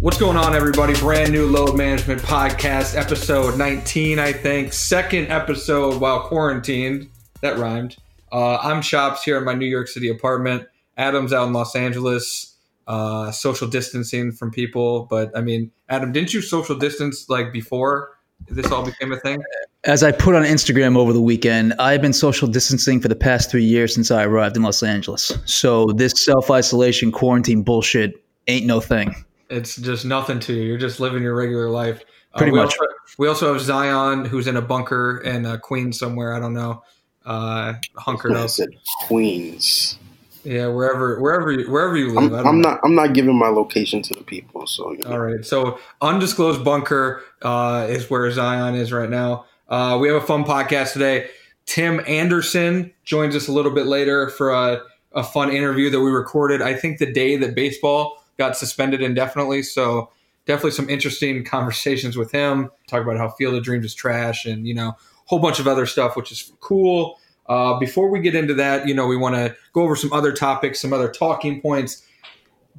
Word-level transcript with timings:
What's 0.00 0.16
going 0.16 0.38
on, 0.38 0.56
everybody? 0.56 0.94
Brand 0.94 1.30
new 1.30 1.46
load 1.46 1.76
management 1.76 2.22
podcast, 2.22 2.96
episode 2.96 3.58
19, 3.58 4.18
I 4.18 4.32
think. 4.32 4.72
Second 4.72 5.30
episode 5.30 6.00
while 6.00 6.22
quarantined. 6.22 7.10
That 7.42 7.58
rhymed. 7.58 7.98
Uh, 8.32 8.56
I'm 8.56 8.80
Chopz 8.80 9.18
here 9.18 9.36
in 9.36 9.44
my 9.44 9.52
New 9.52 9.66
York 9.66 9.88
City 9.88 10.08
apartment. 10.08 10.66
Adam's 10.96 11.34
out 11.34 11.48
in 11.48 11.52
Los 11.52 11.76
Angeles, 11.76 12.56
uh, 12.86 13.30
social 13.30 13.68
distancing 13.68 14.32
from 14.32 14.50
people. 14.50 15.04
But 15.10 15.36
I 15.36 15.42
mean, 15.42 15.70
Adam, 15.90 16.12
didn't 16.12 16.32
you 16.32 16.40
social 16.40 16.78
distance 16.78 17.28
like 17.28 17.52
before 17.52 18.16
this 18.48 18.72
all 18.72 18.82
became 18.82 19.12
a 19.12 19.20
thing? 19.20 19.42
As 19.84 20.02
I 20.02 20.12
put 20.12 20.34
on 20.34 20.44
Instagram 20.44 20.96
over 20.96 21.12
the 21.12 21.20
weekend, 21.20 21.74
I've 21.74 22.00
been 22.00 22.14
social 22.14 22.48
distancing 22.48 23.02
for 23.02 23.08
the 23.08 23.16
past 23.16 23.50
three 23.50 23.64
years 23.64 23.94
since 23.94 24.10
I 24.10 24.24
arrived 24.24 24.56
in 24.56 24.62
Los 24.62 24.82
Angeles. 24.82 25.30
So 25.44 25.88
this 25.88 26.14
self 26.16 26.50
isolation 26.50 27.12
quarantine 27.12 27.62
bullshit 27.62 28.14
ain't 28.48 28.64
no 28.64 28.80
thing. 28.80 29.14
It's 29.50 29.76
just 29.76 30.04
nothing 30.04 30.38
to 30.40 30.54
you. 30.54 30.62
You're 30.62 30.78
just 30.78 31.00
living 31.00 31.22
your 31.22 31.34
regular 31.34 31.68
life. 31.68 32.02
Uh, 32.34 32.38
Pretty 32.38 32.52
we 32.52 32.58
much. 32.58 32.74
Also, 32.80 32.94
we 33.18 33.28
also 33.28 33.52
have 33.52 33.60
Zion, 33.62 34.24
who's 34.24 34.46
in 34.46 34.56
a 34.56 34.62
bunker 34.62 35.18
in 35.18 35.44
uh, 35.44 35.58
Queens 35.58 35.98
somewhere. 35.98 36.32
I 36.32 36.38
don't 36.38 36.54
know, 36.54 36.82
uh, 37.26 37.74
hunkered 37.96 38.32
I 38.32 38.44
up. 38.44 38.50
said 38.50 38.68
Queens. 39.06 39.98
Yeah, 40.44 40.68
wherever, 40.68 41.20
wherever, 41.20 41.52
you, 41.52 41.70
wherever 41.70 41.96
you 41.96 42.14
live. 42.14 42.32
I'm, 42.32 42.34
I 42.34 42.36
don't 42.38 42.46
I'm 42.46 42.60
not. 42.62 42.80
I'm 42.84 42.94
not 42.94 43.12
giving 43.12 43.38
my 43.38 43.48
location 43.48 44.00
to 44.02 44.14
the 44.14 44.24
people. 44.24 44.66
So 44.66 44.92
you 44.92 44.98
know. 44.98 45.10
All 45.10 45.18
right. 45.18 45.44
So 45.44 45.78
undisclosed 46.00 46.64
bunker 46.64 47.22
uh, 47.42 47.86
is 47.90 48.08
where 48.08 48.30
Zion 48.30 48.74
is 48.74 48.92
right 48.92 49.10
now. 49.10 49.44
Uh, 49.68 49.98
we 50.00 50.08
have 50.08 50.22
a 50.22 50.26
fun 50.26 50.44
podcast 50.44 50.94
today. 50.94 51.28
Tim 51.66 52.00
Anderson 52.06 52.92
joins 53.04 53.36
us 53.36 53.48
a 53.48 53.52
little 53.52 53.70
bit 53.70 53.86
later 53.86 54.30
for 54.30 54.50
a, 54.50 54.82
a 55.12 55.22
fun 55.22 55.50
interview 55.52 55.90
that 55.90 56.00
we 56.00 56.10
recorded. 56.10 56.62
I 56.62 56.74
think 56.74 56.98
the 56.98 57.12
day 57.12 57.36
that 57.36 57.54
baseball 57.54 58.19
got 58.40 58.56
suspended 58.56 59.02
indefinitely. 59.02 59.62
So 59.62 60.10
definitely 60.46 60.70
some 60.70 60.88
interesting 60.88 61.44
conversations 61.56 62.16
with 62.16 62.32
him. 62.32 62.70
Talk 62.88 63.02
about 63.02 63.18
how 63.18 63.28
Field 63.28 63.54
of 63.54 63.62
Dreams 63.62 63.84
is 63.84 63.94
trash, 63.94 64.46
and 64.46 64.66
you 64.66 64.74
know, 64.74 64.88
a 64.88 64.96
whole 65.26 65.38
bunch 65.38 65.60
of 65.60 65.68
other 65.68 65.86
stuff, 65.86 66.16
which 66.16 66.32
is 66.32 66.52
cool. 66.60 67.20
Uh, 67.46 67.78
before 67.78 68.08
we 68.10 68.20
get 68.20 68.34
into 68.34 68.54
that, 68.54 68.88
you 68.88 68.94
know, 68.94 69.06
we 69.06 69.16
want 69.16 69.34
to 69.34 69.54
go 69.72 69.82
over 69.82 69.94
some 69.94 70.12
other 70.12 70.32
topics, 70.32 70.80
some 70.80 70.92
other 70.92 71.10
talking 71.10 71.60
points. 71.60 72.06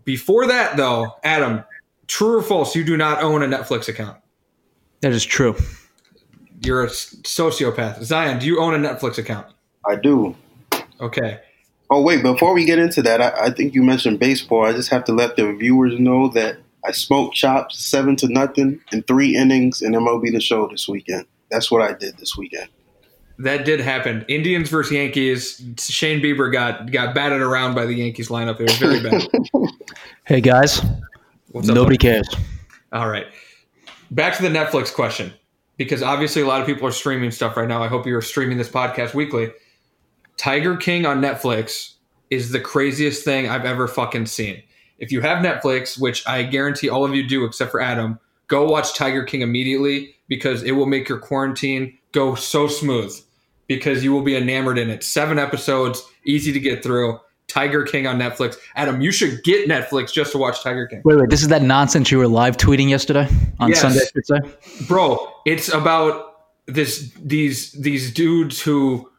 Before 0.04 0.48
that, 0.48 0.78
though, 0.78 1.16
Adam, 1.24 1.64
true 2.08 2.40
or 2.40 2.42
false, 2.42 2.76
you 2.76 2.84
do 2.84 2.98
not 2.98 3.22
own 3.22 3.44
a 3.44 3.48
Netflix 3.48 3.88
account. 3.88 4.18
That 5.02 5.12
is 5.12 5.26
true. 5.26 5.56
You're 6.64 6.84
a 6.84 6.88
sociopath. 6.88 8.02
Zion, 8.04 8.40
do 8.40 8.46
you 8.46 8.60
own 8.62 8.74
a 8.74 8.90
Netflix 8.90 9.18
account? 9.18 9.48
I 9.86 9.96
do. 9.96 10.36
Okay. 11.02 11.40
Oh 11.94 12.02
wait, 12.02 12.24
before 12.24 12.54
we 12.54 12.64
get 12.66 12.80
into 12.80 13.02
that, 13.02 13.22
I, 13.22 13.48
I 13.48 13.50
think 13.50 13.74
you 13.74 13.84
mentioned 13.84 14.18
baseball. 14.18 14.66
I 14.66 14.72
just 14.72 14.90
have 14.90 15.04
to 15.06 15.12
let 15.14 15.36
the 15.36 15.52
viewers 15.54 16.00
know 16.00 16.30
that 16.30 16.58
I 16.86 16.92
smoked 16.92 17.36
Chopz 17.36 17.74
seven 17.74 18.16
to 18.18 18.28
nothing 18.30 18.80
in 18.94 19.04
three 19.04 19.36
innings 19.36 19.82
in 19.82 19.92
MLB 19.92 20.32
the 20.32 20.40
Show 20.40 20.68
this 20.70 20.88
weekend. 20.88 21.26
That's 21.52 21.70
what 21.70 21.82
I 21.82 21.94
did 21.94 22.18
this 22.18 22.38
weekend. 22.38 22.70
That 23.40 23.66
did 23.66 23.82
happen. 23.82 24.24
Indians 24.30 24.70
versus 24.70 24.94
Yankees. 24.94 25.62
Shane 25.80 26.22
Bieber 26.22 26.52
got 26.52 26.92
got 26.92 27.14
batted 27.14 27.42
around 27.42 27.76
by 27.76 27.86
the 27.86 27.94
Yankees 27.94 28.30
lineup. 28.30 28.60
It 28.60 28.64
was 28.64 28.78
very 28.78 29.02
bad. 29.02 29.28
Hey 30.26 30.40
guys, 30.40 30.82
What's 31.52 31.68
up, 31.68 31.76
nobody 31.76 31.98
buddy? 31.98 32.22
cares. 32.22 32.30
All 32.94 33.10
right. 33.10 33.26
Back 34.12 34.38
to 34.38 34.44
the 34.44 34.50
Netflix 34.50 34.94
question, 34.94 35.34
because 35.78 36.02
obviously 36.04 36.42
a 36.42 36.46
lot 36.46 36.62
of 36.62 36.68
people 36.68 36.88
are 36.88 36.92
streaming 36.92 37.32
stuff 37.32 37.58
right 37.58 37.68
now. 37.68 37.84
I 37.84 37.88
hope 37.88 38.06
you're 38.06 38.22
streaming 38.22 38.58
this 38.58 38.70
podcast 38.70 39.14
weekly. 39.14 39.52
Tiger 40.42 40.76
King 40.76 41.06
on 41.06 41.22
Netflix 41.22 41.94
is 42.32 42.50
the 42.50 42.60
craziest 42.60 43.24
thing 43.24 43.48
I've 43.48 43.64
ever 43.64 43.88
fucking 43.88 44.26
seen. 44.26 44.64
If 44.98 45.12
you 45.12 45.22
have 45.22 45.46
Netflix, 45.46 46.02
which 46.02 46.28
I 46.28 46.42
guarantee 46.42 46.90
all 46.90 47.06
of 47.06 47.14
you 47.14 47.28
do 47.28 47.46
except 47.46 47.70
for 47.70 47.80
Adam, 47.80 48.20
go 48.48 48.66
watch 48.66 48.96
Tiger 48.96 49.24
King 49.24 49.42
immediately 49.42 50.16
because 50.28 50.64
it 50.64 50.72
will 50.72 50.88
make 50.88 51.08
your 51.08 51.20
quarantine 51.20 51.96
go 52.12 52.34
so 52.34 52.68
smooth 52.68 53.16
because 53.68 54.04
you 54.04 54.12
will 54.12 54.24
be 54.24 54.36
enamored 54.36 54.80
in 54.80 54.90
it. 54.90 55.04
Seven 55.04 55.38
episodes, 55.38 56.04
easy 56.26 56.52
to 56.52 56.60
get 56.60 56.82
through. 56.82 57.20
Tiger 57.48 57.84
King 57.84 58.08
on 58.08 58.18
Netflix. 58.18 58.58
Adam, 58.76 59.00
you 59.00 59.12
should 59.12 59.44
get 59.44 59.70
Netflix 59.70 60.12
just 60.12 60.32
to 60.32 60.40
watch 60.40 60.64
Tiger 60.64 60.88
King. 60.88 61.04
Wait, 61.06 61.20
wait. 61.20 61.30
This 61.30 61.44
is 61.44 61.50
that 61.50 61.62
nonsense 61.62 62.10
you 62.10 62.18
were 62.18 62.28
live 62.28 62.58
tweeting 62.58 62.90
yesterday 62.90 63.28
on 63.60 63.70
Yes. 63.70 63.82
Sunday. 63.82 64.00
I 64.00 64.06
should 64.12 64.26
say. 64.26 64.86
bro 64.88 65.32
it's 65.46 65.72
about 65.72 66.48
this 66.66 67.12
these 67.22 67.74
these 67.74 68.12
dudes 68.12 68.60
who 68.60 69.11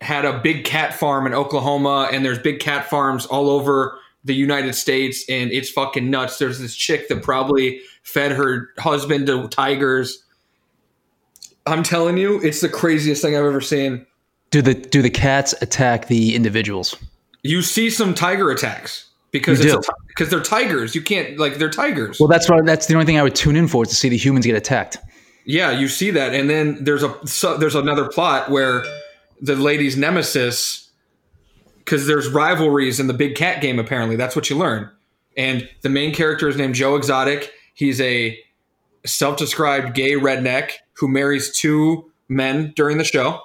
had 0.00 0.24
a 0.24 0.38
big 0.40 0.64
cat 0.64 0.94
farm 0.94 1.26
in 1.26 1.34
oklahoma 1.34 2.08
and 2.12 2.24
there's 2.24 2.38
big 2.38 2.58
cat 2.60 2.88
farms 2.88 3.26
all 3.26 3.50
over 3.50 3.98
the 4.24 4.34
united 4.34 4.74
states 4.74 5.24
and 5.28 5.50
it's 5.52 5.68
fucking 5.70 6.08
nuts 6.10 6.38
there's 6.38 6.58
this 6.58 6.74
chick 6.74 7.08
that 7.08 7.22
probably 7.22 7.80
fed 8.02 8.32
her 8.32 8.68
husband 8.78 9.26
to 9.26 9.46
tigers 9.48 10.22
i'm 11.66 11.82
telling 11.82 12.16
you 12.16 12.40
it's 12.42 12.60
the 12.60 12.68
craziest 12.68 13.22
thing 13.22 13.36
i've 13.36 13.44
ever 13.44 13.60
seen 13.60 14.04
Do 14.50 14.62
the 14.62 14.74
do 14.74 15.02
the 15.02 15.10
cats 15.10 15.54
attack 15.62 16.06
the 16.08 16.34
individuals? 16.34 16.96
you 17.42 17.62
see 17.62 17.90
some 17.90 18.14
tiger 18.14 18.50
attacks 18.50 19.06
because 19.32 19.62
You 19.64 19.76
it's 19.76 19.86
do. 19.86 19.92
because 20.08 20.28
they're 20.30 20.42
tigers 20.42 20.94
you 20.94 21.02
can't 21.02 21.38
like 21.38 21.56
they're 21.58 21.70
tigers 21.70 22.18
Well, 22.18 22.28
that's 22.28 22.48
what. 22.50 22.64
That's 22.66 22.86
the 22.86 22.94
only 22.94 23.06
thing 23.06 23.18
I 23.18 23.22
would 23.22 23.34
tune 23.36 23.54
in 23.56 23.68
for 23.68 23.84
is 23.84 23.90
to 23.90 23.94
see 23.94 24.08
the 24.08 24.16
humans 24.16 24.44
get 24.44 24.56
attacked. 24.56 24.98
Yeah, 25.46 25.70
you 25.70 25.86
see 25.88 26.10
that, 26.10 26.34
and 26.34 26.50
then 26.50 26.82
there's 26.84 27.02
a 27.04 27.14
so, 27.26 27.56
there's 27.56 27.74
another 27.76 28.08
plot 28.08 28.50
where 28.50 28.84
the 29.40 29.56
lady's 29.56 29.96
nemesis, 29.96 30.90
because 31.78 32.06
there's 32.06 32.28
rivalries 32.28 33.00
in 33.00 33.06
the 33.06 33.14
big 33.14 33.34
cat 33.34 33.60
game. 33.60 33.78
Apparently, 33.78 34.16
that's 34.16 34.36
what 34.36 34.50
you 34.50 34.56
learn. 34.56 34.90
And 35.36 35.68
the 35.82 35.88
main 35.88 36.14
character 36.14 36.48
is 36.48 36.56
named 36.56 36.74
Joe 36.74 36.96
Exotic. 36.96 37.50
He's 37.74 38.00
a 38.00 38.38
self-described 39.06 39.94
gay 39.94 40.12
redneck 40.12 40.72
who 40.94 41.08
marries 41.08 41.50
two 41.56 42.10
men 42.28 42.72
during 42.76 42.98
the 42.98 43.04
show. 43.04 43.40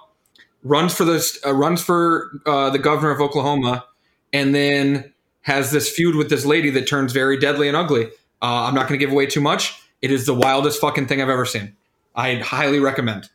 Runs 0.63 0.94
for 0.94 1.05
this 1.05 1.39
uh, 1.45 1.53
runs 1.53 1.81
for 1.81 2.41
uh, 2.45 2.69
the 2.72 2.79
governor 2.79 3.11
of 3.11 3.22
Oklahoma, 3.22 3.85
and 4.34 4.53
then 4.53 5.13
has 5.41 5.72
this 5.72 5.89
feud 5.89 6.16
with 6.16 6.29
this 6.29 6.44
lady 6.44 6.72
that 6.72 6.88
turns 6.88 7.13
very 7.13 7.38
deadly 7.39 7.67
and 7.67 7.78
ugly. 7.78 8.05
Uh, 8.41 8.66
I'm 8.66 8.73
not 8.73 8.88
going 8.88 9.00
to 9.00 9.05
give 9.05 9.11
away 9.11 9.28
too 9.28 9.41
much. 9.41 9.79
It 10.01 10.11
is 10.11 10.25
the 10.25 10.34
wildest 10.34 10.81
fucking 10.81 11.07
thing 11.07 11.22
I've 11.22 11.29
ever 11.29 11.45
seen. 11.45 11.75
I 12.16 12.35
highly 12.35 12.79
recommend. 12.79 13.29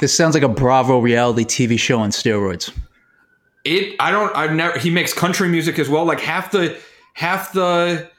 This 0.00 0.16
sounds 0.16 0.34
like 0.34 0.42
a 0.42 0.48
Bravo 0.48 0.98
reality 0.98 1.44
TV 1.44 1.78
show 1.78 2.00
on 2.00 2.10
steroids. 2.10 2.72
It. 3.64 3.94
I 4.00 4.10
don't. 4.10 4.34
I've 4.36 4.52
never. 4.52 4.78
He 4.78 4.90
makes 4.90 5.12
country 5.12 5.48
music 5.48 5.78
as 5.78 5.88
well. 5.88 6.04
Like 6.04 6.20
half 6.20 6.50
the, 6.50 6.76
half 7.14 7.52
the, 7.52 8.10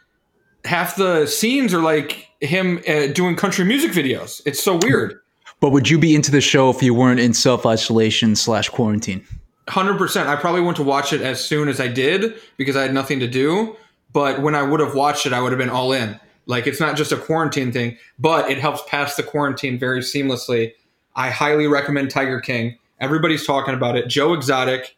half 0.64 0.96
the 0.96 1.26
scenes 1.26 1.74
are 1.74 1.82
like 1.82 2.30
him 2.40 2.82
uh, 2.88 3.08
doing 3.08 3.36
country 3.36 3.66
music 3.66 3.92
videos. 3.92 4.42
It's 4.46 4.64
so 4.64 4.80
weird. 4.82 5.20
But 5.60 5.72
would 5.72 5.90
you 5.90 5.98
be 5.98 6.16
into 6.16 6.32
the 6.32 6.42
show 6.42 6.70
if 6.70 6.84
you 6.84 6.94
weren't 6.94 7.20
in 7.20 7.34
self 7.34 7.66
isolation 7.66 8.36
slash 8.36 8.70
quarantine? 8.70 9.26
Hundred 9.70 9.98
percent. 9.98 10.30
I 10.30 10.36
probably 10.36 10.62
went 10.62 10.78
to 10.78 10.84
watch 10.84 11.14
it 11.14 11.22
as 11.22 11.44
soon 11.44 11.70
as 11.70 11.80
I 11.80 11.88
did 11.88 12.36
because 12.58 12.76
I 12.76 12.82
had 12.82 12.94
nothing 12.94 13.20
to 13.22 13.28
do. 13.28 13.76
But 14.12 14.42
when 14.42 14.56
I 14.56 14.62
would 14.62 14.80
have 14.80 14.94
watched 14.94 15.26
it, 15.26 15.34
I 15.34 15.42
would 15.42 15.52
have 15.52 15.60
been 15.60 15.70
all 15.70 15.92
in. 15.92 16.20
Like 16.46 16.68
it's 16.68 16.80
not 16.80 16.96
just 16.96 17.12
a 17.12 17.18
quarantine 17.18 17.72
thing, 17.72 17.98
but 18.20 18.50
it 18.50 18.60
helps 18.60 18.82
pass 18.88 19.16
the 19.16 19.24
quarantine 19.24 19.80
very 19.80 20.02
seamlessly. 20.02 20.74
I 21.16 21.30
highly 21.30 21.68
recommend 21.68 22.12
Tiger 22.12 22.40
King. 22.40 22.78
Everybody's 23.00 23.46
talking 23.46 23.74
about 23.74 23.96
it. 23.98 24.08
Joe 24.08 24.34
Exotic, 24.34 24.96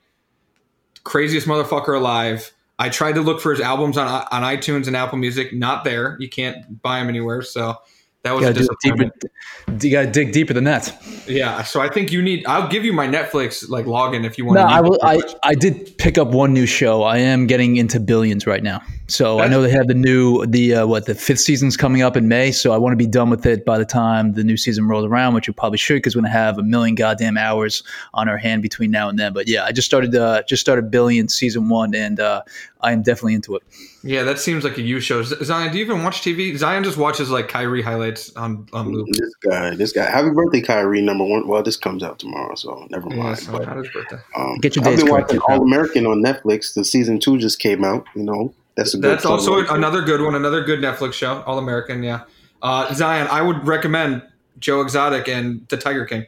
craziest 1.03 1.47
motherfucker 1.47 1.95
alive. 1.95 2.51
I 2.77 2.89
tried 2.89 3.13
to 3.13 3.21
look 3.21 3.39
for 3.39 3.51
his 3.51 3.61
albums 3.61 3.97
on 3.97 4.07
on 4.07 4.43
iTunes 4.43 4.87
and 4.87 4.95
Apple 4.95 5.17
Music. 5.17 5.53
Not 5.53 5.83
there. 5.83 6.17
You 6.19 6.29
can't 6.29 6.81
buy 6.81 6.99
them 6.99 7.09
anywhere. 7.09 7.41
So 7.41 7.75
that 8.23 8.33
was 8.33 8.41
You 8.43 8.49
a 8.49 8.53
gotta, 8.53 8.75
deeper, 8.81 8.95
disappointment. 8.97 9.83
you 9.83 9.91
gotta 9.91 10.11
dig 10.11 10.33
deeper 10.33 10.53
than 10.53 10.65
that. 10.65 10.93
Yeah. 11.27 11.63
So 11.63 11.79
I 11.79 11.89
think 11.89 12.11
you 12.11 12.21
need. 12.21 12.45
I'll 12.47 12.67
give 12.67 12.83
you 12.83 12.91
my 12.91 13.07
Netflix 13.07 13.69
like 13.69 13.85
login 13.85 14.25
if 14.25 14.37
you 14.37 14.45
want. 14.45 14.55
No, 14.59 14.67
to 14.67 14.73
I 14.73 14.81
will. 14.81 14.99
I, 15.03 15.19
I 15.43 15.53
did 15.55 15.97
pick 15.97 16.17
up 16.17 16.29
one 16.29 16.53
new 16.53 16.65
show. 16.65 17.03
I 17.03 17.19
am 17.19 17.47
getting 17.47 17.77
into 17.77 17.99
Billions 17.99 18.45
right 18.45 18.63
now. 18.63 18.81
So 19.07 19.39
I 19.39 19.47
know 19.47 19.61
they 19.61 19.69
have 19.69 19.87
the 19.87 19.93
new 19.93 20.45
the 20.47 20.75
uh, 20.75 20.87
what 20.87 21.05
the 21.05 21.13
fifth 21.13 21.39
season's 21.39 21.77
coming 21.77 22.01
up 22.01 22.17
in 22.17 22.27
May. 22.27 22.51
So 22.51 22.73
I 22.73 22.77
want 22.77 22.93
to 22.93 22.97
be 22.97 23.05
done 23.05 23.29
with 23.29 23.45
it 23.45 23.63
by 23.63 23.77
the 23.77 23.85
time 23.85 24.33
the 24.33 24.43
new 24.43 24.57
season 24.57 24.87
rolls 24.87 25.05
around, 25.05 25.35
which 25.35 25.47
we 25.47 25.53
probably 25.53 25.77
should 25.77 25.95
because 25.97 26.15
we're 26.15 26.21
gonna 26.23 26.31
have 26.33 26.57
a 26.57 26.63
million 26.63 26.95
goddamn 26.95 27.37
hours 27.37 27.83
on 28.15 28.27
our 28.27 28.37
hand 28.37 28.63
between 28.63 28.89
now 28.89 29.07
and 29.07 29.19
then. 29.19 29.31
But 29.33 29.47
yeah, 29.47 29.63
I 29.63 29.71
just 29.71 29.85
started 29.85 30.15
uh, 30.15 30.41
just 30.43 30.61
started 30.61 30.89
Billion 30.89 31.27
season 31.27 31.69
one, 31.69 31.93
and 31.93 32.19
uh, 32.19 32.41
I 32.81 32.93
am 32.93 33.03
definitely 33.03 33.35
into 33.35 33.55
it. 33.55 33.61
Yeah, 34.01 34.23
that 34.23 34.39
seems 34.39 34.63
like 34.63 34.77
a 34.77 34.81
you 34.81 34.99
show. 34.99 35.21
Zion, 35.23 35.71
do 35.71 35.77
you 35.77 35.85
even 35.85 36.03
watch 36.03 36.21
TV? 36.21 36.57
Zion 36.57 36.83
just 36.83 36.97
watches 36.97 37.29
like 37.29 37.47
Kyrie 37.47 37.83
highlights 37.83 38.35
on 38.35 38.67
on 38.73 38.91
loop. 38.91 39.07
This 39.11 39.35
guy, 39.47 39.75
this 39.75 39.91
guy. 39.91 40.09
Happy 40.09 40.31
birthday, 40.31 40.61
Kyrie. 40.61 41.01
Number 41.01 41.25
one. 41.25 41.47
Well, 41.47 41.61
this 41.61 41.77
comes 41.77 42.01
out 42.01 42.17
tomorrow, 42.17 42.55
so 42.55 42.87
never 42.89 43.07
Yeah, 43.09 43.15
mind. 43.21 43.37
so 43.37 43.51
but, 43.51 43.67
not 43.67 43.75
birthday. 43.93 44.17
um, 44.35 44.57
Get 44.61 44.75
your 44.75 44.87
I've 44.87 44.97
been 44.97 45.09
watching. 45.11 45.39
All 45.47 45.61
American 45.61 46.07
on 46.07 46.23
Netflix. 46.23 46.73
The 46.73 46.83
season 46.83 47.19
two 47.19 47.37
just 47.37 47.59
came 47.59 47.83
out. 47.83 48.05
You 48.15 48.23
know, 48.23 48.53
that's 48.75 48.93
a 48.93 48.97
good. 48.97 49.11
That's 49.11 49.25
also 49.25 49.55
one. 49.55 49.67
another 49.69 50.01
good 50.01 50.21
one, 50.21 50.35
another 50.35 50.63
good 50.63 50.79
Netflix 50.79 51.13
show, 51.13 51.41
All 51.45 51.57
American. 51.59 52.03
Yeah, 52.03 52.21
uh, 52.61 52.93
Zion, 52.93 53.27
I 53.31 53.41
would 53.41 53.65
recommend 53.67 54.21
Joe 54.59 54.81
Exotic 54.81 55.27
and 55.27 55.67
The 55.69 55.77
Tiger 55.77 56.05
King. 56.05 56.25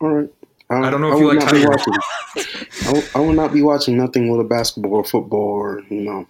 All 0.00 0.10
right. 0.10 0.28
I 0.72 0.88
don't 0.88 1.00
know 1.00 1.08
if 1.08 1.16
I 1.16 1.18
you 1.18 1.26
like 1.28 1.40
Tiger. 1.40 1.68
watching. 1.68 1.94
I 2.86 2.92
will, 2.92 3.02
I 3.16 3.18
will 3.20 3.32
not 3.32 3.52
be 3.52 3.60
watching 3.62 3.96
nothing 3.96 4.30
with 4.30 4.40
a 4.40 4.48
basketball 4.48 4.94
or 4.94 5.04
football 5.04 5.40
or 5.48 5.82
you 5.90 6.02
know. 6.02 6.26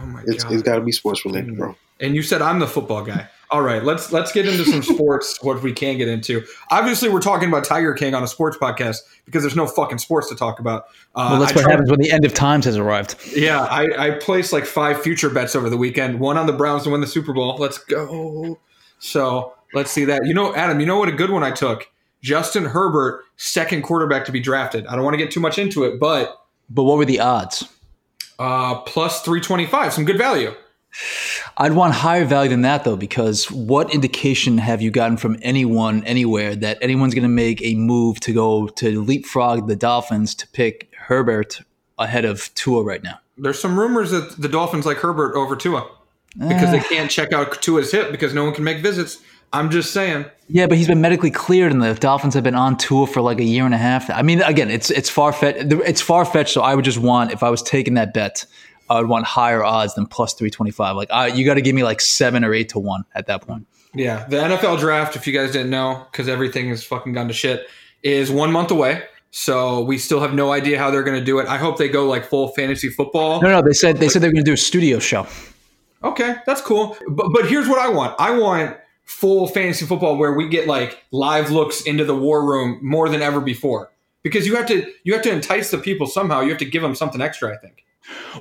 Oh 0.00 0.06
my 0.06 0.22
It's 0.26 0.44
god! 0.44 0.52
it's 0.54 0.62
got 0.62 0.76
to 0.76 0.80
be 0.80 0.92
sports 0.92 1.24
related, 1.24 1.56
bro. 1.56 1.76
and 2.00 2.14
you 2.14 2.22
said 2.22 2.40
I'm 2.42 2.58
the 2.58 2.66
football 2.66 3.04
guy. 3.04 3.28
All 3.50 3.62
right, 3.62 3.84
let's 3.84 4.10
let's 4.12 4.32
get 4.32 4.46
into 4.48 4.64
some 4.64 4.82
sports. 4.82 5.38
What 5.42 5.62
we 5.62 5.72
can 5.72 5.96
get 5.98 6.08
into. 6.08 6.44
Obviously, 6.70 7.08
we're 7.08 7.20
talking 7.20 7.48
about 7.48 7.64
Tiger 7.64 7.94
King 7.94 8.14
on 8.14 8.22
a 8.24 8.26
sports 8.26 8.56
podcast 8.56 8.98
because 9.24 9.42
there's 9.42 9.54
no 9.54 9.66
fucking 9.66 9.98
sports 9.98 10.28
to 10.30 10.34
talk 10.34 10.58
about. 10.58 10.86
Uh, 11.14 11.28
Well, 11.32 11.40
that's 11.40 11.52
I 11.52 11.54
what 11.56 11.62
tried- 11.62 11.70
happens 11.72 11.90
when 11.90 12.00
the 12.00 12.10
end 12.10 12.24
of 12.24 12.34
times 12.34 12.64
has 12.64 12.76
arrived. 12.76 13.14
Yeah, 13.36 13.62
I, 13.62 14.06
I 14.08 14.10
placed 14.18 14.52
like 14.52 14.66
five 14.66 15.00
future 15.00 15.30
bets 15.30 15.54
over 15.54 15.70
the 15.70 15.76
weekend. 15.76 16.18
One 16.18 16.36
on 16.36 16.46
the 16.46 16.52
Browns 16.52 16.82
to 16.84 16.90
win 16.90 17.00
the 17.00 17.06
Super 17.06 17.32
Bowl. 17.32 17.56
Let's 17.58 17.78
go. 17.78 18.58
So 18.98 19.52
let's 19.74 19.90
see 19.92 20.04
that. 20.06 20.26
You 20.26 20.34
know, 20.34 20.54
Adam, 20.56 20.80
you 20.80 20.86
know 20.86 20.98
what 20.98 21.08
a 21.08 21.12
good 21.12 21.30
one 21.30 21.44
I 21.44 21.52
took? 21.52 21.86
Justin 22.22 22.64
Herbert, 22.64 23.22
second 23.36 23.82
quarterback 23.82 24.24
to 24.24 24.32
be 24.32 24.40
drafted. 24.40 24.86
I 24.86 24.96
don't 24.96 25.04
want 25.04 25.14
to 25.14 25.18
get 25.18 25.30
too 25.30 25.38
much 25.40 25.58
into 25.58 25.84
it, 25.84 26.00
but 26.00 26.42
But 26.68 26.82
what 26.82 26.98
were 26.98 27.04
the 27.04 27.20
odds? 27.20 27.64
uh, 28.40 28.80
plus 28.80 29.22
325, 29.22 29.92
some 29.92 30.04
good 30.04 30.18
value. 30.18 30.52
I'd 31.56 31.72
want 31.72 31.94
higher 31.94 32.24
value 32.24 32.50
than 32.50 32.62
that 32.62 32.84
though, 32.84 32.96
because 32.96 33.50
what 33.50 33.94
indication 33.94 34.58
have 34.58 34.82
you 34.82 34.90
gotten 34.90 35.16
from 35.16 35.38
anyone 35.42 36.04
anywhere 36.04 36.54
that 36.56 36.78
anyone's 36.80 37.14
going 37.14 37.22
to 37.22 37.28
make 37.28 37.62
a 37.62 37.74
move 37.74 38.20
to 38.20 38.32
go 38.32 38.68
to 38.68 39.02
leapfrog 39.02 39.68
the 39.68 39.76
Dolphins 39.76 40.34
to 40.36 40.48
pick 40.48 40.92
Herbert 40.96 41.60
ahead 41.98 42.24
of 42.24 42.52
Tua 42.54 42.82
right 42.82 43.02
now? 43.02 43.18
There's 43.38 43.60
some 43.60 43.78
rumors 43.78 44.10
that 44.10 44.36
the 44.40 44.48
Dolphins 44.48 44.86
like 44.86 44.98
Herbert 44.98 45.36
over 45.36 45.56
Tua 45.56 45.88
because 46.38 46.70
they 46.70 46.80
ah. 46.80 46.88
can't 46.88 47.10
check 47.10 47.32
out 47.32 47.60
Tua's 47.62 47.90
hip 47.92 48.10
because 48.10 48.34
no 48.34 48.44
one 48.44 48.54
can 48.54 48.64
make 48.64 48.82
visits. 48.82 49.18
I'm 49.52 49.70
just 49.70 49.92
saying. 49.92 50.26
Yeah, 50.48 50.66
but 50.66 50.76
he's 50.76 50.86
been 50.86 51.00
medically 51.00 51.30
cleared, 51.30 51.72
and 51.72 51.80
the 51.80 51.94
Dolphins 51.94 52.34
have 52.34 52.44
been 52.44 52.54
on 52.54 52.76
tour 52.76 53.06
for 53.06 53.20
like 53.20 53.38
a 53.38 53.44
year 53.44 53.64
and 53.64 53.74
a 53.74 53.78
half. 53.78 54.10
I 54.10 54.22
mean, 54.22 54.42
again, 54.42 54.70
it's 54.70 54.90
it's 54.90 55.08
far 55.08 55.32
fetched. 55.32 55.72
It's 55.72 56.00
far 56.00 56.24
fetched. 56.24 56.52
So 56.52 56.62
I 56.62 56.74
would 56.74 56.84
just 56.84 56.98
want, 56.98 57.32
if 57.32 57.42
I 57.42 57.50
was 57.50 57.62
taking 57.62 57.94
that 57.94 58.12
bet, 58.12 58.44
I 58.88 59.00
would 59.00 59.08
want 59.08 59.24
higher 59.26 59.64
odds 59.64 59.94
than 59.94 60.06
plus 60.06 60.34
three 60.34 60.50
twenty 60.50 60.70
five. 60.70 60.96
Like, 60.96 61.10
I, 61.10 61.28
you 61.28 61.44
got 61.44 61.54
to 61.54 61.62
give 61.62 61.74
me 61.74 61.82
like 61.84 62.00
seven 62.00 62.44
or 62.44 62.54
eight 62.54 62.70
to 62.70 62.78
one 62.78 63.04
at 63.14 63.26
that 63.26 63.42
point. 63.42 63.66
Yeah, 63.94 64.26
the 64.28 64.36
NFL 64.36 64.78
draft, 64.78 65.16
if 65.16 65.26
you 65.26 65.32
guys 65.32 65.52
didn't 65.52 65.70
know, 65.70 66.06
because 66.10 66.28
everything 66.28 66.68
is 66.68 66.84
fucking 66.84 67.14
gone 67.14 67.28
to 67.28 67.34
shit, 67.34 67.66
is 68.02 68.30
one 68.30 68.52
month 68.52 68.70
away. 68.70 69.02
So 69.30 69.82
we 69.82 69.98
still 69.98 70.20
have 70.20 70.34
no 70.34 70.52
idea 70.52 70.78
how 70.78 70.90
they're 70.90 71.02
going 71.02 71.18
to 71.18 71.24
do 71.24 71.38
it. 71.38 71.46
I 71.46 71.58
hope 71.58 71.78
they 71.78 71.88
go 71.88 72.06
like 72.06 72.24
full 72.24 72.48
fantasy 72.48 72.88
football. 72.88 73.40
No, 73.42 73.48
no, 73.48 73.62
they 73.62 73.72
said 73.72 73.98
they 73.98 74.08
said 74.08 74.22
they're 74.22 74.32
going 74.32 74.44
to 74.44 74.50
do 74.50 74.54
a 74.54 74.58
studio 74.58 74.98
show. 74.98 75.26
Okay, 76.04 76.36
that's 76.46 76.60
cool. 76.60 76.96
But 77.08 77.30
but 77.32 77.48
here's 77.48 77.68
what 77.68 77.78
I 77.78 77.88
want. 77.88 78.14
I 78.18 78.38
want 78.38 78.76
full 79.04 79.46
fantasy 79.46 79.86
football 79.86 80.16
where 80.16 80.34
we 80.34 80.48
get 80.48 80.66
like 80.66 81.02
live 81.10 81.50
looks 81.50 81.82
into 81.82 82.04
the 82.04 82.16
war 82.16 82.44
room 82.44 82.78
more 82.82 83.08
than 83.08 83.22
ever 83.22 83.40
before. 83.40 83.90
Because 84.22 84.46
you 84.46 84.56
have 84.56 84.66
to 84.66 84.90
you 85.04 85.12
have 85.14 85.22
to 85.22 85.32
entice 85.32 85.70
the 85.70 85.78
people 85.78 86.06
somehow. 86.06 86.40
You 86.40 86.50
have 86.50 86.58
to 86.58 86.64
give 86.64 86.82
them 86.82 86.94
something 86.94 87.20
extra, 87.20 87.54
I 87.54 87.58
think. 87.58 87.84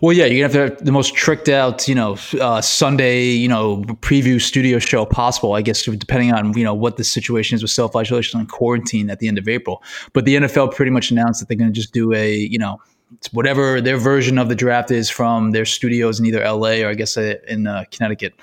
Well, 0.01 0.13
yeah, 0.13 0.25
you're 0.25 0.47
gonna 0.47 0.61
have 0.61 0.69
to 0.69 0.75
have 0.75 0.85
the 0.85 0.91
most 0.91 1.15
tricked 1.15 1.49
out, 1.49 1.87
you 1.87 1.95
know, 1.95 2.17
uh, 2.39 2.61
Sunday, 2.61 3.29
you 3.29 3.47
know, 3.47 3.77
preview 4.01 4.41
studio 4.41 4.79
show 4.79 5.05
possible. 5.05 5.53
I 5.53 5.61
guess 5.61 5.83
depending 5.83 6.33
on 6.33 6.55
you 6.57 6.63
know 6.63 6.73
what 6.73 6.97
the 6.97 7.03
situation 7.03 7.55
is 7.55 7.61
with 7.61 7.71
self 7.71 7.95
isolation 7.95 8.39
and 8.39 8.49
quarantine 8.49 9.09
at 9.09 9.19
the 9.19 9.27
end 9.27 9.37
of 9.37 9.47
April. 9.47 9.81
But 10.13 10.25
the 10.25 10.35
NFL 10.35 10.73
pretty 10.73 10.91
much 10.91 11.11
announced 11.11 11.39
that 11.39 11.47
they're 11.47 11.57
to 11.57 11.71
just 11.71 11.93
do 11.93 12.13
a, 12.13 12.35
you 12.35 12.59
know, 12.59 12.81
whatever 13.31 13.81
their 13.81 13.97
version 13.97 14.37
of 14.37 14.49
the 14.49 14.55
draft 14.55 14.91
is 14.91 15.09
from 15.09 15.51
their 15.51 15.65
studios 15.65 16.19
in 16.19 16.25
either 16.25 16.43
LA 16.43 16.81
or 16.81 16.89
I 16.89 16.93
guess 16.93 17.17
uh, 17.17 17.35
in 17.47 17.67
uh, 17.67 17.85
Connecticut. 17.91 18.33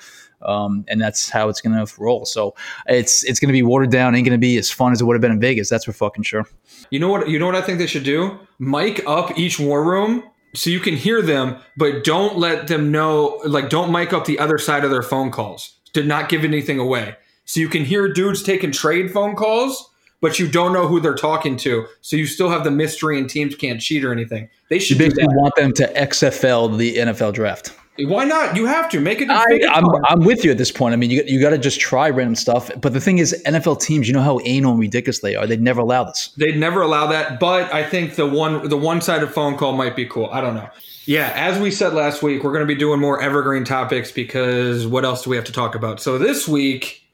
Um, 0.41 0.83
and 0.89 0.99
that's 0.99 1.29
how 1.29 1.47
it's 1.47 1.61
going 1.61 1.73
to 1.73 1.93
roll. 2.01 2.25
So 2.25 2.53
it's 2.87 3.23
it's 3.23 3.39
going 3.39 3.47
to 3.47 3.53
be 3.53 3.63
watered 3.63 3.91
down. 3.91 4.13
Ain't 4.13 4.25
going 4.25 4.37
to 4.37 4.41
be 4.41 4.57
as 4.57 4.69
fun 4.69 4.91
as 4.91 4.99
it 4.99 5.05
would 5.05 5.13
have 5.13 5.21
been 5.21 5.31
in 5.31 5.39
Vegas. 5.39 5.69
That's 5.69 5.85
for 5.85 5.93
fucking 5.93 6.23
sure. 6.23 6.45
You 6.89 6.99
know 6.99 7.07
what? 7.07 7.29
You 7.29 7.39
know 7.39 7.45
what 7.45 7.55
I 7.55 7.61
think 7.61 7.77
they 7.77 7.87
should 7.87 8.03
do? 8.03 8.37
Mic 8.59 9.01
up 9.07 9.37
each 9.37 9.57
war 9.57 9.85
room 9.85 10.23
so 10.55 10.69
you 10.69 10.79
can 10.79 10.95
hear 10.95 11.21
them, 11.21 11.57
but 11.75 12.03
don't 12.03 12.37
let 12.37 12.67
them 12.67 12.91
know. 12.91 13.41
Like, 13.45 13.69
don't 13.69 13.91
mic 13.91 14.13
up 14.13 14.25
the 14.25 14.39
other 14.39 14.57
side 14.57 14.83
of 14.83 14.91
their 14.91 15.03
phone 15.03 15.31
calls. 15.31 15.77
To 15.93 16.03
not 16.03 16.27
give 16.27 16.43
anything 16.43 16.79
away, 16.79 17.15
so 17.45 17.59
you 17.59 17.69
can 17.69 17.85
hear 17.85 18.11
dudes 18.11 18.41
taking 18.41 18.71
trade 18.71 19.11
phone 19.11 19.35
calls, 19.35 19.91
but 20.21 20.39
you 20.39 20.47
don't 20.47 20.73
know 20.73 20.87
who 20.87 20.99
they're 20.99 21.13
talking 21.13 21.55
to. 21.57 21.85
So 22.01 22.15
you 22.15 22.25
still 22.25 22.49
have 22.49 22.63
the 22.63 22.71
mystery, 22.71 23.19
and 23.19 23.29
teams 23.29 23.55
can't 23.55 23.79
cheat 23.79 24.03
or 24.03 24.11
anything. 24.11 24.49
They 24.69 24.77
You 24.77 24.81
should 24.81 24.97
do 24.97 25.05
basically 25.05 25.35
want 25.35 25.53
them 25.55 25.71
to 25.73 25.93
XFL 25.93 26.75
the 26.79 26.95
NFL 26.95 27.33
draft. 27.33 27.77
Why 27.99 28.25
not? 28.25 28.55
You 28.55 28.65
have 28.65 28.89
to 28.89 28.99
make 28.99 29.21
it. 29.21 29.29
I, 29.29 29.45
it 29.49 29.69
I'm. 29.69 29.85
I'm 30.05 30.25
with 30.25 30.43
you 30.43 30.49
at 30.49 30.57
this 30.57 30.71
point. 30.71 30.93
I 30.93 30.95
mean, 30.95 31.11
you, 31.11 31.23
you 31.27 31.39
got 31.39 31.51
to 31.51 31.59
just 31.59 31.79
try 31.79 32.09
random 32.09 32.35
stuff. 32.35 32.71
But 32.81 32.93
the 32.93 32.99
thing 32.99 33.19
is, 33.19 33.39
NFL 33.45 33.81
teams, 33.81 34.07
you 34.07 34.13
know 34.13 34.21
how 34.21 34.39
anal 34.45 34.71
and 34.71 34.79
ridiculous 34.79 35.19
they 35.19 35.35
are. 35.35 35.45
They'd 35.45 35.61
never 35.61 35.81
allow 35.81 36.03
this. 36.05 36.29
They'd 36.37 36.57
never 36.57 36.81
allow 36.81 37.05
that, 37.07 37.39
but 37.39 37.71
I 37.71 37.83
think 37.83 38.15
the 38.15 38.25
one 38.25 38.67
the 38.67 38.77
one 38.77 38.99
sided 38.99 39.27
phone 39.27 39.57
call 39.57 39.73
might 39.73 39.95
be 39.95 40.07
cool. 40.07 40.27
I 40.31 40.41
don't 40.41 40.55
know. 40.55 40.67
Yeah, 41.05 41.31
as 41.35 41.59
we 41.59 41.69
said 41.69 41.93
last 41.93 42.23
week, 42.23 42.43
we're 42.43 42.53
going 42.53 42.65
to 42.65 42.73
be 42.73 42.79
doing 42.79 42.99
more 42.99 43.21
evergreen 43.21 43.65
topics 43.65 44.11
because 44.11 44.87
what 44.87 45.05
else 45.05 45.23
do 45.23 45.29
we 45.29 45.35
have 45.35 45.45
to 45.45 45.51
talk 45.51 45.75
about? 45.75 45.99
So 45.99 46.17
this 46.17 46.47
week, 46.47 47.05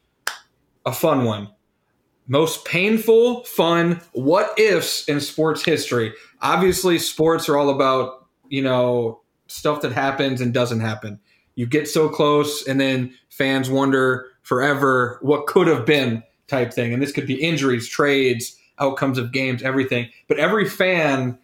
a 0.86 0.92
fun 0.92 1.24
one. 1.24 1.50
Most 2.28 2.64
painful, 2.64 3.42
fun 3.44 4.00
what 4.12 4.56
ifs 4.58 5.08
in 5.08 5.20
sports 5.20 5.64
history. 5.64 6.14
Obviously, 6.40 6.98
sports 6.98 7.48
are 7.48 7.58
all 7.58 7.70
about, 7.70 8.28
you 8.48 8.62
know, 8.62 9.19
stuff 9.50 9.82
that 9.82 9.92
happens 9.92 10.40
and 10.40 10.54
doesn't 10.54 10.80
happen. 10.80 11.20
You 11.54 11.66
get 11.66 11.88
so 11.88 12.08
close, 12.08 12.66
and 12.66 12.80
then 12.80 13.14
fans 13.28 13.68
wonder 13.68 14.26
forever 14.42 15.18
what 15.22 15.46
could 15.46 15.66
have 15.66 15.84
been 15.84 16.22
type 16.46 16.72
thing. 16.72 16.92
And 16.92 17.02
this 17.02 17.12
could 17.12 17.26
be 17.26 17.34
injuries, 17.34 17.88
trades, 17.88 18.56
outcomes 18.78 19.18
of 19.18 19.32
games, 19.32 19.62
everything. 19.62 20.08
But 20.28 20.38
every 20.38 20.68
fan, 20.68 21.38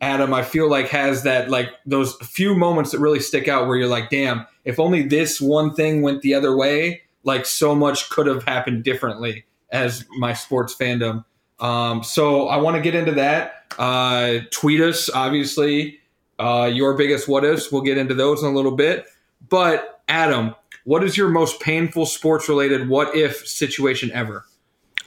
Adam, 0.00 0.34
I 0.34 0.42
feel 0.42 0.68
like 0.68 0.88
has 0.88 1.22
that 1.22 1.48
like 1.48 1.70
those 1.86 2.14
few 2.16 2.54
moments 2.54 2.90
that 2.90 2.98
really 2.98 3.20
stick 3.20 3.48
out 3.48 3.66
where 3.66 3.76
you're 3.76 3.88
like, 3.88 4.10
damn, 4.10 4.46
if 4.64 4.78
only 4.78 5.02
this 5.02 5.40
one 5.40 5.74
thing 5.74 6.02
went 6.02 6.22
the 6.22 6.34
other 6.34 6.54
way, 6.54 7.02
like 7.24 7.46
so 7.46 7.74
much 7.74 8.10
could 8.10 8.26
have 8.26 8.44
happened 8.44 8.84
differently 8.84 9.44
as 9.70 10.04
my 10.18 10.34
sports 10.34 10.74
fandom. 10.74 11.24
Um, 11.60 12.02
so 12.02 12.48
I 12.48 12.56
want 12.56 12.76
to 12.76 12.82
get 12.82 12.94
into 12.94 13.12
that. 13.12 13.74
Uh, 13.78 14.40
tweet 14.50 14.80
us, 14.80 15.08
obviously, 15.08 16.00
uh, 16.38 16.70
your 16.72 16.94
biggest 16.94 17.28
what 17.28 17.44
ifs. 17.44 17.70
We'll 17.70 17.82
get 17.82 17.98
into 17.98 18.14
those 18.14 18.42
in 18.42 18.48
a 18.48 18.54
little 18.54 18.76
bit. 18.76 19.06
But 19.48 20.02
Adam, 20.08 20.54
what 20.84 21.04
is 21.04 21.16
your 21.16 21.28
most 21.28 21.60
painful 21.60 22.06
sports 22.06 22.48
related 22.48 22.88
what 22.88 23.14
if 23.14 23.46
situation 23.46 24.10
ever? 24.12 24.44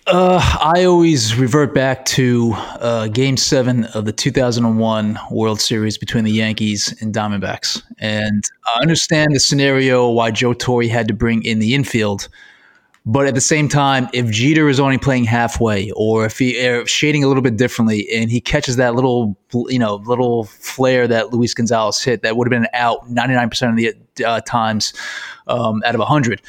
Uh, 0.08 0.40
I 0.62 0.84
always 0.84 1.36
revert 1.36 1.74
back 1.74 2.06
to 2.06 2.54
uh, 2.56 3.08
Game 3.08 3.38
Seven 3.38 3.86
of 3.86 4.06
the 4.06 4.12
2001 4.12 5.18
World 5.32 5.60
Series 5.60 5.98
between 5.98 6.24
the 6.24 6.32
Yankees 6.32 6.96
and 7.02 7.12
Diamondbacks, 7.12 7.82
and 7.98 8.44
I 8.76 8.82
understand 8.84 9.34
the 9.34 9.40
scenario 9.40 10.08
why 10.12 10.30
Joe 10.30 10.54
Torre 10.54 10.88
had 10.88 11.08
to 11.08 11.16
bring 11.16 11.44
in 11.44 11.58
the 11.58 11.74
infield. 11.74 12.30
But 13.08 13.28
at 13.28 13.36
the 13.36 13.42
same 13.42 13.70
time, 13.70 14.10
if 14.14 14.32
Jeter 14.32 14.68
is 14.68 14.80
only 14.80 14.98
playing 14.98 15.26
halfway, 15.26 15.92
or 15.92 16.26
if 16.26 16.40
he 16.40 16.68
er, 16.68 16.88
shading 16.88 17.24
a 17.24 17.28
little 17.28 17.44
bit 17.44 17.56
differently, 17.56 18.08
and 18.12 18.32
he 18.32 18.42
catches 18.42 18.78
that 18.78 18.96
little, 18.96 19.38
you 19.54 19.78
know, 19.78 19.96
little 20.06 20.46
flare 20.46 21.08
that 21.08 21.32
Luis 21.32 21.54
Gonzalez 21.54 22.04
hit, 22.04 22.24
that 22.24 22.36
would 22.36 22.52
have 22.52 22.62
been 22.62 22.68
out 22.74 23.08
99% 23.08 23.70
of 23.70 23.76
the 24.16 24.26
uh, 24.26 24.42
times 24.42 24.94
um, 25.48 25.84
out 25.86 25.94
of 25.94 26.00
100 26.00 26.42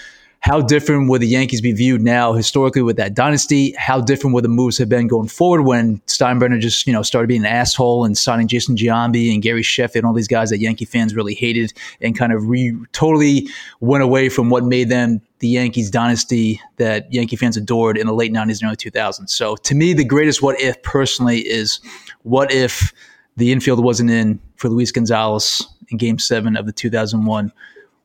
how 0.47 0.61
different 0.61 1.11
would 1.11 1.21
the 1.21 1.27
Yankees 1.27 1.61
be 1.61 1.73
viewed 1.73 2.03
now 2.03 2.33
historically 2.33 2.81
with 2.81 2.97
that 2.99 3.15
dynasty? 3.15 3.75
How 3.77 4.01
different 4.01 4.33
would 4.33 4.45
the 4.45 4.49
moves 4.49 4.79
have 4.79 4.89
been 4.89 5.09
going 5.09 5.27
forward 5.27 5.63
when 5.63 5.99
Steinbrenner 6.07 6.61
just, 6.61 6.87
you 6.87 6.93
know, 6.93 7.03
started 7.03 7.27
being 7.27 7.41
an 7.41 7.47
asshole 7.47 8.05
and 8.05 8.17
signing 8.17 8.47
Jason 8.47 8.77
Giambi 8.77 9.35
and 9.35 9.43
Gary 9.43 9.65
Sheffield 9.65 10.05
and 10.05 10.07
all 10.07 10.13
these 10.13 10.29
guys 10.29 10.51
that 10.51 10.59
Yankee 10.59 10.85
fans 10.85 11.17
really 11.17 11.35
hated 11.35 11.73
and 12.01 12.17
kind 12.17 12.33
of 12.33 12.47
re- 12.47 12.77
totally 12.93 13.49
went 13.81 14.05
away 14.05 14.29
from 14.29 14.49
what 14.49 14.63
made 14.63 14.89
them 14.89 15.21
the 15.41 15.49
Yankees 15.49 15.91
dynasty 15.91 16.61
that 16.77 17.13
Yankee 17.13 17.35
fans 17.35 17.57
adored 17.57 17.99
in 17.99 18.07
the 18.07 18.15
late 18.15 18.33
90s 18.33 18.63
and 18.63 18.69
early 18.69 18.77
2000s. 18.77 19.29
So 19.31 19.57
to 19.57 19.75
me, 19.75 19.95
the 19.95 20.05
greatest 20.05 20.43
what 20.43 20.61
if 20.61 20.81
personally 20.85 21.41
is 21.41 21.81
what 22.23 22.53
if 22.53 22.93
the 23.37 23.51
infield 23.51 23.83
wasn't 23.83 24.11
in 24.11 24.39
for 24.55 24.69
Luis 24.69 24.93
Gonzalez 24.93 25.67
in 25.89 25.99
Game 25.99 26.21
Seven 26.21 26.57
of 26.57 26.67
the 26.67 26.73
2001 26.73 27.53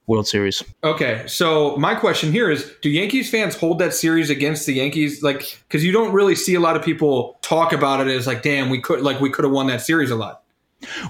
World 0.07 0.27
Series. 0.27 0.63
Okay, 0.83 1.23
so 1.27 1.77
my 1.77 1.95
question 1.95 2.31
here 2.31 2.49
is: 2.49 2.71
Do 2.81 2.89
Yankees 2.89 3.29
fans 3.29 3.55
hold 3.55 3.79
that 3.79 3.93
series 3.93 4.29
against 4.29 4.65
the 4.65 4.73
Yankees? 4.73 5.23
Like, 5.23 5.61
because 5.67 5.85
you 5.85 5.91
don't 5.91 6.11
really 6.11 6.35
see 6.35 6.55
a 6.55 6.59
lot 6.59 6.75
of 6.75 6.83
people 6.83 7.37
talk 7.41 7.71
about 7.71 8.05
it 8.05 8.11
as 8.13 8.27
like, 8.27 8.41
"Damn, 8.43 8.69
we 8.69 8.81
could 8.81 9.01
like 9.01 9.19
we 9.21 9.29
could 9.29 9.45
have 9.45 9.53
won 9.53 9.67
that 9.67 9.81
series 9.81 10.11
a 10.11 10.15
lot." 10.15 10.40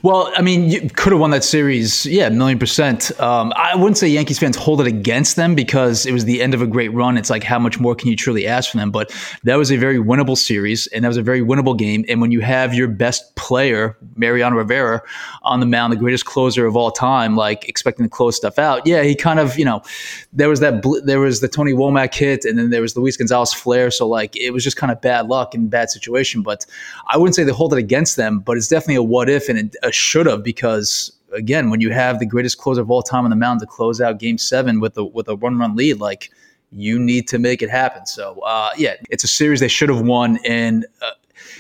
Well, 0.04 0.32
I 0.36 0.42
mean, 0.42 0.70
you 0.70 0.90
could 0.90 1.14
have 1.14 1.22
won 1.22 1.32
that 1.32 1.44
series, 1.44 2.06
yeah, 2.06 2.28
a 2.28 2.30
million 2.30 2.60
percent. 2.60 3.18
Um, 3.22 3.54
I 3.56 3.76
wouldn't 3.76 3.98
say 3.98 4.08
Yankees 4.08 4.38
fans 4.38 4.58
hold 4.58 4.82
it 4.82 4.88
against 4.88 5.38
them 5.38 5.56
because 5.56 6.06
it 6.06 6.12
was 6.12 6.26
the 6.26 6.42
end 6.42 6.54
of 6.54 6.62
a 6.62 6.68
great 6.68 6.90
run. 6.94 7.18
It's 7.18 7.30
like 7.30 7.44
how 7.44 7.58
much 7.58 7.80
more 7.80 7.96
can 7.96 8.10
you 8.10 8.16
truly 8.16 8.46
ask 8.46 8.70
from 8.70 8.80
them? 8.80 8.92
But 8.92 9.16
that 9.44 9.56
was 9.56 9.72
a 9.72 9.78
very 9.78 9.98
winnable 9.98 10.38
series, 10.38 10.88
and 10.88 11.06
that 11.06 11.08
was 11.08 11.18
a 11.18 11.22
very 11.22 11.42
winnable 11.42 11.78
game. 11.78 12.04
And 12.10 12.20
when 12.20 12.32
you 12.32 12.42
have 12.42 12.74
your 12.74 12.90
best 12.90 13.36
player, 13.36 13.98
Mariano 14.16 14.58
Rivera, 14.58 15.02
on 15.44 15.62
the 15.62 15.66
mound, 15.66 15.94
the 15.94 15.98
greatest 15.98 16.26
closer 16.26 16.66
of 16.66 16.76
all 16.76 16.92
time, 16.92 17.36
like 17.36 17.68
expecting 17.70 18.06
to 18.06 18.10
close 18.10 18.36
stuff 18.36 18.60
out, 18.60 18.86
yeah, 18.86 19.04
he 19.04 19.16
kind 19.16 19.40
of, 19.40 19.58
you 19.58 19.66
know, 19.66 19.82
there 20.34 20.50
was 20.50 20.60
that 20.60 20.82
bl- 20.82 21.00
there 21.06 21.20
was 21.22 21.40
the 21.40 21.48
Tony 21.48 21.72
Womack 21.72 22.14
hit, 22.14 22.44
and 22.44 22.60
then 22.60 22.72
there 22.72 22.82
was 22.82 22.98
Luis 22.98 23.16
Gonzalez 23.16 23.54
flare. 23.54 23.90
So 23.90 24.06
like 24.08 24.36
it 24.36 24.52
was 24.52 24.66
just 24.66 24.76
kind 24.76 24.92
of 24.92 25.00
bad 25.00 25.28
luck 25.28 25.56
and 25.56 25.70
bad 25.70 25.90
situation. 25.90 26.42
But 26.42 26.66
I 27.08 27.18
wouldn't 27.18 27.36
say 27.36 27.44
they 27.44 27.54
hold 27.54 27.72
it 27.72 27.80
against 27.80 28.18
them, 28.18 28.40
but 28.40 28.58
it's 28.58 28.68
definitely 28.68 28.96
a 28.96 29.04
what 29.04 29.30
if 29.30 29.48
and 29.48 29.61
a 29.84 29.92
should 29.92 30.26
have 30.26 30.44
because 30.44 31.12
again, 31.34 31.70
when 31.70 31.82
you 31.82 31.92
have 31.92 32.20
the 32.20 32.26
greatest 32.26 32.58
closer 32.58 32.82
of 32.82 32.92
all 32.92 33.02
time 33.02 33.24
on 33.24 33.30
the 33.30 33.36
mound 33.36 33.60
to 33.62 33.66
close 33.66 34.02
out 34.02 34.20
Game 34.20 34.38
Seven 34.38 34.80
with 34.80 34.98
a 34.98 35.04
with 35.04 35.28
a 35.28 35.36
one 35.36 35.58
run 35.58 35.76
lead, 35.76 36.00
like 36.00 36.32
you 36.72 37.00
need 37.00 37.28
to 37.30 37.40
make 37.40 37.62
it 37.62 37.70
happen. 37.70 38.06
So 38.06 38.40
uh, 38.42 38.70
yeah, 38.78 38.96
it's 39.10 39.24
a 39.24 39.28
series 39.28 39.60
they 39.60 39.68
should 39.68 39.90
have 39.90 40.02
won, 40.02 40.40
and 40.46 40.86
uh, 41.02 41.12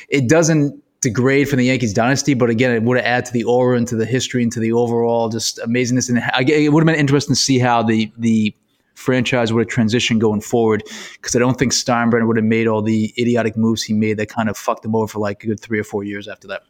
it 0.10 0.30
doesn't 0.30 0.82
degrade 1.02 1.50
from 1.50 1.58
the 1.58 1.66
Yankees 1.66 1.94
dynasty, 1.94 2.36
but 2.36 2.50
again, 2.50 2.72
it 2.72 2.84
would 2.84 2.98
have 2.98 3.06
added 3.06 3.26
to 3.26 3.34
the 3.34 3.44
aura 3.44 3.76
and 3.76 3.88
to 3.88 3.96
the 3.96 4.06
history 4.06 4.44
and 4.44 4.52
to 4.52 4.60
the 4.60 4.72
overall 4.72 5.30
just 5.30 5.58
amazingness. 5.58 6.10
And 6.10 6.20
it 6.50 6.72
would 6.72 6.82
have 6.82 6.86
been 6.88 7.00
interesting 7.00 7.36
to 7.36 7.42
see 7.42 7.60
how 7.60 7.84
the 7.84 8.12
the 8.18 8.56
franchise 8.94 9.52
would 9.52 9.68
have 9.68 9.76
transitioned 9.76 10.20
going 10.20 10.42
forward 10.42 10.84
because 11.14 11.36
I 11.36 11.40
don't 11.40 11.58
think 11.58 11.72
Steinbrenner 11.72 12.28
would 12.28 12.38
have 12.38 12.46
made 12.46 12.68
all 12.68 12.84
the 12.84 13.12
idiotic 13.18 13.58
moves 13.58 13.82
he 13.82 13.94
made 13.94 14.18
that 14.18 14.30
kind 14.30 14.48
of 14.48 14.56
fucked 14.56 14.86
him 14.86 14.96
over 14.96 15.08
for 15.08 15.20
like 15.20 15.44
a 15.44 15.48
good 15.48 15.60
three 15.60 15.80
or 15.80 15.84
four 15.84 16.04
years 16.04 16.28
after 16.28 16.48
that. 16.50 16.64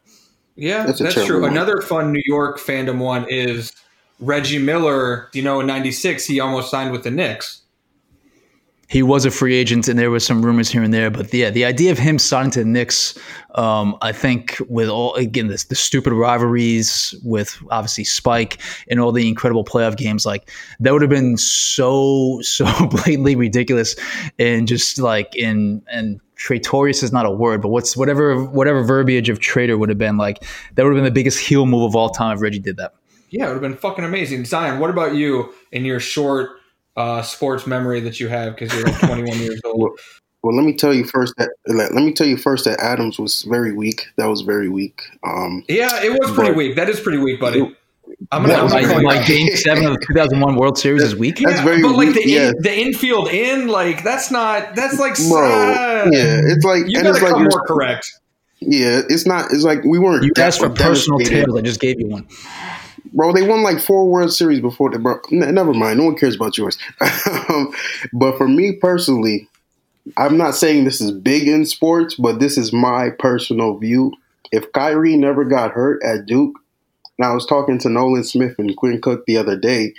Yeah, 0.56 0.86
that's, 0.86 0.98
that's 0.98 1.26
true. 1.26 1.42
One. 1.42 1.50
Another 1.50 1.80
fun 1.80 2.12
New 2.12 2.22
York 2.26 2.58
fandom 2.58 2.98
one 2.98 3.26
is 3.28 3.72
Reggie 4.20 4.58
Miller. 4.58 5.28
You 5.32 5.42
know, 5.42 5.60
in 5.60 5.66
'96, 5.66 6.26
he 6.26 6.40
almost 6.40 6.70
signed 6.70 6.92
with 6.92 7.04
the 7.04 7.10
Knicks. 7.10 7.61
He 8.92 9.02
was 9.02 9.24
a 9.24 9.30
free 9.30 9.54
agent, 9.54 9.88
and 9.88 9.98
there 9.98 10.10
was 10.10 10.22
some 10.22 10.44
rumors 10.44 10.68
here 10.68 10.82
and 10.82 10.92
there. 10.92 11.10
But 11.10 11.32
yeah, 11.32 11.48
the 11.48 11.64
idea 11.64 11.92
of 11.92 11.98
him 11.98 12.18
signing 12.18 12.50
to 12.50 12.58
the 12.58 12.66
Knicks, 12.66 13.18
um, 13.54 13.96
I 14.02 14.12
think, 14.12 14.58
with 14.68 14.90
all 14.90 15.14
again 15.14 15.46
this, 15.46 15.64
the 15.64 15.74
stupid 15.74 16.12
rivalries 16.12 17.14
with 17.24 17.58
obviously 17.70 18.04
Spike 18.04 18.58
and 18.90 19.00
all 19.00 19.10
the 19.10 19.26
incredible 19.26 19.64
playoff 19.64 19.96
games, 19.96 20.26
like 20.26 20.50
that 20.78 20.92
would 20.92 21.00
have 21.00 21.10
been 21.10 21.38
so 21.38 22.40
so 22.42 22.66
blatantly 22.88 23.34
ridiculous, 23.34 23.96
and 24.38 24.68
just 24.68 24.98
like 24.98 25.34
in 25.34 25.80
and 25.90 26.20
traitorous 26.34 27.02
is 27.02 27.12
not 27.12 27.24
a 27.24 27.30
word, 27.30 27.62
but 27.62 27.68
what's 27.68 27.96
whatever 27.96 28.44
whatever 28.44 28.82
verbiage 28.82 29.30
of 29.30 29.40
traitor 29.40 29.78
would 29.78 29.88
have 29.88 29.96
been 29.96 30.18
like 30.18 30.44
that 30.74 30.84
would 30.84 30.90
have 30.90 30.96
been 30.96 31.04
the 31.04 31.10
biggest 31.10 31.38
heel 31.38 31.64
move 31.64 31.84
of 31.84 31.96
all 31.96 32.10
time 32.10 32.36
if 32.36 32.42
Reggie 32.42 32.58
did 32.58 32.76
that. 32.76 32.92
Yeah, 33.30 33.44
it 33.44 33.54
would 33.54 33.62
have 33.62 33.62
been 33.62 33.76
fucking 33.78 34.04
amazing. 34.04 34.44
Zion, 34.44 34.80
what 34.80 34.90
about 34.90 35.14
you 35.14 35.54
in 35.70 35.86
your 35.86 35.98
short 35.98 36.58
uh, 36.96 37.22
sports 37.22 37.66
memory 37.66 38.00
that 38.00 38.20
you 38.20 38.28
have 38.28 38.54
because 38.54 38.72
you're 38.74 38.84
like 38.84 38.98
21 39.06 39.38
years 39.38 39.60
old? 39.64 39.80
Well, 39.80 39.94
well, 40.42 40.56
let 40.56 40.64
me 40.64 40.74
tell 40.74 40.92
you 40.92 41.04
first 41.04 41.34
that 41.36 41.50
let 41.66 41.92
me 41.92 42.12
tell 42.12 42.26
you 42.26 42.36
first 42.36 42.64
that 42.64 42.80
Adams 42.80 43.16
was 43.18 43.42
very 43.42 43.72
weak. 43.72 44.08
That 44.16 44.26
was 44.26 44.40
very 44.40 44.68
weak. 44.68 45.02
Um, 45.24 45.64
yeah, 45.68 46.02
it 46.02 46.10
was 46.10 46.32
pretty 46.32 46.52
weak. 46.52 46.74
That 46.74 46.88
is 46.88 46.98
pretty 46.98 47.18
weak, 47.18 47.38
buddy. 47.38 47.60
It, 47.60 47.76
I'm 48.32 48.44
gonna, 48.44 48.64
like, 48.64 49.02
like 49.02 49.26
Game 49.26 49.54
Seven 49.54 49.86
of 49.86 49.94
the 49.94 50.00
2001 50.08 50.56
World 50.56 50.78
Series 50.78 51.02
is 51.02 51.14
weak. 51.14 51.38
That's 51.38 51.58
yeah, 51.58 51.64
very 51.64 51.82
but 51.82 51.92
like 51.92 52.08
weak, 52.08 52.24
the 52.24 52.28
yeah. 52.28 52.48
in, 52.48 52.54
the 52.58 52.76
infield 52.76 53.28
in, 53.28 53.68
like 53.68 54.02
that's 54.02 54.32
not 54.32 54.74
that's 54.74 54.98
like 54.98 55.16
Bro, 55.16 55.48
uh, 55.48 56.08
yeah, 56.10 56.40
it's 56.44 56.64
like 56.64 56.84
you 56.88 57.00
gotta 57.00 57.18
come 57.18 57.32
like 57.32 57.50
more 57.50 57.64
correct. 57.66 58.12
Yeah, 58.58 59.02
it's 59.08 59.26
not. 59.26 59.52
It's 59.52 59.64
like 59.64 59.84
we 59.84 59.98
weren't. 59.98 60.24
You 60.24 60.32
asked 60.36 60.60
for 60.60 60.70
personal 60.70 61.20
tales. 61.20 61.56
I 61.56 61.62
just 61.62 61.80
gave 61.80 62.00
you 62.00 62.08
one. 62.08 62.26
Bro, 63.14 63.32
they 63.32 63.46
won 63.46 63.62
like 63.62 63.78
four 63.78 64.08
World 64.08 64.32
Series 64.32 64.60
before. 64.60 64.90
The, 64.90 64.98
bro, 64.98 65.20
never 65.30 65.74
mind. 65.74 65.98
No 65.98 66.06
one 66.06 66.16
cares 66.16 66.36
about 66.36 66.56
yours. 66.58 66.78
Um, 67.48 67.74
but 68.12 68.38
for 68.38 68.48
me 68.48 68.72
personally, 68.72 69.48
I'm 70.16 70.36
not 70.36 70.54
saying 70.54 70.84
this 70.84 71.00
is 71.00 71.10
big 71.10 71.48
in 71.48 71.66
sports, 71.66 72.14
but 72.14 72.38
this 72.38 72.56
is 72.56 72.72
my 72.72 73.10
personal 73.18 73.76
view. 73.76 74.12
If 74.52 74.72
Kyrie 74.72 75.16
never 75.16 75.44
got 75.44 75.72
hurt 75.72 76.02
at 76.02 76.26
Duke, 76.26 76.56
now 77.18 77.32
I 77.32 77.34
was 77.34 77.46
talking 77.46 77.78
to 77.80 77.88
Nolan 77.88 78.24
Smith 78.24 78.58
and 78.58 78.76
Quinn 78.76 79.00
Cook 79.00 79.26
the 79.26 79.36
other 79.36 79.56
day. 79.56 79.94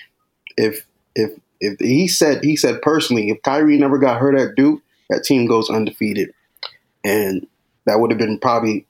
If 0.58 0.86
if 1.16 1.32
if 1.60 1.80
he 1.80 2.08
said 2.08 2.44
he 2.44 2.56
said 2.56 2.82
personally, 2.82 3.30
if 3.30 3.42
Kyrie 3.44 3.78
never 3.78 3.98
got 3.98 4.20
hurt 4.20 4.36
at 4.36 4.56
Duke, 4.56 4.82
that 5.10 5.24
team 5.24 5.46
goes 5.46 5.70
undefeated, 5.70 6.34
and 7.04 7.48
that 7.86 8.00
would 8.00 8.12
have 8.12 8.18
been 8.18 8.40
probably 8.40 8.86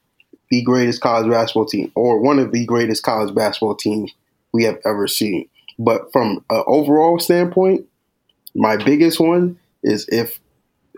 the 0.53 0.61
greatest 0.61 1.01
college 1.01 1.27
basketball 1.27 1.65
team 1.65 1.91
or 1.95 2.19
one 2.19 2.37
of 2.37 2.51
the 2.51 2.63
greatest 2.65 3.01
college 3.01 3.33
basketball 3.33 3.73
teams 3.73 4.13
we 4.53 4.63
have 4.63 4.77
ever 4.85 5.07
seen. 5.07 5.49
But 5.79 6.11
from 6.11 6.45
an 6.51 6.63
overall 6.67 7.17
standpoint, 7.17 7.87
my 8.53 8.77
biggest 8.77 9.19
one 9.19 9.57
is 9.81 10.07
if 10.09 10.39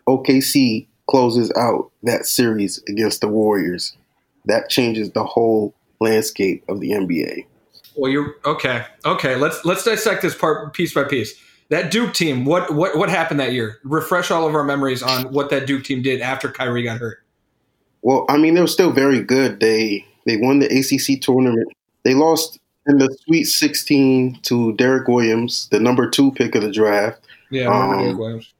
OKC 0.09 0.87
closes 1.09 1.53
out 1.55 1.89
that 2.03 2.25
series 2.25 2.83
against 2.89 3.21
the 3.21 3.29
Warriors, 3.29 3.95
that 4.43 4.69
changes 4.69 5.11
the 5.11 5.23
whole 5.23 5.73
landscape 6.01 6.65
of 6.67 6.81
the 6.81 6.91
NBA. 6.91 7.45
Well, 7.95 8.11
you're 8.11 8.35
okay. 8.43 8.85
Okay, 9.05 9.37
let's 9.37 9.63
let's 9.63 9.85
dissect 9.85 10.21
this 10.21 10.35
part 10.35 10.73
piece 10.73 10.93
by 10.93 11.05
piece. 11.05 11.33
That 11.69 11.91
Duke 11.91 12.13
team, 12.13 12.43
what 12.43 12.73
what 12.73 12.97
what 12.97 13.07
happened 13.07 13.39
that 13.39 13.53
year? 13.53 13.79
Refresh 13.85 14.31
all 14.31 14.45
of 14.45 14.53
our 14.53 14.65
memories 14.65 15.01
on 15.01 15.31
what 15.31 15.49
that 15.51 15.65
Duke 15.65 15.85
team 15.85 16.01
did 16.01 16.19
after 16.19 16.51
Kyrie 16.51 16.83
got 16.83 16.97
hurt. 16.97 17.24
Well, 18.05 18.23
I 18.29 18.37
mean, 18.37 18.53
they 18.53 18.61
were 18.61 18.67
still 18.67 18.91
very 18.91 19.23
good. 19.23 19.59
They 19.59 20.05
they 20.27 20.37
won 20.37 20.59
the 20.59 20.67
ACC 20.67 21.19
tournament. 21.19 21.67
They 22.03 22.13
lost 22.13 22.59
in 22.85 22.99
the 22.99 23.09
Sweet 23.25 23.45
16 23.45 24.41
to 24.43 24.73
Derrick 24.73 25.07
Williams, 25.07 25.67
the 25.69 25.79
number 25.79 26.07
two 26.07 26.31
pick 26.33 26.53
of 26.53 26.61
the 26.61 26.71
draft. 26.71 27.25
Yeah, 27.49 27.65
um, 27.65 27.99
Derrick 28.03 28.17
Williams. 28.19 28.53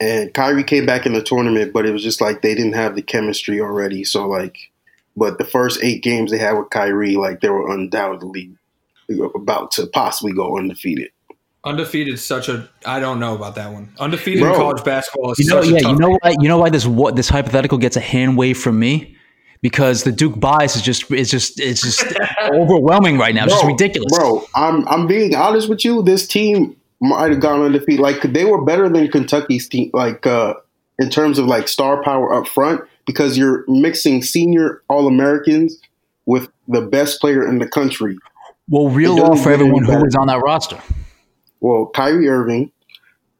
And 0.00 0.32
Kyrie 0.32 0.64
came 0.64 0.86
back 0.86 1.04
in 1.04 1.12
the 1.12 1.22
tournament, 1.22 1.74
but 1.74 1.84
it 1.84 1.92
was 1.92 2.02
just 2.02 2.22
like 2.22 2.40
they 2.40 2.54
didn't 2.54 2.72
have 2.72 2.96
the 2.96 3.02
chemistry 3.02 3.60
already. 3.60 4.04
So 4.04 4.26
like 4.26 4.56
but 5.18 5.36
the 5.36 5.44
first 5.44 5.84
eight 5.84 6.02
games 6.02 6.30
they 6.30 6.38
had 6.38 6.52
with 6.52 6.70
Kyrie, 6.70 7.16
like 7.16 7.42
they 7.42 7.50
were 7.50 7.70
undoubtedly 7.70 8.56
about 9.34 9.70
to 9.72 9.86
possibly 9.86 10.32
go 10.32 10.56
undefeated. 10.56 11.10
Undefeated 11.64 12.14
is 12.14 12.24
such 12.24 12.48
a 12.48 12.68
I 12.84 12.98
don't 12.98 13.20
know 13.20 13.36
about 13.36 13.54
that 13.54 13.72
one. 13.72 13.92
Undefeated 14.00 14.40
Bro, 14.40 14.54
in 14.54 14.56
college 14.56 14.84
basketball 14.84 15.32
is 15.32 15.38
you 15.38 15.46
know, 15.46 15.62
yeah, 15.62 15.88
you 15.88 15.96
know 15.96 16.18
why 16.20 16.34
you 16.40 16.48
know 16.48 16.58
why 16.58 16.70
this 16.70 16.86
what 16.86 17.14
this 17.14 17.28
hypothetical 17.28 17.78
gets 17.78 17.96
a 17.96 18.00
hand 18.00 18.36
wave 18.36 18.58
from 18.58 18.80
me? 18.80 19.16
Because 19.60 20.02
the 20.02 20.10
Duke 20.10 20.40
bias 20.40 20.74
is 20.74 20.82
just 20.82 21.08
it's 21.12 21.30
just 21.30 21.60
it's 21.60 21.82
just 21.82 22.04
overwhelming 22.52 23.16
right 23.16 23.32
now. 23.32 23.44
It's 23.44 23.52
bro, 23.52 23.60
just 23.60 23.80
ridiculous. 23.80 24.12
Bro, 24.12 24.44
I'm 24.56 24.88
I'm 24.88 25.06
being 25.06 25.36
honest 25.36 25.68
with 25.68 25.84
you. 25.84 26.02
This 26.02 26.26
team 26.26 26.76
might 27.00 27.30
have 27.30 27.38
gone 27.38 27.62
undefeated. 27.62 28.00
Like 28.00 28.22
they 28.22 28.44
were 28.44 28.64
better 28.64 28.88
than 28.88 29.06
Kentucky's 29.08 29.68
team, 29.68 29.90
like 29.92 30.26
uh 30.26 30.54
in 30.98 31.10
terms 31.10 31.38
of 31.38 31.46
like 31.46 31.68
star 31.68 32.02
power 32.02 32.34
up 32.34 32.48
front 32.48 32.80
because 33.06 33.38
you're 33.38 33.64
mixing 33.68 34.22
senior 34.22 34.82
All 34.88 35.06
Americans 35.06 35.78
with 36.26 36.50
the 36.66 36.80
best 36.80 37.20
player 37.20 37.46
in 37.46 37.58
the 37.58 37.68
country. 37.68 38.18
Well, 38.68 38.88
real 38.88 39.14
law 39.14 39.36
for 39.36 39.52
everyone 39.52 39.84
who 39.84 39.96
was 40.02 40.16
on 40.16 40.26
that 40.26 40.40
roster. 40.40 40.80
Well, 41.62 41.86
Kyrie 41.86 42.28
Irving, 42.28 42.72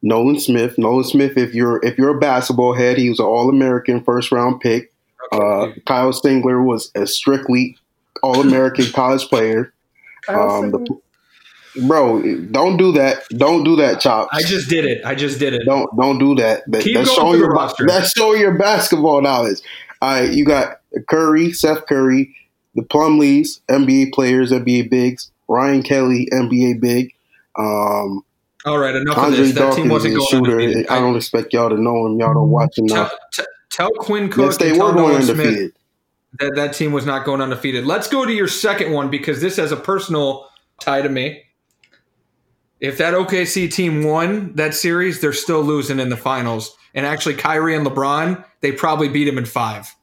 Nolan 0.01 0.39
Smith. 0.39 0.79
Nolan 0.79 1.05
Smith, 1.05 1.37
if 1.37 1.55
you're 1.55 1.85
if 1.85 1.99
you're 1.99 2.17
a 2.17 2.21
basketball 2.21 2.73
head, 2.73 2.97
he 2.97 3.09
was 3.11 3.19
an 3.19 3.27
All 3.27 3.49
American 3.51 4.03
first 4.03 4.31
round 4.31 4.61
pick. 4.61 4.93
Okay. 5.33 5.45
Uh, 5.45 5.73
Kyle 5.87 6.13
Singler 6.13 6.65
was 6.65 6.93
a 6.95 7.07
strictly 7.07 7.77
All 8.23 8.41
American 8.41 8.87
college 8.93 9.25
player. 9.29 9.75
Um, 10.29 10.71
the, 10.71 11.01
Bro, 11.87 12.23
don't 12.53 12.77
do 12.77 12.93
that. 12.93 13.25
Don't 13.31 13.65
do 13.65 13.77
that, 13.77 13.99
Chop. 13.99 14.29
I 14.31 14.43
just 14.43 14.69
did 14.69 14.85
it. 14.85 15.05
I 15.05 15.15
just 15.15 15.39
did 15.41 15.55
it. 15.55 15.63
Don't 15.65 15.89
don't 15.99 16.19
do 16.19 16.35
that. 16.37 16.63
that 16.71 16.83
Keep 16.83 16.97
that's 16.97 17.13
showing 17.13 17.41
your 17.41 17.51
roster. 17.51 17.87
that's 17.87 18.13
showing 18.13 18.41
your 18.41 18.57
basketball 18.57 19.21
knowledge. 19.21 19.59
All 20.01 20.21
right, 20.21 20.31
you 20.31 20.45
got 20.45 20.81
Curry, 21.09 21.53
Seth 21.53 21.87
Curry, 21.87 22.37
the 22.75 22.83
Plumlees, 22.83 23.61
NBA 23.69 24.13
players, 24.13 24.53
NBA 24.53 24.91
bigs, 24.91 25.33
Ryan 25.49 25.83
Kelly, 25.83 26.29
NBA 26.33 26.81
big. 26.81 27.15
Um, 27.59 28.23
All 28.65 28.79
right, 28.79 28.95
enough 28.95 29.19
Andre 29.19 29.39
of 29.39 29.45
this. 29.45 29.55
That 29.55 29.61
Dawkins 29.61 29.77
team 29.77 29.89
wasn't 29.89 30.17
going 30.17 30.27
shooter. 30.29 30.61
Undefeated. 30.61 30.89
I 30.89 31.01
don't 31.01 31.17
expect 31.17 31.53
y'all 31.53 31.69
to 31.69 31.81
know 31.81 32.07
him. 32.07 32.19
Y'all 32.19 32.35
don't 32.35 32.51
watch 32.51 32.79
him. 32.79 32.89
Tell, 32.89 33.11
t- 33.33 33.43
tell 33.71 33.91
Quinn 33.91 34.29
Cook. 34.29 34.45
Yes, 34.47 34.57
they 34.59 34.73
were 34.73 34.93
going 34.93 35.17
undefeated. 35.17 35.73
that 36.39 36.55
that 36.55 36.75
team 36.75 36.93
was 36.93 37.07
not 37.07 37.25
going 37.25 37.41
undefeated. 37.41 37.85
Let's 37.85 38.09
go 38.09 38.25
to 38.25 38.33
your 38.33 38.49
second 38.49 38.93
one 38.93 39.11
because 39.11 39.41
this 39.41 39.57
has 39.57 39.73
a 39.73 39.77
personal 39.77 40.49
tie 40.81 41.03
to 41.03 41.09
me 41.09 41.43
if 42.83 42.99
that 42.99 43.15
OKC 43.15 43.73
team 43.73 44.03
won 44.03 44.53
that 44.57 44.75
series, 44.75 45.21
they're 45.21 45.33
still 45.33 45.63
losing 45.63 46.01
in 46.01 46.09
the 46.09 46.17
finals. 46.17 46.77
And 46.95 47.07
actually, 47.07 47.35
Kyrie 47.35 47.77
and 47.77 47.87
LeBron, 47.87 48.45
they 48.61 48.73
probably 48.73 49.09
beat 49.09 49.29
him 49.29 49.39
in 49.39 49.45
five. 49.45 49.95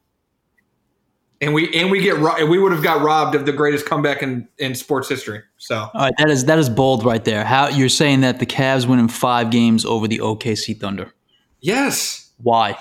And 1.41 1.53
we 1.53 1.73
and 1.73 1.89
we 1.91 2.01
get 2.01 2.17
ro- 2.17 2.45
we 2.45 2.59
would 2.59 2.71
have 2.71 2.83
got 2.83 3.01
robbed 3.01 3.35
of 3.35 3.45
the 3.45 3.51
greatest 3.53 3.85
comeback 3.85 4.21
in 4.23 4.47
in 4.57 4.75
sports 4.75 5.07
history. 5.09 5.41
So 5.57 5.89
All 5.93 6.01
right, 6.01 6.13
that 6.17 6.29
is 6.29 6.45
that 6.45 6.59
is 6.59 6.69
bold 6.69 7.05
right 7.05 7.23
there. 7.23 7.45
How 7.45 7.67
you're 7.69 7.89
saying 7.89 8.21
that 8.21 8.39
the 8.39 8.45
Cavs 8.45 8.85
win 8.87 8.99
in 8.99 9.07
five 9.07 9.49
games 9.49 9.85
over 9.85 10.07
the 10.07 10.19
OKC 10.19 10.77
Thunder? 10.79 11.13
yes, 11.61 12.31
Why? 12.41 12.77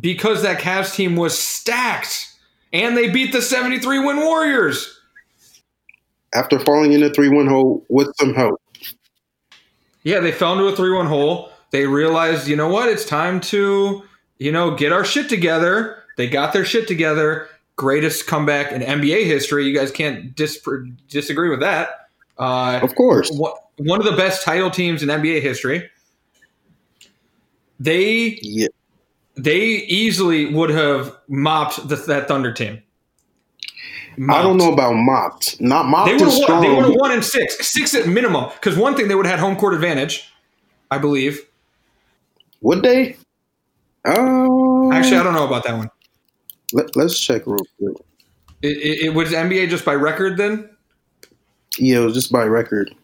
because 0.00 0.42
that 0.42 0.58
Cavs 0.60 0.94
team 0.94 1.16
was 1.16 1.38
stacked, 1.38 2.28
and 2.72 2.96
they 2.96 3.10
beat 3.10 3.32
the 3.32 3.42
seventy 3.42 3.78
three 3.78 3.98
win 3.98 4.16
Warriors. 4.18 4.98
After 6.34 6.58
falling 6.58 6.92
in 6.94 7.02
a 7.02 7.10
three-one 7.10 7.46
hole 7.46 7.84
with 7.90 8.08
some 8.18 8.32
help, 8.32 8.58
Yeah, 10.02 10.20
they 10.20 10.32
fell 10.32 10.52
into 10.54 10.64
a 10.64 10.74
3 10.74 10.90
1 10.94 11.06
hole. 11.06 11.50
They 11.72 11.86
realized, 11.86 12.48
you 12.48 12.56
know 12.56 12.68
what? 12.68 12.88
It's 12.88 13.04
time 13.04 13.38
to, 13.52 14.02
you 14.38 14.50
know, 14.50 14.74
get 14.74 14.92
our 14.92 15.04
shit 15.04 15.28
together. 15.28 16.01
They 16.16 16.28
got 16.28 16.52
their 16.52 16.64
shit 16.64 16.86
together. 16.88 17.48
Greatest 17.76 18.26
comeback 18.26 18.72
in 18.72 18.82
NBA 18.82 19.24
history. 19.24 19.66
You 19.66 19.74
guys 19.74 19.90
can't 19.90 20.34
dis- 20.36 20.66
disagree 21.08 21.48
with 21.48 21.60
that. 21.60 22.08
Uh, 22.38 22.80
of 22.82 22.94
course. 22.94 23.30
one 23.78 23.98
of 23.98 24.04
the 24.04 24.16
best 24.16 24.44
title 24.44 24.70
teams 24.70 25.02
in 25.02 25.08
NBA 25.08 25.42
history. 25.42 25.88
They 27.80 28.38
Yeah, 28.42 28.68
they 29.34 29.60
easily 29.60 30.52
would 30.52 30.70
have 30.70 31.16
mopped 31.28 31.88
the, 31.88 31.96
that 31.96 32.28
Thunder 32.28 32.52
team. 32.52 32.82
I 34.28 34.42
don't 34.42 34.58
know 34.58 34.72
about 34.72 34.92
mopped. 34.92 35.60
Not 35.60 35.86
mopped 35.86 36.06
They 36.06 36.12
would 36.12 36.30
have 36.30 36.48
won. 36.48 36.62
They 36.62 36.68
would 36.68 36.84
have 36.84 36.94
won 36.94 37.12
in 37.12 37.22
six, 37.22 37.66
six 37.66 37.94
at 37.94 38.06
minimum. 38.06 38.50
Because 38.52 38.76
one 38.76 38.94
thing 38.94 39.08
they 39.08 39.14
would 39.14 39.26
have 39.26 39.38
had 39.38 39.40
home 39.40 39.56
court 39.56 39.74
advantage, 39.74 40.30
I 40.90 40.98
believe. 40.98 41.40
Would 42.60 42.82
they? 42.82 43.16
Uh, 44.04 44.90
Actually, 44.92 45.16
I 45.16 45.22
don't 45.22 45.32
know 45.32 45.46
about 45.46 45.64
that 45.64 45.76
one. 45.76 45.90
Let, 46.72 46.96
us 46.96 47.18
check 47.18 47.42
real 47.46 47.64
quick. 47.78 47.96
It, 48.62 48.76
it, 48.78 49.06
it 49.06 49.14
was 49.14 49.30
NBA 49.30 49.68
just 49.68 49.84
by 49.84 49.94
record 49.94 50.36
then. 50.36 50.70
Yeah, 51.78 52.00
it 52.00 52.04
was 52.04 52.14
just 52.14 52.30
by 52.30 52.44
record. 52.44 52.94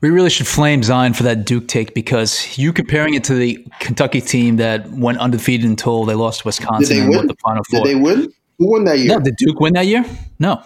We 0.00 0.10
really 0.10 0.30
should 0.30 0.46
flame 0.46 0.82
Zion 0.82 1.12
for 1.12 1.22
that 1.24 1.44
Duke 1.44 1.68
take 1.68 1.94
because 1.94 2.56
you 2.58 2.72
comparing 2.72 3.14
it 3.14 3.24
to 3.24 3.34
the 3.34 3.64
Kentucky 3.80 4.20
team 4.20 4.56
that 4.56 4.90
went 4.90 5.18
undefeated 5.18 5.68
until 5.68 6.04
they 6.04 6.14
lost 6.14 6.40
to 6.40 6.42
Did 6.44 6.46
Wisconsin 6.46 6.96
they 6.96 7.02
and 7.02 7.14
won 7.14 7.26
the 7.26 7.36
Final 7.42 7.62
Four. 7.64 7.84
Did 7.84 7.92
Four. 7.92 7.94
they 7.94 8.16
win? 8.16 8.32
Who 8.58 8.70
won 8.70 8.84
that 8.84 8.98
year? 8.98 9.08
no, 9.08 9.20
did 9.20 9.36
Duke 9.36 9.60
win 9.60 9.74
that 9.74 9.86
year? 9.86 10.04
No. 10.38 10.62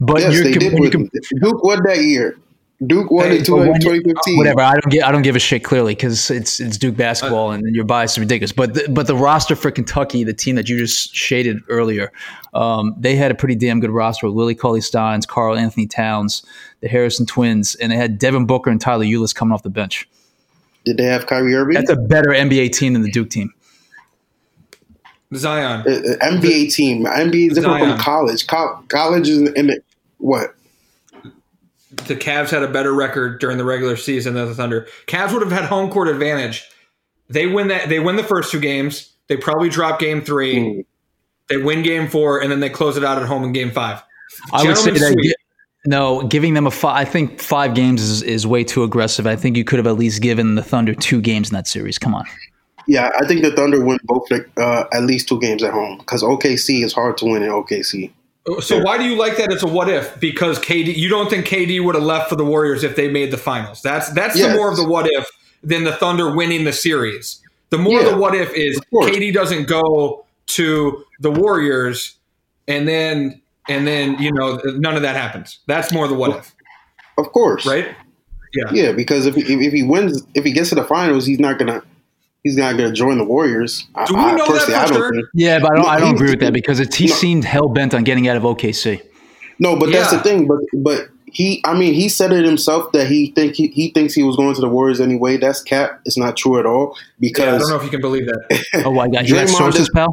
But 0.00 0.20
yes, 0.20 0.34
you're, 0.34 0.44
they 0.44 0.52
did 0.52 0.72
when 0.72 0.82
you 0.82 0.90
win. 0.90 1.10
Duke 1.40 1.62
won 1.62 1.82
that 1.84 1.98
year. 2.02 2.38
Duke 2.86 3.10
won 3.10 3.24
Hey, 3.26 3.38
in 3.38 3.42
but 3.44 3.48
you- 3.48 3.74
2015. 3.80 4.36
whatever. 4.38 4.60
I 4.60 4.72
don't 4.78 4.90
get. 4.92 5.04
I 5.04 5.10
don't 5.10 5.22
give 5.22 5.34
a 5.34 5.40
shit 5.40 5.64
clearly 5.64 5.96
because 5.96 6.30
it's 6.30 6.60
it's 6.60 6.76
Duke 6.76 6.96
basketball 6.96 7.50
and 7.50 7.74
your 7.74 7.84
bias 7.84 8.12
is 8.12 8.18
ridiculous. 8.20 8.52
But 8.52 8.74
the, 8.74 8.86
but 8.88 9.08
the 9.08 9.16
roster 9.16 9.56
for 9.56 9.72
Kentucky, 9.72 10.22
the 10.22 10.32
team 10.32 10.54
that 10.54 10.68
you 10.68 10.78
just 10.78 11.12
shaded 11.12 11.58
earlier, 11.68 12.12
um, 12.54 12.94
they 12.96 13.16
had 13.16 13.32
a 13.32 13.34
pretty 13.34 13.56
damn 13.56 13.80
good 13.80 13.90
roster 13.90 14.26
with 14.28 14.36
Willie 14.36 14.54
Cauley 14.54 14.80
Steins, 14.80 15.26
Karl-Anthony 15.26 15.88
Towns, 15.88 16.44
the 16.80 16.86
Harrison 16.88 17.26
Twins, 17.26 17.74
and 17.74 17.90
they 17.90 17.96
had 17.96 18.16
Devin 18.16 18.46
Booker 18.46 18.70
and 18.70 18.80
Tyler 18.80 19.04
Ulis 19.04 19.34
coming 19.34 19.52
off 19.52 19.64
the 19.64 19.70
bench. 19.70 20.08
Did 20.84 20.98
they 20.98 21.04
have 21.06 21.26
Kyrie 21.26 21.56
Irving? 21.56 21.74
That's 21.74 21.90
a 21.90 21.96
better 21.96 22.30
NBA 22.30 22.70
team 22.72 22.92
than 22.92 23.02
the 23.02 23.10
Duke 23.10 23.28
team. 23.30 23.52
Zion. 25.34 25.80
Uh, 25.86 25.90
uh, 25.90 26.30
NBA 26.30 26.72
team. 26.72 27.04
NBA 27.04 27.48
is 27.48 27.54
different 27.54 27.80
Zion. 27.80 27.90
from 27.90 27.98
college. 27.98 28.46
Co- 28.46 28.82
college 28.88 29.28
is 29.28 29.50
in 29.52 29.66
the 29.66 29.80
what? 30.18 30.54
The 32.06 32.16
Cavs 32.16 32.50
had 32.50 32.62
a 32.62 32.68
better 32.68 32.92
record 32.92 33.40
during 33.40 33.58
the 33.58 33.64
regular 33.64 33.96
season 33.96 34.34
than 34.34 34.46
the 34.46 34.54
Thunder. 34.54 34.86
Cavs 35.06 35.32
would 35.32 35.42
have 35.42 35.52
had 35.52 35.64
home 35.64 35.90
court 35.90 36.08
advantage. 36.08 36.68
They 37.28 37.46
win 37.46 37.68
that. 37.68 37.88
They 37.88 38.00
win 38.00 38.16
the 38.16 38.24
first 38.24 38.50
two 38.50 38.60
games. 38.60 39.12
They 39.28 39.36
probably 39.36 39.68
drop 39.68 40.00
game 40.00 40.22
three. 40.22 40.56
Mm. 40.56 40.84
They 41.48 41.56
win 41.58 41.82
game 41.82 42.08
four, 42.08 42.40
and 42.40 42.50
then 42.50 42.60
they 42.60 42.70
close 42.70 42.96
it 42.96 43.04
out 43.04 43.20
at 43.20 43.26
home 43.26 43.44
in 43.44 43.52
game 43.52 43.70
five. 43.70 44.02
I 44.52 44.64
would 44.66 44.76
say 44.76 44.90
that. 44.90 45.12
sweep. 45.12 45.34
no, 45.86 46.26
giving 46.26 46.54
them 46.54 46.66
a 46.66 46.70
five. 46.70 46.96
I 46.96 47.04
think 47.04 47.40
five 47.40 47.74
games 47.74 48.02
is, 48.02 48.22
is 48.22 48.46
way 48.46 48.64
too 48.64 48.82
aggressive. 48.82 49.26
I 49.26 49.36
think 49.36 49.56
you 49.56 49.64
could 49.64 49.78
have 49.78 49.86
at 49.86 49.96
least 49.96 50.22
given 50.22 50.54
the 50.54 50.62
Thunder 50.62 50.94
two 50.94 51.20
games 51.20 51.50
in 51.50 51.54
that 51.54 51.66
series. 51.66 51.98
Come 51.98 52.14
on. 52.14 52.24
Yeah, 52.86 53.10
I 53.20 53.26
think 53.26 53.42
the 53.42 53.52
Thunder 53.52 53.84
win 53.84 53.98
both 54.04 54.30
uh, 54.56 54.84
at 54.92 55.02
least 55.02 55.28
two 55.28 55.38
games 55.40 55.62
at 55.62 55.72
home 55.72 55.98
because 55.98 56.22
OKC 56.22 56.82
is 56.82 56.94
hard 56.94 57.18
to 57.18 57.26
win 57.26 57.42
in 57.42 57.50
OKC. 57.50 58.10
So 58.60 58.80
why 58.80 58.98
do 58.98 59.04
you 59.04 59.16
like 59.16 59.36
that? 59.36 59.52
It's 59.52 59.62
a 59.62 59.66
what 59.66 59.88
if 59.88 60.18
because 60.20 60.58
KD. 60.58 60.96
You 60.96 61.08
don't 61.08 61.28
think 61.28 61.46
KD 61.46 61.84
would 61.84 61.94
have 61.94 62.04
left 62.04 62.28
for 62.28 62.36
the 62.36 62.44
Warriors 62.44 62.84
if 62.84 62.96
they 62.96 63.10
made 63.10 63.30
the 63.30 63.36
finals. 63.36 63.82
That's 63.82 64.10
that's 64.12 64.40
the 64.40 64.54
more 64.54 64.70
of 64.70 64.76
the 64.76 64.88
what 64.88 65.06
if 65.10 65.26
than 65.62 65.84
the 65.84 65.92
Thunder 65.92 66.34
winning 66.34 66.64
the 66.64 66.72
series. 66.72 67.42
The 67.70 67.78
more 67.78 68.00
Yeah, 68.00 68.10
the 68.10 68.16
what 68.16 68.34
if 68.34 68.52
is. 68.54 68.80
KD 68.92 69.32
doesn't 69.32 69.68
go 69.68 70.24
to 70.48 71.04
the 71.20 71.30
Warriors, 71.30 72.16
and 72.66 72.88
then 72.88 73.40
and 73.68 73.86
then 73.86 74.18
you 74.18 74.32
know 74.32 74.60
none 74.64 74.96
of 74.96 75.02
that 75.02 75.16
happens. 75.16 75.58
That's 75.66 75.92
more 75.92 76.08
the 76.08 76.14
what 76.14 76.36
if, 76.36 76.54
Of 77.18 77.32
course, 77.32 77.66
right? 77.66 77.88
Yeah. 78.54 78.70
Yeah, 78.72 78.92
because 78.92 79.26
if, 79.26 79.36
if 79.36 79.48
if 79.48 79.72
he 79.72 79.82
wins, 79.82 80.22
if 80.34 80.44
he 80.44 80.52
gets 80.52 80.70
to 80.70 80.74
the 80.74 80.84
finals, 80.84 81.26
he's 81.26 81.38
not 81.38 81.58
gonna 81.58 81.82
he's 82.44 82.56
not 82.56 82.76
gonna 82.76 82.92
join 82.92 83.18
the 83.18 83.24
Warriors. 83.24 83.86
I- 83.94 84.06
Do 84.06 84.14
we 84.14 84.20
I, 84.20 84.30
know 84.32 84.38
that 84.38 84.46
personally, 84.46 84.72
for 84.74 84.78
I 84.80 84.86
don't 84.86 84.96
sure? 84.96 85.12
think. 85.12 85.26
Yeah, 85.34 85.58
but 85.58 85.72
I 85.72 85.74
don't. 85.76 85.84
No, 85.84 85.88
I 85.90 86.00
don't 86.00 86.14
agree 86.14 86.30
with 86.30 86.40
that 86.40 86.52
because 86.52 86.80
it, 86.80 86.94
he 86.94 87.06
No. 87.06 87.14
seemed 87.14 87.44
hell 87.44 87.68
bent 87.68 87.94
on 87.94 88.04
getting 88.04 88.28
out 88.28 88.36
of 88.36 88.42
OKC. 88.44 89.00
No, 89.58 89.76
but 89.76 89.90
that's 89.90 90.10
the 90.10 90.20
thing. 90.20 90.46
But 90.46 90.60
but 90.74 91.08
he, 91.26 91.60
I 91.64 91.76
mean, 91.78 91.92
he 91.94 92.08
said 92.08 92.32
it 92.32 92.44
himself 92.44 92.92
that 92.92 93.06
he 93.08 93.32
think 93.32 93.54
he, 93.54 93.66
he 93.68 93.90
thinks 93.90 94.14
he 94.14 94.22
was 94.22 94.36
going 94.36 94.54
to 94.54 94.60
the 94.60 94.68
Warriors 94.68 95.00
anyway. 95.00 95.36
That's 95.36 95.60
cap. 95.62 96.00
It's 96.06 96.16
not 96.16 96.36
true 96.36 96.58
at 96.58 96.64
all 96.64 96.96
Yeah, 97.18 97.30
I 97.54 97.58
don't 97.58 97.68
know 97.68 97.76
if 97.76 97.84
you 97.84 97.90
can 97.90 98.00
believe 98.00 98.26
that. 98.26 98.64
Oh, 98.86 98.98
I 98.98 99.08
got 99.08 99.28
you. 99.28 99.34
Got 99.34 99.48
sources, 99.50 99.90
pal. 99.94 100.08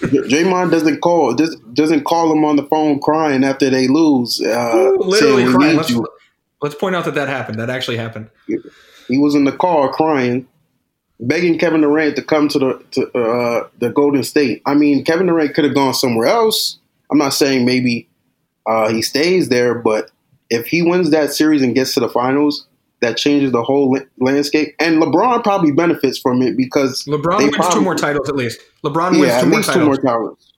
Draymond 0.00 0.70
doesn't 0.70 1.00
call 1.02 1.34
does, 1.34 1.54
doesn't 1.74 2.04
call 2.04 2.32
him 2.32 2.42
on 2.44 2.56
the 2.56 2.62
phone 2.64 3.00
crying 3.00 3.44
after 3.44 3.68
they 3.68 3.86
lose. 3.86 4.40
Uh, 4.40 4.92
Literally 4.98 5.44
crying. 5.44 5.76
Let's, 5.76 5.92
let's 6.62 6.74
point 6.74 6.96
out 6.96 7.04
that 7.04 7.14
that 7.14 7.28
happened. 7.28 7.60
That 7.60 7.68
actually 7.70 7.98
happened. 7.98 8.30
He 9.08 9.18
was 9.18 9.34
in 9.34 9.44
the 9.44 9.52
car 9.52 9.92
crying, 9.92 10.48
begging 11.20 11.58
Kevin 11.58 11.80
Durant 11.82 12.16
to 12.16 12.22
come 12.22 12.48
to 12.48 12.58
the 12.58 12.84
to, 12.92 13.18
uh, 13.18 13.68
the 13.78 13.90
Golden 13.90 14.22
State. 14.22 14.62
I 14.66 14.74
mean, 14.74 15.04
Kevin 15.04 15.26
Durant 15.26 15.54
could 15.54 15.64
have 15.64 15.74
gone 15.74 15.94
somewhere 15.94 16.26
else. 16.26 16.78
I'm 17.10 17.18
not 17.18 17.30
saying 17.34 17.64
maybe 17.64 18.08
uh, 18.66 18.90
he 18.90 19.02
stays 19.02 19.48
there, 19.48 19.74
but 19.74 20.10
if 20.48 20.66
he 20.66 20.82
wins 20.82 21.10
that 21.10 21.32
series 21.32 21.62
and 21.62 21.74
gets 21.74 21.94
to 21.94 22.00
the 22.00 22.08
finals, 22.08 22.66
that 23.00 23.16
changes 23.16 23.50
the 23.52 23.62
whole 23.62 23.98
landscape. 24.18 24.74
And 24.78 25.02
LeBron 25.02 25.42
probably 25.42 25.72
benefits 25.72 26.18
from 26.18 26.42
it 26.42 26.56
because 26.56 27.04
LeBron 27.06 27.38
wins 27.50 27.74
two 27.74 27.80
more 27.80 27.94
titles 27.94 28.28
at 28.28 28.36
least. 28.36 28.60
LeBron 28.84 29.14
Yeah, 29.14 29.20
wins 29.20 29.32
at 29.32 29.40
two 29.42 29.46
more 29.48 29.56
least 29.56 29.68
two 29.72 29.78
titles. 29.80 29.86
more 30.02 30.12
titles. 30.12 30.52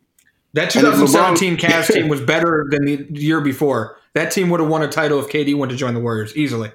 That 0.55 0.71
2017 0.71 1.57
LeBron- 1.57 1.61
Cavs 1.61 1.93
team 1.95 2.09
was 2.09 2.21
better 2.21 2.67
than 2.71 2.85
the 2.85 3.07
year 3.13 3.41
before. 3.41 3.97
That 4.15 4.31
team 4.33 4.51
would 4.51 4.61
have 4.61 4.69
won 4.69 4.83
a 4.83 4.89
title 4.89 5.19
if 5.21 5.29
KD 5.29 5.55
went 5.57 5.71
to 5.71 5.77
join 5.77 5.95
the 5.95 6.01
Warriors 6.01 6.37
easily, 6.37 6.71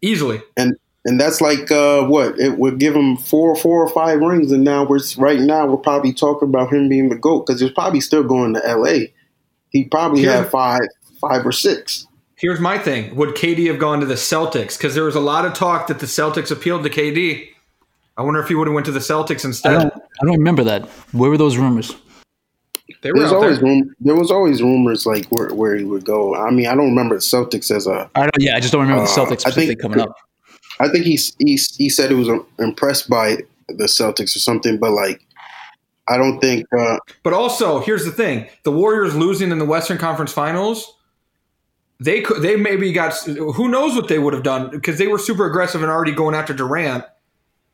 easily. 0.00 0.42
and 0.56 0.74
and 1.04 1.20
that's 1.20 1.40
like 1.40 1.70
uh, 1.70 2.04
what 2.04 2.38
it 2.38 2.58
would 2.58 2.78
give 2.78 2.94
him 2.94 3.16
four, 3.16 3.54
four 3.56 3.82
or 3.84 3.88
five 3.88 4.20
rings, 4.20 4.52
and 4.52 4.62
now 4.64 4.84
we're 4.84 5.00
right 5.18 5.40
now 5.40 5.66
we're 5.66 5.76
probably 5.76 6.12
talking 6.12 6.48
about 6.48 6.72
him 6.72 6.88
being 6.88 7.08
the 7.08 7.16
goat 7.16 7.46
because 7.46 7.60
he's 7.60 7.70
probably 7.72 8.00
still 8.00 8.22
going 8.22 8.54
to 8.54 8.66
L.A. 8.68 9.12
He 9.70 9.84
probably 9.84 10.20
Here- 10.20 10.32
had 10.32 10.50
five, 10.50 10.80
five 11.20 11.46
or 11.46 11.52
six. 11.52 12.06
Here's 12.36 12.60
my 12.60 12.76
thing: 12.78 13.14
Would 13.16 13.30
KD 13.36 13.66
have 13.68 13.78
gone 13.78 14.00
to 14.00 14.06
the 14.06 14.14
Celtics? 14.14 14.76
Because 14.76 14.94
there 14.94 15.04
was 15.04 15.14
a 15.14 15.20
lot 15.20 15.44
of 15.44 15.54
talk 15.54 15.86
that 15.86 16.00
the 16.00 16.06
Celtics 16.06 16.50
appealed 16.50 16.82
to 16.84 16.90
KD. 16.90 17.48
I 18.16 18.22
wonder 18.22 18.40
if 18.40 18.48
he 18.48 18.54
would 18.54 18.66
have 18.66 18.74
went 18.74 18.84
to 18.86 18.92
the 18.92 18.98
Celtics 19.00 19.44
I 19.44 19.48
instead. 19.48 19.72
don't. 19.78 19.94
I 19.94 20.24
don't 20.24 20.36
remember 20.38 20.64
that. 20.64 20.86
Where 21.12 21.30
were 21.30 21.38
those 21.38 21.56
rumors? 21.56 21.94
there 23.02 23.12
was 23.14 23.32
always 23.32 23.58
there. 23.60 23.68
room. 23.68 23.94
There 24.00 24.14
was 24.16 24.30
always 24.30 24.60
rumors 24.62 25.06
like 25.06 25.26
where, 25.26 25.48
where 25.54 25.76
he 25.76 25.84
would 25.84 26.04
go. 26.04 26.34
I 26.34 26.50
mean, 26.50 26.66
I 26.66 26.74
don't 26.74 26.88
remember 26.90 27.14
the 27.14 27.20
Celtics 27.20 27.74
as 27.74 27.86
a. 27.86 28.10
I 28.14 28.22
don't. 28.22 28.32
Yeah, 28.38 28.56
I 28.56 28.60
just 28.60 28.72
don't 28.72 28.82
remember 28.82 29.04
the 29.04 29.10
Uh, 29.10 29.14
Celtics 29.14 29.46
I 29.46 29.50
think- 29.50 29.70
specifically 29.70 29.76
coming 29.76 30.00
up. 30.00 30.16
I 30.82 30.88
think 30.88 31.04
he 31.04 31.18
he 31.38 31.58
he 31.78 31.88
said 31.88 32.10
he 32.10 32.16
was 32.16 32.28
impressed 32.58 33.08
by 33.08 33.38
the 33.68 33.84
Celtics 33.84 34.34
or 34.36 34.40
something, 34.40 34.78
but 34.78 34.90
like, 34.90 35.24
I 36.08 36.16
don't 36.16 36.40
think. 36.40 36.66
Uh, 36.76 36.98
But 37.22 37.32
also, 37.32 37.80
here's 37.80 38.04
the 38.04 38.10
thing: 38.10 38.48
the 38.64 38.72
Warriors 38.72 39.14
losing 39.14 39.52
in 39.52 39.58
the 39.58 39.64
Western 39.64 39.96
Conference 39.98 40.32
Finals, 40.32 40.94
they 42.00 42.20
could, 42.20 42.42
they 42.42 42.56
maybe 42.56 42.92
got 42.92 43.14
who 43.14 43.68
knows 43.68 43.94
what 43.94 44.08
they 44.08 44.18
would 44.18 44.34
have 44.34 44.42
done 44.42 44.70
because 44.70 44.98
they 44.98 45.06
were 45.06 45.18
super 45.18 45.46
aggressive 45.46 45.82
and 45.82 45.90
already 45.90 46.12
going 46.12 46.34
after 46.34 46.52
Durant. 46.52 47.04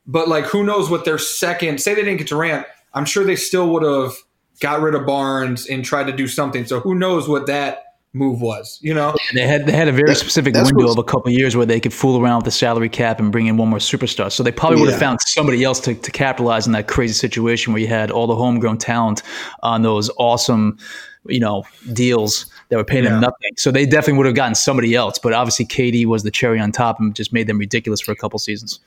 But 0.06 0.28
like, 0.28 0.44
who 0.44 0.62
knows 0.62 0.90
what 0.90 1.04
their 1.04 1.18
second? 1.18 1.80
Say 1.80 1.94
they 1.94 2.02
didn't 2.02 2.18
get 2.18 2.28
Durant, 2.28 2.66
I'm 2.94 3.04
sure 3.04 3.24
they 3.24 3.36
still 3.36 3.70
would 3.72 3.82
have 3.82 4.14
got 4.60 4.80
rid 4.80 4.94
of 4.94 5.06
Barnes 5.06 5.66
and 5.66 5.84
tried 5.84 6.04
to 6.08 6.12
do 6.12 6.26
something. 6.26 6.66
So 6.66 6.80
who 6.80 6.94
knows 6.94 7.28
what 7.28 7.46
that 7.46 7.87
move 8.14 8.40
was? 8.40 8.78
You 8.82 8.94
know, 8.94 9.14
They 9.34 9.46
had 9.46 9.66
they 9.66 9.72
had 9.72 9.88
a 9.88 9.92
very 9.92 10.08
That- 10.10 10.16
specific 10.16 10.54
window 10.54 10.90
of 10.90 10.98
a 10.98 11.02
couple 11.04 11.28
of 11.28 11.34
years 11.34 11.54
where 11.56 11.66
they 11.66 11.78
could 11.80 11.92
fool 11.92 12.20
around 12.20 12.36
with 12.38 12.44
the 12.46 12.50
salary 12.50 12.88
cap 12.88 13.20
and 13.20 13.30
bring 13.30 13.46
in 13.46 13.56
one 13.56 13.68
more 13.68 13.78
superstar. 13.78 14.32
So 14.32 14.42
they 14.42 14.50
probably 14.52 14.80
would 14.80 14.90
have 14.90 15.00
Yeah. 15.00 15.06
found 15.08 15.20
somebody 15.26 15.62
else 15.64 15.80
to, 15.80 15.94
to 15.94 16.10
capitalize 16.10 16.66
in 16.66 16.72
that 16.72 16.86
crazy 16.88 17.14
situation 17.14 17.72
where 17.72 17.82
you 17.82 17.88
had 17.88 18.10
all 18.10 18.26
the 18.26 18.34
homegrown 18.36 18.78
talent 18.78 19.22
on 19.62 19.82
those 19.82 20.10
awesome, 20.18 20.78
you 21.26 21.38
know, 21.40 21.64
deals 21.92 22.46
that 22.70 22.76
were 22.76 22.84
paying 22.84 23.04
Yeah. 23.04 23.10
them 23.10 23.20
nothing. 23.20 23.52
So 23.56 23.70
they 23.70 23.84
definitely 23.84 24.14
would 24.18 24.26
have 24.26 24.34
gotten 24.34 24.54
somebody 24.54 24.94
else. 24.94 25.18
But 25.18 25.32
obviously, 25.34 25.66
KD 25.66 26.06
was 26.06 26.22
the 26.22 26.30
cherry 26.30 26.58
on 26.60 26.72
top 26.72 26.98
and 27.00 27.14
just 27.14 27.32
made 27.32 27.46
them 27.46 27.58
ridiculous 27.58 28.00
for 28.00 28.12
a 28.12 28.16
couple 28.16 28.38
seasons. 28.38 28.80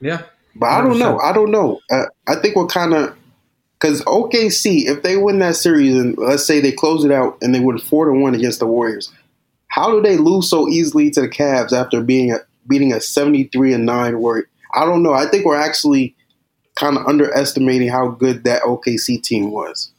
yeah. 0.00 0.20
but 0.56 0.66
I 0.70 0.80
don't 0.82 0.98
know. 0.98 1.18
I 1.20 1.32
don't 1.32 1.50
know. 1.52 1.78
Uh, 1.90 2.04
I 2.26 2.34
think 2.36 2.56
what 2.56 2.68
kind 2.70 2.92
of 2.94 3.14
Because 3.80 4.02
OKC, 4.02 4.86
if 4.86 5.02
they 5.02 5.16
win 5.16 5.38
that 5.38 5.54
series 5.56 5.94
and 5.94 6.16
let's 6.18 6.44
say 6.44 6.60
they 6.60 6.72
close 6.72 7.04
it 7.04 7.12
out 7.12 7.38
and 7.40 7.54
they 7.54 7.60
win 7.60 7.78
four 7.78 8.06
to 8.06 8.12
one 8.12 8.34
against 8.34 8.58
the 8.58 8.66
Warriors, 8.66 9.12
how 9.68 9.90
do 9.90 10.02
they 10.02 10.16
lose 10.16 10.50
so 10.50 10.68
easily 10.68 11.10
to 11.10 11.20
the 11.20 11.28
Cavs 11.28 11.72
after 11.72 12.02
being 12.02 12.32
a, 12.32 12.38
beating 12.66 12.92
a 12.92 13.00
seventy 13.00 13.44
three 13.44 13.72
and 13.72 13.86
nine 13.86 14.18
Warrior? 14.18 14.48
I 14.74 14.84
don't 14.84 15.02
know. 15.02 15.12
I 15.12 15.26
think 15.26 15.44
we're 15.44 15.56
actually 15.56 16.16
kind 16.74 16.96
of 16.96 17.06
underestimating 17.06 17.88
how 17.88 18.08
good 18.08 18.44
that 18.44 18.62
OKC 18.62 19.22
team 19.22 19.50
was. 19.50 19.92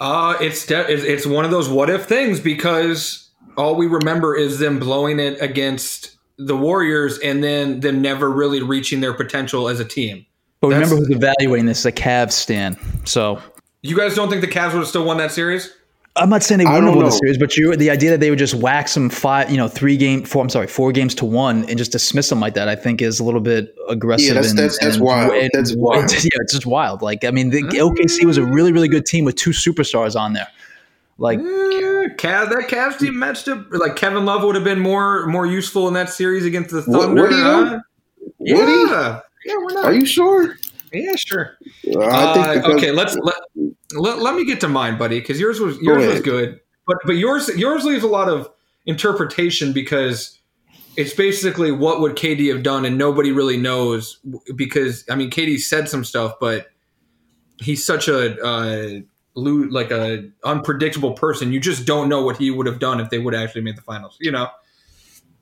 Uh, 0.00 0.36
it's 0.40 0.66
de- 0.66 0.90
it's 0.90 1.26
one 1.26 1.44
of 1.44 1.52
those 1.52 1.68
what 1.68 1.88
if 1.88 2.06
things 2.06 2.40
because 2.40 3.30
all 3.56 3.76
we 3.76 3.86
remember 3.86 4.34
is 4.34 4.58
them 4.58 4.78
blowing 4.78 5.20
it 5.20 5.40
against 5.40 6.16
the 6.38 6.56
Warriors 6.56 7.18
and 7.18 7.42
then 7.42 7.80
them 7.80 8.02
never 8.02 8.30
really 8.30 8.62
reaching 8.62 9.00
their 9.00 9.14
potential 9.14 9.68
as 9.68 9.78
a 9.78 9.84
team. 9.84 10.26
But 10.62 10.68
remember 10.68 10.96
who's 10.96 11.10
evaluating 11.10 11.66
this? 11.66 11.82
The 11.82 11.90
Cavs 11.92 12.32
stand. 12.32 12.78
So 13.04 13.42
you 13.82 13.96
guys 13.96 14.14
don't 14.14 14.30
think 14.30 14.40
the 14.40 14.46
Cavs 14.46 14.72
would 14.72 14.78
have 14.78 14.86
still 14.86 15.04
won 15.04 15.18
that 15.18 15.32
series? 15.32 15.74
I'm 16.14 16.28
not 16.28 16.42
saying 16.42 16.58
they 16.58 16.66
wouldn't 16.66 16.84
have 16.84 16.94
won 16.94 17.06
the 17.06 17.10
series, 17.10 17.36
but 17.36 17.56
you, 17.56 17.74
the 17.74 17.90
idea 17.90 18.10
that 18.10 18.20
they 18.20 18.30
would 18.30 18.38
just 18.38 18.54
wax 18.54 18.94
them 18.94 19.08
five, 19.08 19.50
you 19.50 19.56
know, 19.56 19.66
three 19.66 19.96
game, 19.96 20.22
four, 20.24 20.42
I'm 20.42 20.50
sorry, 20.50 20.68
four 20.68 20.92
games 20.92 21.14
to 21.16 21.24
one 21.24 21.64
and 21.68 21.76
just 21.78 21.90
dismiss 21.90 22.28
them 22.28 22.38
like 22.38 22.54
that, 22.54 22.68
I 22.68 22.76
think 22.76 23.02
is 23.02 23.18
a 23.18 23.24
little 23.24 23.40
bit 23.40 23.74
aggressive. 23.88 24.28
Yeah, 24.28 24.34
that's, 24.34 24.50
and, 24.50 24.58
that's, 24.58 24.78
that's 24.78 24.96
and, 24.96 25.04
wild. 25.04 25.32
And, 25.32 25.50
that's 25.52 25.74
wild. 25.74 26.12
yeah, 26.12 26.28
it's 26.34 26.52
just 26.52 26.66
wild. 26.66 27.02
Like, 27.02 27.24
I 27.24 27.32
mean, 27.32 27.50
the 27.50 27.62
OKC 27.62 28.24
was 28.24 28.36
a 28.36 28.44
really, 28.44 28.72
really 28.72 28.88
good 28.88 29.06
team 29.06 29.24
with 29.24 29.34
two 29.34 29.50
superstars 29.50 30.14
on 30.14 30.34
there. 30.34 30.48
Like, 31.18 31.40
yeah, 31.40 32.08
Cav, 32.16 32.50
that 32.50 32.68
Cavs 32.68 32.98
team 32.98 33.18
matched 33.18 33.48
up. 33.48 33.66
Like 33.70 33.96
Kevin 33.96 34.24
Love 34.24 34.44
would 34.44 34.54
have 34.54 34.64
been 34.64 34.80
more 34.80 35.26
more 35.26 35.46
useful 35.46 35.88
in 35.88 35.94
that 35.94 36.08
series 36.08 36.44
against 36.44 36.70
the 36.70 36.82
Thunder. 36.82 37.22
What, 37.22 37.30
what 37.30 37.32
uh, 37.32 37.80
yeah, 38.40 39.20
yeah, 39.44 39.56
we're 39.56 39.72
not. 39.72 39.84
Are 39.84 39.94
you 39.94 40.06
sure? 40.06 40.56
Yeah, 40.92 41.14
sure. 41.16 41.56
Uh, 41.96 42.60
okay, 42.64 42.92
let's 42.92 43.16
let, 43.16 43.36
let, 43.92 44.18
let 44.18 44.34
me 44.34 44.44
get 44.44 44.60
to 44.60 44.68
mine, 44.68 44.98
buddy, 44.98 45.20
because 45.20 45.40
yours 45.40 45.58
was 45.58 45.78
yours 45.80 46.06
was 46.06 46.20
good, 46.20 46.60
but 46.86 46.98
but 47.04 47.16
yours 47.16 47.48
yours 47.56 47.84
leaves 47.84 48.04
a 48.04 48.08
lot 48.08 48.28
of 48.28 48.50
interpretation 48.86 49.72
because 49.72 50.38
it's 50.96 51.14
basically 51.14 51.72
what 51.72 52.00
would 52.00 52.16
KD 52.16 52.52
have 52.52 52.62
done, 52.62 52.84
and 52.84 52.98
nobody 52.98 53.32
really 53.32 53.56
knows 53.56 54.18
because 54.54 55.04
I 55.10 55.14
mean 55.14 55.30
KD 55.30 55.58
said 55.58 55.88
some 55.88 56.04
stuff, 56.04 56.34
but 56.40 56.68
he's 57.58 57.84
such 57.84 58.08
a 58.08 58.38
uh, 58.44 59.00
like 59.34 59.90
a 59.90 60.28
unpredictable 60.44 61.12
person. 61.12 61.52
You 61.52 61.60
just 61.60 61.86
don't 61.86 62.08
know 62.08 62.22
what 62.22 62.36
he 62.36 62.50
would 62.50 62.66
have 62.66 62.78
done 62.78 63.00
if 63.00 63.08
they 63.10 63.18
would 63.18 63.34
have 63.34 63.42
actually 63.44 63.62
made 63.62 63.76
the 63.76 63.82
finals. 63.82 64.18
You 64.20 64.32
know. 64.32 64.48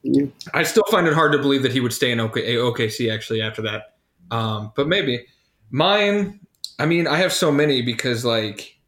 Yeah. 0.02 0.26
I 0.54 0.62
still 0.62 0.84
find 0.90 1.06
it 1.06 1.12
hard 1.12 1.32
to 1.32 1.38
believe 1.38 1.62
that 1.62 1.72
he 1.72 1.80
would 1.80 1.92
stay 1.92 2.10
in 2.10 2.20
OK- 2.20 2.54
OKC 2.54 3.12
actually 3.12 3.42
after 3.42 3.60
that, 3.62 3.89
um, 4.30 4.72
but 4.76 4.88
maybe. 4.88 5.26
Mine, 5.70 6.40
I 6.78 6.86
mean, 6.86 7.06
I 7.06 7.16
have 7.18 7.32
so 7.32 7.52
many 7.52 7.82
because 7.82 8.24
like 8.24 8.80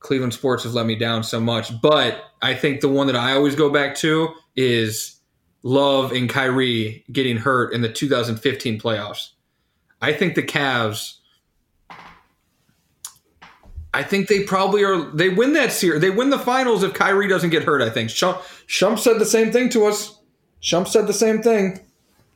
Cleveland 0.00 0.34
sports 0.34 0.64
has 0.64 0.74
let 0.74 0.86
me 0.86 0.96
down 0.96 1.22
so 1.22 1.40
much. 1.40 1.80
But 1.80 2.22
I 2.42 2.54
think 2.54 2.80
the 2.80 2.88
one 2.88 3.06
that 3.06 3.16
I 3.16 3.32
always 3.32 3.54
go 3.54 3.70
back 3.70 3.94
to 3.96 4.28
is 4.56 5.20
Love 5.62 6.12
and 6.12 6.28
Kyrie 6.30 7.04
getting 7.12 7.36
hurt 7.36 7.72
in 7.72 7.82
the 7.82 7.92
2015 7.92 8.80
playoffs. 8.80 9.30
I 10.00 10.12
think 10.12 10.34
the 10.34 10.42
Cavs. 10.42 11.16
I 13.94 14.02
think 14.02 14.28
they 14.28 14.44
probably 14.44 14.84
are. 14.84 15.10
They 15.10 15.28
win 15.28 15.54
that 15.54 15.72
series. 15.72 16.00
They 16.00 16.10
win 16.10 16.30
the 16.30 16.38
finals 16.38 16.82
if 16.82 16.94
Kyrie 16.94 17.26
doesn't 17.26 17.50
get 17.50 17.64
hurt. 17.64 17.82
I 17.82 17.90
think 17.90 18.10
Shump, 18.10 18.36
Shump 18.68 18.98
said 18.98 19.18
the 19.18 19.26
same 19.26 19.50
thing 19.50 19.68
to 19.70 19.86
us. 19.86 20.20
Shump 20.62 20.86
said 20.86 21.06
the 21.06 21.12
same 21.12 21.42
thing. 21.42 21.80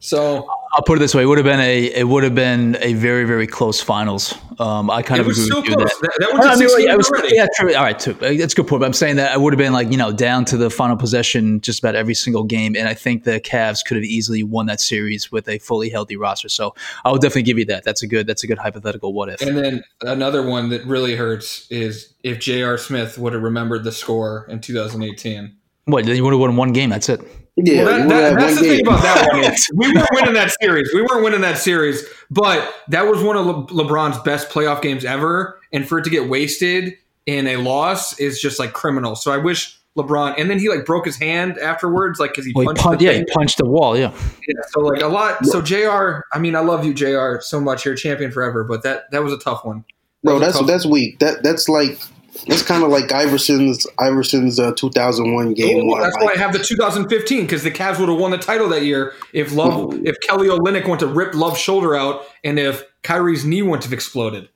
So 0.01 0.49
I'll 0.75 0.83
put 0.83 0.97
it 0.97 1.01
this 1.01 1.15
way: 1.15 1.23
it 1.23 1.27
would 1.27 1.39
have 1.39 1.45
been 1.45 1.61
a 1.61 1.85
it 1.85 2.09
would 2.09 2.25
have 2.25 2.35
been 2.35 2.79
a 2.81 2.95
very 2.95 3.25
very 3.25 3.47
close 3.47 3.83
finals. 3.83 4.35
Um, 4.59 4.91
I 4.91 5.03
kind 5.03 5.19
it 5.19 5.23
of 5.23 5.27
was 5.27 5.39
agree 5.39 5.51
so 5.51 5.61
with 5.61 5.69
you 5.69 5.77
close. 5.77 5.91
that. 5.91 6.01
That, 6.01 6.17
that 6.21 6.33
was 6.33 6.47
I 6.47 6.55
mean, 6.57 6.89
yeah, 6.89 6.97
was, 6.97 7.33
yeah, 7.33 7.47
true. 7.57 7.75
All 7.75 7.83
right, 7.83 7.99
too. 7.99 8.15
That's 8.15 8.55
a 8.55 8.57
good 8.57 8.69
point. 8.69 8.81
But 8.81 8.87
I'm 8.87 8.93
saying 8.95 9.17
that 9.17 9.33
I 9.33 9.37
would 9.37 9.53
have 9.53 9.59
been 9.59 9.75
like 9.75 9.91
you 9.91 9.99
know 9.99 10.13
down 10.13 10.47
to 10.47 10.57
the 10.57 10.71
final 10.71 10.97
possession 10.97 11.61
just 11.61 11.81
about 11.81 11.95
every 11.95 12.15
single 12.15 12.45
game, 12.45 12.75
and 12.75 12.89
I 12.89 12.95
think 12.95 13.25
the 13.25 13.39
Cavs 13.41 13.85
could 13.85 13.99
have 13.99 14.05
easily 14.05 14.43
won 14.43 14.67
that 14.67 14.81
series 14.81 15.31
with 15.31 15.47
a 15.49 15.59
fully 15.59 15.91
healthy 15.91 16.17
roster. 16.17 16.49
So 16.49 16.75
I 17.05 17.11
will 17.11 17.19
definitely 17.19 17.43
give 17.43 17.59
you 17.59 17.67
that. 17.67 17.85
That's 17.85 18.03
a 18.03 18.07
good 18.07 18.27
that's 18.27 18.43
a 18.43 18.47
good 18.47 18.59
hypothetical 18.59 19.13
what 19.13 19.29
if. 19.29 19.43
And 19.43 19.59
then 19.59 19.85
another 20.01 20.47
one 20.47 20.71
that 20.71 20.87
really 20.87 21.17
hurts 21.17 21.71
is 21.71 22.15
if 22.23 22.39
J.R. 22.39 22.79
Smith 22.79 23.19
would 23.19 23.35
have 23.35 23.43
remembered 23.43 23.85
the 23.85 23.93
score 23.93 24.47
in 24.49 24.61
2018. 24.61 25.55
What? 25.85 26.07
Then 26.07 26.17
you 26.17 26.25
would 26.25 26.33
have 26.33 26.41
won 26.41 26.57
one 26.57 26.73
game. 26.73 26.91
That's 26.91 27.09
it. 27.09 27.21
Yeah, 27.57 27.85
well, 27.85 27.99
that, 27.99 28.09
that, 28.09 28.39
that's 28.39 28.55
the 28.57 28.63
game. 28.63 28.77
thing 28.77 28.87
about 28.87 29.03
that 29.03 29.29
one. 29.31 29.55
we 29.75 29.95
weren't 29.95 30.09
winning 30.13 30.35
that 30.35 30.55
series. 30.61 30.91
We 30.95 31.03
weren't 31.03 31.23
winning 31.23 31.43
that 31.43 31.59
series, 31.59 32.03
but 32.31 32.75
that 32.89 33.07
was 33.07 33.23
one 33.23 33.37
of 33.37 33.45
Le- 33.45 33.67
LeBron's 33.67 34.19
best 34.21 34.49
playoff 34.49 34.81
games 34.81 35.05
ever. 35.05 35.61
And 35.71 35.87
for 35.87 35.99
it 35.99 36.05
to 36.05 36.11
get 36.11 36.29
wasted 36.29 36.97
in 37.27 37.47
a 37.47 37.57
loss 37.57 38.19
is 38.19 38.41
just 38.41 38.59
like 38.59 38.73
criminal. 38.73 39.15
So 39.17 39.33
I 39.33 39.37
wish 39.37 39.79
LeBron. 39.97 40.41
And 40.41 40.49
then 40.49 40.59
he 40.59 40.69
like 40.69 40.87
broke 40.87 41.05
his 41.05 41.17
hand 41.17 41.59
afterwards, 41.59 42.19
like 42.19 42.31
because 42.31 42.47
he, 42.47 42.53
well, 42.55 42.67
punched. 42.67 42.81
He 42.81 42.89
pun- 42.89 42.99
the 42.99 43.05
yeah, 43.05 43.13
he 43.13 43.25
punched 43.25 43.59
the 43.59 43.67
wall. 43.67 43.97
Yeah. 43.97 44.13
Yeah. 44.49 44.63
So 44.71 44.81
like 44.81 45.03
a 45.03 45.09
lot. 45.09 45.45
So 45.45 45.61
J.R. 45.61 46.25
I 46.33 46.39
mean, 46.39 46.57
I 46.57 46.61
love 46.61 46.85
you, 46.85 46.95
J.R. 46.95 47.43
So 47.43 47.61
much. 47.61 47.85
You're 47.85 47.95
a 47.95 47.99
champion 47.99 48.31
forever. 48.31 48.65
But 48.65 48.83
that 48.85 49.11
that 49.11 49.23
was 49.23 49.33
a 49.33 49.39
tough 49.39 49.65
one. 49.65 49.85
That 50.23 50.31
Bro, 50.31 50.39
that's 50.39 50.67
that's 50.67 50.87
weak. 50.87 51.19
That 51.19 51.43
that's 51.43 51.69
like 51.69 51.99
it's 52.47 52.63
kind 52.63 52.83
of 52.83 52.91
like 52.91 53.13
Iverson's 53.13 53.87
Iverson's 53.99 54.59
uh, 54.59 54.73
2001 54.73 55.55
game 55.55 55.87
one. 55.87 56.01
That's 56.01 56.15
like, 56.17 56.25
why 56.25 56.33
I 56.33 56.39
have 56.39 56.53
the 56.53 56.59
2015 56.59 57.43
because 57.43 57.63
the 57.63 57.71
Cavs 57.71 57.99
would 57.99 58.09
have 58.09 58.19
won 58.19 58.31
the 58.31 58.39
title 58.39 58.69
that 58.71 58.83
year 58.83 59.13
if 59.33 59.53
Love 59.53 59.95
if 60.05 60.17
Kelly 60.21 60.49
Olynyk 60.49 60.89
went 60.89 61.01
to 61.01 61.07
rip 61.07 61.35
Love's 61.35 61.61
shoulder 61.61 61.95
out 61.95 62.25
and 62.43 62.59
if 62.59 62.85
Kyrie's 63.03 63.45
knee 63.45 63.63
wouldn't 63.63 63.85
have 63.85 63.93
exploded. 63.93 64.49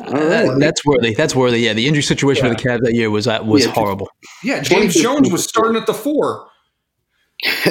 Uh, 0.00 0.56
that's 0.58 0.84
worthy. 0.86 1.12
That's 1.12 1.36
worthy. 1.36 1.60
Yeah, 1.60 1.74
the 1.74 1.86
injury 1.86 2.02
situation 2.02 2.46
yeah. 2.46 2.52
for 2.52 2.56
the 2.56 2.68
Cavs 2.68 2.80
that 2.82 2.94
year 2.94 3.10
was 3.10 3.26
uh, 3.26 3.40
was 3.44 3.66
yeah, 3.66 3.72
horrible. 3.72 4.08
Yeah, 4.42 4.62
James 4.62 4.94
Jones 4.94 5.30
was 5.30 5.44
starting 5.44 5.76
at 5.76 5.86
the 5.86 5.94
four. 5.94 6.48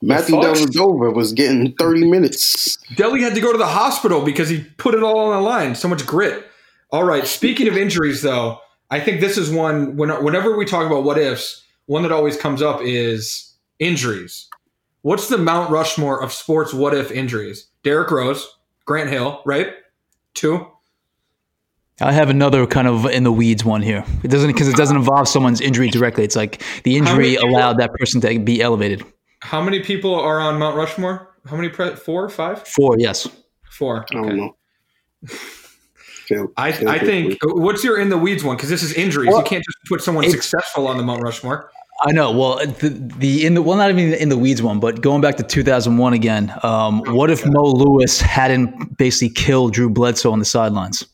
Matthew 0.00 0.36
Dellavedova 0.36 1.12
was 1.12 1.32
getting 1.32 1.74
30 1.74 2.08
minutes. 2.08 2.78
Delly 2.94 3.20
had 3.20 3.34
to 3.34 3.40
go 3.40 3.50
to 3.50 3.58
the 3.58 3.66
hospital 3.66 4.24
because 4.24 4.48
he 4.48 4.60
put 4.60 4.94
it 4.94 5.02
all 5.02 5.18
on 5.18 5.36
the 5.36 5.40
line. 5.42 5.74
So 5.74 5.88
much 5.88 6.06
grit. 6.06 6.46
All 6.90 7.04
right. 7.04 7.26
Speaking 7.26 7.68
of 7.68 7.76
injuries, 7.76 8.22
though, 8.22 8.60
I 8.90 9.00
think 9.00 9.20
this 9.20 9.36
is 9.36 9.50
one. 9.50 9.96
When, 9.96 10.10
whenever 10.24 10.56
we 10.56 10.64
talk 10.64 10.86
about 10.86 11.04
what 11.04 11.18
ifs, 11.18 11.64
one 11.86 12.02
that 12.02 12.12
always 12.12 12.36
comes 12.36 12.62
up 12.62 12.80
is 12.82 13.54
injuries. 13.78 14.48
What's 15.02 15.28
the 15.28 15.38
Mount 15.38 15.70
Rushmore 15.70 16.22
of 16.22 16.32
sports 16.32 16.72
what 16.72 16.94
if 16.94 17.10
injuries? 17.10 17.68
Derrick 17.82 18.10
Rose, 18.10 18.46
Grant 18.84 19.10
Hill, 19.10 19.42
right? 19.44 19.74
Two. 20.34 20.66
I 22.00 22.12
have 22.12 22.30
another 22.30 22.66
kind 22.66 22.86
of 22.86 23.06
in 23.06 23.24
the 23.24 23.32
weeds 23.32 23.64
one 23.64 23.82
here. 23.82 24.04
It 24.22 24.28
doesn't 24.28 24.48
because 24.48 24.68
it 24.68 24.76
doesn't 24.76 24.96
involve 24.96 25.28
someone's 25.28 25.60
injury 25.60 25.88
directly. 25.88 26.24
It's 26.24 26.36
like 26.36 26.62
the 26.84 26.96
injury 26.96 27.36
people, 27.36 27.50
allowed 27.50 27.78
that 27.78 27.92
person 27.94 28.20
to 28.20 28.38
be 28.38 28.62
elevated. 28.62 29.04
How 29.40 29.60
many 29.60 29.80
people 29.80 30.14
are 30.14 30.38
on 30.38 30.58
Mount 30.58 30.76
Rushmore? 30.76 31.34
How 31.46 31.56
many? 31.56 31.68
Pre- 31.68 31.96
four, 31.96 32.28
five? 32.28 32.66
Four. 32.68 32.96
Yes. 32.98 33.26
Four. 33.70 34.02
Okay. 34.02 34.18
I 34.18 34.22
don't 34.22 34.36
know. 34.36 34.56
I, 36.56 36.68
I 36.68 36.98
think 36.98 37.38
what's 37.42 37.84
your 37.84 37.98
in 37.98 38.08
the 38.08 38.18
weeds 38.18 38.44
one 38.44 38.56
because 38.56 38.70
this 38.70 38.82
is 38.82 38.92
injuries. 38.94 39.28
Well, 39.28 39.38
you 39.38 39.44
can't 39.44 39.64
just 39.64 39.78
put 39.88 40.02
someone 40.02 40.28
successful 40.30 40.86
on 40.86 40.96
the 40.96 41.02
Mount 41.02 41.22
Rushmore. 41.22 41.70
I 42.02 42.12
know. 42.12 42.30
Well, 42.30 42.58
the, 42.58 42.90
the 43.18 43.44
in 43.44 43.54
the 43.54 43.62
well, 43.62 43.76
not 43.76 43.90
even 43.90 44.12
in 44.14 44.28
the 44.28 44.38
weeds 44.38 44.62
one, 44.62 44.78
but 44.78 45.00
going 45.00 45.20
back 45.20 45.36
to 45.36 45.42
2001 45.42 46.12
again. 46.12 46.52
Um, 46.62 47.02
what 47.06 47.30
if 47.30 47.44
Mo 47.44 47.62
Lewis 47.62 48.20
hadn't 48.20 48.96
basically 48.98 49.30
killed 49.30 49.72
Drew 49.72 49.90
Bledsoe 49.90 50.30
on 50.30 50.38
the 50.38 50.44
sidelines? 50.44 51.06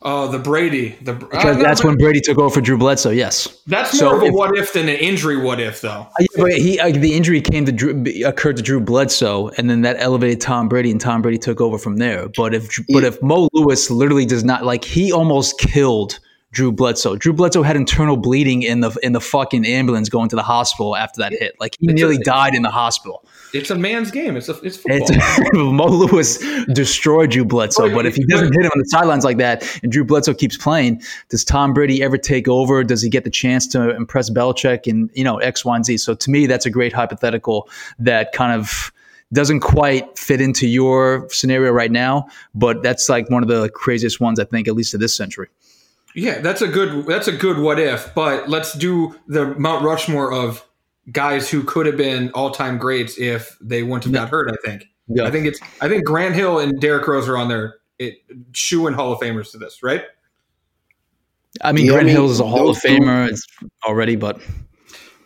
Oh, 0.00 0.28
the 0.28 0.38
Brady. 0.38 0.90
The 1.02 1.12
because 1.12 1.56
uh, 1.56 1.60
that's 1.60 1.82
when 1.82 1.96
Brady 1.96 2.20
took 2.20 2.38
over 2.38 2.54
for 2.54 2.60
Drew 2.60 2.78
Bledsoe. 2.78 3.10
Yes, 3.10 3.60
that's 3.66 4.00
more 4.00 4.10
so 4.10 4.16
of 4.16 4.22
a 4.22 4.26
if, 4.26 4.32
what 4.32 4.56
if 4.56 4.72
than 4.72 4.88
an 4.88 4.94
injury. 4.94 5.36
What 5.36 5.58
if 5.58 5.80
though? 5.80 6.06
Yeah, 6.20 6.26
but 6.36 6.52
he 6.52 6.78
uh, 6.78 6.90
the 6.92 7.14
injury 7.14 7.40
came 7.40 7.64
to 7.66 7.72
Drew, 7.72 8.04
occurred 8.24 8.56
to 8.58 8.62
Drew 8.62 8.78
Bledsoe, 8.78 9.48
and 9.58 9.68
then 9.68 9.82
that 9.82 9.96
elevated 9.98 10.40
Tom 10.40 10.68
Brady, 10.68 10.92
and 10.92 11.00
Tom 11.00 11.20
Brady 11.20 11.38
took 11.38 11.60
over 11.60 11.78
from 11.78 11.96
there. 11.96 12.28
But 12.36 12.54
if 12.54 12.78
but 12.90 13.02
if 13.02 13.20
Mo 13.22 13.48
Lewis 13.52 13.90
literally 13.90 14.24
does 14.24 14.44
not 14.44 14.64
like 14.64 14.84
he 14.84 15.10
almost 15.10 15.58
killed 15.58 16.20
Drew 16.52 16.72
Bledsoe. 16.72 17.16
Drew 17.16 17.32
Bledsoe 17.32 17.62
had 17.62 17.76
internal 17.76 18.16
bleeding 18.16 18.62
in 18.62 18.80
the 18.80 18.96
in 19.02 19.12
the 19.12 19.20
fucking 19.20 19.66
ambulance 19.66 20.08
going 20.08 20.28
to 20.30 20.36
the 20.36 20.42
hospital 20.42 20.96
after 20.96 21.20
that 21.20 21.32
hit. 21.32 21.54
Like 21.60 21.76
he 21.78 21.86
it's 21.86 21.94
nearly 21.94 22.16
a, 22.16 22.20
died 22.20 22.54
in 22.54 22.62
the 22.62 22.70
hospital. 22.70 23.24
It's 23.52 23.70
a 23.70 23.74
man's 23.74 24.10
game. 24.10 24.36
It's 24.36 24.48
a, 24.48 24.58
it's 24.60 24.76
football. 24.76 25.08
It's, 25.10 25.52
Mo 25.54 25.86
Lewis 25.86 26.38
destroyed 26.72 27.30
Drew 27.30 27.44
Bledsoe, 27.44 27.90
oh, 27.90 27.94
but 27.94 28.06
if 28.06 28.14
he 28.14 28.24
doesn't 28.26 28.52
hit 28.52 28.64
him 28.64 28.70
on 28.74 28.78
the 28.78 28.88
sidelines 28.88 29.24
like 29.24 29.38
that, 29.38 29.80
and 29.82 29.90
Drew 29.90 30.04
Bledsoe 30.04 30.34
keeps 30.34 30.56
playing, 30.56 31.02
does 31.28 31.44
Tom 31.44 31.72
Brady 31.72 32.02
ever 32.02 32.18
take 32.18 32.48
over? 32.48 32.84
Does 32.84 33.02
he 33.02 33.08
get 33.08 33.24
the 33.24 33.30
chance 33.30 33.66
to 33.68 33.94
impress 33.94 34.30
Belichick 34.30 34.86
and 34.90 35.10
you 35.14 35.24
know 35.24 35.38
X, 35.38 35.64
Y, 35.64 35.74
and 35.74 35.84
Z? 35.84 35.98
So 35.98 36.14
to 36.14 36.30
me, 36.30 36.46
that's 36.46 36.66
a 36.66 36.70
great 36.70 36.92
hypothetical 36.92 37.68
that 37.98 38.32
kind 38.32 38.52
of 38.52 38.92
doesn't 39.32 39.60
quite 39.60 40.18
fit 40.18 40.40
into 40.40 40.66
your 40.66 41.28
scenario 41.30 41.70
right 41.70 41.92
now, 41.92 42.28
but 42.54 42.82
that's 42.82 43.08
like 43.08 43.28
one 43.30 43.42
of 43.42 43.48
the 43.48 43.68
craziest 43.70 44.20
ones 44.20 44.40
I 44.40 44.44
think, 44.44 44.68
at 44.68 44.74
least 44.74 44.94
of 44.94 45.00
this 45.00 45.16
century. 45.16 45.48
Yeah, 46.14 46.40
that's 46.40 46.62
a 46.62 46.68
good 46.68 47.06
that's 47.06 47.28
a 47.28 47.32
good 47.32 47.58
what 47.58 47.78
if, 47.78 48.14
but 48.14 48.48
let's 48.48 48.72
do 48.72 49.14
the 49.26 49.54
Mount 49.54 49.84
Rushmore 49.84 50.32
of 50.32 50.64
guys 51.12 51.48
who 51.50 51.62
could 51.62 51.86
have 51.86 51.96
been 51.96 52.30
all 52.32 52.50
time 52.50 52.78
greats 52.78 53.18
if 53.18 53.56
they 53.60 53.82
wouldn't 53.82 54.04
have 54.04 54.12
got 54.12 54.28
hurt. 54.28 54.50
I 54.50 54.56
think. 54.66 54.84
Yeah. 55.08 55.24
I 55.24 55.30
think 55.30 55.46
it's 55.46 55.60
I 55.80 55.88
think 55.88 56.04
Grant 56.04 56.34
Hill 56.34 56.58
and 56.58 56.80
Derrick 56.80 57.06
Rose 57.08 57.28
are 57.28 57.36
on 57.38 57.48
there 57.48 57.76
it 57.98 58.14
shoe 58.52 58.86
in 58.86 58.94
Hall 58.94 59.12
of 59.12 59.18
Famers 59.20 59.50
to 59.52 59.58
this, 59.58 59.82
right? 59.82 60.04
I 61.62 61.72
mean, 61.72 61.86
Yeah, 61.86 61.92
I 61.92 61.94
Grant 61.94 62.06
mean, 62.06 62.14
Hill 62.16 62.30
is 62.30 62.40
a 62.40 62.46
Hall 62.46 62.68
of 62.70 62.76
those 62.76 62.82
two- 62.82 62.88
Famer 63.00 63.28
it's 63.28 63.46
already, 63.86 64.16
but 64.16 64.40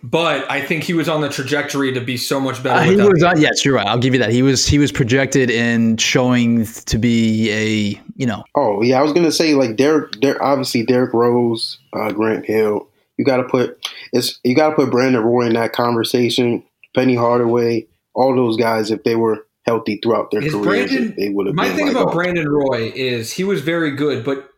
But 0.04 0.50
I 0.50 0.60
think 0.62 0.82
he 0.84 0.94
was 0.94 1.08
on 1.08 1.20
the 1.20 1.28
trajectory 1.28 1.92
to 1.92 2.00
be 2.00 2.16
so 2.16 2.40
much 2.40 2.62
better. 2.62 2.80
uh, 2.80 2.84
he 2.84 2.96
was. 2.96 3.22
Uh, 3.22 3.34
yes, 3.36 3.64
you're 3.64 3.74
right. 3.74 3.86
I'll 3.86 3.98
give 3.98 4.14
you 4.14 4.20
that. 4.20 4.30
He 4.30 4.42
was. 4.42 4.66
He 4.66 4.78
was 4.78 4.90
projected 4.90 5.50
and 5.50 6.00
showing 6.00 6.64
to 6.66 6.98
be 6.98 7.50
a 7.50 8.00
you 8.16 8.26
know 8.26 8.42
Oh 8.56 8.82
yeah, 8.82 8.98
I 8.98 9.02
was 9.02 9.12
gonna 9.12 9.30
say 9.32 9.54
like 9.54 9.76
Derrick. 9.76 10.12
Derrick 10.20 10.40
obviously 10.40 10.84
Derrick 10.84 11.12
Rose, 11.12 11.78
uh, 11.92 12.10
Grant 12.12 12.46
Hill. 12.46 12.88
You 13.22 13.26
got 13.26 13.36
to 13.36 13.44
put 13.44 13.78
it's 14.12 14.40
you 14.42 14.56
got 14.56 14.70
to 14.70 14.74
put 14.74 14.90
Brandon 14.90 15.22
Roy 15.22 15.46
in 15.46 15.52
that 15.52 15.72
conversation. 15.72 16.64
Penny 16.92 17.14
Hardaway, 17.14 17.86
all 18.14 18.34
those 18.34 18.56
guys, 18.56 18.90
if 18.90 19.04
they 19.04 19.14
were 19.14 19.46
healthy 19.64 20.00
throughout 20.02 20.32
their 20.32 20.42
Is 20.42 20.52
careers, 20.52 20.90
Brandon- 20.90 21.14
they 21.16 21.28
would 21.28 21.46
have. 21.46 21.54
My 21.54 21.68
thing 21.68 21.86
like, 21.86 21.94
about 21.94 22.08
oh. 22.08 22.12
Brandon 22.12 22.48
Roy 22.48 22.90
is 22.96 23.32
he 23.32 23.44
was 23.44 23.60
very 23.60 23.92
good, 23.92 24.24
but 24.24 24.50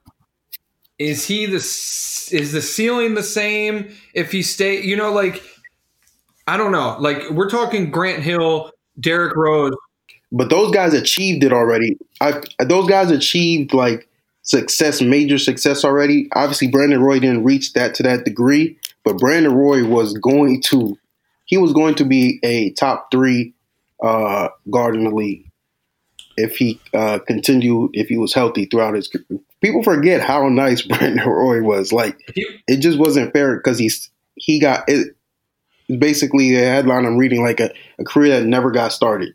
is 0.99 1.27
he 1.27 1.45
the 1.45 1.57
is 1.57 2.53
the 2.53 2.63
ceiling 2.63 3.13
the 3.13 3.23
same 3.23 3.95
if 4.15 4.33
he 4.33 4.41
stay? 4.41 4.83
You 4.83 4.97
know, 4.97 5.13
like 5.13 5.43
I 6.47 6.57
don't 6.57 6.73
know. 6.73 6.97
Like 6.99 7.29
we're 7.29 7.51
talking 7.51 7.91
Grant 7.91 8.23
Hill, 8.23 8.73
Derrick 8.99 9.37
Rose. 9.37 9.75
But 10.33 10.49
those 10.49 10.73
guys 10.73 10.95
achieved 10.95 11.45
it 11.45 11.53
already. 11.53 11.99
I, 12.23 12.41
those 12.65 12.89
guys 12.89 13.11
achieved 13.11 13.75
like 13.75 14.09
success, 14.45 15.01
major 15.03 15.39
success 15.39 15.85
already. 15.85 16.29
Obviously, 16.35 16.69
Brandon 16.69 17.03
Roy 17.03 17.19
didn't 17.19 17.43
reach 17.45 17.73
that 17.73 17.95
to 17.97 18.03
that 18.05 18.25
degree, 18.25 18.79
but 19.05 19.19
Brandon 19.19 19.53
Roy 19.55 19.85
was 19.85 20.15
going 20.15 20.63
to. 20.67 20.97
He 21.47 21.59
was 21.59 21.73
going 21.73 21.97
to 21.97 22.05
be 22.05 22.39
a 22.43 22.71
top 22.71 23.11
three 23.11 23.55
uh, 24.03 24.49
guard 24.71 24.95
in 24.97 25.05
the 25.05 25.11
league 25.11 25.51
if 26.37 26.57
he 26.57 26.81
uh, 26.95 27.19
continued, 27.27 27.91
if 27.93 28.09
he 28.09 28.17
was 28.17 28.33
healthy 28.33 28.65
throughout 28.67 28.95
his. 28.95 29.09
career. 29.09 29.41
People 29.61 29.83
forget 29.83 30.21
how 30.21 30.49
nice 30.49 30.83
Brandon 30.87 31.29
Roy 31.29 31.63
was. 31.63 31.93
Like 31.93 32.19
it 32.35 32.79
just 32.81 32.99
wasn't 32.99 33.33
fair 33.33 33.57
because 33.57 33.79
he's 33.79 34.11
he 34.37 34.61
got 34.61 34.85
it. 34.89 35.17
Basically, 35.99 36.55
a 36.55 36.61
headline 36.61 37.05
I'm 37.05 37.19
reading 37.19 37.43
like 37.43 37.61
a, 37.61 37.71
a 37.99 38.05
career 38.05 38.41
that 38.41 38.47
never 38.47 38.71
got 38.71 38.93
started. 38.93 39.35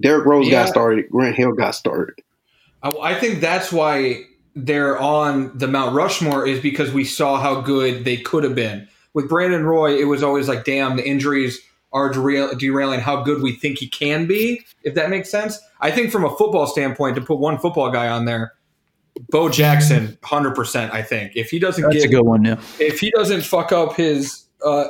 Derrick 0.00 0.24
Rose 0.26 0.46
Yeah. 0.46 0.62
got 0.62 0.68
started. 0.70 1.10
Grant 1.10 1.36
Hill 1.36 1.52
got 1.52 1.74
started. 1.74 2.14
I, 2.86 3.12
I 3.12 3.14
think 3.14 3.40
that's 3.40 3.72
why 3.72 4.24
they're 4.54 4.98
on 4.98 5.56
the 5.56 5.68
Mount 5.68 5.94
Rushmore 5.94 6.46
is 6.46 6.60
because 6.60 6.92
we 6.92 7.04
saw 7.04 7.38
how 7.38 7.60
good 7.60 8.04
they 8.04 8.16
could 8.16 8.44
have 8.44 8.54
been. 8.54 8.88
With 9.14 9.28
Brandon 9.28 9.64
Roy, 9.64 9.96
it 9.96 10.04
was 10.04 10.22
always 10.22 10.48
like, 10.48 10.64
damn, 10.64 10.96
the 10.96 11.06
injuries 11.06 11.60
are 11.92 12.10
derail- 12.10 12.54
derailing 12.54 13.00
how 13.00 13.22
good 13.22 13.42
we 13.42 13.52
think 13.52 13.78
he 13.78 13.88
can 13.88 14.26
be. 14.26 14.62
If 14.82 14.94
that 14.94 15.10
makes 15.10 15.30
sense, 15.30 15.58
I 15.80 15.90
think 15.90 16.10
from 16.10 16.24
a 16.24 16.30
football 16.36 16.66
standpoint, 16.66 17.16
to 17.16 17.22
put 17.22 17.38
one 17.38 17.58
football 17.58 17.90
guy 17.90 18.08
on 18.08 18.24
there, 18.24 18.52
Bo 19.30 19.48
Jackson, 19.48 20.18
hundred 20.22 20.54
percent. 20.54 20.92
I 20.92 21.02
think 21.02 21.32
if 21.36 21.48
he 21.50 21.58
doesn't 21.58 21.82
that's 21.82 21.96
get 21.96 22.04
a 22.04 22.08
good 22.08 22.26
one. 22.26 22.44
Yeah. 22.44 22.60
if 22.78 23.00
he 23.00 23.10
doesn't 23.10 23.42
fuck 23.42 23.72
up 23.72 23.96
his 23.96 24.44
uh, 24.62 24.88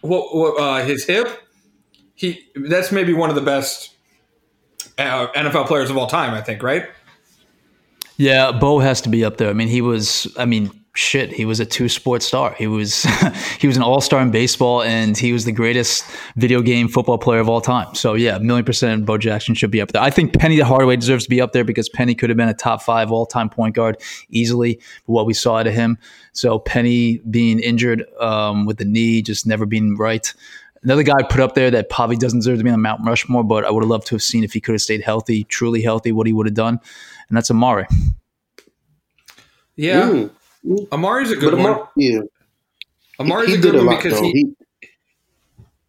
what, 0.00 0.34
what 0.34 0.60
uh, 0.60 0.84
his 0.84 1.04
hip, 1.04 1.28
he 2.14 2.44
that's 2.56 2.90
maybe 2.90 3.12
one 3.12 3.30
of 3.30 3.36
the 3.36 3.42
best 3.42 3.94
NFL 5.00 5.66
players 5.66 5.90
of 5.90 5.96
all 5.96 6.06
time. 6.06 6.34
I 6.34 6.40
think, 6.40 6.62
right? 6.62 6.88
Yeah, 8.16 8.52
Bo 8.52 8.80
has 8.80 9.00
to 9.02 9.08
be 9.08 9.24
up 9.24 9.38
there. 9.38 9.48
I 9.48 9.54
mean, 9.54 9.68
he 9.68 9.80
was. 9.80 10.30
I 10.38 10.44
mean, 10.44 10.70
shit, 10.94 11.32
he 11.32 11.46
was 11.46 11.58
a 11.58 11.64
two 11.64 11.88
sport 11.88 12.22
star. 12.22 12.54
He 12.58 12.66
was. 12.66 13.02
he 13.58 13.66
was 13.66 13.76
an 13.76 13.82
all 13.82 14.02
star 14.02 14.20
in 14.20 14.30
baseball, 14.30 14.82
and 14.82 15.16
he 15.16 15.32
was 15.32 15.46
the 15.46 15.52
greatest 15.52 16.04
video 16.36 16.60
game 16.60 16.88
football 16.88 17.16
player 17.16 17.40
of 17.40 17.48
all 17.48 17.62
time. 17.62 17.94
So 17.94 18.14
yeah, 18.14 18.36
million 18.38 18.64
percent, 18.64 19.06
Bo 19.06 19.16
Jackson 19.16 19.54
should 19.54 19.70
be 19.70 19.80
up 19.80 19.92
there. 19.92 20.02
I 20.02 20.10
think 20.10 20.38
Penny 20.38 20.56
the 20.56 20.66
Hardaway 20.66 20.96
deserves 20.96 21.24
to 21.24 21.30
be 21.30 21.40
up 21.40 21.52
there 21.52 21.64
because 21.64 21.88
Penny 21.88 22.14
could 22.14 22.28
have 22.28 22.36
been 22.36 22.48
a 22.48 22.54
top 22.54 22.82
five 22.82 23.10
all 23.10 23.24
time 23.24 23.48
point 23.48 23.74
guard 23.74 23.96
easily 24.28 24.80
for 25.06 25.12
what 25.12 25.26
we 25.26 25.32
saw 25.32 25.56
out 25.56 25.66
of 25.66 25.72
him. 25.72 25.96
So 26.32 26.58
Penny 26.58 27.18
being 27.30 27.58
injured 27.58 28.04
um, 28.20 28.66
with 28.66 28.76
the 28.76 28.84
knee, 28.84 29.22
just 29.22 29.46
never 29.46 29.66
being 29.66 29.96
right. 29.96 30.32
Another 30.82 31.02
guy 31.02 31.14
I 31.18 31.22
put 31.22 31.40
up 31.40 31.54
there 31.54 31.70
that 31.70 31.90
probably 31.90 32.16
doesn't 32.16 32.38
deserve 32.38 32.58
to 32.58 32.64
be 32.64 32.70
on 32.70 32.80
Mount 32.80 33.02
Rushmore, 33.04 33.44
but 33.44 33.64
I 33.66 33.70
would 33.70 33.82
have 33.82 33.90
loved 33.90 34.06
to 34.08 34.14
have 34.14 34.22
seen 34.22 34.44
if 34.44 34.52
he 34.54 34.60
could 34.60 34.72
have 34.72 34.80
stayed 34.80 35.02
healthy, 35.02 35.44
truly 35.44 35.82
healthy, 35.82 36.10
what 36.12 36.26
he 36.26 36.32
would 36.32 36.46
have 36.46 36.54
done, 36.54 36.80
and 37.28 37.36
that's 37.36 37.50
Amar'e. 37.50 37.86
Yeah, 39.76 40.26
Mm. 40.66 40.88
Amar'e's 40.88 41.30
a 41.30 41.34
But 41.36 41.40
good 41.40 41.54
one. 41.54 41.80
Yeah, 41.96 42.20
Amar'e's 43.18 43.48
he 43.48 43.54
a 43.54 43.56
did 43.56 43.62
good 43.62 43.74
a 43.76 43.78
one 43.78 43.86
lot 43.86 44.02
because 44.02 44.18
though. 44.20 44.24
he, 44.24 44.52
He, 44.82 44.88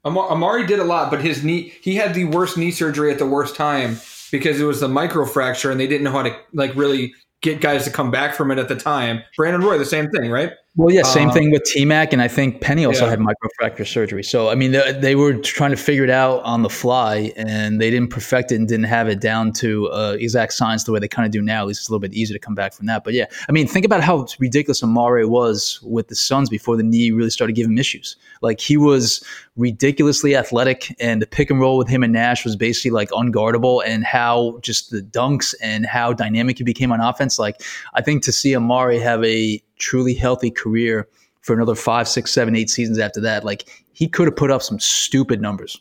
Amar'e 0.05 0.65
did 0.65 0.79
a 0.79 0.83
lot, 0.83 1.11
but 1.11 1.21
his 1.21 1.43
knee 1.43 1.73
he 1.81 1.95
had 1.95 2.13
the 2.13 2.23
worst 2.25 2.57
knee 2.57 2.71
surgery 2.71 3.11
at 3.11 3.19
the 3.19 3.25
worst 3.25 3.55
time 3.55 3.97
because 4.31 4.59
it 4.61 4.63
was 4.63 4.79
the 4.79 4.87
microfracture 4.87 5.71
and 5.71 5.79
they 5.79 5.87
didn't 5.87 6.03
know 6.05 6.11
how 6.11 6.23
to 6.23 6.35
like 6.53 6.73
really 6.75 7.13
get 7.41 7.59
guys 7.59 7.83
to 7.83 7.91
come 7.91 8.11
back 8.11 8.33
from 8.33 8.49
it 8.49 8.59
at 8.59 8.69
the 8.69 8.75
time. 8.75 9.21
Brandon 9.35 9.61
Roy, 9.61 9.77
the 9.77 9.85
same 9.85 10.09
thing, 10.09 10.31
right? 10.31 10.53
Well, 10.77 10.89
yeah, 10.89 11.03
same 11.03 11.27
Uh, 11.27 11.33
thing 11.33 11.51
with 11.51 11.65
T 11.65 11.83
Mac, 11.83 12.13
and 12.13 12.21
I 12.21 12.29
think 12.29 12.61
Penny 12.61 12.85
also 12.85 13.03
Yeah. 13.03 13.09
had 13.09 13.19
microfracture 13.19 13.85
surgery. 13.85 14.23
So, 14.23 14.47
I 14.47 14.55
mean, 14.55 14.71
they, 14.71 14.93
they 14.93 15.15
were 15.15 15.33
trying 15.33 15.71
to 15.71 15.75
figure 15.77 16.05
it 16.05 16.09
out 16.09 16.41
on 16.43 16.63
the 16.63 16.69
fly, 16.69 17.33
and 17.35 17.81
they 17.81 17.89
didn't 17.89 18.09
perfect 18.09 18.53
it 18.53 18.55
and 18.55 18.69
didn't 18.69 18.85
have 18.85 19.09
it 19.09 19.19
down 19.19 19.51
to 19.53 19.89
uh, 19.89 20.15
exact 20.17 20.53
science 20.53 20.85
the 20.85 20.93
way 20.93 20.99
they 20.99 21.09
kind 21.09 21.25
of 21.25 21.31
do 21.33 21.41
now. 21.41 21.63
At 21.63 21.67
least 21.67 21.81
it's 21.81 21.89
a 21.89 21.91
little 21.91 21.99
bit 21.99 22.13
easier 22.13 22.35
to 22.35 22.39
come 22.39 22.55
back 22.55 22.71
from 22.73 22.85
that. 22.85 23.03
But 23.03 23.13
yeah, 23.15 23.25
I 23.49 23.51
mean, 23.51 23.67
think 23.67 23.85
about 23.85 24.01
how 24.01 24.25
ridiculous 24.39 24.79
Amar'e 24.81 25.27
was 25.27 25.81
with 25.83 26.07
the 26.07 26.15
Suns 26.15 26.49
before 26.49 26.77
the 26.77 26.83
knee 26.83 27.11
really 27.11 27.31
started 27.31 27.53
giving 27.53 27.73
him 27.73 27.77
issues. 27.77 28.15
Like 28.41 28.61
he 28.61 28.77
was 28.77 29.21
ridiculously 29.57 30.37
athletic, 30.37 30.95
and 31.01 31.21
the 31.21 31.27
pick 31.27 31.49
and 31.49 31.59
roll 31.59 31.77
with 31.77 31.89
him 31.89 32.01
and 32.01 32.13
Nash 32.13 32.45
was 32.45 32.55
basically 32.55 32.91
like 32.91 33.09
unguardable. 33.09 33.83
And 33.85 34.05
how 34.05 34.57
just 34.61 34.89
the 34.91 35.01
dunks 35.01 35.53
and 35.61 35.85
how 35.85 36.13
dynamic 36.13 36.59
he 36.59 36.63
became 36.63 36.93
on 36.93 37.01
offense. 37.01 37.37
Like 37.37 37.61
I 37.93 38.01
think 38.01 38.23
to 38.23 38.31
see 38.31 38.53
Amar'e 38.53 39.01
have 39.01 39.21
a 39.25 39.61
truly 39.81 40.13
healthy 40.13 40.51
career 40.51 41.07
for 41.41 41.53
another 41.53 41.75
five, 41.75 42.07
six, 42.07 42.31
seven, 42.31 42.55
eight 42.55 42.69
seasons 42.69 42.99
after 42.99 43.19
that, 43.21 43.43
like 43.43 43.67
he 43.93 44.07
could 44.07 44.27
have 44.27 44.35
put 44.35 44.51
up 44.51 44.61
some 44.61 44.79
stupid 44.79 45.41
numbers. 45.41 45.79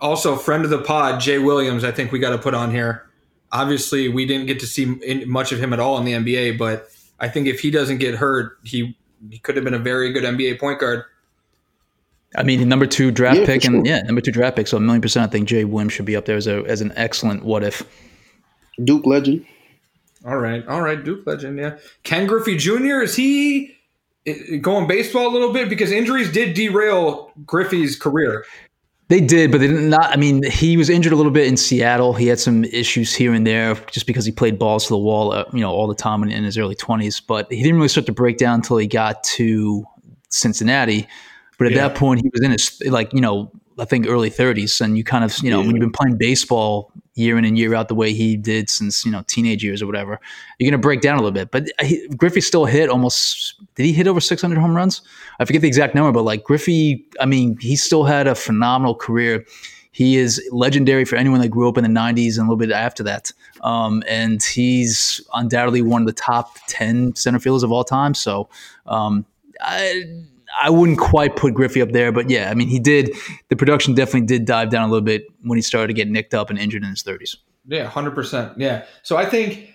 Also, 0.00 0.36
friend 0.36 0.64
of 0.64 0.70
the 0.70 0.78
pod, 0.78 1.20
Jay 1.20 1.38
Williams, 1.38 1.84
I 1.84 1.92
think 1.92 2.10
we 2.10 2.18
got 2.18 2.30
to 2.30 2.38
put 2.38 2.54
on 2.54 2.70
here. 2.70 3.08
Obviously, 3.52 4.08
we 4.08 4.26
didn't 4.26 4.46
get 4.46 4.60
to 4.60 4.66
see 4.66 5.24
much 5.26 5.52
of 5.52 5.58
him 5.58 5.72
at 5.72 5.80
all 5.80 5.98
in 5.98 6.04
the 6.04 6.12
NBA, 6.12 6.58
but 6.58 6.88
I 7.20 7.28
think 7.28 7.46
if 7.46 7.60
he 7.60 7.70
doesn't 7.70 7.98
get 7.98 8.14
hurt, 8.14 8.58
he 8.64 8.96
he 9.30 9.38
could 9.38 9.56
have 9.56 9.64
been 9.64 9.74
a 9.74 9.78
very 9.78 10.12
good 10.12 10.24
NBA 10.24 10.60
point 10.60 10.78
guard. 10.78 11.04
I 12.36 12.42
mean, 12.42 12.68
number 12.68 12.86
two 12.86 13.10
draft 13.10 13.38
Yeah, 13.38 13.46
for 13.46 13.52
pick, 13.52 13.64
and 13.64 13.86
yeah, 13.86 14.02
number 14.02 14.20
two 14.20 14.30
draft 14.30 14.56
pick. 14.56 14.68
So 14.68 14.76
a 14.76 14.80
million 14.80 15.00
percent, 15.00 15.28
I 15.28 15.32
think 15.32 15.48
Jay 15.48 15.64
Williams 15.64 15.94
should 15.94 16.04
be 16.04 16.14
up 16.14 16.26
there 16.26 16.36
as 16.36 16.46
a 16.46 16.62
as 16.66 16.80
an 16.80 16.92
excellent 16.94 17.44
what 17.44 17.64
if. 17.64 17.82
Duke 18.84 19.06
legend. 19.06 19.46
All 20.24 20.38
right, 20.38 20.66
all 20.66 20.82
right, 20.82 21.02
Duke 21.02 21.26
legend, 21.26 21.58
yeah. 21.58 21.78
Ken 22.02 22.26
Griffey 22.26 22.56
Jr. 22.56 23.00
is 23.02 23.14
he 23.14 23.76
eh, 24.26 24.56
going 24.56 24.86
baseball 24.86 25.28
a 25.28 25.32
little 25.32 25.52
bit 25.52 25.68
because 25.68 25.92
injuries 25.92 26.30
did 26.32 26.54
derail 26.54 27.32
Griffey's 27.46 27.96
career. 27.96 28.44
They 29.08 29.20
did, 29.22 29.50
but 29.50 29.60
they 29.60 29.68
did 29.68 29.80
not. 29.80 30.12
I 30.12 30.16
mean, 30.16 30.42
he 30.42 30.76
was 30.76 30.90
injured 30.90 31.14
a 31.14 31.16
little 31.16 31.32
bit 31.32 31.46
in 31.46 31.56
Seattle. 31.56 32.12
He 32.12 32.26
had 32.26 32.38
some 32.38 32.64
issues 32.64 33.14
here 33.14 33.32
and 33.32 33.46
there 33.46 33.74
just 33.90 34.06
because 34.06 34.26
he 34.26 34.32
played 34.32 34.58
balls 34.58 34.84
to 34.84 34.90
the 34.90 34.98
wall, 34.98 35.32
uh, 35.32 35.44
you 35.54 35.60
know, 35.60 35.70
all 35.70 35.86
the 35.86 35.94
time 35.94 36.22
in, 36.22 36.30
in 36.30 36.44
his 36.44 36.58
early 36.58 36.74
twenties. 36.74 37.18
But 37.18 37.50
he 37.50 37.62
didn't 37.62 37.76
really 37.76 37.88
start 37.88 38.04
to 38.06 38.12
break 38.12 38.36
down 38.36 38.56
until 38.56 38.76
he 38.76 38.86
got 38.86 39.24
to 39.24 39.82
Cincinnati. 40.28 41.08
But 41.56 41.68
at 41.68 41.72
Yeah. 41.72 41.88
that 41.88 41.96
point, 41.96 42.20
he 42.22 42.28
was 42.28 42.42
in 42.42 42.50
his 42.50 42.82
like 42.86 43.14
you 43.14 43.22
know, 43.22 43.50
I 43.78 43.84
think 43.84 44.06
early 44.06 44.30
thirties, 44.30 44.80
and 44.80 44.96
you 44.96 45.04
kind 45.04 45.24
of 45.24 45.36
you 45.42 45.50
know 45.50 45.58
when 45.60 45.70
you've 45.70 45.80
been 45.80 45.92
playing 45.92 46.16
baseball 46.18 46.92
year 47.14 47.36
in 47.36 47.44
and 47.44 47.58
year 47.58 47.74
out 47.74 47.88
the 47.88 47.94
way 47.94 48.12
he 48.12 48.36
did 48.36 48.70
since 48.70 49.04
you 49.04 49.10
know 49.10 49.22
teenage 49.26 49.62
years 49.62 49.82
or 49.82 49.86
whatever, 49.86 50.20
you're 50.58 50.70
gonna 50.70 50.80
break 50.80 51.00
down 51.00 51.18
a 51.18 51.22
little 51.22 51.32
bit. 51.32 51.50
But 51.50 51.68
he, 51.82 52.06
Griffey 52.08 52.40
still 52.40 52.64
hit 52.64 52.88
almost. 52.88 53.54
Did 53.74 53.86
he 53.86 53.92
hit 53.92 54.06
over 54.06 54.20
600 54.20 54.58
home 54.58 54.74
runs? 54.74 55.02
I 55.38 55.44
forget 55.44 55.62
the 55.62 55.68
exact 55.68 55.94
number, 55.94 56.12
but 56.12 56.22
like 56.22 56.44
Griffey, 56.44 57.06
I 57.20 57.26
mean, 57.26 57.56
he 57.60 57.76
still 57.76 58.04
had 58.04 58.26
a 58.26 58.34
phenomenal 58.34 58.94
career. 58.94 59.44
He 59.92 60.16
is 60.16 60.40
legendary 60.52 61.04
for 61.04 61.16
anyone 61.16 61.40
that 61.40 61.48
grew 61.48 61.68
up 61.68 61.76
in 61.76 61.82
the 61.82 61.90
90s 61.90 62.38
and 62.38 62.40
a 62.40 62.42
little 62.42 62.56
bit 62.56 62.70
after 62.70 63.02
that. 63.02 63.32
Um, 63.62 64.04
and 64.06 64.40
he's 64.40 65.20
undoubtedly 65.34 65.82
one 65.82 66.02
of 66.02 66.06
the 66.06 66.12
top 66.12 66.56
10 66.68 67.16
center 67.16 67.40
fielders 67.40 67.64
of 67.64 67.72
all 67.72 67.82
time. 67.82 68.14
So 68.14 68.48
um, 68.86 69.26
I, 69.60 70.04
I 70.60 70.70
wouldn't 70.70 70.98
quite 70.98 71.36
put 71.36 71.54
Griffey 71.54 71.82
up 71.82 71.92
there, 71.92 72.12
but 72.12 72.30
yeah, 72.30 72.50
I 72.50 72.54
mean, 72.54 72.68
he 72.68 72.78
did. 72.78 73.14
The 73.48 73.56
production 73.56 73.94
definitely 73.94 74.26
did 74.26 74.44
dive 74.44 74.70
down 74.70 74.88
a 74.88 74.90
little 74.90 75.04
bit 75.04 75.26
when 75.42 75.56
he 75.56 75.62
started 75.62 75.88
to 75.88 75.94
get 75.94 76.08
nicked 76.08 76.34
up 76.34 76.50
and 76.50 76.58
injured 76.58 76.82
in 76.82 76.90
his 76.90 77.02
30s. 77.02 77.36
Yeah, 77.68 77.86
hundred 77.86 78.14
percent. 78.14 78.58
Yeah. 78.58 78.84
So 79.02 79.16
I 79.16 79.26
think, 79.26 79.70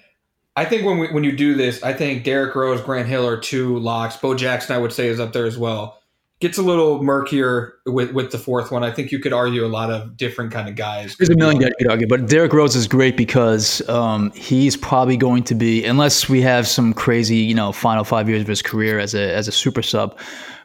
I 0.55 0.65
think 0.65 0.85
when 0.85 0.97
we 0.97 1.11
when 1.11 1.23
you 1.23 1.31
do 1.31 1.55
this, 1.55 1.81
I 1.83 1.93
think 1.93 2.23
Derrick 2.23 2.55
Rose, 2.55 2.81
Grant 2.81 3.07
Hill 3.07 3.27
are 3.27 3.39
two 3.39 3.77
locks. 3.77 4.17
Bo 4.17 4.33
Jackson, 4.33 4.75
I 4.75 4.79
would 4.79 4.91
say, 4.91 5.07
is 5.07 5.19
up 5.19 5.31
there 5.31 5.45
as 5.45 5.57
well. 5.57 5.99
Gets 6.39 6.57
a 6.57 6.63
little 6.63 7.03
murkier 7.03 7.75
with 7.85 8.11
with 8.11 8.31
the 8.31 8.39
fourth 8.39 8.71
one. 8.71 8.83
I 8.83 8.91
think 8.91 9.11
you 9.11 9.19
could 9.19 9.31
argue 9.31 9.63
a 9.63 9.67
lot 9.67 9.91
of 9.91 10.17
different 10.17 10.51
kind 10.51 10.67
of 10.67 10.75
guys. 10.75 11.15
There's 11.17 11.29
a 11.29 11.37
million 11.37 11.61
guys 11.61 11.69
you 11.79 11.85
could 11.85 11.91
argue, 11.91 12.07
but 12.07 12.27
Derrick 12.27 12.51
Rose 12.51 12.75
is 12.75 12.87
great 12.87 13.15
because 13.15 13.87
um, 13.87 14.31
he's 14.31 14.75
probably 14.75 15.15
going 15.15 15.43
to 15.43 15.55
be, 15.55 15.85
unless 15.85 16.27
we 16.27 16.41
have 16.41 16.67
some 16.67 16.93
crazy, 16.93 17.37
you 17.37 17.53
know, 17.53 17.71
final 17.71 18.03
five 18.03 18.27
years 18.27 18.41
of 18.41 18.47
his 18.47 18.61
career 18.61 18.99
as 18.99 19.13
a 19.13 19.33
as 19.33 19.47
a 19.47 19.51
super 19.51 19.83
sub, 19.83 20.19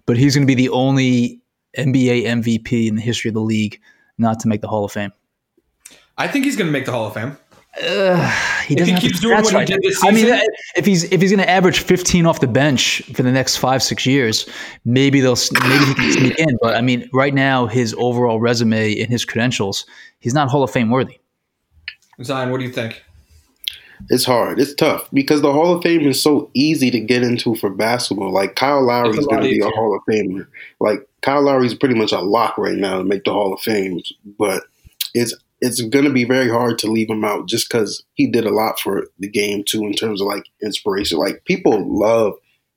but 0.09 0.16
he's 0.16 0.35
going 0.35 0.47
to 0.47 0.47
be 0.47 0.55
the 0.55 0.71
only 0.71 1.38
NBA 1.77 2.25
MVP 2.25 2.88
in 2.88 2.97
the 2.97 3.03
history 3.03 3.29
of 3.29 3.35
the 3.35 3.42
league 3.42 3.79
not 4.16 4.40
to 4.40 4.49
make 4.49 4.62
the 4.62 4.66
Hall 4.66 4.87
of 4.87 4.90
Fame. 4.90 5.12
I 6.16 6.27
think 6.27 6.47
he's 6.47 6.57
going 6.57 6.66
to 6.66 6.73
make 6.73 6.87
the 6.87 6.92
Hall 6.92 7.07
of 7.07 7.14
Fame. 7.14 7.37
Uh, 7.81 8.16
he 8.66 8.73
If 8.73 8.79
doesn't 8.79 8.94
he 8.97 9.01
keeps 9.03 9.21
doing 9.21 9.37
what 9.37 9.55
he 9.55 9.64
did 9.66 9.81
this 9.83 10.03
I 10.03 10.11
mean, 10.11 10.27
if 10.77 10.87
he's 10.87 11.05
if 11.12 11.21
he's 11.21 11.31
going 11.31 11.44
to 11.44 11.49
average 11.49 11.81
15 11.81 12.25
off 12.25 12.40
the 12.40 12.49
bench 12.49 13.03
for 13.14 13.23
the 13.23 13.31
next 13.31 13.59
five 13.59 13.83
six 13.83 14.07
years, 14.07 14.49
maybe 14.87 15.21
they'll 15.21 15.37
maybe 15.53 15.85
he 15.85 15.94
can 15.94 16.12
sneak 16.12 16.38
in. 16.38 16.59
But 16.62 16.75
I 16.75 16.81
mean, 16.81 17.09
right 17.12 17.35
now 17.35 17.66
his 17.66 17.94
overall 17.99 18.40
resume 18.40 18.99
and 18.99 19.11
his 19.11 19.27
credentials, 19.27 19.85
he's 20.21 20.33
not 20.33 20.49
Hall 20.49 20.62
of 20.62 20.71
Fame 20.71 20.90
worthy. 20.90 21.21
Zion, 22.23 22.51
what 22.51 22.59
do 22.59 22.64
you 22.64 22.73
think? 22.73 23.05
It's 24.09 24.25
hard. 24.25 24.61
It's 24.61 24.75
tough 24.75 25.09
because 25.13 25.43
the 25.43 25.53
Hall 25.53 25.75
of 25.75 25.83
Fame 25.83 26.07
is 26.07 26.23
so 26.23 26.51
easy 26.55 26.91
to 26.91 27.01
get 27.01 27.23
into 27.23 27.55
for 27.55 27.71
basketball. 27.71 28.33
Like 28.33 28.55
Kyle 28.55 28.85
Lowry 28.85 29.11
It's 29.11 29.19
a 29.19 29.21
is 29.21 29.27
going 29.27 29.43
to 29.43 29.49
be 29.49 29.61
a. 29.61 29.69
Hall 29.69 29.95
of 29.95 30.03
Famer. 30.13 30.47
Like 30.81 31.09
Kyle 31.23 31.43
Lowry 31.43 31.67
is 31.67 31.75
pretty 31.75 31.95
much 31.95 32.13
a 32.13 32.21
lock 32.21 32.57
right 32.59 32.77
now 32.77 32.99
to 32.99 33.05
make 33.05 33.25
the 33.25 33.33
Hall 33.33 33.53
of 33.53 33.61
Fame. 33.61 34.01
But 34.39 34.65
it's 35.15 35.35
it's 35.61 35.83
going 35.83 36.05
to 36.05 36.13
be 36.13 36.25
very 36.25 36.49
hard 36.49 36.79
to 36.79 36.91
leave 36.91 37.11
him 37.11 37.25
out 37.25 37.49
just 37.49 37.69
because 37.69 38.05
he 38.15 38.29
did 38.29 38.47
a 38.47 38.55
lot 38.55 38.79
for 38.79 39.09
the 39.19 39.29
game 39.29 39.65
too 39.67 39.83
in 39.85 39.93
terms 39.93 40.21
of 40.21 40.29
like 40.29 40.45
inspiration. 40.63 41.19
Like 41.19 41.45
people 41.45 41.85
love 41.87 42.35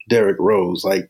Derrick 0.09 0.37
Rose. 0.39 0.83
Like 0.83 1.09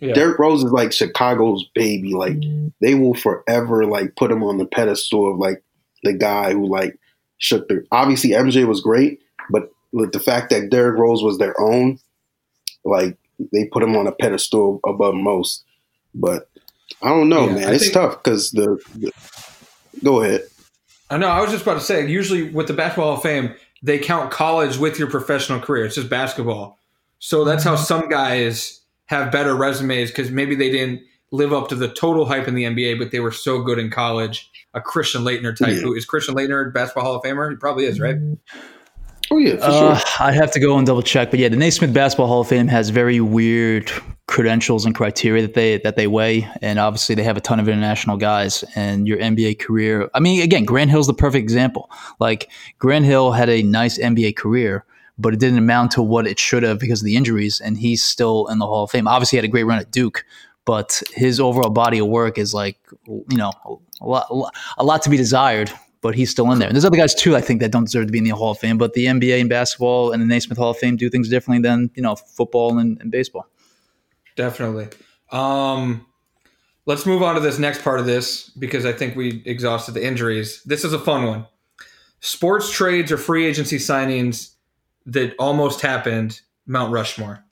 Yeah. 0.00 0.14
Derrick 0.14 0.38
Rose 0.38 0.64
is 0.64 0.72
like 0.72 0.92
Chicago's 0.92 1.64
baby. 1.74 2.14
Like 2.14 2.38
mm-hmm. 2.38 2.68
they 2.80 2.94
will 2.94 3.14
forever 3.14 3.84
like 3.84 4.16
put 4.16 4.32
him 4.32 4.42
on 4.42 4.58
the 4.58 4.66
pedestal 4.66 5.30
of 5.30 5.38
like 5.38 5.62
the 6.02 6.12
guy 6.12 6.52
who 6.52 6.66
like 6.66 6.98
shook 7.38 7.68
the. 7.68 7.84
Obviously, 7.92 8.30
MJ 8.30 8.66
was 8.66 8.80
great, 8.80 9.20
but 9.50 9.70
the 9.92 10.20
fact 10.20 10.50
that 10.50 10.70
Derrick 10.70 10.98
Rose 10.98 11.22
was 11.22 11.38
their 11.38 11.58
own, 11.60 11.98
like 12.84 13.16
they 13.52 13.66
put 13.66 13.82
him 13.82 13.96
on 13.96 14.06
a 14.06 14.12
pedestal 14.12 14.80
above 14.86 15.14
most. 15.14 15.64
But 16.14 16.48
I 17.02 17.08
don't 17.08 17.28
know, 17.28 17.46
Yeah, 17.48 17.54
man. 17.54 17.68
I 17.68 17.74
it's 17.74 17.84
think- 17.84 17.94
tough 17.94 18.22
because 18.22 18.50
the, 18.50 18.78
the. 18.94 19.12
Go 20.02 20.22
ahead. 20.22 20.42
I 21.10 21.18
know. 21.18 21.28
I 21.28 21.40
was 21.40 21.50
just 21.50 21.62
about 21.62 21.74
to 21.74 21.80
say. 21.80 22.08
Usually, 22.08 22.50
with 22.50 22.66
the 22.66 22.72
basketball 22.72 23.06
Hall 23.06 23.16
of 23.16 23.22
Fame, 23.22 23.54
they 23.82 23.98
count 23.98 24.30
college 24.30 24.78
with 24.78 24.98
your 24.98 25.08
professional 25.08 25.60
career. 25.60 25.84
It's 25.84 25.94
just 25.94 26.08
basketball. 26.08 26.78
So 27.18 27.44
that's 27.44 27.62
how 27.62 27.74
mm-hmm. 27.74 27.84
some 27.84 28.08
guys 28.08 28.80
have 29.06 29.30
better 29.30 29.54
resumes 29.54 30.10
because 30.10 30.30
maybe 30.30 30.54
they 30.54 30.70
didn't 30.70 31.02
live 31.30 31.52
up 31.52 31.68
to 31.68 31.74
the 31.74 31.88
total 31.88 32.24
hype 32.26 32.48
in 32.48 32.54
the 32.54 32.64
NBA, 32.64 32.98
but 32.98 33.10
they 33.10 33.20
were 33.20 33.32
so 33.32 33.62
good 33.62 33.78
in 33.78 33.90
college. 33.90 34.50
A 34.72 34.80
Christian 34.80 35.22
Laettner 35.22 35.56
type. 35.56 35.74
Yeah. 35.74 35.80
Who 35.82 35.94
is 35.94 36.04
Christian 36.04 36.34
Laettner 36.34 36.72
basketball 36.72 37.04
Hall 37.04 37.16
of 37.16 37.22
Famer? 37.22 37.50
He 37.50 37.56
probably 37.56 37.84
is, 37.84 38.00
right? 38.00 38.16
Mm-hmm. 38.16 38.58
Oh 39.30 39.38
yeah, 39.38 39.54
Uh, 39.54 39.98
sure. 39.98 40.26
I'd 40.26 40.34
have 40.34 40.52
to 40.52 40.60
go 40.60 40.76
and 40.76 40.86
double 40.86 41.02
check, 41.02 41.30
but 41.30 41.40
yeah, 41.40 41.48
the 41.48 41.56
Naismith 41.56 41.94
Basketball 41.94 42.26
Hall 42.26 42.40
of 42.42 42.48
Fame 42.48 42.68
has 42.68 42.90
very 42.90 43.20
weird 43.20 43.90
credentials 44.26 44.84
and 44.84 44.94
criteria 44.94 45.42
that 45.42 45.54
they 45.54 45.78
that 45.78 45.96
they 45.96 46.06
weigh, 46.06 46.48
and 46.62 46.78
obviously 46.78 47.14
they 47.14 47.22
have 47.22 47.36
a 47.36 47.40
ton 47.40 47.60
of 47.60 47.68
international 47.68 48.16
guys. 48.16 48.64
And 48.74 49.08
your 49.08 49.18
NBA 49.18 49.58
career, 49.58 50.10
I 50.14 50.20
mean, 50.20 50.42
again, 50.42 50.64
Grant 50.64 50.90
Hill's 50.90 51.06
the 51.06 51.14
perfect 51.14 51.42
example. 51.42 51.90
Like 52.20 52.50
Grant 52.78 53.04
Hill 53.04 53.32
had 53.32 53.48
a 53.48 53.62
nice 53.62 53.98
NBA 53.98 54.36
career, 54.36 54.84
but 55.18 55.32
it 55.32 55.40
didn't 55.40 55.58
amount 55.58 55.92
to 55.92 56.02
what 56.02 56.26
it 56.26 56.38
should 56.38 56.62
have 56.62 56.78
because 56.78 57.00
of 57.00 57.06
the 57.06 57.16
injuries, 57.16 57.60
and 57.60 57.78
he's 57.78 58.02
still 58.02 58.46
in 58.48 58.58
the 58.58 58.66
Hall 58.66 58.84
of 58.84 58.90
Fame. 58.90 59.08
Obviously, 59.08 59.36
he 59.36 59.38
had 59.38 59.44
a 59.44 59.48
great 59.48 59.64
run 59.64 59.78
at 59.78 59.90
Duke, 59.90 60.24
but 60.64 61.02
his 61.14 61.40
overall 61.40 61.70
body 61.70 61.98
of 61.98 62.08
work 62.08 62.38
is 62.38 62.52
like 62.54 62.78
you 63.06 63.36
know 63.36 63.52
a 64.00 64.06
lot, 64.06 64.26
a 64.78 64.84
lot 64.84 65.02
to 65.02 65.10
be 65.10 65.16
desired. 65.16 65.70
But 66.04 66.14
he's 66.14 66.28
still 66.28 66.52
in 66.52 66.58
there. 66.58 66.68
And 66.68 66.76
there's 66.76 66.84
other 66.84 66.98
guys 66.98 67.14
too, 67.14 67.34
I 67.34 67.40
think, 67.40 67.62
that 67.62 67.72
don't 67.72 67.84
deserve 67.84 68.08
to 68.08 68.12
be 68.12 68.18
in 68.18 68.24
the 68.24 68.30
Hall 68.32 68.50
of 68.50 68.58
Fame. 68.58 68.76
But 68.76 68.92
the 68.92 69.06
NBA 69.06 69.40
and 69.40 69.48
basketball 69.48 70.12
and 70.12 70.20
the 70.20 70.26
Naismith 70.26 70.58
Hall 70.58 70.68
of 70.68 70.76
Fame 70.76 70.96
do 70.96 71.08
things 71.08 71.30
differently 71.30 71.66
than 71.66 71.90
you 71.94 72.02
know 72.02 72.14
football 72.14 72.78
and, 72.78 73.00
and 73.00 73.10
baseball. 73.10 73.48
Definitely. 74.36 74.88
Um, 75.32 76.04
let's 76.84 77.06
move 77.06 77.22
on 77.22 77.36
to 77.36 77.40
this 77.40 77.58
next 77.58 77.82
part 77.82 78.00
of 78.00 78.04
this 78.04 78.50
because 78.50 78.84
I 78.84 78.92
think 78.92 79.16
we 79.16 79.42
exhausted 79.46 79.92
the 79.92 80.06
injuries. 80.06 80.62
This 80.64 80.84
is 80.84 80.92
a 80.92 80.98
fun 80.98 81.24
one. 81.24 81.46
Sports 82.20 82.70
trades 82.70 83.10
or 83.10 83.16
free 83.16 83.46
agency 83.46 83.78
signings 83.78 84.56
that 85.06 85.34
almost 85.38 85.80
happened. 85.80 86.42
Mount 86.66 86.92
Rushmore. 86.92 87.42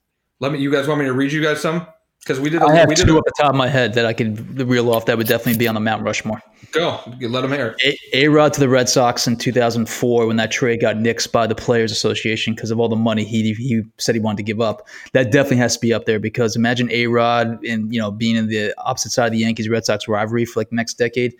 Let 0.40 0.52
me. 0.52 0.58
You 0.58 0.70
guys 0.70 0.86
want 0.86 1.00
me 1.00 1.06
to 1.06 1.14
read 1.14 1.32
you 1.32 1.42
guys 1.42 1.62
some? 1.62 1.86
Because 2.22 2.38
we 2.38 2.50
did. 2.50 2.62
A, 2.62 2.66
I 2.66 2.74
have 2.76 2.88
we 2.88 2.94
did 2.94 3.06
two 3.06 3.16
a, 3.16 3.18
off 3.18 3.24
the 3.24 3.32
top 3.42 3.50
of 3.50 3.56
my 3.56 3.66
head 3.66 3.94
that 3.94 4.06
I 4.06 4.12
could 4.12 4.60
reel 4.60 4.92
off 4.92 5.06
that 5.06 5.18
would 5.18 5.26
definitely 5.26 5.58
be 5.58 5.66
on 5.66 5.74
the 5.74 5.80
Mount 5.80 6.04
Rushmore. 6.04 6.40
go. 6.70 7.00
Let 7.20 7.40
them 7.40 7.50
hear. 7.50 7.74
it. 7.80 7.98
A 8.12 8.28
Rod 8.28 8.52
to 8.52 8.60
the 8.60 8.68
Red 8.68 8.88
Sox 8.88 9.26
in 9.26 9.36
2004 9.36 10.26
when 10.28 10.36
that 10.36 10.52
trade 10.52 10.80
got 10.80 10.96
nixed 10.96 11.32
by 11.32 11.48
the 11.48 11.56
Players 11.56 11.90
Association 11.90 12.54
because 12.54 12.70
of 12.70 12.78
all 12.78 12.88
the 12.88 12.94
money 12.94 13.24
he 13.24 13.52
he 13.54 13.82
said 13.98 14.14
he 14.14 14.20
wanted 14.20 14.36
to 14.36 14.44
give 14.44 14.60
up. 14.60 14.86
That 15.14 15.32
definitely 15.32 15.56
has 15.58 15.74
to 15.74 15.80
be 15.80 15.92
up 15.92 16.04
there 16.06 16.20
because 16.20 16.54
imagine 16.54 16.88
A 16.92 17.08
Rod 17.08 17.64
and 17.64 17.92
you 17.92 18.00
know 18.00 18.12
being 18.12 18.36
in 18.36 18.46
the 18.46 18.72
opposite 18.78 19.10
side 19.10 19.26
of 19.26 19.32
the 19.32 19.38
Yankees 19.38 19.68
Red 19.68 19.84
Sox 19.84 20.06
rivalry 20.06 20.44
for 20.44 20.60
like 20.60 20.70
the 20.70 20.76
next 20.76 20.94
decade, 20.94 21.34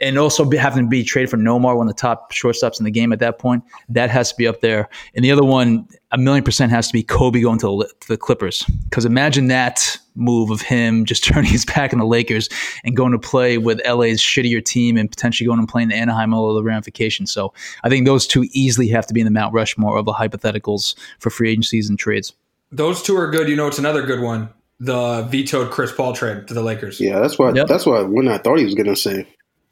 and 0.00 0.18
also 0.18 0.44
be, 0.44 0.56
having 0.56 0.84
to 0.84 0.88
be 0.88 1.02
traded 1.02 1.30
for 1.30 1.36
Nomar, 1.36 1.76
one 1.76 1.88
of 1.88 1.94
the 1.94 2.00
top 2.00 2.32
shortstops 2.32 2.78
in 2.78 2.84
the 2.84 2.90
game 2.90 3.12
at 3.12 3.18
that 3.20 3.38
point. 3.38 3.64
That 3.88 4.10
has 4.10 4.30
to 4.30 4.36
be 4.36 4.46
up 4.46 4.60
there. 4.60 4.88
And 5.14 5.24
the 5.24 5.30
other 5.30 5.44
one, 5.44 5.88
a 6.12 6.18
million 6.18 6.44
percent, 6.44 6.70
has 6.72 6.86
to 6.88 6.92
be 6.92 7.02
Kobe 7.02 7.40
going 7.40 7.58
to 7.60 7.78
the, 7.78 7.92
to 8.00 8.08
the 8.08 8.16
Clippers 8.16 8.64
because 8.84 9.04
imagine 9.04 9.48
that 9.48 9.98
move 10.14 10.50
of 10.50 10.60
him 10.60 11.04
just 11.04 11.24
turning 11.32 11.50
his 11.50 11.64
back 11.64 11.92
on 11.92 11.98
the 11.98 12.06
Lakers 12.06 12.48
and 12.84 12.96
going 12.96 13.12
to 13.12 13.18
play 13.18 13.58
with 13.58 13.80
LA's 13.86 14.20
shittier 14.20 14.64
team 14.64 14.96
and 14.96 15.10
potentially 15.10 15.46
going 15.46 15.58
and 15.58 15.68
playing 15.68 15.90
in 15.90 15.96
Anaheim 15.96 16.34
all 16.34 16.48
of 16.50 16.54
the 16.56 16.62
ramifications. 16.62 17.30
So 17.30 17.52
I 17.84 17.88
think 17.88 18.06
those 18.06 18.26
two 18.26 18.46
easily 18.52 18.88
have 18.88 19.06
to 19.06 19.14
be 19.14 19.20
in 19.20 19.26
the 19.26 19.30
Mount 19.30 19.54
Rushmore 19.54 19.98
of 19.98 20.04
the 20.04 20.12
hypotheticals 20.12 20.94
for 21.18 21.30
free 21.30 21.50
agencies 21.50 21.88
and 21.88 21.98
trades. 21.98 22.32
Those 22.72 23.02
two 23.02 23.16
are 23.16 23.30
good. 23.30 23.48
You 23.48 23.56
know, 23.56 23.66
it's 23.66 23.78
another 23.78 24.02
good 24.02 24.20
one. 24.20 24.48
The 24.78 25.22
vetoed 25.22 25.70
Chris 25.70 25.92
Paul 25.92 26.12
trade 26.12 26.48
to 26.48 26.54
the 26.54 26.62
Lakers. 26.62 27.00
Yeah, 27.00 27.20
that's 27.20 27.38
what. 27.38 27.56
Yep. 27.56 27.66
That's 27.66 27.86
what. 27.86 28.10
When 28.10 28.28
I 28.28 28.38
thought 28.38 28.58
he 28.58 28.64
was 28.64 28.74
gonna 28.74 28.96
say. 28.96 29.26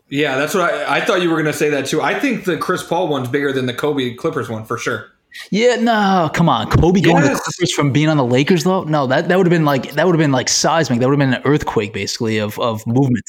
Yeah, 0.09 0.37
that's 0.37 0.55
what 0.55 0.73
I, 0.73 0.99
I 0.99 1.05
thought 1.05 1.23
you 1.23 1.31
were 1.31 1.37
going 1.37 1.53
to 1.53 1.59
say 1.59 1.71
that 1.71 1.87
too. 1.87 2.03
I 2.03 2.19
think 2.19 2.45
the 2.45 2.57
Chris 2.57 2.83
Paul 2.83 3.09
one's 3.09 3.29
bigger 3.29 3.53
than 3.53 3.67
the 3.67 3.75
Kobe 3.75 4.15
Clippers 4.15 4.49
one 4.49 4.65
for 4.65 4.77
sure. 4.79 5.11
Yeah, 5.51 5.77
no, 5.77 6.31
come 6.33 6.49
on, 6.49 6.71
Kobe 6.71 7.01
going 7.01 7.23
to 7.23 7.29
the 7.29 7.35
Clippers 7.35 7.73
from 7.73 7.91
being 7.91 8.09
on 8.09 8.17
the 8.17 8.25
Lakers 8.25 8.65
though. 8.65 8.85
No, 8.85 9.07
that 9.09 9.29
that 9.29 9.37
would 9.37 9.47
have 9.47 9.51
been 9.51 9.65
like 9.65 9.93
that 9.93 10.07
would 10.07 10.15
have 10.15 10.21
been 10.21 10.31
like 10.33 10.49
seismic. 10.49 11.01
That 11.01 11.09
would 11.09 11.19
have 11.19 11.29
been 11.29 11.35
an 11.35 11.43
earthquake 11.45 11.93
basically 11.93 12.39
of 12.39 12.59
of 12.61 12.87
movement. 12.87 13.25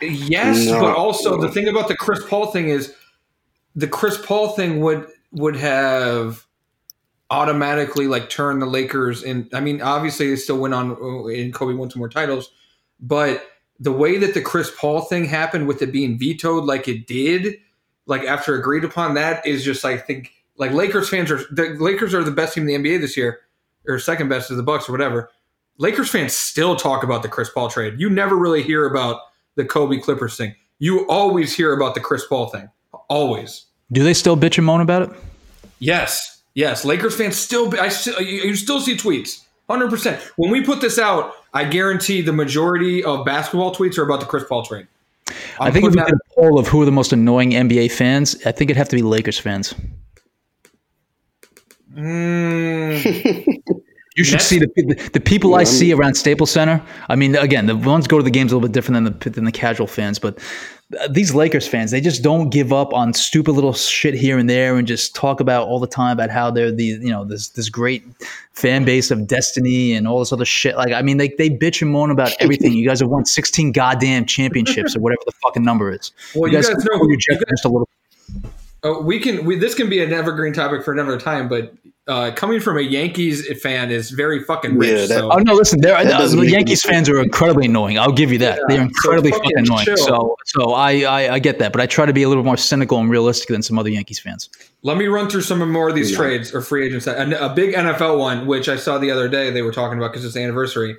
Yes, 0.00 0.66
No. 0.66 0.80
but 0.80 0.96
also 0.96 1.40
the 1.40 1.50
thing 1.50 1.68
about 1.68 1.88
the 1.88 1.96
Chris 1.96 2.20
Paul 2.26 2.46
thing 2.46 2.68
is 2.68 2.94
the 3.74 3.86
Chris 3.86 4.18
Paul 4.24 4.50
thing 4.50 4.80
would 4.80 5.06
would 5.32 5.56
have 5.56 6.46
automatically 7.30 8.06
like 8.06 8.30
turned 8.30 8.62
the 8.62 8.66
Lakers 8.66 9.22
in. 9.22 9.48
I 9.52 9.60
mean, 9.60 9.82
obviously 9.82 10.28
they 10.30 10.36
still 10.36 10.58
went 10.58 10.74
on 10.74 10.92
uh, 10.92 11.26
and 11.26 11.52
Kobe 11.52 11.74
won 11.74 11.90
some 11.90 11.98
more 12.00 12.08
titles, 12.08 12.50
but 13.00 13.44
the 13.80 13.92
way 13.92 14.18
that 14.18 14.34
the 14.34 14.42
Chris 14.42 14.70
Paul 14.76 15.00
thing 15.00 15.24
happened 15.24 15.66
with 15.66 15.80
it 15.80 15.90
being 15.90 16.18
vetoed 16.18 16.64
like 16.64 16.86
it 16.86 17.06
did, 17.06 17.56
like 18.06 18.22
after 18.22 18.54
agreed 18.54 18.84
upon, 18.84 19.14
that 19.14 19.44
is 19.46 19.64
just 19.64 19.84
I 19.84 19.96
think 19.96 20.32
like 20.58 20.72
Lakers 20.72 21.08
fans 21.08 21.30
are 21.30 21.38
the 21.50 21.76
Lakers 21.80 22.14
are 22.14 22.22
the 22.22 22.30
best 22.30 22.54
team 22.54 22.68
in 22.68 22.82
the 22.82 22.90
NBA 22.90 23.00
this 23.00 23.16
year, 23.16 23.40
or 23.88 23.98
second 23.98 24.28
best 24.28 24.48
to 24.48 24.54
the 24.54 24.62
Bucks 24.62 24.88
or 24.88 24.92
whatever. 24.92 25.30
Lakers 25.78 26.10
fans 26.10 26.34
still 26.34 26.76
talk 26.76 27.02
about 27.02 27.22
the 27.22 27.28
Chris 27.28 27.48
Paul 27.48 27.70
trade. 27.70 27.94
You 27.96 28.10
never 28.10 28.36
really 28.36 28.62
hear 28.62 28.84
about 28.84 29.22
the 29.54 29.64
Kobe 29.64 29.98
Clippers 29.98 30.36
thing. 30.36 30.54
You 30.78 31.06
always 31.08 31.54
hear 31.54 31.72
about 31.72 31.94
the 31.94 32.00
Chris 32.00 32.26
Paul 32.26 32.48
thing. 32.48 32.68
Always. 33.08 33.64
Do 33.90 34.04
they 34.04 34.14
still 34.14 34.36
bitch 34.36 34.58
and 34.58 34.66
moan 34.66 34.82
about 34.82 35.02
it? 35.02 35.10
Yes. 35.78 36.42
Yes. 36.54 36.84
Lakers 36.84 37.16
fans 37.16 37.36
still 37.36 37.72
I 37.80 37.88
still 37.88 38.20
you 38.20 38.42
you 38.42 38.56
still 38.56 38.80
see 38.80 38.96
tweets. 38.96 39.42
100%. 39.70 40.20
When 40.36 40.50
we 40.50 40.62
put 40.62 40.80
this 40.80 40.98
out, 40.98 41.34
I 41.54 41.64
guarantee 41.64 42.22
the 42.22 42.32
majority 42.32 43.02
of 43.04 43.24
basketball 43.24 43.74
tweets 43.74 43.98
are 43.98 44.02
about 44.02 44.20
the 44.20 44.26
Chris 44.26 44.44
Paul 44.48 44.64
trade. 44.64 44.86
i 45.28 45.66
I'm 45.66 45.72
think 45.72 45.86
if 45.86 45.92
putting 45.92 46.04
we 46.04 46.10
did 46.10 46.14
a 46.14 46.34
poll 46.34 46.58
of 46.58 46.68
who 46.68 46.82
are 46.82 46.84
the 46.84 46.92
most 46.92 47.12
annoying 47.12 47.52
NBA 47.52 47.92
fans, 47.92 48.34
I 48.44 48.52
think 48.52 48.70
it'd 48.70 48.76
have 48.76 48.88
to 48.90 48.96
be 48.96 49.02
Lakers 49.02 49.38
fans. 49.38 49.74
Mm, 51.94 53.62
You 54.16 54.24
should 54.24 54.34
Nets- 54.34 54.46
see 54.46 54.58
the, 54.58 54.66
the, 54.76 55.10
the 55.14 55.20
people 55.20 55.54
I 55.54 55.64
see 55.64 55.92
around 55.92 56.14
Staples 56.14 56.50
Center. 56.50 56.82
I 57.08 57.14
mean, 57.16 57.36
again, 57.36 57.66
the 57.66 57.76
ones 57.76 58.08
go 58.08 58.18
to 58.18 58.24
the 58.24 58.30
games 58.30 58.50
a 58.50 58.56
little 58.56 58.68
bit 58.68 58.72
different 58.74 59.04
than 59.04 59.18
the 59.18 59.30
than 59.30 59.44
the 59.44 59.52
casual 59.52 59.86
fans, 59.86 60.18
but 60.18 60.38
uh, 60.98 61.06
these 61.08 61.32
Lakers 61.32 61.68
fans, 61.68 61.92
they 61.92 62.00
just 62.00 62.20
don't 62.20 62.50
give 62.50 62.72
up 62.72 62.92
on 62.92 63.14
stupid 63.14 63.52
little 63.52 63.72
shit 63.72 64.12
here 64.14 64.36
and 64.36 64.50
there, 64.50 64.76
and 64.76 64.88
just 64.88 65.14
talk 65.14 65.38
about 65.38 65.68
all 65.68 65.78
the 65.78 65.86
time 65.86 66.12
about 66.12 66.28
how 66.28 66.50
they're 66.50 66.72
the 66.72 66.84
you 66.84 67.10
know 67.10 67.24
this 67.24 67.50
this 67.50 67.68
great 67.68 68.02
fan 68.52 68.84
base 68.84 69.12
of 69.12 69.28
destiny 69.28 69.92
and 69.92 70.08
all 70.08 70.18
this 70.18 70.32
other 70.32 70.44
shit. 70.44 70.76
Like, 70.76 70.92
I 70.92 71.02
mean, 71.02 71.16
they 71.18 71.28
they 71.28 71.48
bitch 71.48 71.80
and 71.80 71.92
moan 71.92 72.10
about 72.10 72.32
everything. 72.40 72.72
you 72.72 72.88
guys 72.88 72.98
have 72.98 73.08
won 73.08 73.24
sixteen 73.24 73.70
goddamn 73.70 74.26
championships 74.26 74.96
or 74.96 75.00
whatever 75.00 75.20
the 75.24 75.32
fucking 75.44 75.62
number 75.62 75.92
is. 75.92 76.10
Well, 76.34 76.50
you 76.50 76.56
guys 76.58 76.68
can 76.68 76.78
know- 76.78 76.98
pull 76.98 77.06
your 77.08 77.12
you 77.12 77.18
jet 77.18 77.42
just 77.48 77.64
a 77.64 77.68
little. 77.68 77.88
Uh, 78.84 78.94
we 79.02 79.18
can 79.20 79.44
we, 79.44 79.56
this 79.56 79.74
can 79.74 79.88
be 79.88 80.02
an 80.02 80.12
evergreen 80.12 80.52
topic 80.52 80.82
for 80.84 80.92
another 80.92 81.18
time, 81.18 81.48
but 81.48 81.72
uh, 82.08 82.32
coming 82.34 82.58
from 82.60 82.76
a 82.76 82.80
Yankees 82.80 83.46
fan 83.62 83.90
is 83.90 84.10
very 84.10 84.42
fucking 84.42 84.76
rich. 84.78 84.88
Yeah, 84.90 84.96
that- 85.06 85.08
so 85.08 85.30
Oh 85.32 85.36
no! 85.38 85.54
Listen, 85.54 85.80
they're, 85.80 85.94
uh, 85.96 86.02
the 86.02 86.46
Yankees 86.48 86.84
any 86.86 86.94
fans 86.94 87.08
are 87.08 87.20
incredibly 87.22 87.66
annoying. 87.66 87.98
I'll 87.98 88.10
give 88.10 88.32
you 88.32 88.38
that. 88.38 88.58
Yeah, 88.58 88.64
they're 88.68 88.76
so 88.78 88.82
incredibly 88.84 89.30
fucking 89.32 89.50
fucking 89.50 89.66
annoying. 89.66 89.84
chill. 89.84 89.96
So, 89.96 90.36
so 90.46 90.72
I, 90.72 91.02
I, 91.02 91.34
I 91.34 91.38
get 91.38 91.58
that, 91.60 91.72
but 91.72 91.80
I 91.80 91.86
try 91.86 92.06
to 92.06 92.12
be 92.12 92.22
a 92.24 92.28
little 92.28 92.42
more 92.42 92.56
cynical 92.56 92.98
and 92.98 93.10
realistic 93.10 93.48
than 93.48 93.62
some 93.62 93.78
other 93.78 93.90
Yankees 93.90 94.18
fans. 94.18 94.48
Let 94.82 94.96
me 94.96 95.06
run 95.06 95.28
through 95.30 95.42
some 95.42 95.70
more 95.70 95.88
of 95.88 95.94
these 95.94 96.10
Yeah. 96.10 96.16
trades 96.16 96.54
or 96.54 96.62
free 96.62 96.86
agents. 96.86 97.06
A, 97.06 97.14
a 97.40 97.54
big 97.54 97.74
NFL 97.74 98.18
one, 98.18 98.46
which 98.46 98.68
I 98.68 98.76
saw 98.76 98.98
the 98.98 99.10
other 99.10 99.28
day, 99.28 99.50
they 99.50 99.62
were 99.62 99.72
talking 99.72 99.98
about 99.98 100.10
because 100.12 100.24
it's 100.24 100.34
the 100.34 100.42
anniversary. 100.42 100.96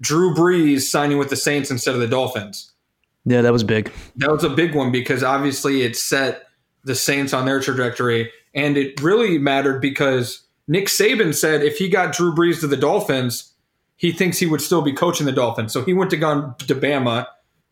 Drew 0.00 0.34
Brees 0.34 0.82
signing 0.82 1.18
with 1.18 1.28
the 1.28 1.36
Saints 1.36 1.70
instead 1.70 1.94
of 1.94 2.00
the 2.00 2.06
Dolphins. 2.06 2.72
Yeah, 3.24 3.42
that 3.42 3.52
was 3.52 3.64
big. 3.64 3.92
That 4.16 4.30
was 4.30 4.44
a 4.44 4.48
big 4.50 4.74
one 4.74 4.92
because 4.92 5.22
obviously 5.22 5.82
it 5.82 5.96
set 5.96 6.47
the 6.88 6.96
Saints 6.96 7.32
on 7.32 7.46
their 7.46 7.60
trajectory. 7.60 8.32
And 8.54 8.76
it 8.76 9.00
really 9.00 9.38
mattered 9.38 9.80
because 9.80 10.42
Nick 10.66 10.86
Saban 10.86 11.34
said 11.34 11.62
if 11.62 11.78
he 11.78 11.88
got 11.88 12.12
Drew 12.12 12.34
Brees 12.34 12.58
to 12.60 12.66
the 12.66 12.76
Dolphins, 12.76 13.52
he 13.94 14.10
thinks 14.10 14.38
he 14.38 14.46
would 14.46 14.60
still 14.60 14.82
be 14.82 14.92
coaching 14.92 15.26
the 15.26 15.32
Dolphins. 15.32 15.72
So 15.72 15.84
he 15.84 15.94
went 15.94 16.10
to 16.10 16.16
gone 16.16 16.56
to 16.58 16.74
Bama. 16.74 17.26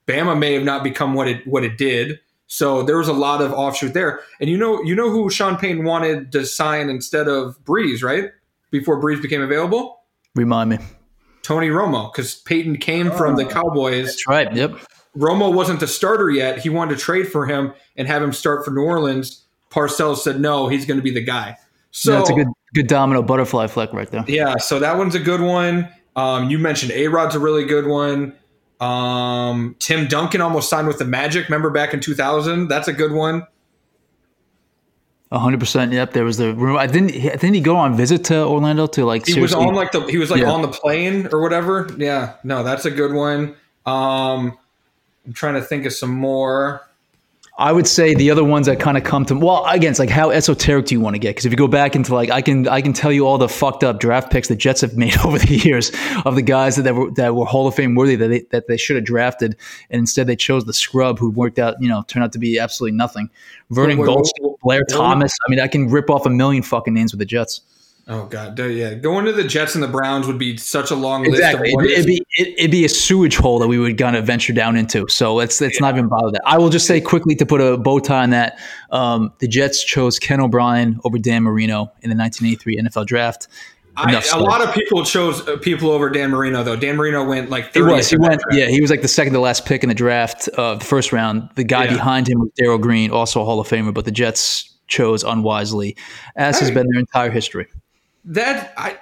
Bama 0.06 0.38
may 0.38 0.52
have 0.54 0.62
not 0.62 0.84
become 0.84 1.14
what 1.14 1.26
it 1.26 1.44
what 1.46 1.64
it 1.64 1.76
did. 1.76 2.20
So 2.46 2.84
there 2.84 2.98
was 2.98 3.08
a 3.08 3.12
lot 3.12 3.42
of 3.42 3.52
offshoot 3.52 3.92
there. 3.92 4.20
And 4.40 4.48
you 4.48 4.56
know 4.56 4.82
you 4.82 4.94
know 4.94 5.10
who 5.10 5.30
Sean 5.30 5.56
Payton 5.56 5.84
wanted 5.84 6.30
to 6.32 6.46
sign 6.46 6.88
instead 6.88 7.26
of 7.26 7.58
Brees, 7.64 8.04
right? 8.04 8.30
Before 8.70 9.00
Brees 9.00 9.20
became 9.20 9.42
available? 9.42 10.00
Remind 10.34 10.70
me. 10.70 10.78
Tony 11.42 11.68
Romo, 11.68 12.12
because 12.12 12.34
Payton 12.34 12.78
came 12.78 13.10
from 13.12 13.36
the 13.36 13.46
oh, 13.46 13.48
Cowboys. 13.48 14.06
That's 14.06 14.26
right. 14.26 14.52
Yep. 14.52 14.78
Romo 15.16 15.52
wasn't 15.52 15.80
the 15.80 15.86
starter 15.86 16.30
yet. 16.30 16.58
He 16.58 16.68
wanted 16.68 16.96
to 16.96 17.00
trade 17.00 17.28
for 17.28 17.46
him 17.46 17.72
and 17.96 18.06
have 18.06 18.22
him 18.22 18.32
start 18.32 18.64
for 18.64 18.70
New 18.70 18.82
Orleans. 18.82 19.44
Parcells 19.70 20.18
said 20.18 20.40
no, 20.40 20.68
he's 20.68 20.84
going 20.86 20.98
to 20.98 21.02
be 21.02 21.10
the 21.10 21.22
guy. 21.24 21.56
So 21.90 22.12
That's 22.12 22.30
a 22.30 22.34
good 22.34 22.48
good 22.74 22.86
domino 22.88 23.22
butterfly 23.22 23.66
flick 23.68 23.92
right 23.92 24.10
there. 24.10 24.24
yeah, 24.28 24.56
so 24.58 24.78
that 24.80 24.98
one's 24.98 25.14
a 25.14 25.18
good 25.20 25.40
one. 25.40 25.88
Um, 26.14 26.50
you 26.50 26.58
mentioned 26.58 26.92
A 26.92 27.08
Rod's 27.08 27.34
a 27.34 27.38
really 27.38 27.64
good 27.64 27.86
one. 27.86 28.34
Um, 28.80 29.76
Tim 29.78 30.06
Duncan 30.06 30.40
almost 30.42 30.68
signed 30.68 30.86
with 30.88 30.98
the 30.98 31.04
Magic. 31.06 31.48
Remember 31.48 31.70
back 31.70 31.94
in 31.94 32.00
2000? 32.00 32.68
That's 32.68 32.88
a 32.88 32.92
good 32.92 33.12
one. 33.12 33.46
hundred 35.32 35.60
percent. 35.60 35.92
Yep. 35.92 36.12
There 36.12 36.24
was 36.24 36.36
the 36.36 36.54
rumor. 36.54 36.78
I 36.78 36.86
didn't. 36.86 37.08
Didn't 37.12 37.54
he 37.54 37.60
go 37.60 37.76
on 37.76 37.96
visit 37.96 38.24
to 38.26 38.44
Orlando 38.44 38.86
to 38.88 39.04
like? 39.04 39.26
He 39.26 39.40
was 39.40 39.54
on 39.54 39.74
like 39.74 39.92
the 39.92 40.00
he 40.06 40.18
was 40.18 40.30
like 40.30 40.40
Yeah. 40.42 40.50
on 40.50 40.62
the 40.62 40.68
plane 40.68 41.28
or 41.32 41.40
whatever. 41.42 41.88
Yeah, 41.96 42.34
no, 42.44 42.62
that's 42.62 42.84
a 42.84 42.90
good 42.90 43.12
one. 43.12 43.56
Um, 43.86 44.56
I'm 45.26 45.32
trying 45.32 45.54
to 45.54 45.62
think 45.62 45.86
of 45.86 45.92
some 45.92 46.10
more. 46.10 46.86
I 47.58 47.72
would 47.72 47.86
say 47.86 48.14
the 48.14 48.30
other 48.30 48.44
ones 48.44 48.66
that 48.66 48.78
kind 48.78 48.98
of 48.98 49.04
come 49.04 49.24
to 49.26 49.34
well 49.34 49.64
again 49.64 49.90
it's 49.90 49.98
like 49.98 50.10
how 50.10 50.28
esoteric 50.28 50.84
do 50.84 50.94
you 50.94 51.00
want 51.00 51.14
to 51.14 51.18
get 51.18 51.30
because 51.30 51.46
if 51.46 51.52
you 51.52 51.56
go 51.56 51.66
back 51.66 51.96
into 51.96 52.14
like 52.14 52.30
I 52.30 52.42
can 52.42 52.68
I 52.68 52.82
can 52.82 52.92
tell 52.92 53.10
you 53.10 53.26
all 53.26 53.38
the 53.38 53.48
fucked 53.48 53.82
up 53.82 53.98
draft 53.98 54.30
picks 54.30 54.48
the 54.48 54.56
Jets 54.56 54.82
have 54.82 54.94
made 54.96 55.16
over 55.24 55.38
the 55.38 55.56
years 55.56 55.90
of 56.26 56.34
the 56.34 56.42
guys 56.42 56.76
that, 56.76 56.82
that 56.82 56.94
were 56.94 57.10
that 57.12 57.34
were 57.34 57.46
Hall 57.46 57.66
of 57.66 57.74
Fame 57.74 57.94
worthy 57.94 58.14
that 58.16 58.28
they, 58.28 58.40
that 58.50 58.68
they 58.68 58.76
should 58.76 58.96
have 58.96 59.06
drafted 59.06 59.56
and 59.88 60.00
instead 60.00 60.26
they 60.26 60.36
chose 60.36 60.66
the 60.66 60.74
scrub 60.74 61.18
who 61.18 61.30
worked 61.30 61.58
out 61.58 61.80
you 61.80 61.88
know 61.88 62.04
turned 62.08 62.24
out 62.24 62.32
to 62.32 62.38
be 62.38 62.58
absolutely 62.58 62.94
nothing 62.94 63.30
Vernon 63.70 63.96
Gholston 63.96 64.58
Blair. 64.62 64.84
Thomas 64.90 65.32
I 65.46 65.50
mean 65.50 65.60
I 65.60 65.66
can 65.66 65.88
rip 65.88 66.10
off 66.10 66.26
a 66.26 66.30
million 66.30 66.62
fucking 66.62 66.92
names 66.92 67.14
with 67.14 67.20
the 67.20 67.24
Jets 67.24 67.62
Oh 68.08 68.26
god, 68.26 68.56
yeah, 68.58 68.94
going 68.94 69.24
to 69.24 69.32
the 69.32 69.42
Jets 69.42 69.74
and 69.74 69.82
the 69.82 69.88
Browns 69.88 70.28
would 70.28 70.38
be 70.38 70.56
such 70.56 70.92
a 70.92 70.94
long 70.94 71.26
exactly 71.26 71.72
list 71.72 71.72
of 71.72 71.74
what 71.74 71.84
it'd, 71.86 71.98
it'd 71.98 72.06
be 72.06 72.22
it, 72.36 72.58
it'd 72.58 72.70
be 72.70 72.84
a 72.84 72.88
sewage 72.88 73.36
hole 73.36 73.58
that 73.58 73.66
we 73.66 73.78
would 73.78 73.98
kind 73.98 74.14
of 74.14 74.24
venture 74.24 74.52
down 74.52 74.76
into 74.76 75.08
so 75.08 75.34
let's 75.34 75.60
let's 75.60 75.80
not 75.80 75.94
even 75.94 76.06
bother 76.06 76.30
that 76.30 76.42
I 76.46 76.56
will 76.58 76.70
just 76.70 76.86
say 76.86 77.00
quickly 77.00 77.34
to 77.34 77.44
put 77.44 77.60
a 77.60 77.76
bow 77.76 77.98
tie 77.98 78.22
on 78.22 78.30
that 78.30 78.60
um, 78.92 79.32
the 79.40 79.48
Jets 79.48 79.82
chose 79.82 80.20
Ken 80.20 80.40
O'Brien 80.40 81.00
over 81.02 81.18
Dan 81.18 81.42
Marino 81.42 81.90
in 82.00 82.10
the 82.10 82.16
1983 82.16 82.82
NFL 82.82 83.06
draft 83.06 83.48
I, 83.96 84.22
a 84.34 84.38
lot 84.38 84.60
of 84.62 84.74
people 84.74 85.04
chose 85.04 85.46
uh, 85.48 85.56
people 85.56 85.90
over 85.90 86.10
Dan 86.10 86.30
Marino 86.30 86.62
though. 86.62 86.76
Dan 86.76 86.96
Marino 86.96 87.24
went 87.24 87.48
like 87.48 87.72
He 87.72 87.80
30th 87.80 87.92
was. 87.96 88.10
He 88.10 88.18
went. 88.18 88.42
Yeah, 88.52 88.66
he 88.66 88.80
was 88.82 88.90
like 88.90 89.00
the 89.00 89.08
second 89.08 89.32
to 89.32 89.40
last 89.40 89.64
pick 89.64 89.82
in 89.82 89.88
the 89.88 89.94
draft 89.94 90.48
of 90.48 90.80
the 90.80 90.84
first 90.84 91.14
round. 91.14 91.48
The 91.54 91.64
guy 91.64 91.84
Yeah. 91.84 91.94
behind 91.94 92.28
him 92.28 92.40
was 92.40 92.50
Darrell 92.58 92.76
Green, 92.76 93.10
also 93.10 93.40
a 93.40 93.44
Hall 93.46 93.58
of 93.58 93.66
Famer, 93.66 93.94
but 93.94 94.04
the 94.04 94.10
Jets 94.10 94.70
chose 94.86 95.24
unwisely, 95.24 95.96
as 96.36 96.60
has 96.60 96.70
been 96.70 96.86
their 96.90 97.00
entire 97.00 97.30
history. 97.30 97.66
That 98.26 98.74
I 98.76 98.98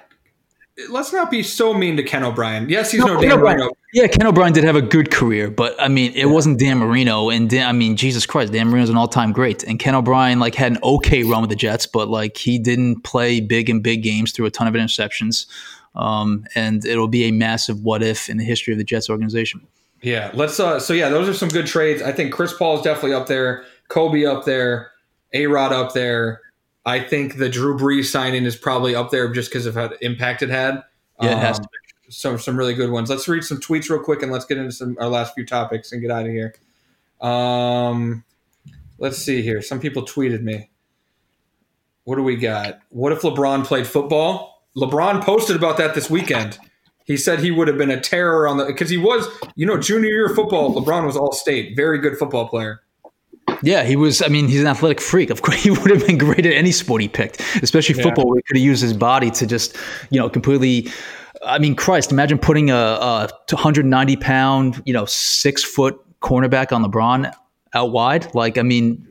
let's 0.89 1.13
not 1.13 1.31
be 1.31 1.41
so 1.43 1.73
mean 1.73 1.97
to 1.97 2.03
Ken 2.03 2.23
O'Brien. 2.23 2.69
Yes, 2.69 2.91
he's 2.91 3.01
no, 3.01 3.13
No, 3.13 3.21
Dan 3.21 3.31
Ken 3.31 3.39
Marino. 3.39 3.69
Yeah, 3.93 4.07
Ken 4.07 4.27
O'Brien 4.27 4.53
did 4.53 4.63
have 4.63 4.75
a 4.75 4.81
good 4.81 5.11
career, 5.11 5.49
but 5.49 5.75
I 5.81 5.87
mean, 5.87 6.11
it 6.13 6.25
wasn't 6.25 6.59
Dan 6.59 6.79
Marino. 6.79 7.29
And 7.29 7.49
Dan, 7.49 7.67
I 7.67 7.71
mean, 7.71 7.95
Jesus 7.95 8.25
Christ, 8.25 8.51
Dan 8.51 8.67
Marino's 8.67 8.89
an 8.89 8.97
all-time 8.97 9.31
great. 9.31 9.63
And 9.63 9.79
Ken 9.79 9.95
O'Brien 9.95 10.39
like 10.39 10.55
had 10.55 10.73
an 10.73 10.79
okay 10.83 11.23
run 11.23 11.41
with 11.41 11.49
the 11.49 11.55
Jets, 11.55 11.87
but 11.87 12.09
like 12.09 12.37
he 12.37 12.59
didn't 12.59 13.03
play 13.03 13.39
big 13.39 13.69
in 13.69 13.81
big 13.81 14.03
games 14.03 14.31
through 14.31 14.45
a 14.45 14.51
ton 14.51 14.67
of 14.67 14.73
interceptions. 14.73 15.47
Um, 15.95 16.45
and 16.55 16.83
it'll 16.85 17.07
be 17.07 17.23
a 17.25 17.31
massive 17.31 17.81
what 17.81 18.03
if 18.03 18.29
in 18.29 18.37
the 18.37 18.43
history 18.43 18.73
of 18.73 18.77
the 18.77 18.83
Jets 18.83 19.09
organization. 19.09 19.65
Yeah, 20.01 20.29
let's. 20.33 20.59
Uh, 20.59 20.79
so 20.79 20.93
yeah, 20.93 21.09
those 21.09 21.29
are 21.29 21.33
some 21.33 21.49
good 21.49 21.67
trades. 21.67 22.01
I 22.01 22.11
think 22.11 22.33
Chris 22.33 22.53
Paul 22.53 22.77
is 22.77 22.81
definitely 22.81 23.13
up 23.13 23.27
there. 23.27 23.63
Kobe 23.87 24.25
up 24.25 24.45
there. 24.45 24.91
A 25.33 25.47
Rod 25.47 25.71
up 25.71 25.93
there. 25.93 26.41
I 26.85 26.99
think 26.99 27.37
the 27.37 27.49
Drew 27.49 27.77
Brees 27.77 28.05
signing 28.05 28.45
is 28.45 28.55
probably 28.55 28.95
up 28.95 29.09
there 29.09 29.31
just 29.33 29.49
because 29.49 29.65
of 29.65 29.75
how 29.75 29.91
impact 30.01 30.43
it 30.43 30.49
had. 30.49 30.83
Yeah, 31.21 31.31
it 31.31 31.37
has 31.39 31.57
Um, 31.57 31.63
to 31.63 31.69
be. 31.69 31.77
Some 32.11 32.37
some 32.37 32.55
really 32.55 32.75
good 32.75 32.91
ones. 32.91 33.09
Let's 33.09 33.27
read 33.27 33.43
some 33.43 33.59
tweets 33.59 33.89
real 33.89 33.99
quick 33.99 34.21
and 34.21 34.31
let's 34.31 34.45
get 34.45 34.59
into 34.59 34.71
some 34.71 34.95
our 34.99 35.07
last 35.07 35.33
few 35.33 35.43
topics 35.43 35.91
and 35.91 36.01
get 36.03 36.11
out 36.11 36.27
of 36.27 36.31
here. 36.31 36.53
Um, 37.19 38.23
let's 38.99 39.17
see 39.17 39.41
here. 39.41 39.59
Some 39.63 39.79
people 39.79 40.03
tweeted 40.03 40.43
me. 40.43 40.69
What 42.03 42.17
do 42.17 42.21
we 42.23 42.35
got? 42.35 42.79
What 42.89 43.11
if 43.11 43.21
LeBron 43.23 43.65
played 43.65 43.87
football? 43.87 44.63
LeBron 44.77 45.23
posted 45.23 45.55
about 45.55 45.77
that 45.77 45.95
this 45.95 46.07
weekend. 46.07 46.59
He 47.05 47.17
said 47.17 47.39
he 47.39 47.49
would 47.49 47.67
have 47.67 47.77
been 47.77 47.89
a 47.89 47.99
terror 47.99 48.47
on 48.47 48.57
the 48.57 48.65
because 48.65 48.91
he 48.91 48.97
was, 48.97 49.27
you 49.55 49.65
know, 49.65 49.77
junior 49.79 50.09
year 50.09 50.29
football. 50.29 50.75
LeBron 50.75 51.07
was 51.07 51.17
all 51.17 51.31
state, 51.31 51.75
very 51.75 51.97
good 51.97 52.17
football 52.19 52.47
player. 52.47 52.81
Yeah, 53.61 53.83
he 53.83 53.95
was. 53.95 54.21
I 54.21 54.27
mean, 54.27 54.47
he's 54.47 54.61
an 54.61 54.67
athletic 54.67 54.99
freak. 55.01 55.29
Of 55.29 55.41
course, 55.41 55.57
he 55.63 55.71
would 55.71 55.89
have 55.89 56.05
been 56.05 56.17
great 56.17 56.45
at 56.45 56.53
any 56.53 56.71
sport 56.71 57.01
he 57.01 57.07
picked, 57.07 57.41
especially 57.63 57.95
Yeah. 57.97 58.03
football, 58.03 58.27
where 58.29 58.37
he 58.37 58.43
could 58.43 58.57
have 58.57 58.63
used 58.65 58.81
his 58.81 58.93
body 58.93 59.31
to 59.31 59.47
just, 59.47 59.75
you 60.09 60.19
know, 60.19 60.29
completely. 60.29 60.89
I 61.45 61.59
mean, 61.59 61.75
Christ, 61.75 62.11
imagine 62.11 62.37
putting 62.39 62.71
a, 62.71 62.75
a 62.75 63.29
190 63.51 64.15
pound, 64.17 64.81
you 64.85 64.93
know, 64.93 65.05
six 65.05 65.63
foot 65.63 65.99
cornerback 66.21 66.71
on 66.71 66.83
LeBron 66.83 67.31
out 67.73 67.91
wide. 67.91 68.33
Like, 68.33 68.57
I 68.57 68.63
mean, 68.63 69.07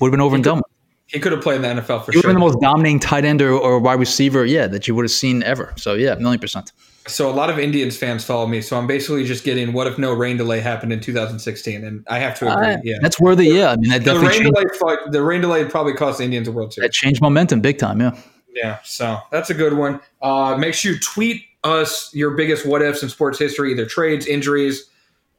would 0.00 0.08
have 0.08 0.12
been 0.12 0.20
over 0.20 0.34
and 0.34 0.42
done. 0.44 0.56
with. 0.56 0.64
He 1.06 1.20
could 1.20 1.32
have 1.32 1.42
played 1.42 1.56
in 1.56 1.62
the 1.76 1.82
NFL 1.82 2.04
for 2.06 2.12
He 2.12 2.16
would 2.18 2.24
have 2.24 2.30
sure. 2.30 2.30
been 2.30 2.34
the 2.34 2.40
most 2.40 2.60
dominating 2.60 2.98
tight 2.98 3.24
end 3.24 3.42
or, 3.42 3.52
or 3.52 3.78
wide 3.78 4.00
receiver, 4.00 4.44
yeah, 4.46 4.66
that 4.66 4.88
you 4.88 4.94
would 4.94 5.04
have 5.04 5.10
seen 5.12 5.42
ever. 5.42 5.74
So, 5.76 5.94
yeah, 5.94 6.14
a 6.14 6.18
million 6.18 6.40
percent. 6.40 6.72
So 7.08 7.28
a 7.28 7.32
lot 7.34 7.50
of 7.50 7.58
Indians 7.58 7.96
fans 7.96 8.24
follow 8.24 8.46
me. 8.46 8.60
So 8.60 8.78
I'm 8.78 8.86
basically 8.86 9.24
just 9.24 9.42
getting 9.44 9.72
what 9.72 9.86
if 9.86 9.98
no 9.98 10.12
rain 10.12 10.36
delay 10.36 10.60
happened 10.60 10.92
in 10.92 11.00
2016, 11.00 11.84
and 11.84 12.04
I 12.08 12.18
have 12.20 12.38
to 12.38 12.52
agree. 12.52 12.66
Uh, 12.74 12.78
yeah, 12.84 12.96
That's 13.02 13.18
worthy. 13.20 13.46
Yeah, 13.48 13.70
I 13.72 13.76
mean, 13.76 13.90
that 13.90 14.04
the 14.04 14.14
rain 14.18 14.30
changed, 14.30 14.52
delay. 14.54 14.64
fu- 14.78 15.10
The 15.10 15.22
rain 15.22 15.40
delay 15.40 15.64
probably 15.64 15.94
cost 15.94 16.18
the 16.18 16.24
Indians 16.24 16.46
a 16.48 16.52
World 16.52 16.72
Series. 16.72 16.88
that 16.88 16.92
changed 16.92 17.20
momentum 17.20 17.60
big 17.60 17.78
time. 17.78 18.00
Yeah. 18.00 18.16
Yeah, 18.54 18.78
so 18.84 19.18
that's 19.30 19.48
a 19.50 19.54
good 19.54 19.72
one. 19.72 19.98
Uh, 20.20 20.56
make 20.58 20.74
sure 20.74 20.92
you 20.92 20.98
tweet 21.00 21.42
us 21.64 22.10
your 22.14 22.32
biggest 22.32 22.66
what 22.66 22.82
ifs 22.82 23.02
in 23.02 23.08
sports 23.08 23.38
history, 23.38 23.72
either 23.72 23.86
trades, 23.86 24.26
injuries, 24.26 24.90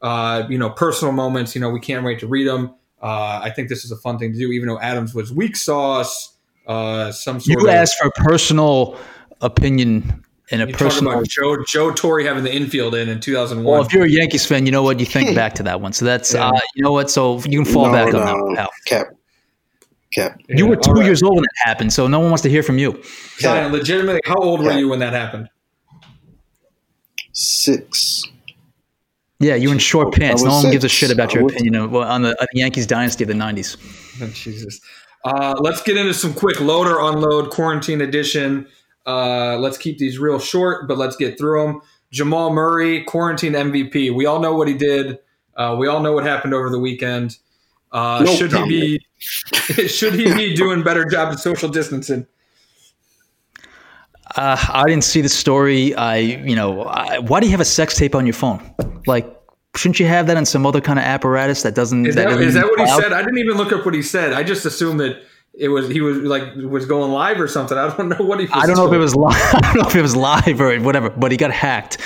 uh, 0.02 0.42
you 0.50 0.58
know, 0.58 0.68
personal 0.70 1.12
moments. 1.12 1.54
You 1.54 1.60
know, 1.60 1.70
we 1.70 1.78
can't 1.80 2.04
wait 2.04 2.18
to 2.20 2.26
read 2.26 2.48
them. 2.48 2.74
Uh, 3.00 3.40
I 3.42 3.50
think 3.54 3.68
this 3.68 3.84
is 3.84 3.92
a 3.92 3.96
fun 3.96 4.18
thing 4.18 4.32
to 4.32 4.38
do, 4.38 4.50
even 4.50 4.68
though 4.68 4.80
Adams 4.80 5.14
was 5.14 5.32
weak 5.32 5.54
sauce. 5.56 6.34
Uh, 6.66 7.12
some 7.12 7.38
sort 7.40 7.60
You 7.60 7.68
of. 7.68 7.72
asked 7.74 7.96
for 8.02 8.10
personal 8.16 8.98
opinion 9.40 10.24
and 10.50 10.62
a 10.62 10.66
you 10.68 10.74
personal 10.74 11.12
about 11.12 11.28
Joe 11.28 11.56
Joe 11.66 11.90
Torre 11.92 12.20
having 12.22 12.44
the 12.44 12.54
infield 12.54 12.94
in 12.94 13.08
in 13.08 13.20
2001. 13.20 13.64
Well, 13.72 13.82
if 13.84 13.92
you're 13.92 14.04
a 14.04 14.08
Yankees 14.10 14.44
fan, 14.46 14.66
you 14.66 14.72
know 14.72 14.82
what 14.82 15.00
you 15.00 15.06
think 15.06 15.34
back 15.34 15.54
to 15.54 15.62
that 15.64 15.80
one. 15.80 15.92
So 15.92 16.04
that's 16.04 16.34
Yeah. 16.34 16.48
uh, 16.48 16.60
you 16.74 16.82
know 16.82 16.92
what. 16.92 17.10
So 17.10 17.38
you 17.40 17.62
can 17.62 17.72
fall 17.72 17.86
No, 17.86 17.92
back 17.92 18.12
on 18.14 18.20
that 18.24 18.36
one. 18.36 18.56
pal. 18.56 18.68
Cap. 18.86 19.06
Cap. 20.12 20.38
You 20.48 20.66
were 20.66 20.76
two 20.76 20.90
all 20.90 20.96
right. 20.98 21.06
years 21.06 21.22
old 21.22 21.34
when 21.36 21.44
it 21.44 21.50
happened, 21.68 21.92
so 21.92 22.06
no 22.06 22.20
one 22.20 22.28
wants 22.30 22.42
to 22.42 22.50
hear 22.50 22.62
from 22.62 22.78
you. 22.78 23.02
Zion, 23.40 23.72
legitimately, 23.72 24.20
how 24.24 24.36
old 24.36 24.62
were 24.62 24.72
you 24.72 24.88
when 24.88 24.98
that 25.00 25.12
happened? 25.12 25.48
Six. 27.32 28.22
Yeah, 29.40 29.56
you're 29.56 29.72
in 29.72 29.78
short 29.78 30.14
pants. 30.14 30.42
No 30.42 30.50
one 30.52 30.62
six. 30.62 30.72
gives 30.72 30.84
a 30.84 30.88
shit 30.88 31.10
about 31.10 31.34
your 31.34 31.44
was- 31.44 31.54
opinion 31.54 31.74
of, 31.74 31.94
on 31.96 32.22
the, 32.22 32.28
on 32.40 32.46
the 32.52 32.58
Yankees 32.60 32.86
dynasty 32.86 33.24
of 33.24 33.28
the 33.28 33.34
'90s. 33.34 33.76
Oh, 34.22 34.28
Jesus. 34.28 34.80
Uh, 35.24 35.54
let's 35.58 35.82
get 35.82 35.96
into 35.96 36.14
some 36.14 36.32
quick 36.34 36.60
load 36.60 36.86
or 36.86 37.00
unload 37.10 37.50
quarantine 37.50 38.00
edition. 38.00 38.68
Uh, 39.06 39.58
let's 39.58 39.76
keep 39.78 39.98
these 39.98 40.18
real 40.18 40.38
short, 40.38 40.88
but 40.88 40.98
let's 40.98 41.16
get 41.16 41.38
through 41.38 41.66
them. 41.66 41.80
Jamal 42.10 42.52
Murray, 42.52 43.04
quarantine 43.04 43.52
MVP. 43.52 44.14
We 44.14 44.26
all 44.26 44.40
know 44.40 44.54
what 44.54 44.68
he 44.68 44.74
did. 44.74 45.18
Uh, 45.56 45.76
we 45.78 45.88
all 45.88 46.00
know 46.00 46.12
what 46.12 46.24
happened 46.24 46.54
over 46.54 46.70
the 46.70 46.78
weekend. 46.78 47.38
Uh, 47.92 48.22
No 48.24 48.34
should 48.34 48.52
he 48.52 48.68
be? 48.68 49.06
should 49.88 50.14
he 50.14 50.32
be 50.34 50.54
doing 50.54 50.82
better 50.82 51.04
job 51.04 51.32
of 51.32 51.40
social 51.40 51.68
distancing? 51.68 52.26
Uh, 54.36 54.56
I 54.68 54.84
didn't 54.86 55.04
see 55.04 55.20
the 55.20 55.28
story. 55.28 55.94
I, 55.94 56.16
you 56.16 56.56
know, 56.56 56.82
I, 56.84 57.18
why 57.18 57.40
do 57.40 57.46
you 57.46 57.52
have 57.52 57.60
a 57.60 57.64
sex 57.64 57.96
tape 57.96 58.14
on 58.14 58.26
your 58.26 58.32
phone? 58.32 58.74
Like, 59.06 59.26
shouldn't 59.76 60.00
you 60.00 60.06
have 60.06 60.26
that 60.26 60.36
on 60.36 60.44
some 60.44 60.66
other 60.66 60.80
kind 60.80 60.98
of 60.98 61.04
apparatus 61.04 61.62
that 61.62 61.74
doesn't? 61.74 62.06
Is 62.06 62.14
that, 62.16 62.24
doesn't 62.24 62.42
is 62.42 62.54
that 62.54 62.64
what 62.64 62.80
he 62.80 62.86
cloud? 62.86 63.02
said? 63.02 63.12
I 63.12 63.22
didn't 63.22 63.38
even 63.38 63.56
look 63.56 63.72
up 63.72 63.84
what 63.84 63.94
he 63.94 64.02
said. 64.02 64.32
I 64.32 64.42
just 64.42 64.64
assumed 64.64 64.98
that 65.00 65.22
it 65.58 65.68
was 65.68 65.88
he 65.88 66.00
was 66.00 66.18
like 66.18 66.54
was 66.56 66.86
going 66.86 67.12
live 67.12 67.40
or 67.40 67.48
something. 67.48 67.76
I 67.78 67.94
don't 67.96 68.08
know 68.08 68.24
what 68.24 68.40
he. 68.40 68.46
Was 68.46 68.54
I 68.54 68.66
don't 68.66 68.76
know 68.76 68.86
if 68.86 68.92
it 68.92 68.98
was 68.98 69.14
live. 69.14 69.34
I 69.54 69.60
don't 69.60 69.76
know 69.82 69.88
if 69.88 69.94
it 69.96 70.02
was 70.02 70.16
live 70.16 70.60
or 70.60 70.76
whatever, 70.80 71.10
but 71.10 71.30
he 71.30 71.36
got 71.36 71.50
hacked, 71.52 71.98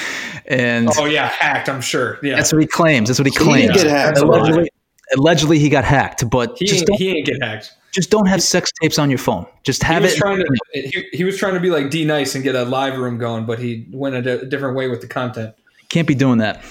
and 0.46 0.88
Oh 0.98 1.06
yeah, 1.06 1.28
hacked. 1.28 1.68
I'm 1.68 1.80
sure. 1.80 2.18
Yeah, 2.22 2.36
that's 2.36 2.52
what 2.52 2.60
he 2.62 2.66
claims. 2.68 3.08
That's 3.08 3.18
what 3.18 3.26
he 3.26 3.30
He 3.32 3.38
didn't 3.38 3.48
claims. 3.72 3.82
get 3.82 3.86
hacked. 3.90 4.08
That's 4.16 4.20
a 4.20 4.26
lie. 4.26 4.38
allegedly, 4.38 4.70
allegedly, 5.16 5.58
he 5.58 5.68
got 5.68 5.84
hacked, 5.84 6.28
but 6.30 6.56
he 6.58 6.66
just 6.66 6.80
ain't, 6.80 6.86
don't, 6.88 6.98
he 6.98 7.08
ain't 7.10 7.26
get 7.26 7.42
hacked. 7.42 7.72
just 7.92 8.10
don't 8.10 8.26
have 8.26 8.42
sex 8.42 8.70
tapes 8.82 8.98
on 8.98 9.08
your 9.10 9.18
phone. 9.18 9.46
Just 9.64 9.82
He 9.82 9.92
have 9.92 10.02
was 10.02 10.12
it. 10.12 10.18
trying 10.18 10.38
to 10.38 10.46
he, 10.74 11.08
he 11.12 11.24
was 11.24 11.36
trying 11.38 11.54
to 11.54 11.60
be 11.60 11.70
like 11.70 11.90
D-Nice 11.90 12.34
and 12.34 12.44
get 12.44 12.54
a 12.54 12.64
live 12.64 12.98
room 12.98 13.16
going, 13.18 13.46
but 13.46 13.58
he 13.58 13.86
went 13.92 14.14
a, 14.14 14.44
different 14.46 14.76
way 14.76 14.88
with 14.88 15.00
the 15.00 15.06
content. 15.06 15.54
Can't 15.88 16.06
be 16.06 16.14
doing 16.14 16.38
that. 16.38 16.62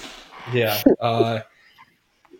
Yeah. 0.53 0.79
Uh, 1.01 1.39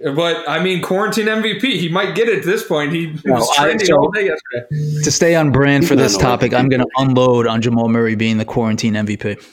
But 0.03 0.47
I 0.47 0.61
mean, 0.63 0.81
quarantine 0.83 1.25
MVP. 1.25 1.61
He 1.79 1.89
might 1.89 2.13
get 2.15 2.29
it 2.29 2.39
at 2.39 2.45
this 2.45 2.63
point. 2.67 2.93
He 2.93 3.07
No, 3.25 3.33
was 3.35 3.49
I- 3.57 3.63
trending 3.65 3.87
so- 3.87 3.95
all 3.97 4.11
day 4.11 4.25
yesterday. 4.27 5.01
To 5.03 5.11
stay 5.11 5.35
on 5.35 5.51
brand 5.51 5.87
for 5.87 5.95
this 5.95 6.15
topic, 6.17 6.53
I'm 6.53 6.69
going 6.69 6.81
to 6.81 6.87
unload 6.97 7.47
on 7.47 7.61
Jamal 7.61 7.89
Murray 7.89 8.13
being 8.15 8.37
the 8.37 8.45
quarantine 8.45 8.93
MVP. 8.93 9.43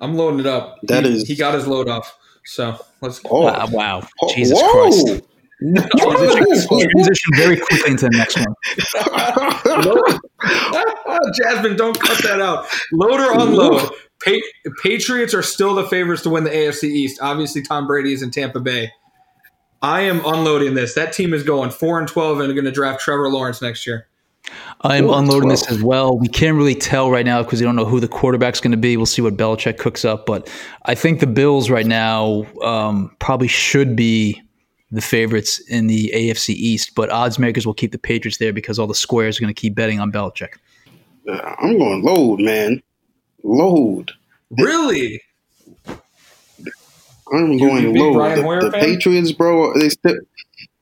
I'm 0.00 0.14
loading 0.14 0.40
it 0.40 0.46
up. 0.46 0.76
That 0.84 1.04
he, 1.04 1.16
is- 1.16 1.26
he 1.28 1.34
got 1.34 1.54
his 1.54 1.66
load 1.66 1.88
off. 1.88 2.16
So 2.44 2.78
let's. 3.00 3.20
Oh, 3.28 3.42
Wow, 3.42 3.66
wow. 3.72 4.08
Oh, 4.22 4.32
Jesus 4.34 4.58
whoa. 4.60 4.72
Christ. 4.72 5.08
Whoa. 5.08 5.20
Transition 5.98 7.32
very 7.34 7.56
quickly 7.56 7.90
into 7.90 8.08
the 8.08 8.16
next 8.16 8.36
one. 8.38 8.54
Jasmine, 11.34 11.76
don't 11.76 11.98
cut 12.00 12.18
that 12.22 12.40
out. 12.40 12.66
Load 12.92 13.18
or 13.20 13.32
unload. 13.40 13.90
Pa- 14.24 14.70
Patriots 14.82 15.34
are 15.34 15.42
still 15.42 15.74
the 15.74 15.84
favorites 15.88 16.22
to 16.22 16.30
win 16.30 16.44
the 16.44 16.50
AFC 16.50 16.84
East. 16.84 17.18
Obviously, 17.20 17.62
Tom 17.62 17.86
Brady 17.88 18.12
is 18.12 18.22
in 18.22 18.30
Tampa 18.30 18.60
Bay. 18.60 18.92
I 19.82 20.02
am 20.02 20.20
unloading 20.24 20.74
this. 20.74 20.94
That 20.94 21.12
team 21.12 21.32
is 21.32 21.42
going 21.42 21.70
four 21.70 21.98
and 21.98 22.08
twelve 22.08 22.40
and 22.40 22.50
are 22.50 22.54
going 22.54 22.64
to 22.64 22.72
draft 22.72 23.00
Trevor 23.00 23.30
Lawrence 23.30 23.62
next 23.62 23.86
year. 23.86 24.08
I'm 24.80 25.04
Four 25.04 25.18
and 25.18 25.24
unloading 25.24 25.48
this 25.48 25.70
as 25.70 25.82
well. 25.82 26.16
We 26.16 26.28
can't 26.28 26.56
really 26.56 26.74
tell 26.74 27.10
right 27.10 27.24
now 27.24 27.42
because 27.42 27.60
we 27.60 27.66
don't 27.66 27.76
know 27.76 27.84
who 27.84 28.00
the 28.00 28.08
quarterback's 28.08 28.60
going 28.60 28.72
to 28.72 28.78
be. 28.78 28.96
We'll 28.96 29.06
see 29.06 29.22
what 29.22 29.36
Belichick 29.36 29.78
cooks 29.78 30.04
up. 30.04 30.26
But 30.26 30.50
I 30.86 30.94
think 30.94 31.20
the 31.20 31.26
Bills 31.26 31.70
right 31.70 31.86
now 31.86 32.46
um, 32.62 33.14
probably 33.18 33.48
should 33.48 33.94
be 33.94 34.40
the 34.90 35.02
favorites 35.02 35.58
in 35.68 35.86
the 35.86 36.10
AFC 36.14 36.50
East. 36.50 36.94
But 36.94 37.10
odds 37.10 37.38
makers 37.38 37.66
will 37.66 37.74
keep 37.74 37.92
the 37.92 37.98
Patriots 37.98 38.38
there 38.38 38.52
because 38.52 38.78
all 38.78 38.86
the 38.86 38.94
squares 38.94 39.38
are 39.38 39.42
going 39.42 39.54
to 39.54 39.60
keep 39.60 39.74
betting 39.74 40.00
on 40.00 40.10
Belichick. 40.10 40.54
I'm 41.28 41.76
going 41.76 42.02
load, 42.02 42.40
man. 42.40 42.82
Load. 43.42 44.12
Really? 44.58 45.20
I'm 47.32 47.52
You- 47.52 47.58
going 47.58 47.94
you 47.94 48.02
low. 48.02 48.12
Brian 48.14 48.42
The, 48.60 48.70
the? 48.70 48.78
Patriots, 48.78 49.32
bro, 49.32 49.74
they 49.78 49.88
still 49.88 50.16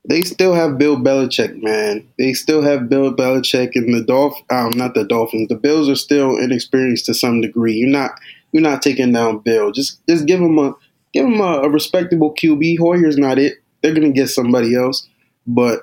they 0.08 0.22
still 0.22 0.54
have 0.54 0.78
Bill 0.78 0.96
Belichick, 0.96 1.60
man. 1.62 2.06
They 2.18 2.32
still 2.32 2.62
have 2.62 2.88
Bill 2.88 3.12
Belichick 3.12 3.72
and 3.74 3.92
the 3.94 4.02
Dolph 4.04 4.38
um 4.50 4.70
not 4.76 4.94
the 4.94 5.04
Dolphins. 5.04 5.48
The 5.48 5.56
Bills 5.56 5.88
are 5.88 5.96
still 5.96 6.36
inexperienced 6.38 7.06
to 7.06 7.14
some 7.14 7.40
degree. 7.40 7.74
You're 7.74 7.90
not 7.90 8.12
you're 8.52 8.62
not 8.62 8.82
taking 8.82 9.12
down 9.12 9.38
Bill. 9.38 9.72
Just 9.72 9.98
just 10.08 10.26
give 10.26 10.40
him 10.40 10.58
a 10.58 10.74
give 11.12 11.26
him 11.26 11.40
a, 11.40 11.62
a 11.62 11.68
respectable 11.70 12.34
QB. 12.34 12.78
Hoyer's 12.78 13.18
not 13.18 13.38
it. 13.38 13.54
They're 13.82 13.94
gonna 13.94 14.10
get 14.12 14.28
somebody 14.28 14.74
else. 14.76 15.06
But 15.46 15.80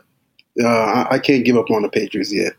uh, 0.61 0.67
I, 0.67 1.07
I 1.15 1.19
can't 1.19 1.45
give 1.45 1.57
up 1.57 1.69
on 1.71 1.81
the 1.81 1.89
Patriots 1.89 2.31
yet. 2.33 2.53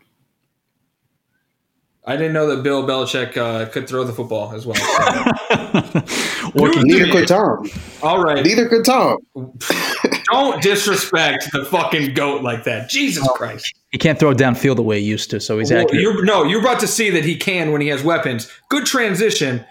I 2.07 2.15
didn't 2.17 2.33
know 2.33 2.47
that 2.55 2.61
Bill 2.63 2.83
Belichick 2.83 3.35
uh, 3.35 3.65
could 3.69 3.87
throw 3.87 4.03
the 4.03 4.13
football 4.13 4.53
as 4.53 4.65
well. 4.65 4.75
Working- 6.53 6.83
Neither 6.83 7.11
could 7.11 7.27
Tom. 7.27 7.69
All 8.03 8.21
right. 8.21 8.43
Neither 8.45 8.69
could 8.69 8.85
Tom. 8.85 9.17
Don't 10.31 10.61
disrespect 10.61 11.47
the 11.51 11.65
fucking 11.65 12.13
goat 12.13 12.43
like 12.43 12.63
that. 12.65 12.89
Jesus 12.89 13.27
Christ. 13.35 13.73
he 13.91 13.97
can't 13.97 14.19
throw 14.19 14.31
it 14.31 14.37
downfield 14.37 14.75
the 14.75 14.83
way 14.83 14.99
he 14.99 15.05
used 15.07 15.29
to, 15.31 15.39
so 15.39 15.57
he's 15.59 15.71
Well, 15.71 15.81
accurate. 15.81 16.01
you're, 16.01 16.23
no, 16.25 16.43
you're 16.43 16.61
about 16.61 16.79
to 16.81 16.87
see 16.87 17.09
that 17.11 17.23
he 17.25 17.35
can 17.35 17.71
when 17.71 17.81
he 17.81 17.87
has 17.89 18.03
weapons. 18.03 18.51
Good 18.69 18.85
transition. 18.85 19.63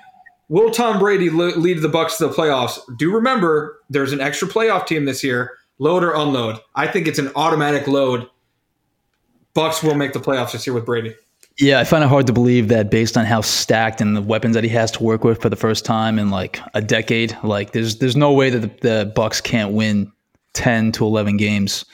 Will 0.48 0.70
Tom 0.70 0.98
Brady 0.98 1.30
le- 1.30 1.56
lead 1.56 1.82
the 1.82 1.88
Bucs 1.88 2.18
to 2.18 2.28
the 2.28 2.32
playoffs? 2.34 2.78
Do 2.98 3.12
remember 3.12 3.80
there's 3.90 4.12
an 4.12 4.20
extra 4.20 4.46
playoff 4.48 4.86
team 4.86 5.04
this 5.04 5.24
year. 5.24 5.52
Load 5.78 6.04
or 6.04 6.14
unload? 6.14 6.60
I 6.74 6.86
think 6.86 7.08
it's 7.08 7.18
an 7.18 7.30
automatic 7.34 7.88
load. 7.88 8.28
Bucs 9.56 9.82
will 9.82 9.94
make 9.94 10.12
the 10.12 10.20
playoffs 10.20 10.52
this 10.52 10.66
year 10.66 10.74
with 10.74 10.84
Brady. 10.86 11.14
Yeah, 11.58 11.78
I 11.78 11.84
find 11.84 12.02
it 12.02 12.08
hard 12.08 12.26
to 12.26 12.32
believe 12.32 12.68
that 12.68 12.90
based 12.90 13.16
on 13.16 13.24
how 13.24 13.40
stacked 13.40 14.00
and 14.00 14.16
the 14.16 14.22
weapons 14.22 14.54
that 14.54 14.64
he 14.64 14.70
has 14.70 14.90
to 14.92 15.02
work 15.02 15.22
with 15.22 15.40
for 15.40 15.48
the 15.48 15.56
first 15.56 15.84
time 15.84 16.18
in 16.18 16.30
like 16.30 16.58
a 16.74 16.80
decade, 16.80 17.36
like 17.44 17.70
there's 17.72 17.98
there's 17.98 18.16
no 18.16 18.32
way 18.32 18.50
that 18.50 18.80
the, 18.80 18.88
the 18.88 19.12
Bucs 19.14 19.40
can't 19.40 19.72
win 19.72 20.10
ten 20.52 20.90
to 20.92 21.04
eleven 21.04 21.36
games 21.36 21.84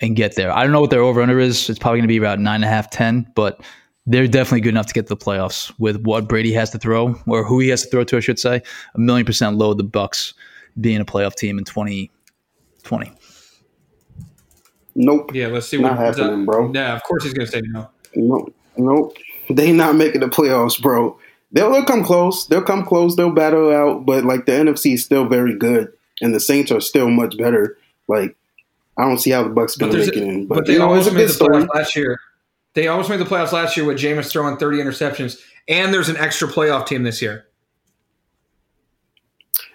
and 0.00 0.16
get 0.16 0.36
there. 0.36 0.52
I 0.52 0.62
don't 0.62 0.72
know 0.72 0.82
what 0.82 0.90
their 0.90 1.00
over 1.00 1.22
under 1.22 1.40
is. 1.40 1.70
It's 1.70 1.78
probably 1.78 2.00
going 2.00 2.08
to 2.08 2.12
be 2.12 2.18
about 2.18 2.40
nine 2.40 2.56
and 2.56 2.64
a 2.64 2.68
half, 2.68 2.90
ten, 2.90 3.26
but 3.34 3.62
they're 4.04 4.26
definitely 4.26 4.60
good 4.60 4.70
enough 4.70 4.86
to 4.86 4.94
get 4.94 5.06
to 5.06 5.14
the 5.14 5.16
playoffs 5.16 5.72
with 5.78 6.02
what 6.02 6.28
Brady 6.28 6.52
has 6.52 6.70
to 6.70 6.78
throw 6.78 7.14
or 7.26 7.42
who 7.42 7.58
he 7.58 7.68
has 7.68 7.82
to 7.82 7.88
throw 7.88 8.04
to, 8.04 8.18
I 8.18 8.20
should 8.20 8.38
say. 8.38 8.62
A 8.94 8.98
million 8.98 9.24
percent 9.24 9.56
load 9.56 9.78
the 9.78 9.84
Bucs 9.84 10.34
being 10.78 11.00
a 11.00 11.06
playoff 11.06 11.36
team 11.36 11.56
in 11.56 11.64
twenty 11.64 12.10
twenty. 12.82 13.10
Nope. 14.94 15.34
Yeah, 15.34 15.46
let's 15.46 15.68
see 15.68 15.78
Not 15.78 15.96
what 15.96 16.16
happening, 16.16 16.44
bro. 16.44 16.70
Yeah, 16.74 16.94
of 16.94 17.02
course 17.04 17.24
he's 17.24 17.32
going 17.32 17.46
to 17.46 17.52
say 17.52 17.62
no. 17.64 17.90
Nope. 18.14 18.54
Nope. 18.80 19.16
They 19.48 19.72
not 19.72 19.96
making 19.96 20.20
the 20.20 20.28
playoffs, 20.28 20.80
bro. 20.80 21.18
They'll, 21.52 21.70
they'll 21.72 21.84
come 21.84 22.04
close. 22.04 22.46
They'll 22.46 22.62
come 22.62 22.84
close. 22.84 23.16
They'll 23.16 23.32
battle 23.32 23.70
out. 23.72 24.06
But 24.06 24.24
like 24.24 24.46
the 24.46 24.52
NFC 24.52 24.94
is 24.94 25.04
still 25.04 25.26
very 25.26 25.56
good, 25.56 25.92
and 26.20 26.34
the 26.34 26.40
Saints 26.40 26.70
are 26.70 26.80
still 26.80 27.10
much 27.10 27.36
better. 27.36 27.76
Like 28.08 28.36
I 28.96 29.02
don't 29.02 29.18
see 29.18 29.30
how 29.30 29.42
the 29.42 29.50
Bucs 29.50 29.78
But, 29.78 29.86
gonna 29.90 29.98
make 29.98 30.08
it 30.08 30.16
in. 30.16 30.46
but, 30.46 30.56
But, 30.56 30.66
they 30.66 30.74
you 30.74 30.78
know, 30.78 30.88
almost 30.88 31.12
made 31.12 31.24
the 31.24 31.32
story. 31.32 31.62
playoffs 31.64 31.74
last 31.74 31.96
year. 31.96 32.18
They 32.74 32.86
almost 32.86 33.10
made 33.10 33.18
the 33.18 33.24
playoffs 33.24 33.52
last 33.52 33.76
year 33.76 33.84
with 33.84 33.98
Jameis 33.98 34.30
throwing 34.30 34.56
30 34.56 34.78
interceptions, 34.78 35.40
and 35.68 35.92
there's 35.92 36.08
an 36.08 36.16
extra 36.16 36.46
playoff 36.46 36.86
team 36.86 37.02
this 37.02 37.20
year. 37.20 37.46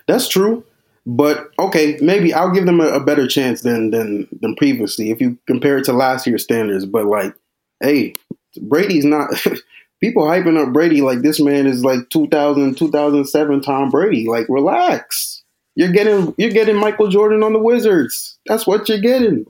That's 0.08 0.28
true. 0.28 0.64
But 1.08 1.52
okay, 1.60 1.98
maybe 2.02 2.34
I'll 2.34 2.52
give 2.52 2.66
them 2.66 2.80
a, 2.80 2.88
a 2.88 3.04
better 3.04 3.28
chance 3.28 3.62
than 3.62 3.92
than 3.92 4.28
than 4.42 4.56
previously 4.56 5.12
if 5.12 5.22
you 5.22 5.38
compare 5.46 5.78
it 5.78 5.84
to 5.86 5.94
last 5.94 6.26
year's 6.26 6.44
standards. 6.44 6.86
But 6.86 7.06
like, 7.06 7.36
hey, 7.80 8.16
Brady's 8.62 9.06
not. 9.06 9.30
People 10.02 10.24
hyping 10.24 10.62
up 10.62 10.74
Brady 10.74 11.02
like 11.02 11.22
this 11.22 11.40
man 11.40 11.66
is 11.66 11.84
like 11.84 12.10
2000, 12.10 12.78
2007 12.78 13.62
Tom 13.62 13.90
Brady. 13.90 14.28
Like, 14.28 14.46
relax. 14.50 15.44
You're 15.76 15.92
getting 15.92 16.34
you're 16.38 16.52
getting 16.52 16.78
Michael 16.78 17.10
Jordan 17.10 17.44
on 17.44 17.54
the 17.54 17.60
Wizards. 17.60 18.38
That's 18.46 18.66
what 18.66 18.88
you're 18.88 19.00
getting. 19.00 19.46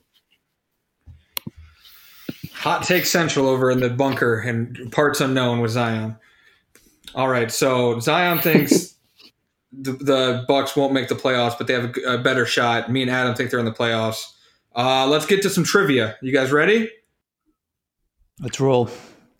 Hot 2.53 2.83
take 2.83 3.05
central 3.05 3.47
over 3.47 3.69
in 3.69 3.79
the 3.79 3.91
bunker 3.91 4.39
and 4.39 4.91
parts 4.91 5.21
unknown 5.21 5.61
with 5.61 5.71
Zion. 5.71 6.17
All 7.13 7.27
right, 7.27 7.51
so 7.51 7.99
Zion 7.99 8.39
thinks 8.39 8.95
the, 9.71 9.93
the 9.93 10.45
Bucs 10.49 10.75
won't 10.75 10.93
make 10.93 11.07
the 11.07 11.15
playoffs, 11.15 11.57
but 11.57 11.67
they 11.67 11.73
have 11.73 11.95
a, 11.95 12.13
a 12.13 12.17
better 12.17 12.45
shot. 12.45 12.91
Me 12.91 13.03
and 13.03 13.11
Adam 13.11 13.35
think 13.35 13.51
they're 13.51 13.59
in 13.59 13.65
the 13.65 13.71
playoffs. 13.71 14.31
Uh, 14.75 15.07
let's 15.07 15.25
get 15.27 15.43
to 15.43 15.49
some 15.49 15.63
trivia. 15.63 16.17
You 16.21 16.33
guys 16.33 16.51
ready? 16.51 16.89
Let's 18.39 18.59
roll. 18.59 18.89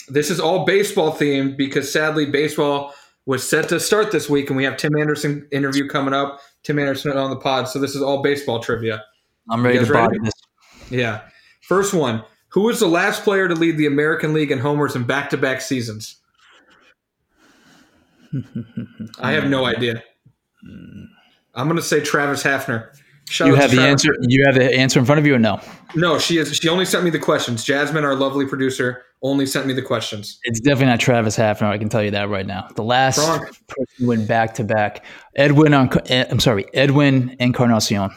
This 0.08 0.30
is 0.30 0.39
all 0.39 0.66
baseball 0.66 1.12
themed 1.12 1.58
because 1.58 1.91
sadly 1.91 2.26
baseball 2.26 2.93
was 3.26 3.48
set 3.48 3.70
to 3.70 3.80
start 3.80 4.12
this 4.12 4.30
week, 4.30 4.50
and 4.50 4.58
we 4.58 4.64
have 4.64 4.78
Tim 4.78 4.96
Anderson 4.98 5.48
interview 5.52 5.88
coming 5.88 6.14
up. 6.14 6.41
Tim 6.64 6.80
Anderson 6.80 7.18
on 7.18 7.30
the 7.30 7.36
pod, 7.36 7.68
so 7.68 7.80
this 7.80 7.96
is 7.96 8.02
all 8.02 8.22
baseball 8.22 8.60
trivia. 8.60 9.04
I'm 9.50 9.64
ready 9.64 9.80
to 9.80 9.86
ready? 9.86 10.20
this. 10.20 10.34
Yeah. 10.89 11.22
First 11.62 11.93
one. 11.93 12.24
Who 12.50 12.62
was 12.62 12.80
the 12.80 12.88
last 12.88 13.24
player 13.24 13.48
to 13.48 13.54
lead 13.54 13.78
the 13.78 13.86
American 13.86 14.34
League 14.34 14.52
in 14.52 14.60
homers 14.60 14.96
in 14.96 15.04
back 15.04 15.30
to 15.32 15.38
back 15.38 15.60
seasons? 15.60 16.22
I 19.20 19.34
have 19.34 19.50
no 19.50 19.66
idea. 19.66 20.02
I'm 21.54 21.68
going 21.68 21.76
to 21.76 21.84
say 21.84 22.00
Travis 22.00 22.43
Hafner. 22.43 22.96
Shout 23.28 23.48
You 23.48 23.56
have 23.56 23.72
the 23.72 23.82
answer. 23.82 24.16
You 24.22 24.46
have 24.46 24.56
the 24.56 24.72
answer 24.74 25.00
in 25.00 25.06
front 25.06 25.20
of 25.20 25.26
you, 25.26 25.36
or 25.36 25.40
no? 25.40 25.60
No, 25.96 26.20
she 26.20 26.38
is. 26.38 26.56
She 26.56 26.70
only 26.70 26.86
sent 26.86 27.04
me 27.04 27.10
the 27.10 27.20
questions. 27.20 27.64
Jasmine, 27.64 28.04
our 28.04 28.16
lovely 28.16 28.46
producer, 28.46 29.04
only 29.24 29.48
sent 29.48 29.66
me 29.66 29.74
the 29.74 29.82
questions. 29.82 30.40
It's 30.44 30.60
definitely 30.60 30.88
not 30.88 31.00
Travis 31.00 31.36
Hafner. 31.36 31.64
I 31.64 31.78
can 31.80 31.90
tell 31.90 32.04
you 32.04 32.12
that 32.12 32.30
right 32.30 32.46
now. 32.46 32.68
The 32.76 32.84
last 32.84 33.18
Wrong. 33.18 33.40
person 33.40 33.86
who 33.98 34.08
went 34.08 34.28
back 34.28 34.54
to 34.56 34.64
back, 34.64 35.04
Edwin. 35.36 35.74
On, 35.74 35.90
eh, 36.08 36.26
I'm 36.30 36.40
sorry, 36.40 36.66
Edwin 36.74 37.36
Encarnacion. 37.40 38.12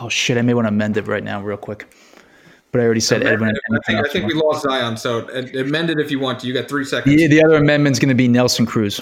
Oh 0.00 0.08
shit! 0.08 0.38
I 0.38 0.42
may 0.42 0.54
want 0.54 0.66
to 0.66 0.70
amend 0.70 0.96
it 0.96 1.08
right 1.08 1.24
now, 1.24 1.42
real 1.42 1.56
quick. 1.56 1.92
But 2.70 2.82
I 2.82 2.84
already 2.84 3.00
said 3.00 3.24
Edwin. 3.24 3.50
I 3.50 3.78
think, 3.84 4.06
I 4.06 4.08
think 4.08 4.26
we 4.26 4.34
lost 4.34 4.62
Zion, 4.62 4.96
so 4.96 5.28
amend 5.28 5.90
it 5.90 5.98
if 5.98 6.12
you 6.12 6.20
want 6.20 6.38
to. 6.40 6.46
You 6.46 6.54
got 6.54 6.68
three 6.68 6.84
seconds. 6.84 7.16
The, 7.16 7.26
the 7.26 7.42
other 7.44 7.56
amendment's 7.56 7.98
going 7.98 8.10
to 8.10 8.14
be 8.14 8.28
Nelson 8.28 8.64
Cruz. 8.64 9.00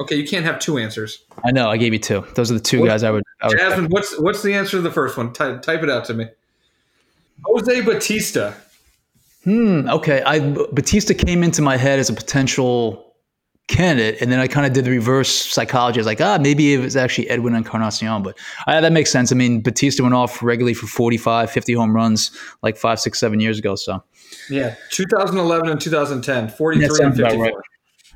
Okay, 0.00 0.16
you 0.16 0.26
can't 0.26 0.44
have 0.44 0.58
two 0.58 0.78
answers. 0.78 1.22
I 1.44 1.52
know. 1.52 1.68
I 1.70 1.76
gave 1.76 1.92
you 1.92 1.98
two. 2.00 2.24
Those 2.34 2.50
are 2.50 2.54
the 2.54 2.60
two 2.60 2.80
What- 2.80 2.86
guys 2.86 3.02
I 3.04 3.10
would. 3.10 3.22
I 3.40 3.48
would 3.48 3.58
Jasmine, 3.58 3.90
what's 3.90 4.18
what's 4.18 4.42
the 4.42 4.54
answer 4.54 4.72
to 4.72 4.80
the 4.80 4.90
first 4.90 5.16
one? 5.16 5.32
Ty- 5.32 5.58
type 5.58 5.82
it 5.82 5.90
out 5.90 6.04
to 6.06 6.14
me. 6.14 6.26
Jose 7.44 7.80
Bautista. 7.82 8.54
Hmm. 9.44 9.88
Okay. 9.88 10.22
I 10.22 10.40
Bautista 10.40 11.14
came 11.14 11.42
into 11.42 11.62
my 11.62 11.76
head 11.76 11.98
as 11.98 12.08
a 12.08 12.14
potential 12.14 13.14
candidate, 13.68 14.20
and 14.20 14.30
then 14.32 14.40
I 14.40 14.46
kind 14.48 14.66
of 14.66 14.72
did 14.72 14.84
the 14.84 14.90
reverse 14.90 15.28
psychology. 15.30 15.98
I 15.98 16.00
was 16.00 16.06
like, 16.06 16.20
ah, 16.20 16.38
maybe 16.40 16.74
it 16.74 16.78
was 16.80 16.96
actually 16.96 17.28
Edwin 17.30 17.54
Encarnacion, 17.54 18.22
but 18.22 18.36
uh, 18.66 18.80
that 18.80 18.92
makes 18.92 19.10
sense. 19.10 19.32
I 19.32 19.34
mean, 19.36 19.62
Bautista 19.62 20.02
went 20.02 20.14
off 20.14 20.42
regularly 20.42 20.74
for 20.74 20.86
45, 20.86 21.50
50 21.50 21.72
home 21.74 21.94
runs 21.94 22.30
like 22.62 22.76
five, 22.76 23.00
six, 23.00 23.18
seven 23.18 23.40
years 23.40 23.58
ago. 23.58 23.74
So, 23.74 24.02
Yeah, 24.50 24.74
2011 24.90 25.68
and 25.70 25.80
2010, 25.80 26.48
43 26.48 26.86
and 27.06 27.16
54. 27.16 27.42
right. 27.42 27.54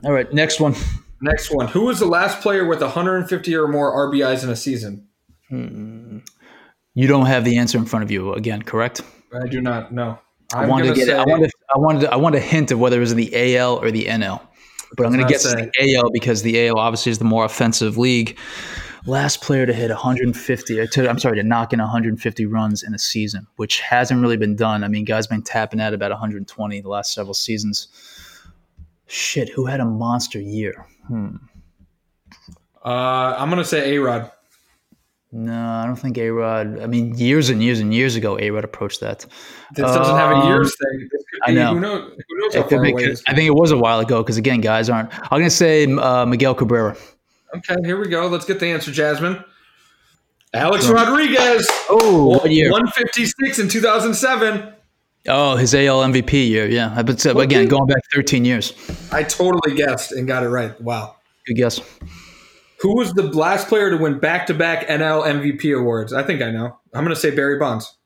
all 0.05 0.13
right, 0.13 0.33
next 0.33 0.61
one. 0.61 0.75
Next 1.21 1.51
one. 1.51 1.69
Who 1.69 1.87
was 1.87 1.99
the 1.99 2.07
last 2.07 2.41
player 2.41 2.65
with 2.67 2.81
150 2.81 3.55
or 3.57 3.67
more 3.67 4.11
RBIs 4.11 4.45
in 4.45 4.51
a 4.51 4.57
season? 4.57 5.09
Hmm. 5.49 6.19
You 6.95 7.07
don't 7.07 7.27
have 7.27 7.45
the 7.45 7.59
answer 7.59 7.79
in 7.79 7.87
front 7.87 8.05
of 8.05 8.11
you 8.11 8.35
again, 8.35 8.63
correct? 8.63 9.03
I 9.33 9.47
do 9.47 9.61
not 9.61 9.93
know. 9.93 10.19
I 10.55 10.67
wanted 10.67 10.89
to 10.89 10.95
get. 10.95 11.07
say, 11.07 11.15
I 11.15 11.25
wanted. 11.25 11.51
I 11.75 11.79
wanted. 11.79 12.07
I 12.07 12.17
wanted 12.17 12.39
a 12.39 12.45
hint 12.45 12.71
of 12.71 12.79
whether 12.79 12.97
it 12.97 13.01
was 13.01 13.13
in 13.13 13.19
the 13.19 13.57
AL 13.57 13.77
or 13.77 13.91
the 13.91 14.07
NL. 14.07 14.41
But 14.97 15.07
I'm 15.07 15.13
going 15.13 15.27
to 15.27 15.31
guess 15.31 15.45
the 15.45 15.71
AL 15.97 16.11
because 16.11 16.43
the 16.43 16.67
AL 16.69 16.79
obviously 16.79 17.13
is 17.13 17.19
the 17.19 17.25
more 17.25 17.45
offensive 17.45 17.99
league. 17.99 18.39
last 19.07 19.43
player 19.43 19.67
to 19.67 19.73
hit 19.73 19.91
150. 19.91 20.87
To, 20.87 21.09
I'm 21.09 21.19
sorry, 21.19 21.37
to 21.37 21.43
knock 21.43 21.73
in 21.73 21.79
150 21.79 22.47
runs 22.47 22.83
in 22.83 22.95
a 22.95 22.99
season, 22.99 23.47
which 23.57 23.81
hasn't 23.81 24.21
really 24.23 24.37
been 24.39 24.57
done. 24.57 24.85
I 24.85 24.89
mean, 24.89 25.05
guys 25.05 25.27
been 25.27 25.43
tapping 25.43 25.81
at 25.81 25.93
about 25.93 26.11
120 26.11 26.81
the 26.81 26.89
last 26.89 27.13
several 27.13 27.35
seasons. 27.35 27.89
Shit, 29.07 29.51
who 29.51 29.67
had 29.67 29.81
a 29.81 29.85
monster 29.85 30.41
year? 30.41 30.87
Hmm. 31.09 31.37
Uh, 32.85 33.35
I'm 33.39 33.49
gonna 33.49 33.65
say 33.65 33.95
A 33.95 34.01
Rod. 34.01 34.31
No, 35.31 35.53
I 35.53 35.85
don't 35.85 35.97
think 35.97 36.17
A 36.17 36.31
Rod. 36.31 36.81
I 36.81 36.87
mean, 36.87 37.15
years 37.19 37.51
and 37.51 37.63
years 37.63 37.81
and 37.81 37.93
years 37.93 38.17
ago, 38.17 38.39
A 38.41 38.51
Rod 38.51 38.65
approached 38.65 39.01
that. 39.01 39.27
This 39.75 39.85
doesn't 39.85 40.17
have 40.17 40.45
a 40.45 40.47
years 40.47 40.75
thing. 40.77 41.09
Um, 41.13 41.19
I 41.45 41.53
know. 41.53 41.75
Who 41.75 41.81
knows? 41.81 42.13
Who 42.29 42.39
knows 42.39 42.55
how 42.55 42.63
far 42.63 42.85
away 42.85 43.17
I 43.27 43.35
think 43.35 43.47
it 43.47 43.55
was 43.55 43.71
a 43.71 43.77
while 43.77 44.01
ago 44.01 44.23
because 44.23 44.37
again, 44.37 44.61
guys 44.61 44.89
aren't. 44.89 45.11
I'm 45.33 45.41
gonna 45.41 45.51
say 45.51 45.85
uh, 45.87 46.25
Miguel 46.25 46.55
Cabrera. 46.55 46.97
Okay, 47.57 47.77
here 47.85 47.99
we 48.01 48.09
go. 48.09 48.27
Let's 48.29 48.45
get 48.45 48.61
the 48.61 48.67
answer, 48.67 48.91
Jasmine. 48.91 49.43
Alex 50.55 50.87
Rodriguez. 50.87 51.69
Oh, 51.91 52.29
what 52.29 52.51
year? 52.51 52.71
156 52.71 53.59
in 53.59 53.69
2007. 53.69 54.75
Oh, 55.27 55.57
his 55.57 55.75
AL 55.75 56.01
MVP 56.01 56.49
year. 56.49 56.69
Yeah, 56.69 57.03
but 57.03 57.25
uh, 57.27 57.37
again, 57.39 57.67
going 57.67 57.87
back 57.87 58.03
13 58.15 58.45
years. 58.45 58.73
I 59.13 59.23
totally 59.23 59.77
guessed 59.77 60.13
and 60.13 60.27
got 60.27 60.43
it 60.43 60.49
right. 60.49 60.79
Wow. 60.81 61.17
Good 61.47 61.55
guess. 61.55 61.81
Who 62.81 62.97
was 62.97 63.13
the 63.13 63.25
last 63.25 63.69
player 63.69 63.91
to 63.91 63.97
win 63.97 64.21
back 64.21 64.47
to 64.47 64.55
back 64.55 64.87
NL 64.87 65.25
MVP 65.27 65.77
awards? 65.77 66.13
I 66.13 66.23
think 66.23 66.41
I 66.43 66.51
know. 66.51 66.79
I'm 66.95 67.05
going 67.05 67.15
to 67.15 67.21
say 67.21 67.31
Barry 67.31 67.59
Bonds. 67.59 67.97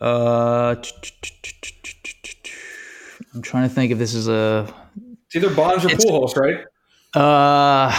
Uh, 0.00 0.76
I'm 3.34 3.42
trying 3.42 3.68
to 3.68 3.74
think 3.74 3.90
if 3.90 3.98
this 3.98 4.14
is 4.14 4.28
a. 4.28 4.72
It's 5.26 5.36
either 5.36 5.54
Bonds 5.54 5.84
or 5.84 5.88
Pujols, 5.88 6.36
right? 6.36 6.64
Uh, 7.14 7.90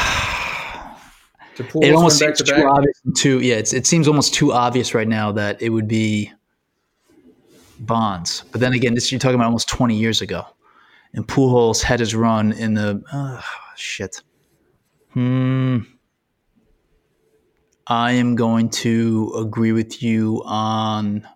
it 1.57 1.93
almost 1.93 2.19
seems 2.19 2.37
to 2.39 2.43
too 2.43 2.67
obvious. 2.67 3.01
Too 3.17 3.39
yeah, 3.39 3.55
it's, 3.55 3.73
it 3.73 3.87
seems 3.87 4.07
almost 4.07 4.33
too 4.33 4.51
obvious 4.51 4.93
right 4.93 5.07
now 5.07 5.31
that 5.33 5.61
it 5.61 5.69
would 5.69 5.87
be 5.87 6.31
Bonds. 7.79 8.43
But 8.51 8.61
then 8.61 8.73
again, 8.73 8.93
this 8.95 9.11
you're 9.11 9.19
talking 9.19 9.35
about 9.35 9.45
almost 9.45 9.69
20 9.69 9.95
years 9.95 10.21
ago, 10.21 10.45
and 11.13 11.27
Pujols 11.27 11.81
had 11.81 11.99
his 11.99 12.15
run 12.15 12.51
in 12.53 12.73
the 12.73 13.03
uh, 13.11 13.41
shit. 13.75 14.21
Hmm. 15.13 15.79
I 17.87 18.13
am 18.13 18.35
going 18.35 18.69
to 18.69 19.31
agree 19.37 19.71
with 19.71 20.01
you 20.01 20.41
on 20.45 21.27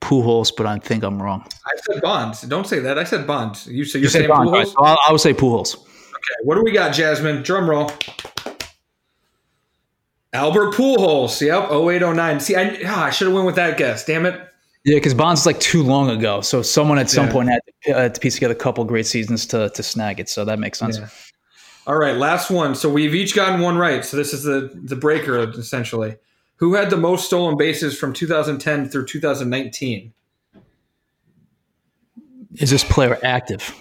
Pujols, 0.00 0.52
but 0.56 0.66
I 0.66 0.78
think 0.78 1.02
I'm 1.02 1.20
wrong. 1.20 1.44
I 1.66 1.76
said 1.90 2.00
Bonds. 2.02 2.42
Don't 2.42 2.66
say 2.66 2.78
that. 2.80 2.98
I 2.98 3.04
said 3.04 3.26
Bonds. 3.26 3.66
You 3.66 3.84
say 3.84 3.98
you're 3.98 4.04
You 4.04 4.10
saying 4.10 4.28
Bonds, 4.28 4.50
Pujols? 4.50 4.74
right? 4.76 4.88
I'll, 4.90 4.98
I 5.08 5.12
would 5.12 5.20
say 5.20 5.34
Pujols. 5.34 5.76
Okay, 5.76 6.44
what 6.44 6.54
do 6.54 6.62
we 6.62 6.70
got, 6.72 6.94
Jasmine? 6.94 7.42
Drum 7.42 7.68
roll. 7.68 7.90
Albert 10.32 10.74
Pujols. 10.74 11.40
Yep, 11.40 11.70
0809. 11.70 12.40
See, 12.40 12.56
I, 12.56 12.80
ah, 12.86 13.04
I 13.06 13.10
should 13.10 13.26
have 13.26 13.34
went 13.34 13.46
with 13.46 13.56
that 13.56 13.76
guess. 13.76 14.04
Damn 14.04 14.26
it. 14.26 14.40
Yeah, 14.84 14.96
because 14.96 15.14
Bonds 15.14 15.40
is 15.42 15.46
like 15.46 15.60
too 15.60 15.82
long 15.82 16.10
ago. 16.10 16.40
So 16.42 16.60
someone 16.62 16.98
at 16.98 17.08
some 17.08 17.26
Yeah. 17.26 17.32
point 17.32 17.48
had 17.48 17.60
to, 17.84 17.92
uh, 17.92 18.08
to 18.10 18.20
piece 18.20 18.34
together 18.34 18.52
a 18.52 18.56
couple 18.56 18.84
great 18.84 19.06
seasons 19.06 19.46
to, 19.46 19.70
to 19.70 19.82
snag 19.82 20.20
it. 20.20 20.28
So 20.28 20.44
that 20.44 20.58
makes 20.58 20.78
sense. 20.78 20.98
Yeah. 20.98 21.08
All 21.86 21.96
right, 21.96 22.16
last 22.16 22.50
one. 22.50 22.74
So 22.74 22.88
we've 22.88 23.14
each 23.14 23.34
gotten 23.34 23.60
one 23.60 23.76
right. 23.76 24.04
So 24.04 24.16
this 24.16 24.32
is 24.32 24.42
the 24.42 24.70
the 24.74 24.96
breaker 24.96 25.38
essentially. 25.50 26.16
Who 26.56 26.74
had 26.74 26.88
the 26.90 26.96
most 26.96 27.26
stolen 27.26 27.56
bases 27.56 27.98
from 27.98 28.12
2010 28.12 28.88
through 28.88 29.06
2019? 29.06 30.12
Is 32.56 32.70
this 32.70 32.84
player 32.84 33.18
active? 33.22 33.74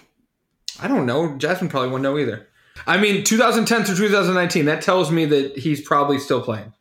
I 0.81 0.87
don't 0.87 1.05
know. 1.05 1.37
Jasmine 1.37 1.69
probably 1.69 1.89
wouldn't 1.89 2.03
know 2.03 2.17
either. 2.17 2.47
I 2.87 2.97
mean, 2.97 3.23
2010 3.23 3.83
through 3.85 3.95
2019. 3.95 4.65
That 4.65 4.81
tells 4.81 5.11
me 5.11 5.25
that 5.25 5.57
he's 5.57 5.79
probably 5.79 6.17
still 6.19 6.41
playing. 6.41 6.73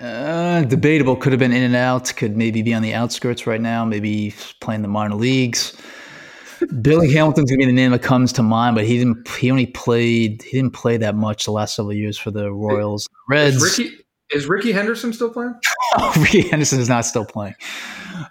Uh, 0.00 0.62
debatable. 0.64 1.16
Could 1.16 1.32
have 1.32 1.38
been 1.38 1.52
in 1.52 1.62
and 1.62 1.76
out. 1.76 2.12
Could 2.16 2.36
maybe 2.36 2.62
be 2.62 2.74
on 2.74 2.82
the 2.82 2.92
outskirts 2.94 3.46
right 3.46 3.60
now. 3.60 3.84
Maybe 3.84 4.34
playing 4.60 4.82
the 4.82 4.88
minor 4.88 5.14
leagues. 5.14 5.76
Billy 6.80 7.12
Hamilton's 7.12 7.50
gonna 7.50 7.58
be 7.58 7.66
the 7.66 7.72
name 7.72 7.90
that 7.92 8.02
comes 8.02 8.32
to 8.34 8.42
mind, 8.42 8.76
but 8.76 8.86
he 8.86 8.98
didn't. 8.98 9.28
He 9.28 9.50
only 9.50 9.66
played. 9.66 10.42
He 10.42 10.56
didn't 10.56 10.72
play 10.72 10.96
that 10.96 11.14
much 11.14 11.44
the 11.44 11.50
last 11.50 11.76
several 11.76 11.92
years 11.92 12.16
for 12.16 12.30
the 12.30 12.52
Royals. 12.52 13.08
Reds. 13.28 13.56
Is 13.56 13.78
Ricky 13.78 13.96
is 14.32 14.48
Rickey 14.48 14.72
Henderson 14.72 15.12
still 15.12 15.30
playing? 15.30 15.54
Rickey 16.18 16.42
Henderson 16.42 16.80
is 16.80 16.88
not 16.88 17.04
still 17.04 17.24
playing. 17.24 17.54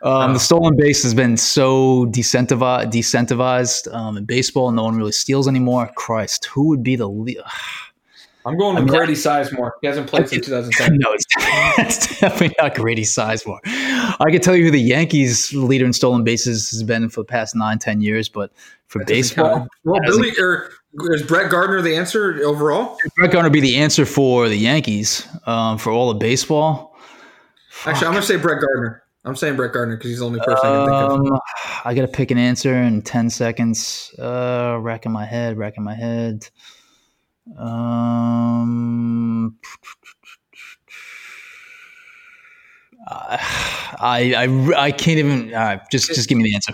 Um, 0.02 0.32
Oh. 0.32 0.34
The 0.34 0.40
stolen 0.40 0.76
base 0.76 1.04
has 1.04 1.14
been 1.14 1.38
so 1.38 2.06
decentivized, 2.08 2.92
decentivized 2.92 3.94
um, 3.94 4.18
in 4.18 4.26
baseball. 4.26 4.72
No 4.72 4.84
one 4.84 4.98
really 4.98 5.12
steals 5.12 5.48
anymore. 5.48 5.90
Christ, 5.96 6.46
who 6.46 6.68
would 6.68 6.84
be 6.84 6.96
the 6.96 7.08
lead? 7.08 7.38
I'm 8.46 8.58
going 8.58 8.76
with 8.76 8.88
Grady 8.88 9.14
Sizemore. 9.14 9.72
He 9.82 9.88
hasn't 9.88 10.08
played 10.08 10.30
since 10.30 10.46
2007. 10.46 10.98
no, 11.02 11.14
it's, 11.14 11.26
it's 11.80 12.20
definitely 12.20 12.56
not 12.60 12.76
Grady 12.76 13.04
Sizemore. 13.04 13.60
I 13.66 14.30
can 14.30 14.40
tell 14.40 14.56
you 14.56 14.66
who 14.66 14.72
the 14.72 14.80
Yankees 14.80 15.54
leader 15.54 15.86
in 15.86 15.94
stolen 15.94 16.24
bases 16.24 16.70
has 16.72 16.84
been 16.84 17.10
for 17.10 17.22
the 17.22 17.26
past 17.26 17.56
nine, 17.56 17.80
ten 17.80 18.02
years, 18.02 18.30
but 18.30 18.52
for 18.88 19.00
That 19.00 19.08
baseball. 19.08 19.68
Well, 19.84 20.00
Billy 20.06 20.32
or 20.38 20.70
is 21.12 21.24
Brett 21.24 21.50
Gardner 21.50 21.82
the 21.82 21.96
answer 21.96 22.40
overall? 22.44 22.98
Brett 23.18 23.32
Gardner 23.32 23.50
be 23.50 23.62
the 23.62 23.78
answer 23.78 24.06
for 24.06 24.48
the 24.48 24.58
Yankees 24.58 25.28
um, 25.48 25.78
for 25.78 25.92
all 25.92 26.12
of 26.12 26.20
baseball. 26.20 26.96
Actually, 27.86 28.08
I'm 28.08 28.14
going 28.14 28.22
to 28.22 28.28
say 28.28 28.38
Brett 28.38 28.62
Gardner. 28.62 29.04
I'm 29.26 29.36
saying 29.36 29.56
Brett 29.56 29.74
Gardner 29.74 29.98
because 29.98 30.12
he's 30.12 30.20
the 30.20 30.26
only 30.26 30.40
person 30.40 30.68
I 30.68 30.86
can 30.86 30.86
think 30.86 31.32
of. 31.32 31.32
Um, 31.34 31.40
I 31.84 31.96
gotta 31.96 32.08
pick 32.08 32.30
an 32.30 32.38
answer 32.38 32.76
in 32.76 33.02
ten 33.02 33.32
seconds. 33.32 34.14
Uh, 34.20 34.78
racking 34.80 35.12
my 35.12 35.26
head, 35.26 35.58
racking 35.58 35.84
my 35.84 35.96
head. 35.96 36.48
Um, 37.58 39.58
I, 43.08 44.34
I, 44.36 44.74
I 44.86 44.92
can't 44.92 45.20
even. 45.20 45.52
Right, 45.52 45.80
just, 45.92 46.08
just 46.08 46.28
give 46.28 46.38
me 46.38 46.44
the 46.44 46.56
answer. 46.56 46.74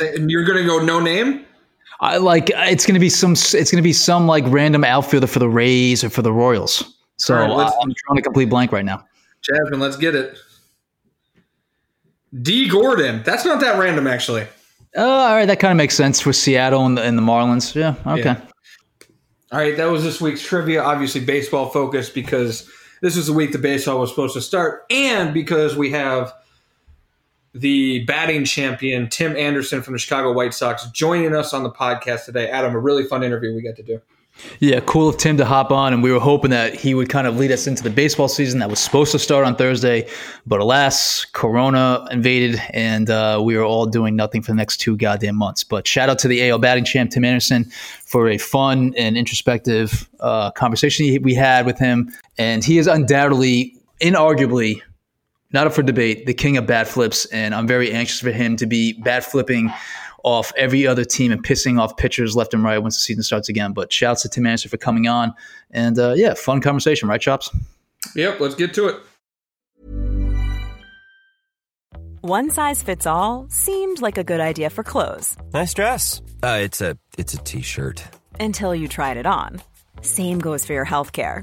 And 0.00 0.30
You're 0.30 0.44
going 0.44 0.58
to 0.58 0.66
go 0.66 0.84
no 0.84 1.00
name? 1.00 1.46
I 2.00 2.16
like. 2.16 2.50
It's 2.50 2.84
gonna 2.84 2.98
be 2.98 3.08
some. 3.08 3.32
It's 3.32 3.70
gonna 3.70 3.80
be 3.80 3.92
some 3.92 4.26
like 4.26 4.42
random 4.48 4.82
outfielder 4.82 5.28
for 5.28 5.38
the 5.38 5.48
Rays 5.48 6.02
or 6.02 6.10
for 6.10 6.20
the 6.20 6.32
Royals. 6.32 6.96
So 7.16 7.36
right, 7.36 7.48
let's- 7.48 7.72
I'm 7.80 7.92
drawing 8.06 8.18
a 8.18 8.22
complete 8.22 8.46
blank 8.46 8.72
right 8.72 8.84
now. 8.84 9.04
Jasmine, 9.40 9.78
let's 9.78 9.96
get 9.96 10.16
it. 10.16 10.36
Dee 12.42 12.68
Gordon. 12.68 13.22
That's 13.24 13.44
not 13.44 13.60
that 13.60 13.78
random, 13.78 14.08
actually. 14.08 14.42
Uh, 14.96 15.00
all 15.02 15.34
right, 15.36 15.46
that 15.46 15.60
kind 15.60 15.70
of 15.70 15.76
makes 15.76 15.94
sense 15.94 16.20
for 16.20 16.32
Seattle 16.32 16.84
and 16.86 16.98
the, 16.98 17.02
and 17.02 17.16
the 17.16 17.22
Marlins. 17.22 17.72
Yeah. 17.74 17.94
Okay. 18.04 18.22
Yeah. 18.30 18.40
All 19.52 19.58
right, 19.58 19.76
that 19.76 19.90
was 19.90 20.02
this 20.02 20.18
week's 20.18 20.40
trivia. 20.40 20.82
Obviously, 20.82 21.20
baseball 21.20 21.68
focused 21.68 22.14
because 22.14 22.66
this 23.02 23.16
was 23.16 23.26
the 23.26 23.34
week 23.34 23.52
the 23.52 23.58
baseball 23.58 24.00
was 24.00 24.08
supposed 24.08 24.32
to 24.32 24.40
start, 24.40 24.86
and 24.88 25.34
because 25.34 25.76
we 25.76 25.90
have 25.90 26.32
the 27.52 28.02
batting 28.06 28.46
champion 28.46 29.10
Tim 29.10 29.36
Anderson 29.36 29.82
from 29.82 29.92
the 29.92 29.98
Chicago 29.98 30.32
White 30.32 30.54
Sox 30.54 30.86
joining 30.92 31.34
us 31.34 31.52
on 31.52 31.64
the 31.64 31.70
podcast 31.70 32.24
today. 32.24 32.48
Adam, 32.48 32.74
a 32.74 32.78
really 32.78 33.04
fun 33.04 33.22
interview 33.22 33.54
we 33.54 33.60
got 33.60 33.76
to 33.76 33.82
do. 33.82 34.00
Yeah, 34.60 34.80
cool 34.80 35.08
of 35.08 35.18
Tim 35.18 35.36
to 35.36 35.44
hop 35.44 35.70
on, 35.70 35.92
and 35.92 36.02
we 36.02 36.10
were 36.10 36.18
hoping 36.18 36.50
that 36.50 36.74
he 36.74 36.94
would 36.94 37.08
kind 37.08 37.26
of 37.26 37.36
lead 37.36 37.52
us 37.52 37.66
into 37.66 37.82
the 37.82 37.90
baseball 37.90 38.28
season 38.28 38.60
that 38.60 38.70
was 38.70 38.78
supposed 38.78 39.12
to 39.12 39.18
start 39.18 39.44
on 39.44 39.56
Thursday, 39.56 40.08
but 40.46 40.60
alas, 40.60 41.24
Corona 41.26 42.06
invaded, 42.10 42.60
and 42.70 43.10
uh, 43.10 43.40
we 43.44 43.56
are 43.56 43.64
all 43.64 43.86
doing 43.86 44.16
nothing 44.16 44.42
for 44.42 44.50
the 44.50 44.56
next 44.56 44.78
two 44.78 44.96
goddamn 44.96 45.36
months. 45.36 45.64
But 45.64 45.86
shout 45.86 46.08
out 46.08 46.18
to 46.20 46.28
the 46.28 46.48
AL 46.48 46.58
batting 46.58 46.84
champ 46.84 47.10
Tim 47.10 47.24
Anderson 47.24 47.64
for 48.04 48.28
a 48.28 48.38
fun 48.38 48.94
and 48.96 49.16
introspective 49.16 50.08
uh, 50.20 50.50
conversation 50.52 51.22
we 51.22 51.34
had 51.34 51.66
with 51.66 51.78
him, 51.78 52.10
and 52.38 52.64
he 52.64 52.78
is 52.78 52.86
undoubtedly, 52.86 53.76
inarguably, 54.00 54.80
not 55.52 55.66
up 55.66 55.74
for 55.74 55.82
debate, 55.82 56.24
the 56.26 56.34
king 56.34 56.56
of 56.56 56.66
bat 56.66 56.88
flips, 56.88 57.26
and 57.26 57.54
I'm 57.54 57.66
very 57.66 57.92
anxious 57.92 58.20
for 58.20 58.32
him 58.32 58.56
to 58.56 58.66
be 58.66 58.94
bat 58.94 59.24
flipping 59.24 59.70
off 60.24 60.52
every 60.56 60.86
other 60.86 61.04
team 61.04 61.32
and 61.32 61.44
pissing 61.44 61.80
off 61.80 61.96
pitchers 61.96 62.36
left 62.36 62.54
and 62.54 62.62
right 62.62 62.78
once 62.78 62.96
the 62.96 63.00
season 63.00 63.22
starts 63.22 63.48
again. 63.48 63.72
But 63.72 63.92
shouts 63.92 64.22
to 64.22 64.28
Tim 64.28 64.46
Anderson 64.46 64.70
for 64.70 64.76
coming 64.76 65.08
on, 65.08 65.32
and 65.70 65.98
uh, 65.98 66.14
yeah, 66.16 66.34
fun 66.34 66.60
conversation, 66.60 67.08
right, 67.08 67.20
Chopz? 67.20 67.48
Yep, 68.14 68.40
let's 68.40 68.54
get 68.54 68.74
to 68.74 68.88
it. 68.88 68.96
One 72.20 72.50
size 72.50 72.82
fits 72.82 73.06
all 73.06 73.46
seemed 73.48 74.00
like 74.00 74.16
a 74.16 74.22
good 74.22 74.38
idea 74.38 74.70
for 74.70 74.84
clothes 74.84 75.36
Nice 75.52 75.74
dress. 75.74 76.22
Uh, 76.42 76.58
it's 76.62 76.80
a 76.80 76.96
it's 77.18 77.34
a 77.34 77.38
t-shirt. 77.38 78.04
until 78.38 78.74
you 78.74 78.86
tried 78.88 79.16
it 79.16 79.26
on. 79.26 79.60
Same 80.02 80.38
goes 80.38 80.64
for 80.64 80.72
your 80.72 80.86
healthcare. 80.86 81.42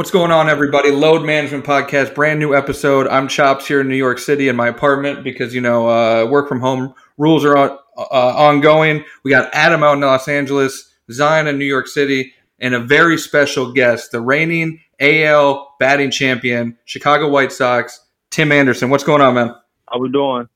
What's 0.00 0.10
going 0.10 0.30
on, 0.30 0.48
everybody? 0.48 0.90
Load 0.90 1.26
Management 1.26 1.66
Podcast, 1.66 2.14
brand 2.14 2.40
new 2.40 2.54
episode. 2.54 3.06
I'm 3.08 3.28
Chopz 3.28 3.66
here 3.66 3.82
in 3.82 3.88
New 3.88 3.96
York 3.96 4.18
City 4.18 4.48
in 4.48 4.56
my 4.56 4.66
apartment 4.66 5.22
because, 5.22 5.54
you 5.54 5.60
know, 5.60 5.90
uh, 5.90 6.24
work 6.24 6.48
from 6.48 6.58
home 6.58 6.94
rules 7.18 7.44
are 7.44 7.54
on, 7.54 7.78
uh, 7.98 8.34
ongoing. 8.34 9.04
We 9.24 9.30
got 9.30 9.50
Adam 9.52 9.82
out 9.82 9.92
in 9.92 10.00
Los 10.00 10.26
Angeles, 10.26 10.90
Zion 11.12 11.48
in 11.48 11.58
New 11.58 11.66
York 11.66 11.86
City, 11.86 12.32
and 12.58 12.72
a 12.72 12.80
very 12.80 13.18
special 13.18 13.74
guest, 13.74 14.12
the 14.12 14.22
reigning 14.22 14.80
AL 15.00 15.76
batting 15.78 16.10
champion, 16.10 16.78
Chicago 16.86 17.28
White 17.28 17.52
Sox, 17.52 18.00
Tim 18.30 18.52
Anderson. 18.52 18.88
What's 18.88 19.04
going 19.04 19.20
on, 19.20 19.34
man? 19.34 19.54
How 19.92 19.98
we 19.98 20.08
doing? 20.10 20.48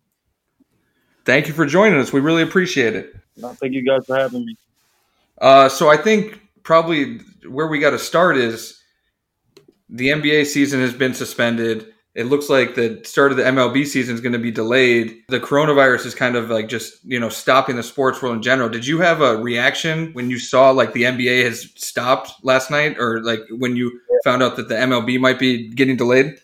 Thank 1.27 1.49
you 1.49 1.53
for 1.53 1.67
joining 1.67 2.01
us. 2.01 2.15
We 2.15 2.21
really 2.21 2.45
appreciate 2.45 2.97
it. 2.97 3.15
No, 3.37 3.51
thank 3.51 3.75
you 3.75 3.85
guys 3.85 4.07
for 4.07 4.17
having 4.17 4.47
me. 4.47 4.57
Uh, 5.39 5.69
so 5.69 5.91
I 5.91 5.99
think 5.99 6.41
probably 6.63 7.19
where 7.47 7.67
we 7.67 7.79
got 7.79 7.91
to 7.91 7.99
start 7.99 8.39
is 8.39 8.81
the 9.89 10.09
NBA 10.09 10.47
season 10.47 10.81
has 10.81 10.95
been 10.95 11.15
suspended. 11.15 11.93
It 12.15 12.25
looks 12.25 12.49
like 12.49 12.75
the 12.77 13.01
start 13.05 13.33
of 13.33 13.37
the 13.37 13.43
MLB 13.43 13.87
season 13.87 14.15
is 14.15 14.21
going 14.21 14.35
to 14.35 14.39
be 14.39 14.53
delayed. 14.53 15.17
The 15.29 15.41
coronavirus 15.41 16.07
is 16.07 16.15
kind 16.15 16.37
of 16.37 16.49
like 16.49 16.69
just, 16.69 17.05
you 17.05 17.19
know, 17.19 17.29
stopping 17.29 17.77
the 17.77 17.83
sports 17.83 18.23
world 18.23 18.37
in 18.37 18.43
general. 18.43 18.69
Did 18.69 18.87
you 18.87 19.01
have 19.01 19.21
a 19.21 19.37
reaction 19.39 20.13
when 20.13 20.31
you 20.31 20.39
saw 20.39 20.71
like 20.71 20.93
the 20.93 21.03
NBA 21.03 21.45
has 21.45 21.73
stopped 21.75 22.33
last 22.45 22.71
night 22.71 22.97
or 22.99 23.21
like 23.23 23.41
when 23.51 23.75
you 23.75 24.01
found 24.23 24.43
out 24.43 24.57
that 24.57 24.69
the 24.69 24.77
MLB 24.77 25.19
might 25.19 25.41
be 25.41 25.69
getting 25.71 25.97
delayed? 25.97 26.39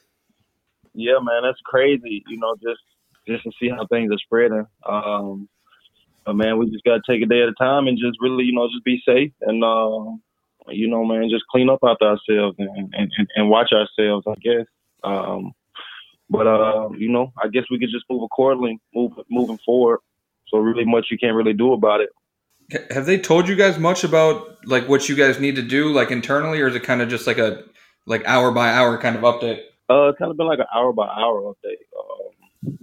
Yeah, 0.93 1.19
man, 1.23 1.43
that's 1.45 1.61
crazy. 1.65 2.25
You 2.27 2.39
know, 2.39 2.57
just 2.57 2.83
just 3.29 3.45
to 3.45 3.53
see 3.61 3.69
how 3.69 3.87
things 3.87 4.13
are 4.13 4.19
spreading. 4.19 4.67
Um, 4.85 5.49
but 6.25 6.35
man, 6.35 6.59
we 6.59 6.71
just 6.71 6.85
got 6.85 7.01
to 7.05 7.13
take 7.13 7.23
a 7.23 7.27
day 7.27 7.43
at 7.43 7.49
a 7.49 7.55
time 7.55 7.87
and 7.87 7.97
just 7.97 8.19
really, 8.21 8.45
you 8.45 8.53
know, 8.53 8.69
just 8.69 8.85
be 8.85 9.01
safe 9.07 9.33
and, 9.43 9.63
uh, 9.65 10.17
you 10.71 10.89
know, 10.89 11.05
man, 11.05 11.29
just 11.31 11.45
clean 11.51 11.69
up 11.69 11.81
after 11.83 12.07
ourselves 12.07 12.57
and, 12.59 12.95
and, 12.95 13.13
and 13.37 13.51
watch 13.51 13.71
ourselves, 13.73 14.27
I 14.27 14.35
guess. 14.43 14.67
Um, 15.05 15.53
but, 16.29 16.47
uh, 16.47 16.91
you 16.97 17.11
know, 17.11 17.33
I 17.43 17.49
guess 17.49 17.65
we 17.71 17.79
could 17.79 17.91
just 17.91 18.05
move 18.09 18.23
accordingly, 18.23 18.79
move 18.95 19.13
moving 19.31 19.59
forward. 19.65 20.01
So 20.49 20.59
really 20.59 20.85
much 20.85 21.07
you 21.11 21.19
can't 21.19 21.35
really 21.35 21.53
do 21.53 21.73
about 21.73 22.01
it. 22.01 22.11
Have 22.93 23.07
they 23.07 23.19
told 23.19 23.49
you 23.49 23.57
guys 23.57 23.79
much 23.79 24.05
about 24.05 24.65
like 24.67 24.89
what 24.89 25.09
you 25.09 25.17
guys 25.17 25.41
need 25.41 25.57
to 25.57 25.63
do 25.63 25.93
like 25.93 26.11
internally 26.11 26.61
or 26.61 26.69
is 26.69 26.75
it 26.75 26.85
kind 26.85 27.03
of 27.03 27.09
just 27.09 27.27
like 27.27 27.39
a 27.39 27.65
like 28.07 28.25
hour 28.27 28.53
by 28.53 28.71
hour 28.71 28.97
kind 28.99 29.17
of 29.17 29.23
update? 29.23 29.61
Uh, 29.89 30.09
it's 30.09 30.19
kind 30.19 30.31
of 30.31 30.37
been 30.37 30.47
like 30.47 30.61
an 30.61 30.67
hour 30.73 30.93
by 30.93 31.07
hour 31.07 31.53
update. 31.53 31.83
Um, 31.99 32.79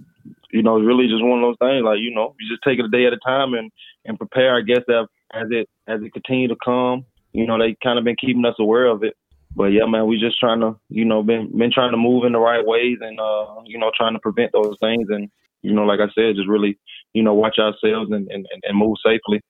you 0.50 0.62
know, 0.62 0.76
it's 0.76 0.86
really 0.86 1.08
just 1.08 1.22
one 1.22 1.42
of 1.42 1.48
those 1.48 1.68
things. 1.68 1.84
Like 1.84 2.00
you 2.00 2.14
know, 2.14 2.34
you 2.38 2.48
just 2.50 2.62
take 2.62 2.78
it 2.78 2.84
a 2.84 2.88
day 2.88 3.06
at 3.06 3.14
a 3.14 3.18
time 3.18 3.54
and 3.54 3.70
and 4.04 4.18
prepare. 4.18 4.56
I 4.56 4.60
guess 4.60 4.82
that 4.88 5.08
as 5.32 5.46
it 5.50 5.68
as 5.86 6.02
it 6.02 6.12
continue 6.12 6.48
to 6.48 6.56
come, 6.62 7.06
you 7.32 7.46
know, 7.46 7.58
they 7.58 7.76
kind 7.82 7.98
of 7.98 8.04
been 8.04 8.16
keeping 8.16 8.44
us 8.44 8.56
aware 8.58 8.86
of 8.86 9.02
it. 9.02 9.14
But 9.54 9.66
yeah, 9.66 9.86
man, 9.86 10.06
we 10.06 10.18
just 10.18 10.38
trying 10.38 10.60
to, 10.60 10.76
you 10.88 11.04
know, 11.04 11.22
been 11.22 11.56
been 11.56 11.72
trying 11.72 11.92
to 11.92 11.96
move 11.96 12.24
in 12.24 12.32
the 12.32 12.38
right 12.38 12.64
ways 12.64 12.98
and 13.00 13.18
uh, 13.18 13.62
you 13.64 13.78
know, 13.78 13.90
trying 13.96 14.14
to 14.14 14.20
prevent 14.20 14.52
those 14.52 14.76
things 14.80 15.08
and 15.10 15.30
you 15.62 15.72
know, 15.72 15.82
like 15.82 16.00
I 16.00 16.06
said, 16.14 16.36
just 16.36 16.48
really, 16.48 16.78
you 17.12 17.22
know, 17.22 17.34
watch 17.34 17.58
ourselves 17.58 18.10
and, 18.12 18.30
and, 18.30 18.46
and 18.62 18.78
move 18.78 18.96
safely. 19.04 19.42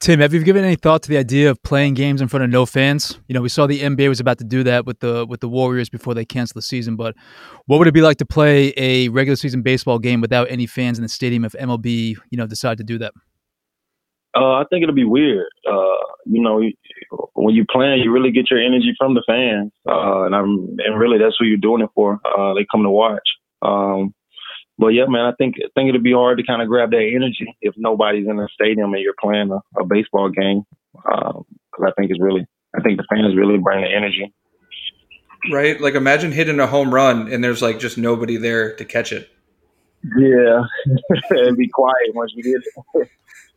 Tim, 0.00 0.20
have 0.20 0.34
you 0.34 0.42
given 0.42 0.64
any 0.64 0.76
thought 0.76 1.02
to 1.02 1.08
the 1.08 1.16
idea 1.16 1.50
of 1.50 1.62
playing 1.62 1.94
games 1.94 2.20
in 2.20 2.28
front 2.28 2.44
of 2.44 2.50
no 2.50 2.66
fans? 2.66 3.18
You 3.28 3.34
know, 3.34 3.42
we 3.42 3.48
saw 3.48 3.66
the 3.66 3.80
NBA 3.80 4.08
was 4.08 4.20
about 4.20 4.38
to 4.38 4.44
do 4.44 4.62
that 4.64 4.86
with 4.86 5.00
the 5.00 5.26
with 5.26 5.40
the 5.40 5.48
Warriors 5.48 5.88
before 5.88 6.14
they 6.14 6.24
canceled 6.24 6.56
the 6.56 6.62
season, 6.62 6.96
but 6.96 7.14
what 7.66 7.78
would 7.78 7.88
it 7.88 7.94
be 7.94 8.02
like 8.02 8.18
to 8.18 8.26
play 8.26 8.72
a 8.76 9.08
regular 9.08 9.36
season 9.36 9.62
baseball 9.62 9.98
game 9.98 10.20
without 10.20 10.50
any 10.50 10.66
fans 10.66 10.98
in 10.98 11.02
the 11.02 11.08
stadium 11.08 11.44
if 11.44 11.52
MLB, 11.52 12.16
you 12.30 12.38
know, 12.38 12.46
decided 12.46 12.78
to 12.78 12.84
do 12.84 12.98
that? 12.98 13.12
Uh, 14.36 14.54
I 14.54 14.64
think 14.68 14.82
it'll 14.82 14.94
be 14.94 15.04
weird. 15.04 15.46
Uh, 15.66 16.04
you 16.26 16.42
know, 16.42 16.60
when 17.34 17.54
you 17.54 17.64
plan, 17.64 17.98
you 17.98 18.10
really 18.10 18.32
get 18.32 18.50
your 18.50 18.60
energy 18.60 18.94
from 18.98 19.14
the 19.14 19.22
fans, 19.26 19.72
uh, 19.88 20.24
and 20.24 20.34
I'm 20.34 20.76
and 20.84 20.98
really 20.98 21.18
that's 21.18 21.36
who 21.38 21.46
you're 21.46 21.56
doing 21.56 21.82
it 21.82 21.90
for. 21.94 22.20
Uh, 22.24 22.54
they 22.54 22.66
come 22.70 22.82
to 22.82 22.90
watch. 22.90 23.28
Um, 23.62 24.12
but 24.78 24.88
yeah, 24.88 25.06
man, 25.06 25.26
I 25.26 25.32
think 25.38 25.56
I 25.58 25.68
think 25.74 25.88
it'd 25.88 26.02
be 26.02 26.12
hard 26.12 26.38
to 26.38 26.44
kind 26.44 26.62
of 26.62 26.68
grab 26.68 26.90
that 26.90 27.12
energy 27.14 27.56
if 27.60 27.74
nobody's 27.76 28.26
in 28.26 28.36
the 28.36 28.48
stadium 28.52 28.92
and 28.92 29.02
you're 29.02 29.14
playing 29.20 29.50
a, 29.52 29.80
a 29.80 29.84
baseball 29.86 30.30
game. 30.30 30.64
Because 30.92 31.44
um, 31.80 31.86
I 31.86 31.92
think 31.96 32.10
it's 32.10 32.20
really, 32.20 32.46
I 32.76 32.80
think 32.80 32.98
the 32.98 33.06
fans 33.08 33.36
really 33.36 33.58
bring 33.58 33.82
the 33.82 33.88
energy. 33.88 34.32
Right, 35.52 35.80
like 35.80 35.94
imagine 35.94 36.32
hitting 36.32 36.58
a 36.58 36.66
home 36.66 36.92
run 36.92 37.30
and 37.30 37.44
there's 37.44 37.62
like 37.62 37.78
just 37.78 37.98
nobody 37.98 38.36
there 38.36 38.74
to 38.76 38.84
catch 38.84 39.12
it. 39.12 39.28
Yeah, 40.18 40.62
and 41.30 41.56
be 41.56 41.68
quiet 41.68 42.14
once 42.14 42.32
you 42.34 42.42
hit 42.42 42.62
it. 43.04 43.08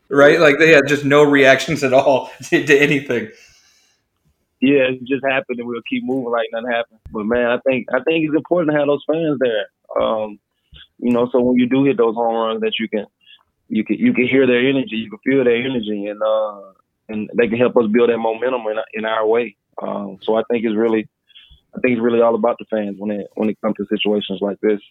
Right, 0.10 0.40
like 0.40 0.60
they 0.60 0.72
had 0.72 0.88
just 0.88 1.06
no 1.06 1.24
reactions 1.24 1.84
at 1.84 1.94
all 1.94 2.32
to, 2.44 2.66
to 2.66 2.78
anything. 2.78 3.30
Yeah, 4.60 4.90
it 4.90 5.04
just 5.04 5.24
happened, 5.24 5.60
and 5.60 5.68
we'll 5.68 5.82
keep 5.88 6.04
moving 6.04 6.32
like 6.32 6.48
nothing 6.52 6.72
happened. 6.72 7.00
But 7.12 7.26
man, 7.26 7.46
I 7.46 7.60
think 7.60 7.88
I 7.94 8.00
think 8.04 8.26
it's 8.26 8.36
important 8.36 8.72
to 8.72 8.78
have 8.78 8.88
those 8.88 9.04
fans 9.06 9.40
there. 9.40 9.68
Um, 10.02 10.40
you 11.00 11.12
know, 11.12 11.30
so 11.32 11.42
when 11.42 11.58
you 11.58 11.68
do 11.68 11.84
hit 11.84 11.98
those 11.98 12.16
home 12.16 12.36
runs, 12.36 12.62
that 12.62 12.80
you 12.80 12.90
can 12.90 13.06
you 13.70 13.84
can 13.84 13.98
you 13.98 14.14
can 14.14 14.28
hear 14.28 14.48
their 14.48 14.68
energy, 14.68 14.96
you 14.96 15.10
can 15.10 15.20
feel 15.20 15.44
their 15.44 15.64
energy, 15.64 16.08
and 16.08 16.22
uh, 16.22 16.62
and 17.10 17.30
they 17.38 17.48
can 17.48 17.58
help 17.58 17.78
us 17.78 17.88
build 17.92 18.10
that 18.10 18.18
momentum 18.18 18.62
in, 18.68 18.78
in 18.94 19.06
our 19.06 19.26
way. 19.26 19.56
Um, 19.82 20.18
so 20.22 20.36
I 20.36 20.44
think 20.50 20.66
it's 20.66 20.76
really, 20.76 21.08
I 21.76 21.80
think 21.80 21.94
it's 21.94 22.02
really 22.02 22.22
all 22.22 22.36
about 22.36 22.58
the 22.58 22.66
fans 22.66 22.96
when 22.98 23.12
it 23.12 23.28
when 23.36 23.50
it 23.50 23.62
comes 23.62 23.76
to 23.78 23.86
situations 23.86 24.40
like 24.42 24.60
this. 24.62 24.82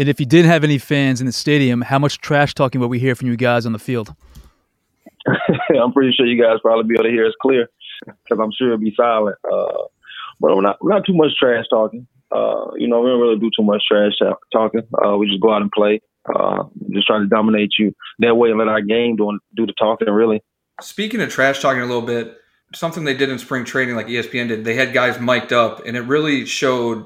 And 0.00 0.08
if 0.08 0.18
you 0.18 0.24
didn't 0.24 0.50
have 0.50 0.64
any 0.64 0.78
fans 0.78 1.20
in 1.20 1.26
the 1.26 1.32
stadium, 1.32 1.82
how 1.82 1.98
much 1.98 2.22
trash 2.22 2.54
talking 2.54 2.80
would 2.80 2.88
we 2.88 2.98
hear 2.98 3.14
from 3.14 3.28
you 3.28 3.36
guys 3.36 3.66
on 3.66 3.72
the 3.72 3.78
field? 3.78 4.14
I'm 5.26 5.92
pretty 5.92 6.14
sure 6.16 6.24
you 6.24 6.42
guys 6.42 6.56
probably 6.62 6.84
be 6.88 6.94
able 6.94 7.04
to 7.04 7.10
hear 7.10 7.26
us 7.26 7.34
clear 7.42 7.68
because 8.06 8.42
I'm 8.42 8.50
sure 8.56 8.68
it'll 8.68 8.78
be 8.78 8.94
silent. 8.96 9.36
Uh, 9.44 9.82
but 10.40 10.56
we're 10.56 10.62
not, 10.62 10.82
we're 10.82 10.92
not 10.92 11.04
too 11.04 11.12
much 11.12 11.32
trash 11.38 11.66
talking. 11.68 12.06
Uh, 12.34 12.70
you 12.78 12.88
know, 12.88 13.02
we 13.02 13.10
don't 13.10 13.20
really 13.20 13.38
do 13.38 13.50
too 13.54 13.62
much 13.62 13.82
trash 13.86 14.12
talking. 14.50 14.80
Uh, 15.04 15.18
we 15.18 15.28
just 15.28 15.42
go 15.42 15.52
out 15.52 15.60
and 15.60 15.70
play. 15.70 16.00
Uh, 16.34 16.64
just 16.88 17.06
try 17.06 17.18
to 17.18 17.26
dominate 17.26 17.72
you 17.78 17.94
that 18.20 18.34
way 18.34 18.48
and 18.48 18.58
let 18.58 18.68
our 18.68 18.80
game 18.80 19.16
do, 19.16 19.38
do 19.54 19.66
the 19.66 19.74
talking, 19.74 20.08
really. 20.08 20.42
Speaking 20.80 21.20
of 21.20 21.28
trash 21.28 21.60
talking 21.60 21.82
a 21.82 21.86
little 21.86 22.00
bit, 22.00 22.38
something 22.74 23.04
they 23.04 23.12
did 23.12 23.28
in 23.28 23.38
spring 23.38 23.66
training, 23.66 23.96
like 23.96 24.06
ESPN 24.06 24.48
did, 24.48 24.64
they 24.64 24.76
had 24.76 24.94
guys 24.94 25.20
mic'd 25.20 25.52
up, 25.52 25.84
and 25.84 25.94
it 25.94 26.02
really 26.02 26.46
showed 26.46 27.04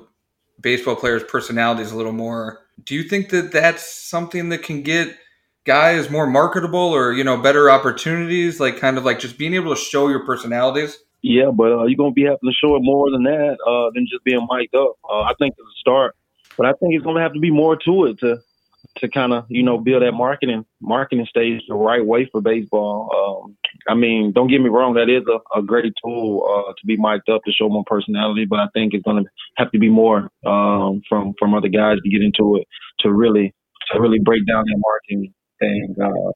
baseball 0.60 0.94
players' 0.94 1.24
personalities 1.24 1.90
a 1.90 1.96
little 1.96 2.12
more. 2.12 2.63
Do 2.82 2.94
you 2.94 3.04
think 3.04 3.30
that 3.30 3.52
that's 3.52 3.86
something 3.86 4.48
that 4.48 4.62
can 4.62 4.82
get 4.82 5.16
guys 5.64 6.10
more 6.10 6.26
marketable 6.26 6.78
or 6.78 7.12
you 7.12 7.24
know 7.24 7.36
better 7.36 7.70
opportunities? 7.70 8.60
Like 8.60 8.78
kind 8.78 8.98
of 8.98 9.04
like 9.04 9.18
just 9.18 9.38
being 9.38 9.54
able 9.54 9.74
to 9.74 9.80
show 9.80 10.08
your 10.08 10.24
personalities. 10.24 10.98
Yeah, 11.22 11.50
but 11.54 11.72
uh, 11.72 11.84
you're 11.84 11.96
gonna 11.96 12.12
be 12.12 12.24
having 12.24 12.38
to 12.44 12.52
show 12.52 12.76
it 12.76 12.80
more 12.82 13.10
than 13.10 13.22
that 13.24 13.56
uh, 13.66 13.90
than 13.94 14.06
just 14.10 14.24
being 14.24 14.46
mic'd 14.50 14.74
up. 14.74 14.96
Uh, 15.08 15.22
I 15.22 15.32
think 15.38 15.54
it's 15.56 15.66
a 15.66 15.78
start, 15.80 16.16
but 16.56 16.66
I 16.66 16.72
think 16.72 16.94
it's 16.94 17.04
gonna 17.04 17.22
have 17.22 17.32
to 17.32 17.40
be 17.40 17.50
more 17.50 17.76
to 17.76 18.04
it 18.06 18.18
to 18.20 18.38
to 18.98 19.08
kind 19.08 19.32
of 19.32 19.44
you 19.48 19.62
know 19.62 19.78
build 19.78 20.02
that 20.02 20.12
marketing 20.12 20.64
marketing 20.80 21.26
stage 21.28 21.62
the 21.68 21.74
right 21.74 22.04
way 22.04 22.28
for 22.30 22.40
baseball. 22.40 23.44
Um, 23.46 23.56
I 23.88 23.94
mean, 23.94 24.32
don't 24.32 24.48
get 24.48 24.60
me 24.60 24.68
wrong, 24.68 24.94
that 24.94 25.10
is 25.10 25.24
a, 25.28 25.58
a 25.58 25.62
great 25.62 25.92
tool 26.02 26.46
uh, 26.48 26.72
to 26.72 26.86
be 26.86 26.96
mic'd 26.96 27.28
up 27.28 27.42
to 27.44 27.52
show 27.52 27.68
more 27.68 27.84
personality, 27.86 28.46
but 28.48 28.58
I 28.58 28.66
think 28.72 28.94
it's 28.94 29.04
gonna 29.04 29.24
have 29.56 29.70
to 29.72 29.78
be 29.78 29.88
more 29.88 30.30
um, 30.46 31.02
from 31.08 31.34
from 31.38 31.54
other 31.54 31.68
guys 31.68 31.98
to 32.02 32.10
get 32.10 32.22
into 32.22 32.56
it 32.56 32.66
to 33.00 33.12
really 33.12 33.54
to 33.92 34.00
really 34.00 34.18
break 34.18 34.46
down 34.46 34.64
that 34.64 34.80
marketing 34.80 35.34
thing. 35.60 35.94
Uh, 36.02 36.32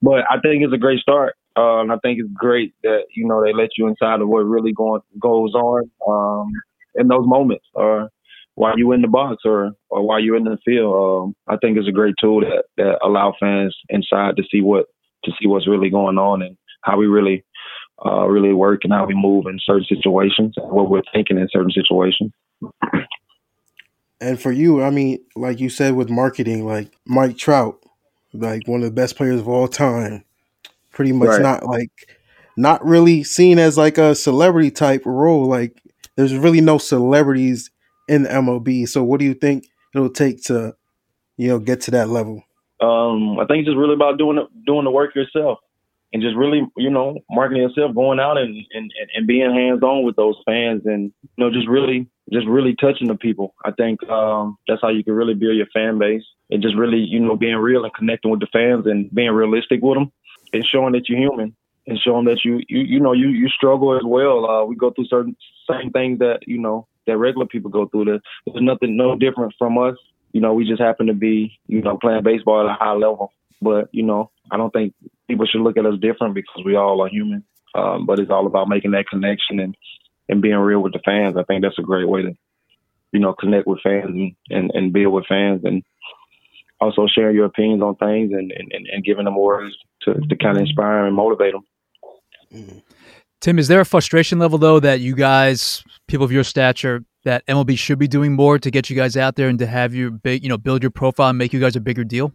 but 0.00 0.24
I 0.30 0.40
think 0.40 0.62
it's 0.62 0.74
a 0.74 0.78
great 0.78 1.00
start. 1.00 1.34
Uh, 1.56 1.80
and 1.80 1.90
I 1.90 1.96
think 2.02 2.20
it's 2.20 2.32
great 2.32 2.72
that 2.84 3.04
you 3.16 3.26
know 3.26 3.42
they 3.42 3.52
let 3.52 3.70
you 3.76 3.88
inside 3.88 4.20
of 4.20 4.28
what 4.28 4.40
really 4.40 4.72
going 4.72 5.00
goes 5.20 5.54
on 5.54 5.90
um, 6.06 6.52
in 6.94 7.08
those 7.08 7.26
moments, 7.26 7.64
or 7.74 8.10
while 8.58 8.76
you 8.76 8.90
in 8.90 9.02
the 9.02 9.08
box, 9.08 9.42
or 9.44 9.72
or 9.88 10.06
while 10.06 10.20
you're 10.20 10.36
in 10.36 10.44
the 10.44 10.58
field. 10.64 10.94
Um, 10.94 11.36
I 11.46 11.56
think 11.58 11.78
it's 11.78 11.88
a 11.88 11.92
great 11.92 12.16
tool 12.20 12.40
that 12.40 12.64
that 12.76 12.98
allow 13.04 13.32
fans 13.38 13.76
inside 13.88 14.36
to 14.36 14.42
see 14.50 14.60
what 14.60 14.86
to 15.24 15.30
see 15.40 15.46
what's 15.46 15.68
really 15.68 15.90
going 15.90 16.18
on 16.18 16.42
and 16.42 16.56
how 16.82 16.98
we 16.98 17.06
really 17.06 17.44
uh, 18.04 18.26
really 18.26 18.52
work 18.52 18.80
and 18.82 18.92
how 18.92 19.06
we 19.06 19.14
move 19.14 19.46
in 19.46 19.58
certain 19.64 19.86
situations 19.88 20.54
and 20.56 20.70
what 20.70 20.90
we're 20.90 21.02
thinking 21.14 21.38
in 21.38 21.48
certain 21.52 21.70
situations. 21.70 22.32
And 24.20 24.40
for 24.40 24.50
you, 24.50 24.82
I 24.82 24.90
mean, 24.90 25.20
like 25.36 25.60
you 25.60 25.70
said 25.70 25.94
with 25.94 26.10
marketing, 26.10 26.66
like 26.66 26.92
Mike 27.06 27.38
Trout, 27.38 27.80
like 28.32 28.66
one 28.66 28.80
of 28.80 28.86
the 28.86 29.00
best 29.00 29.16
players 29.16 29.40
of 29.40 29.48
all 29.48 29.68
time 29.68 30.24
pretty 30.90 31.12
much 31.12 31.28
right. 31.28 31.42
not 31.42 31.64
like 31.64 32.18
not 32.56 32.84
really 32.84 33.22
seen 33.22 33.60
as 33.60 33.78
like 33.78 33.98
a 33.98 34.16
celebrity 34.16 34.72
type 34.72 35.02
role. 35.06 35.46
Like 35.46 35.80
there's 36.16 36.34
really 36.34 36.60
no 36.60 36.78
celebrities 36.78 37.70
in 38.08 38.22
the 38.22 38.28
MLB. 38.28 38.88
So 38.88 39.02
what 39.04 39.20
do 39.20 39.26
you 39.26 39.34
think 39.34 39.66
it'll 39.94 40.10
take 40.10 40.42
to 40.44 40.74
you 41.36 41.48
know 41.48 41.58
get 41.58 41.80
to 41.82 41.90
that 41.92 42.08
level? 42.08 42.42
Um, 42.80 43.38
I 43.38 43.46
think 43.46 43.60
it's 43.60 43.68
just 43.68 43.78
really 43.78 43.94
about 43.94 44.18
doing 44.18 44.38
it, 44.38 44.46
doing 44.64 44.84
the 44.84 44.90
work 44.90 45.14
yourself, 45.14 45.58
and 46.12 46.22
just 46.22 46.36
really 46.36 46.62
you 46.76 46.90
know 46.90 47.18
marketing 47.30 47.62
yourself, 47.62 47.94
going 47.94 48.20
out 48.20 48.38
and 48.38 48.56
and, 48.72 48.92
and 49.14 49.26
being 49.26 49.54
hands 49.54 49.82
on 49.82 50.04
with 50.04 50.16
those 50.16 50.36
fans, 50.46 50.82
and 50.84 51.12
you 51.22 51.44
know 51.44 51.50
just 51.50 51.68
really 51.68 52.08
just 52.32 52.46
really 52.46 52.74
touching 52.80 53.08
the 53.08 53.14
people. 53.14 53.54
I 53.64 53.72
think 53.72 54.02
um, 54.08 54.58
that's 54.66 54.82
how 54.82 54.88
you 54.88 55.04
can 55.04 55.14
really 55.14 55.34
build 55.34 55.56
your 55.56 55.66
fan 55.72 55.98
base, 55.98 56.24
and 56.50 56.62
just 56.62 56.76
really 56.76 56.98
you 56.98 57.20
know 57.20 57.36
being 57.36 57.56
real 57.56 57.84
and 57.84 57.94
connecting 57.94 58.30
with 58.30 58.40
the 58.40 58.48
fans 58.52 58.86
and 58.86 59.12
being 59.14 59.30
realistic 59.30 59.80
with 59.82 59.98
them, 59.98 60.12
and 60.52 60.64
showing 60.64 60.92
that 60.92 61.08
you're 61.08 61.18
human 61.18 61.56
and 61.88 61.98
showing 61.98 62.26
that 62.26 62.44
you 62.44 62.60
you 62.68 62.80
you 62.80 63.00
know 63.00 63.12
you 63.12 63.28
you 63.28 63.48
struggle 63.48 63.96
as 63.96 64.02
well. 64.04 64.48
Uh, 64.48 64.64
we 64.64 64.76
go 64.76 64.90
through 64.90 65.06
certain 65.06 65.36
same 65.68 65.90
things 65.90 66.18
that 66.20 66.40
you 66.46 66.58
know 66.58 66.86
that 67.08 67.18
regular 67.18 67.46
people 67.46 67.70
go 67.70 67.86
through. 67.86 68.06
This. 68.06 68.20
There's 68.46 68.64
nothing 68.64 68.96
no 68.96 69.16
different 69.16 69.54
from 69.58 69.76
us. 69.78 69.96
You 70.32 70.40
know, 70.40 70.54
we 70.54 70.68
just 70.68 70.80
happen 70.80 71.06
to 71.08 71.14
be 71.14 71.58
you 71.66 71.82
know 71.82 71.98
playing 71.98 72.22
baseball 72.22 72.60
at 72.60 72.72
a 72.72 72.78
high 72.78 72.92
level. 72.92 73.32
But 73.60 73.88
you 73.92 74.04
know, 74.04 74.30
I 74.50 74.56
don't 74.56 74.72
think 74.72 74.94
people 75.26 75.46
should 75.46 75.62
look 75.62 75.76
at 75.76 75.86
us 75.86 75.98
different 76.00 76.34
because 76.34 76.62
we 76.64 76.76
all 76.76 77.02
are 77.02 77.08
human. 77.08 77.44
Um, 77.74 78.06
but 78.06 78.18
it's 78.18 78.30
all 78.30 78.46
about 78.46 78.68
making 78.68 78.92
that 78.92 79.08
connection 79.08 79.60
and 79.60 79.76
and 80.28 80.42
being 80.42 80.56
real 80.56 80.80
with 80.80 80.92
the 80.92 81.00
fans. 81.04 81.36
I 81.36 81.44
think 81.44 81.62
that's 81.62 81.78
a 81.78 81.82
great 81.82 82.08
way 82.08 82.22
to 82.22 82.36
you 83.12 83.20
know 83.20 83.34
connect 83.34 83.66
with 83.66 83.80
fans 83.82 84.06
and 84.06 84.36
and, 84.50 84.70
and 84.72 84.92
build 84.92 85.12
with 85.12 85.26
fans 85.26 85.62
and 85.64 85.82
also 86.80 87.06
sharing 87.12 87.34
your 87.34 87.46
opinions 87.46 87.82
on 87.82 87.96
things 87.96 88.32
and, 88.32 88.52
and, 88.52 88.86
and 88.86 89.04
giving 89.04 89.24
them 89.24 89.36
words 89.36 89.74
to, 90.02 90.14
to 90.14 90.36
kind 90.36 90.56
of 90.56 90.62
inspire 90.62 91.06
and 91.06 91.16
motivate 91.16 91.52
them. 91.52 92.82
Tim, 93.40 93.58
is 93.58 93.68
there 93.68 93.80
a 93.80 93.84
frustration 93.84 94.38
level 94.38 94.58
though 94.58 94.80
that 94.80 95.00
you 95.00 95.14
guys, 95.14 95.84
people 96.08 96.24
of 96.24 96.32
your 96.32 96.44
stature, 96.44 97.04
that 97.24 97.46
MLB 97.46 97.78
should 97.78 97.98
be 97.98 98.08
doing 98.08 98.32
more 98.32 98.58
to 98.58 98.70
get 98.70 98.90
you 98.90 98.96
guys 98.96 99.16
out 99.16 99.36
there 99.36 99.48
and 99.48 99.58
to 99.58 99.66
have 99.66 99.94
you 99.94 100.10
big, 100.10 100.42
you 100.42 100.48
know, 100.48 100.58
build 100.58 100.82
your 100.82 100.90
profile 100.90 101.28
and 101.28 101.38
make 101.38 101.52
you 101.52 101.60
guys 101.60 101.76
a 101.76 101.80
bigger 101.80 102.04
deal? 102.04 102.32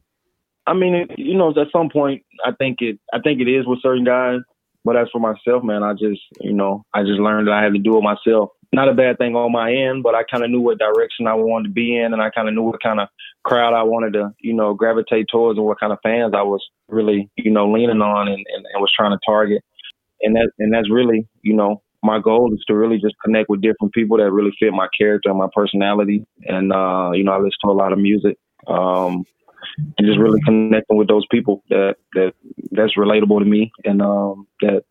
I 0.65 0.73
mean, 0.73 0.95
it, 0.95 1.19
you 1.19 1.37
know, 1.37 1.49
at 1.49 1.67
some 1.73 1.89
point, 1.89 2.23
I 2.45 2.51
think 2.51 2.77
it, 2.81 2.99
I 3.13 3.19
think 3.19 3.41
it 3.41 3.49
is 3.49 3.65
with 3.65 3.81
certain 3.81 4.05
guys. 4.05 4.39
But 4.85 4.97
as 4.97 5.07
for 5.11 5.19
myself, 5.19 5.63
man, 5.63 5.81
I 5.81 5.93
just, 5.93 6.21
you 6.41 6.53
know, 6.53 6.83
I 6.93 7.03
just 7.03 7.19
learned 7.19 7.47
that 7.47 7.53
I 7.53 7.63
had 7.63 7.73
to 7.73 7.79
do 7.79 7.97
it 7.97 8.01
myself. 8.01 8.49
Not 8.73 8.89
a 8.89 8.93
bad 8.93 9.17
thing 9.17 9.35
on 9.35 9.51
my 9.51 9.73
end, 9.73 10.03
but 10.03 10.15
I 10.15 10.23
kind 10.23 10.43
of 10.43 10.49
knew 10.49 10.59
what 10.59 10.77
direction 10.77 11.27
I 11.27 11.35
wanted 11.35 11.69
to 11.69 11.73
be 11.73 11.95
in, 11.95 12.11
and 12.11 12.21
I 12.21 12.29
kind 12.31 12.47
of 12.47 12.53
knew 12.53 12.63
what 12.63 12.81
kind 12.81 12.99
of 12.99 13.07
crowd 13.43 13.73
I 13.73 13.83
wanted 13.83 14.13
to, 14.13 14.31
you 14.39 14.53
know, 14.53 14.73
gravitate 14.73 15.27
towards, 15.31 15.57
and 15.57 15.65
what 15.65 15.79
kind 15.79 15.93
of 15.93 15.99
fans 16.03 16.33
I 16.35 16.41
was 16.41 16.61
really, 16.89 17.29
you 17.37 17.51
know, 17.51 17.71
leaning 17.71 18.01
on 18.01 18.27
and, 18.27 18.45
and, 18.53 18.65
and 18.73 18.81
was 18.81 18.91
trying 18.97 19.11
to 19.11 19.19
target 19.25 19.63
and 20.23 20.35
that 20.35 20.51
and 20.59 20.73
that's 20.73 20.89
really 20.89 21.27
you 21.41 21.53
know 21.53 21.81
my 22.03 22.19
goal 22.19 22.53
is 22.53 22.63
to 22.67 22.75
really 22.75 22.99
just 22.99 23.15
connect 23.23 23.49
with 23.49 23.61
different 23.61 23.93
people 23.93 24.17
that 24.17 24.29
really 24.29 24.51
fit 24.59 24.73
my 24.73 24.87
character 24.95 25.29
and 25.29 25.39
my 25.39 25.47
personality. 25.55 26.25
And 26.43 26.71
uh, 26.73 27.11
you 27.13 27.23
know, 27.23 27.31
I 27.31 27.37
listen 27.37 27.57
to 27.63 27.69
a 27.69 27.71
lot 27.71 27.93
of 27.93 27.99
music, 27.99 28.37
um, 28.67 29.23
and 29.97 30.05
just 30.05 30.19
really 30.19 30.41
connecting 30.45 30.97
with 30.97 31.07
those 31.07 31.25
people 31.31 31.63
that 31.69 31.95
that 32.13 32.33
that's 32.71 32.95
relatable 32.97 33.39
to 33.39 33.45
me 33.45 33.71
and 33.85 34.01
um, 34.01 34.47
that 34.61 34.83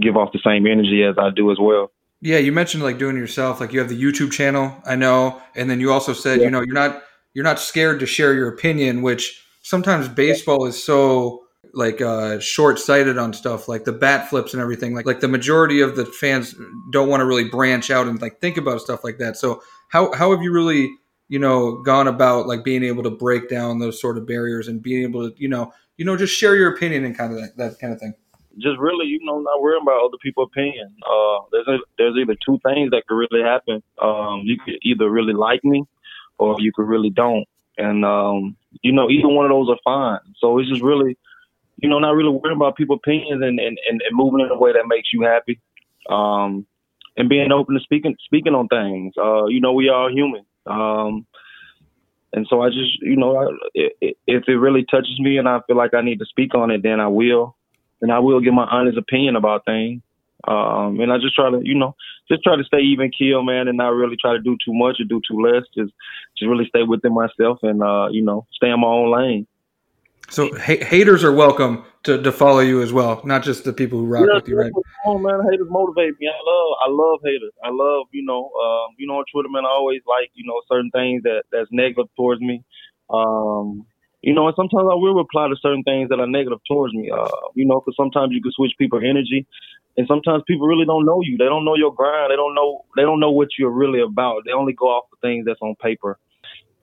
give 0.00 0.16
off 0.16 0.32
the 0.32 0.40
same 0.44 0.66
energy 0.66 1.04
as 1.04 1.16
I 1.18 1.30
do 1.30 1.52
as 1.52 1.58
well. 1.60 1.90
Yeah, 2.20 2.38
you 2.38 2.52
mentioned 2.52 2.82
like 2.82 2.98
doing 2.98 3.16
it 3.16 3.20
yourself. 3.20 3.60
Like 3.60 3.74
you 3.74 3.80
have 3.80 3.90
the 3.90 4.02
YouTube 4.02 4.32
channel, 4.32 4.74
I 4.86 4.96
know, 4.96 5.42
and 5.54 5.68
then 5.68 5.80
you 5.80 5.92
also 5.92 6.14
said 6.14 6.38
yeah. 6.38 6.46
you 6.46 6.50
know 6.50 6.62
you're 6.62 6.74
not 6.74 7.02
you're 7.34 7.44
not 7.44 7.60
scared 7.60 8.00
to 8.00 8.06
share 8.06 8.32
your 8.32 8.48
opinion, 8.48 9.02
which 9.02 9.44
sometimes 9.62 10.08
baseball 10.08 10.64
is 10.66 10.82
so 10.82 11.43
like 11.72 12.00
uh, 12.00 12.38
short 12.40 12.78
sighted 12.78 13.18
on 13.18 13.32
stuff 13.32 13.68
like 13.68 13.84
the 13.84 13.92
bat 13.92 14.28
flips 14.28 14.52
and 14.52 14.62
everything. 14.62 14.94
Like 14.94 15.06
like 15.06 15.20
the 15.20 15.28
majority 15.28 15.80
of 15.80 15.96
the 15.96 16.04
fans 16.06 16.54
don't 16.90 17.08
want 17.08 17.20
to 17.20 17.26
really 17.26 17.48
branch 17.48 17.90
out 17.90 18.06
and 18.06 18.20
like 18.20 18.40
think 18.40 18.56
about 18.56 18.80
stuff 18.80 19.04
like 19.04 19.18
that. 19.18 19.36
So 19.36 19.62
how 19.90 20.12
how 20.14 20.30
have 20.30 20.42
you 20.42 20.52
really 20.52 20.90
you 21.28 21.38
know 21.38 21.82
gone 21.82 22.08
about 22.08 22.46
like 22.46 22.64
being 22.64 22.84
able 22.84 23.02
to 23.02 23.10
break 23.10 23.48
down 23.48 23.78
those 23.78 24.00
sort 24.00 24.18
of 24.18 24.26
barriers 24.26 24.68
and 24.68 24.82
being 24.82 25.02
able 25.02 25.30
to 25.30 25.34
you 25.40 25.48
know 25.48 25.72
you 25.96 26.04
know 26.04 26.16
just 26.16 26.36
share 26.36 26.56
your 26.56 26.74
opinion 26.74 27.04
and 27.04 27.16
kind 27.16 27.32
of 27.32 27.40
that, 27.40 27.56
that 27.56 27.78
kind 27.78 27.92
of 27.92 28.00
thing 28.00 28.14
just 28.58 28.78
really, 28.78 29.06
you 29.06 29.20
know, 29.22 29.40
not 29.40 29.60
worrying 29.60 29.82
about 29.82 30.04
other 30.04 30.18
people's 30.22 30.48
opinion. 30.52 30.94
Uh, 31.02 31.38
there's 31.50 31.68
a, 31.68 31.78
there's 31.98 32.16
either 32.16 32.36
two 32.44 32.58
things 32.64 32.90
that 32.90 33.02
could 33.06 33.16
really 33.16 33.42
happen. 33.44 33.82
Um, 34.00 34.42
you 34.44 34.56
could 34.64 34.74
either 34.82 35.10
really 35.10 35.32
like 35.32 35.64
me, 35.64 35.84
or 36.38 36.56
you 36.58 36.72
could 36.74 36.86
really 36.86 37.10
don't. 37.10 37.46
And 37.76 38.04
um, 38.04 38.56
you 38.82 38.92
know, 38.92 39.10
either 39.10 39.28
one 39.28 39.46
of 39.46 39.50
those 39.50 39.68
are 39.68 39.78
fine. 39.82 40.20
So 40.38 40.58
it's 40.58 40.68
just 40.68 40.82
really 40.82 41.18
you 41.76 41.88
know, 41.88 41.98
not 41.98 42.14
really 42.14 42.30
worrying 42.30 42.56
about 42.56 42.76
people's 42.76 43.00
opinions 43.02 43.42
and, 43.42 43.58
and, 43.58 43.78
and, 43.88 44.00
and 44.02 44.12
moving 44.12 44.40
in 44.40 44.50
a 44.50 44.58
way 44.58 44.72
that 44.72 44.86
makes 44.86 45.08
you 45.12 45.22
happy. 45.22 45.60
Um, 46.08 46.66
and 47.16 47.28
being 47.28 47.52
open 47.52 47.74
to 47.74 47.80
speaking 47.80 48.16
speaking 48.24 48.54
on 48.54 48.68
things. 48.68 49.14
Uh, 49.16 49.46
you 49.46 49.60
know, 49.60 49.72
we 49.72 49.88
are 49.88 50.10
human. 50.10 50.44
Um, 50.66 51.26
and 52.32 52.46
so 52.50 52.62
I 52.62 52.68
just, 52.68 53.00
you 53.00 53.16
know, 53.16 53.36
I, 53.36 53.46
if 53.74 54.48
it 54.48 54.56
really 54.56 54.84
touches 54.90 55.20
me 55.20 55.38
and 55.38 55.48
I 55.48 55.60
feel 55.66 55.76
like 55.76 55.94
I 55.94 56.02
need 56.02 56.18
to 56.18 56.26
speak 56.26 56.54
on 56.54 56.70
it, 56.72 56.82
then 56.82 56.98
I 56.98 57.06
will. 57.06 57.56
And 58.02 58.10
I 58.10 58.18
will 58.18 58.40
give 58.40 58.52
my 58.52 58.64
honest 58.64 58.98
opinion 58.98 59.36
about 59.36 59.64
things. 59.64 60.02
Um, 60.46 61.00
and 61.00 61.12
I 61.12 61.18
just 61.18 61.36
try 61.36 61.50
to, 61.50 61.60
you 61.62 61.78
know, 61.78 61.94
just 62.28 62.42
try 62.42 62.56
to 62.56 62.64
stay 62.64 62.80
even 62.80 63.12
keel, 63.16 63.42
man, 63.42 63.68
and 63.68 63.78
not 63.78 63.94
really 63.94 64.16
try 64.20 64.32
to 64.32 64.40
do 64.42 64.58
too 64.64 64.74
much 64.74 64.96
or 65.00 65.04
do 65.04 65.20
too 65.26 65.40
less. 65.40 65.62
Just, 65.76 65.92
just 66.36 66.50
really 66.50 66.66
stay 66.66 66.82
within 66.82 67.14
myself 67.14 67.60
and, 67.62 67.82
uh, 67.82 68.08
you 68.10 68.22
know, 68.22 68.46
stay 68.52 68.68
in 68.68 68.80
my 68.80 68.88
own 68.88 69.12
lane. 69.12 69.46
So 70.30 70.50
ha- 70.56 70.84
haters 70.84 71.22
are 71.22 71.32
welcome 71.32 71.84
to, 72.04 72.20
to 72.22 72.32
follow 72.32 72.60
you 72.60 72.82
as 72.82 72.92
well, 72.92 73.20
not 73.24 73.42
just 73.42 73.64
the 73.64 73.72
people 73.72 73.98
who 73.98 74.06
rock 74.06 74.26
yeah, 74.28 74.34
with 74.36 74.48
you, 74.48 74.58
right? 74.58 74.72
Oh 75.06 75.18
man, 75.18 75.40
haters 75.50 75.68
motivate 75.70 76.18
me. 76.18 76.28
I 76.28 76.40
love 76.44 76.76
I 76.86 76.88
love 76.90 77.20
haters. 77.24 77.52
I 77.64 77.70
love 77.70 78.06
you 78.12 78.24
know 78.24 78.50
um, 78.50 78.94
you 78.98 79.06
know 79.06 79.18
on 79.18 79.24
Twitter, 79.32 79.48
man. 79.50 79.64
I 79.64 79.70
always 79.70 80.02
like 80.06 80.30
you 80.34 80.44
know 80.46 80.60
certain 80.68 80.90
things 80.90 81.22
that 81.24 81.44
that's 81.52 81.68
negative 81.70 82.06
towards 82.16 82.40
me. 82.40 82.62
Um, 83.10 83.86
you 84.22 84.32
know, 84.32 84.46
and 84.46 84.56
sometimes 84.56 84.88
I 84.90 84.96
will 84.96 85.14
reply 85.14 85.48
to 85.48 85.56
certain 85.60 85.82
things 85.82 86.08
that 86.08 86.18
are 86.18 86.26
negative 86.26 86.58
towards 86.66 86.94
me. 86.94 87.10
Uh, 87.10 87.28
you 87.54 87.66
know, 87.66 87.80
because 87.80 87.96
sometimes 87.96 88.32
you 88.32 88.40
can 88.40 88.52
switch 88.52 88.72
people's 88.78 89.04
energy, 89.04 89.46
and 89.98 90.06
sometimes 90.08 90.42
people 90.46 90.66
really 90.66 90.86
don't 90.86 91.04
know 91.04 91.20
you. 91.22 91.36
They 91.36 91.44
don't 91.44 91.64
know 91.64 91.76
your 91.76 91.92
grind. 91.92 92.32
They 92.32 92.36
don't 92.36 92.54
know 92.54 92.84
they 92.96 93.02
don't 93.02 93.20
know 93.20 93.30
what 93.30 93.48
you're 93.58 93.70
really 93.70 94.00
about. 94.00 94.44
They 94.46 94.52
only 94.52 94.72
go 94.72 94.86
off 94.86 95.04
the 95.10 95.18
things 95.20 95.44
that's 95.44 95.60
on 95.60 95.74
paper 95.76 96.18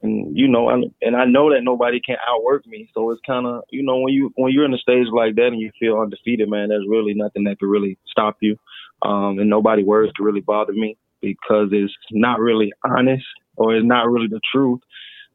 and 0.02 0.36
you 0.36 0.48
know, 0.48 0.70
and, 0.70 0.92
and 1.02 1.16
I 1.16 1.26
know 1.26 1.52
that 1.52 1.64
nobody 1.64 2.00
can 2.00 2.18
outwork 2.28 2.66
me. 2.66 2.90
So 2.94 3.12
it's 3.12 3.22
kind 3.26 3.46
of, 3.46 3.64
you 3.70 3.84
know, 3.84 4.00
when 4.00 4.14
you 4.14 4.32
when 4.36 4.52
you're 4.52 4.66
in 4.66 4.74
a 4.74 4.78
stage 4.78 5.08
like 5.14 5.36
that 5.36 5.48
and 5.48 5.60
you 5.60 5.72
feel 5.80 6.00
undefeated, 6.00 6.50
man, 6.50 6.70
there's 6.70 6.88
really 6.88 7.14
nothing 7.14 7.44
that 7.46 7.60
could 7.60 7.70
really 7.70 7.98
stop 8.08 8.38
you, 8.42 8.58
um, 9.02 9.40
and 9.40 9.50
nobody 9.50 9.84
words 9.84 10.12
could 10.16 10.26
really 10.26 10.42
bother 10.42 10.74
me 10.74 10.98
because 11.22 11.70
it's 11.72 11.94
not 12.12 12.40
really 12.40 12.72
honest 12.84 13.26
or 13.56 13.76
it's 13.76 13.86
not 13.86 14.10
really 14.10 14.28
the 14.28 14.42
truth. 14.52 14.82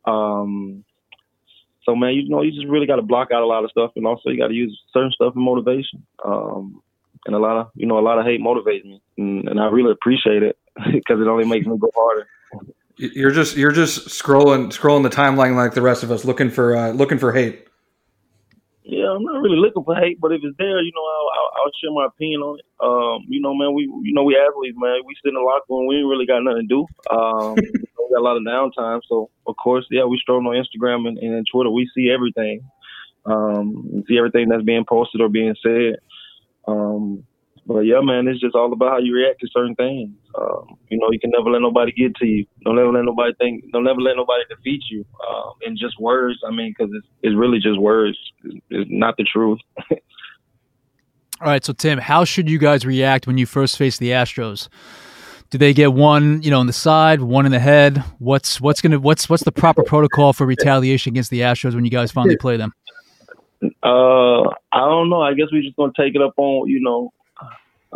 Um, 0.05 0.85
so 1.85 1.95
man, 1.95 2.15
you 2.15 2.29
know, 2.29 2.43
you 2.43 2.51
just 2.51 2.67
really 2.67 2.87
got 2.87 2.97
to 2.97 3.03
block 3.03 3.29
out 3.33 3.43
a 3.43 3.47
lot 3.47 3.65
of 3.65 3.71
stuff, 3.71 3.93
and 3.95 4.07
also 4.07 4.31
you 4.31 4.39
got 4.39 4.49
to 4.49 4.55
use 4.55 4.79
certain 4.93 5.13
stuff 5.13 5.35
in 5.37 5.43
motivation. 5.43 6.05
Um, 6.25 6.83
and 7.25 7.35
a 7.35 7.39
lot 7.39 7.57
of, 7.57 7.71
you 7.75 7.87
know, 7.87 7.99
a 7.99 8.01
lot 8.01 8.19
of 8.19 8.27
hate 8.27 8.41
motivates 8.41 8.85
me, 8.85 9.01
and, 9.17 9.49
and 9.49 9.61
I 9.61 9.67
really 9.67 9.93
appreciate 9.93 10.43
it 10.43 10.59
because 10.93 11.21
it 11.21 11.29
only 11.29 11.47
makes 11.47 11.67
me 11.67 11.79
go 11.79 11.91
harder. 11.95 12.27
You're 12.99 13.31
just 13.31 13.57
you're 13.57 13.73
just 13.73 14.09
scrolling 14.09 14.69
scrolling 14.69 15.03
the 15.03 15.11
timeline 15.11 15.55
like 15.55 15.75
the 15.75 15.83
rest 15.83 16.03
of 16.03 16.11
us, 16.11 16.25
looking 16.25 16.51
for 16.51 16.75
uh, 16.75 16.91
looking 16.93 17.19
for 17.19 17.33
hate. 17.33 17.67
Yeah, 18.85 19.11
I'm 19.11 19.23
not 19.23 19.43
really 19.43 19.59
looking 19.59 19.85
for 19.85 19.97
hate, 19.97 20.19
but 20.21 20.33
if 20.33 20.41
it's 20.43 20.57
there, 20.59 20.81
you 20.81 20.93
know, 20.95 21.03
I'll, 21.03 21.31
I'll, 21.35 21.51
I'll 21.59 21.73
share 21.83 21.91
my 21.93 22.07
opinion 22.07 22.41
on 22.41 22.59
it. 22.59 22.65
Um, 22.81 23.27
you 23.29 23.41
know, 23.41 23.53
man, 23.53 23.75
we 23.75 23.83
you 23.83 24.15
know 24.15 24.23
we 24.23 24.39
athletes, 24.39 24.79
man, 24.81 25.01
we 25.05 25.15
sit 25.23 25.29
in 25.29 25.35
the 25.35 25.41
locker 25.41 25.67
room, 25.69 25.87
we 25.87 25.97
ain't 25.97 26.09
really 26.09 26.25
got 26.25 26.41
nothing 26.41 26.69
to 26.69 26.75
do. 26.75 26.87
Um, 27.11 27.55
we 27.57 28.15
got 28.15 28.21
a 28.21 28.25
lot 28.25 28.37
of 28.39 28.45
downtime, 28.45 29.01
so 29.07 29.29
of 29.47 29.57
course, 29.57 29.85
yeah, 29.91 30.05
we 30.05 30.19
stroll 30.19 30.47
on 30.47 30.55
Instagram 30.55 31.07
and, 31.07 31.19
and 31.19 31.47
Twitter. 31.53 31.71
We 31.71 31.91
see 31.95 32.11
everything, 32.11 32.63
um, 33.27 34.05
see 34.09 34.17
everything 34.17 34.49
that's 34.49 34.63
being 34.63 34.87
posted 34.89 35.21
or 35.21 35.29
being 35.29 35.55
said. 35.63 35.97
Um, 36.67 37.27
but 37.67 37.81
yeah, 37.81 38.01
man, 38.01 38.29
it's 38.29 38.41
just 38.41 38.55
all 38.55 38.73
about 38.73 38.91
how 38.91 38.99
you 38.99 39.13
react 39.13 39.41
to 39.41 39.49
certain 39.53 39.75
things. 39.75 40.11
Um, 40.39 40.79
you 40.89 40.99
know, 40.99 41.09
you 41.11 41.19
can 41.19 41.31
never 41.31 41.51
let 41.51 41.61
nobody 41.61 41.91
get 41.91 42.15
to 42.17 42.27
you. 42.27 42.47
Don't 42.65 42.79
ever 42.79 42.93
let 42.93 43.05
nobody 43.05 43.35
think. 43.35 43.65
Don't 43.73 43.89
ever 43.89 44.01
let 44.01 44.17
nobody 44.17 44.45
defeat 44.49 44.83
you. 44.89 45.05
Um, 45.29 45.55
in 45.63 45.77
just 45.77 45.99
words. 45.99 46.39
I 46.47 46.53
mean, 46.53 46.73
because 46.77 46.93
it's 46.95 47.07
it's 47.23 47.35
really 47.35 47.59
just 47.59 47.81
words. 47.81 48.17
It's, 48.45 48.57
it's 48.71 48.91
not 48.93 49.17
the 49.17 49.25
truth. 49.25 49.59
all 49.91 49.99
right, 51.41 51.65
so 51.65 51.73
Tim, 51.73 51.99
how 51.99 52.25
should 52.25 52.49
you 52.49 52.59
guys 52.59 52.87
react 52.87 53.27
when 53.27 53.37
you 53.37 53.47
first 53.47 53.77
face 53.77 53.99
the 53.99 54.11
Astros? 54.11 54.69
Do 55.51 55.59
they 55.59 55.75
get 55.75 55.93
one, 55.93 56.43
you 56.43 56.51
know, 56.51 56.61
in 56.61 56.69
the 56.69 56.73
side, 56.73 57.21
one 57.21 57.47
in 57.47 57.53
the 57.53 57.59
head? 57.59 57.99
What's 58.19 58.61
what's 58.61 58.81
gonna 58.81 59.01
what's 59.01 59.29
what's 59.29 59.43
the 59.43 59.53
proper 59.53 59.83
protocol 59.83 60.33
for 60.33 60.47
retaliation 60.47 61.13
against 61.13 61.31
the 61.31 61.41
Astros 61.41 61.75
when 61.75 61.85
you 61.85 61.91
guys 61.91 62.13
finally 62.13 62.37
play 62.37 62.57
them? 62.57 62.73
Uh, 63.83 64.43
I 64.43 64.81
don't 64.81 65.11
know. 65.11 65.23
I 65.23 65.35
guess 65.35 65.47
we're 65.51 65.63
just 65.63 65.77
gonna 65.77 65.93
take 65.97 66.15
it 66.15 66.23
up 66.23 66.35
on 66.37 66.69
you 66.69 66.81
know 66.81 67.13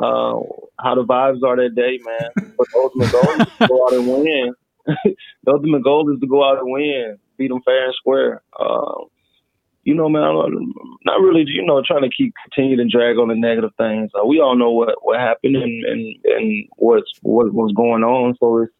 uh, 0.01 0.40
how 0.80 0.94
the 0.94 1.05
vibes 1.05 1.42
are 1.42 1.57
that 1.57 1.74
day, 1.74 1.98
man. 2.05 2.55
But 2.57 2.66
the 2.72 2.78
ultimate 2.78 3.12
goal 3.12 3.40
is 3.40 3.59
to 3.59 3.68
go 3.68 3.86
out 3.86 3.92
and 3.92 4.09
win. 4.09 4.55
the 5.44 5.53
ultimate 5.53 5.84
goal 5.84 6.12
is 6.12 6.20
to 6.20 6.26
go 6.26 6.44
out 6.44 6.59
and 6.59 6.70
win, 6.72 7.18
beat 7.36 7.48
them 7.48 7.62
fair 7.64 7.86
and 7.86 7.94
square. 7.94 8.42
Uh, 8.59 9.05
you 9.84 9.94
know, 9.94 10.09
man, 10.09 10.22
I'm 10.22 10.72
not 11.05 11.20
really, 11.20 11.44
you 11.46 11.64
know, 11.64 11.82
trying 11.86 12.03
to 12.03 12.11
keep 12.14 12.34
continue 12.44 12.76
to 12.76 12.88
drag 12.88 13.16
on 13.16 13.28
the 13.28 13.34
negative 13.34 13.70
things. 13.78 14.11
Uh, 14.14 14.26
we 14.26 14.40
all 14.40 14.57
know 14.57 14.70
what 14.70 14.94
what 15.03 15.18
happened 15.18 15.57
and 15.57 15.84
and 15.84 16.16
and 16.24 16.68
what's 16.76 17.11
what 17.22 17.53
was 17.53 17.72
going 17.74 18.03
on, 18.03 18.36
so 18.38 18.59
it's 18.59 18.72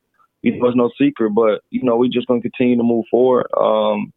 it 0.43 0.61
was 0.61 0.75
no 0.77 0.91
secret. 0.99 1.31
But 1.31 1.63
you 1.71 1.83
know, 1.83 1.97
we're 1.97 2.11
just 2.11 2.27
gonna 2.27 2.43
continue 2.43 2.77
to 2.77 2.83
move 2.83 3.07
forward. 3.11 3.47
Um, 3.57 4.13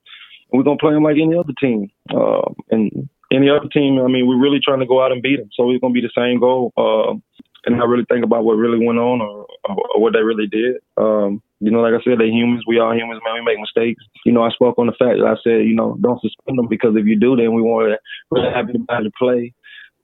we're 0.51 0.63
gonna 0.63 0.77
play 0.77 0.93
them 0.93 1.03
like 1.03 1.17
any 1.17 1.35
other 1.35 1.53
team. 1.59 1.89
Uh, 2.13 2.51
and 2.69 3.09
any 3.33 3.49
other 3.49 3.67
team, 3.67 3.99
I 3.99 4.07
mean, 4.07 4.27
we're 4.27 4.41
really 4.41 4.59
trying 4.63 4.79
to 4.79 4.85
go 4.85 5.03
out 5.03 5.11
and 5.11 5.21
beat 5.21 5.37
them. 5.37 5.49
So 5.53 5.69
it's 5.71 5.81
gonna 5.81 5.93
be 5.93 6.01
the 6.01 6.13
same 6.15 6.39
goal. 6.39 6.71
Uh, 6.77 7.19
and 7.65 7.77
not 7.77 7.87
really 7.87 8.05
think 8.09 8.25
about 8.25 8.43
what 8.43 8.55
really 8.55 8.85
went 8.85 8.99
on 8.99 9.21
or, 9.21 9.47
or 9.69 10.01
what 10.01 10.13
they 10.13 10.21
really 10.21 10.47
did. 10.47 10.75
Um, 10.97 11.41
you 11.59 11.71
know, 11.71 11.79
like 11.79 11.93
I 11.93 12.03
said, 12.03 12.19
they're 12.19 12.27
humans. 12.27 12.63
We 12.67 12.77
are 12.79 12.93
humans, 12.93 13.21
man. 13.23 13.35
We 13.35 13.41
make 13.41 13.59
mistakes. 13.59 14.03
You 14.25 14.33
know, 14.33 14.43
I 14.43 14.49
spoke 14.49 14.77
on 14.77 14.87
the 14.87 14.99
fact 14.99 15.19
that 15.19 15.27
I 15.27 15.35
said, 15.43 15.65
you 15.65 15.75
know, 15.75 15.97
don't 16.01 16.19
suspend 16.19 16.57
them 16.57 16.67
because 16.67 16.95
if 16.97 17.05
you 17.05 17.17
do, 17.17 17.37
then 17.37 17.53
we 17.53 17.61
want 17.61 17.87
to 17.87 17.97
really 18.31 18.51
have 18.53 18.67
anybody 18.67 19.05
to 19.05 19.11
play. 19.17 19.53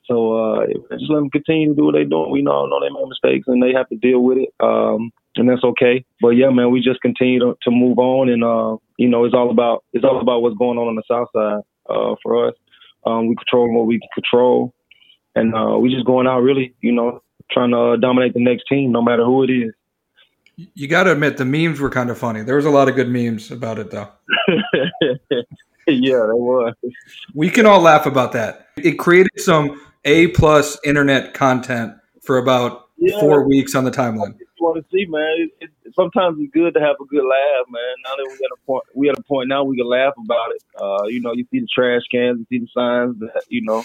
So 0.06 0.34
uh, 0.34 0.66
just 0.98 1.12
let 1.12 1.20
them 1.20 1.30
continue 1.30 1.70
to 1.70 1.76
do 1.76 1.86
what 1.86 1.94
they're 1.94 2.06
doing. 2.06 2.32
We 2.32 2.42
know, 2.42 2.66
know 2.66 2.80
they 2.80 2.90
make 2.90 3.08
mistakes 3.10 3.48
and 3.48 3.62
they 3.62 3.74
have 3.76 3.90
to 3.90 3.96
deal 3.96 4.24
with 4.24 4.38
it. 4.40 4.50
Um, 4.60 5.12
and 5.36 5.48
that's 5.48 5.64
okay. 5.64 6.04
But 6.22 6.30
yeah, 6.30 6.50
man, 6.50 6.72
we 6.72 6.82
just 6.82 7.02
continue 7.02 7.40
to, 7.40 7.58
to 7.64 7.72
move 7.72 8.00
on, 8.00 8.30
and 8.30 8.44
uh, 8.44 8.78
you 8.98 9.08
know, 9.08 9.26
it's 9.26 9.36
all 9.36 9.52
about 9.52 9.86
it's 9.94 10.04
all 10.04 10.20
about 10.20 10.42
what's 10.42 10.58
going 10.58 10.78
on 10.78 10.88
on 10.88 10.96
the 10.96 11.04
south 11.08 11.30
side 11.34 11.62
uh, 11.90 12.16
for 12.24 12.48
us. 12.48 12.56
Um, 13.06 13.28
we 13.28 13.36
control 13.36 13.74
what 13.74 13.88
we 13.88 14.00
can 14.00 14.10
control, 14.14 14.74
and 15.36 15.56
uh, 15.56 15.78
we 15.78 15.93
just 15.93 16.06
going 16.06 16.28
out 16.28 16.39
really, 16.39 16.74
you 16.82 16.91
know, 16.91 17.22
trying 17.52 17.72
to 17.72 17.97
dominate 17.97 18.34
the 18.34 18.43
next 18.43 18.66
team, 18.68 18.91
no 18.91 19.02
matter 19.02 19.24
who 19.24 19.43
it 19.43 19.50
is. 19.50 19.74
You 20.74 20.88
got 20.88 21.04
to 21.04 21.14
admit 21.14 21.38
the 21.38 21.45
memes 21.45 21.80
were 21.80 21.89
kind 21.89 22.10
of 22.10 22.18
funny. 22.18 22.41
There 22.41 22.58
was 22.58 22.66
a 22.66 22.70
lot 22.70 22.89
of 22.89 22.95
good 22.95 23.10
memes 23.10 23.50
about 23.50 23.80
it, 23.80 23.91
though. 23.91 24.10
yeah, 25.88 26.18
there 26.18 26.36
was. 26.36 26.74
We 27.34 27.50
can 27.50 27.66
all 27.66 27.80
laugh 27.80 28.06
about 28.06 28.34
that. 28.34 28.68
It 28.78 29.00
created 29.00 29.32
some 29.38 29.80
A 30.04 30.28
plus 30.28 30.78
internet 30.84 31.34
content 31.34 31.93
for 32.22 32.38
about 32.38 32.89
yeah. 32.97 33.20
four 33.22 33.47
weeks 33.47 33.74
on 33.74 33.86
the 33.86 33.91
timeline. 33.91 34.38
Want 34.60 34.78
to 34.78 34.86
see, 34.91 35.05
man? 35.07 35.49
It, 35.62 35.70
it, 35.86 35.93
sometimes 35.95 36.38
it's 36.39 36.51
good 36.53 36.74
to 36.74 36.80
have 36.80 36.97
a 37.01 37.05
good 37.05 37.24
laugh, 37.24 37.66
man. 37.70 37.95
Now 38.03 38.16
that 38.16 38.28
we 38.30 38.38
got 38.38 38.51
a 38.53 38.66
point, 38.66 38.84
we 38.93 39.10
at 39.10 39.18
a 39.18 39.24
point 39.24 39.49
now 39.49 39.64
we 39.64 39.78
can 39.78 39.88
laugh 39.88 40.14
about 40.18 40.51
it. 40.51 40.64
Uh, 40.80 41.07
you 41.07 41.22
know, 41.22 41.34
you 41.34 41.45
see 41.51 41.60
the 41.60 41.68
trash 41.74 42.03
cans, 42.12 42.39
you 42.39 42.45
see 42.49 42.66
the 42.66 42.72
signs 42.74 43.20
that 43.20 43.43
you 43.49 43.62
know 43.64 43.84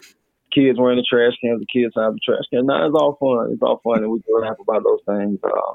kids 0.53 0.79
wearing 0.79 0.99
the 0.99 1.07
trash 1.09 1.35
cans, 1.43 1.61
the 1.61 1.67
kids 1.67 1.95
have 1.97 2.15
the 2.15 2.21
trash 2.25 2.45
cans. 2.53 2.67
Now 2.67 2.87
it's 2.87 2.95
all 2.95 3.17
fun. 3.21 3.53
It's 3.53 3.63
all 3.63 3.81
fun, 3.85 4.03
and 4.03 4.11
we 4.11 4.23
can 4.23 4.41
laugh 4.41 4.57
about 4.61 4.85
those 4.85 5.03
things. 5.07 5.39
Uh, 5.43 5.75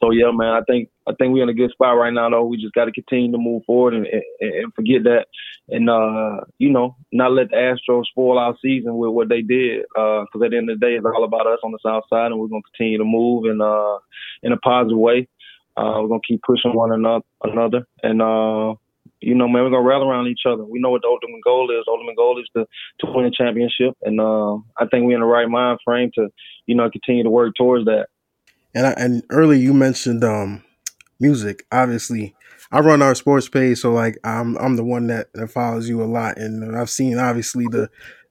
so 0.00 0.10
yeah, 0.10 0.30
man, 0.32 0.52
I 0.52 0.60
think 0.62 0.90
I 1.06 1.12
think 1.14 1.32
we're 1.32 1.42
in 1.42 1.48
a 1.48 1.54
good 1.54 1.70
spot 1.70 1.96
right 1.96 2.12
now. 2.12 2.30
Though 2.30 2.44
we 2.44 2.56
just 2.56 2.74
got 2.74 2.86
to 2.86 2.92
continue 2.92 3.32
to 3.32 3.38
move 3.38 3.64
forward 3.64 3.94
and, 3.94 4.06
and, 4.06 4.22
and 4.40 4.74
forget 4.74 5.04
that, 5.04 5.26
and 5.68 5.88
uh, 5.90 6.44
you 6.58 6.70
know, 6.70 6.96
not 7.12 7.32
let 7.32 7.50
the 7.50 7.56
Astros 7.56 8.06
spoil 8.06 8.38
our 8.38 8.56
season 8.62 8.96
with 8.96 9.10
what 9.10 9.28
they 9.28 9.42
did. 9.42 9.82
Because 9.94 10.28
uh, 10.34 10.44
at 10.44 10.50
the 10.50 10.56
end 10.56 10.70
of 10.70 10.78
the 10.78 10.86
day, 10.86 10.94
it's 10.94 11.06
all 11.06 11.24
about 11.24 11.46
us 11.46 11.60
on 11.62 11.72
the 11.72 11.78
South 11.82 12.04
Side, 12.10 12.32
and 12.32 12.38
we're 12.38 12.48
gonna 12.48 12.62
continue 12.74 12.98
to 12.98 13.04
move 13.04 13.46
in 13.46 13.60
uh, 13.60 13.98
in 14.42 14.52
a 14.52 14.58
positive 14.58 14.98
way. 14.98 15.28
Uh, 15.76 16.00
we're 16.02 16.08
gonna 16.08 16.20
keep 16.26 16.42
pushing 16.42 16.74
one 16.74 16.92
another, 16.92 17.24
another, 17.44 17.86
and 18.02 18.20
uh, 18.22 18.74
you 19.20 19.34
know, 19.34 19.48
man, 19.48 19.64
we're 19.64 19.70
gonna 19.70 19.82
rally 19.82 20.06
around 20.06 20.28
each 20.28 20.42
other. 20.46 20.64
We 20.64 20.80
know 20.80 20.90
what 20.90 21.02
the 21.02 21.08
ultimate 21.08 21.42
goal 21.44 21.70
is. 21.70 21.84
The 21.86 21.92
ultimate 21.92 22.16
goal 22.16 22.40
is 22.40 22.48
to 22.56 22.66
to 23.00 23.12
win 23.12 23.26
a 23.26 23.30
championship, 23.30 23.94
and 24.02 24.20
uh, 24.20 24.56
I 24.76 24.86
think 24.90 25.06
we're 25.06 25.14
in 25.14 25.20
the 25.20 25.26
right 25.26 25.48
mind 25.48 25.78
frame 25.84 26.10
to, 26.14 26.28
you 26.66 26.74
know, 26.74 26.90
continue 26.90 27.24
to 27.24 27.30
work 27.30 27.54
towards 27.56 27.86
that. 27.86 28.08
And 28.74 28.86
I, 28.86 28.90
and 28.92 29.22
earlier 29.30 29.58
you 29.58 29.74
mentioned 29.74 30.24
um, 30.24 30.62
music. 31.20 31.66
Obviously, 31.72 32.34
I 32.70 32.80
run 32.80 33.02
our 33.02 33.14
sports 33.14 33.48
page, 33.48 33.78
so 33.78 33.92
like 33.92 34.18
I'm 34.24 34.56
I'm 34.58 34.76
the 34.76 34.84
one 34.84 35.06
that, 35.08 35.32
that 35.34 35.48
follows 35.48 35.88
you 35.88 36.02
a 36.02 36.04
lot, 36.04 36.38
and 36.38 36.76
I've 36.76 36.90
seen 36.90 37.18
obviously 37.18 37.66
the 37.66 37.88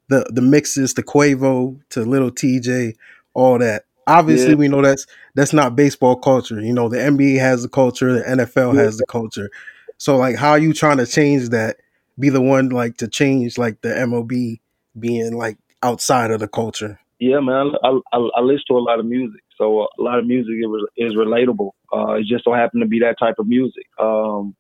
the 0.10 0.30
the 0.30 0.42
mixes, 0.42 0.94
the 0.94 1.04
Quavo 1.04 1.80
to 1.90 2.02
Lil 2.02 2.32
Tjay, 2.32 2.96
all 3.34 3.58
that. 3.60 3.86
Obviously, 4.06 4.52
yeah. 4.52 4.56
we 4.56 4.68
know 4.68 4.82
that's 4.82 5.06
that's 5.36 5.54
not 5.54 5.76
baseball 5.76 6.16
culture. 6.16 6.62
You 6.62 6.74
know, 6.74 6.88
the 6.88 6.98
NBA 6.98 7.40
has 7.40 7.64
the 7.64 7.70
culture, 7.70 8.14
the 8.14 8.24
NFL 8.24 8.76
yeah. 8.76 8.84
has 8.84 8.98
the 8.98 9.06
culture. 9.08 9.50
So 9.98 10.16
like, 10.16 10.36
how 10.36 10.52
are 10.52 10.60
you 10.60 10.74
trying 10.74 10.98
to 10.98 11.06
change 11.06 11.50
that? 11.50 11.78
Be 12.20 12.30
the 12.30 12.42
one 12.42 12.70
like 12.70 12.98
to 12.98 13.08
change 13.08 13.58
like 13.58 13.82
the 13.82 13.90
MLB 13.90 14.60
being 15.00 15.34
like 15.34 15.58
outside 15.84 16.32
of 16.32 16.40
the 16.40 16.48
culture. 16.48 17.00
Yeah, 17.20 17.40
man. 17.40 17.74
I, 17.84 18.00
I, 18.14 18.30
I 18.36 18.42
listen 18.42 18.64
to 18.70 18.78
a 18.78 18.80
lot 18.80 19.00
of 19.00 19.06
music. 19.06 19.42
So 19.58 19.88
a 19.98 20.02
lot 20.02 20.20
of 20.20 20.26
music 20.26 20.56
is, 20.98 21.16
relatable. 21.16 21.72
Uh, 21.94 22.14
it 22.14 22.26
just 22.26 22.44
so 22.44 22.54
happened 22.54 22.82
to 22.82 22.88
be 22.88 23.00
that 23.00 23.18
type 23.20 23.36
of 23.40 23.48
music. 23.48 23.86
Um, 24.00 24.56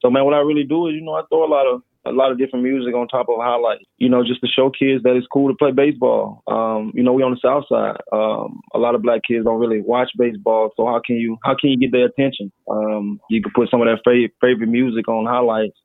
so 0.00 0.10
man, 0.10 0.24
what 0.24 0.34
I 0.34 0.38
really 0.38 0.64
do 0.64 0.88
is, 0.88 0.94
you 0.94 1.02
know, 1.02 1.14
I 1.14 1.22
throw 1.30 1.44
a 1.44 1.48
lot 1.48 1.66
of 1.66 1.82
a 2.04 2.10
lot 2.10 2.32
of 2.32 2.38
different 2.38 2.64
music 2.64 2.94
on 2.94 3.06
top 3.06 3.28
of 3.28 3.36
highlights, 3.38 3.84
you 3.98 4.08
know, 4.08 4.24
just 4.24 4.40
to 4.40 4.48
show 4.48 4.70
kids 4.70 5.04
that 5.04 5.14
it's 5.14 5.26
cool 5.32 5.48
to 5.48 5.54
play 5.56 5.70
baseball. 5.70 6.42
Um, 6.48 6.90
you 6.94 7.02
know, 7.02 7.12
we 7.12 7.22
on 7.22 7.30
the 7.30 7.40
south 7.40 7.64
side. 7.68 7.96
Um, 8.12 8.60
a 8.74 8.78
lot 8.78 8.96
of 8.96 9.02
black 9.02 9.20
kids 9.26 9.44
don't 9.44 9.60
really 9.60 9.80
watch 9.80 10.10
baseball, 10.18 10.70
so 10.76 10.86
how 10.86 11.00
can 11.04 11.16
you 11.16 11.38
how 11.44 11.54
can 11.54 11.70
you 11.70 11.78
get 11.78 11.92
their 11.92 12.06
attention? 12.06 12.50
Um, 12.68 13.20
you 13.30 13.40
can 13.40 13.52
put 13.54 13.70
some 13.70 13.80
of 13.80 13.86
their 13.86 14.00
favorite 14.04 14.32
favorite 14.40 14.68
music 14.68 15.06
on 15.08 15.26
highlights 15.26 15.78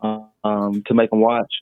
um, 0.00 0.82
to 0.86 0.94
make 0.94 1.10
them 1.10 1.20
watch. 1.20 1.52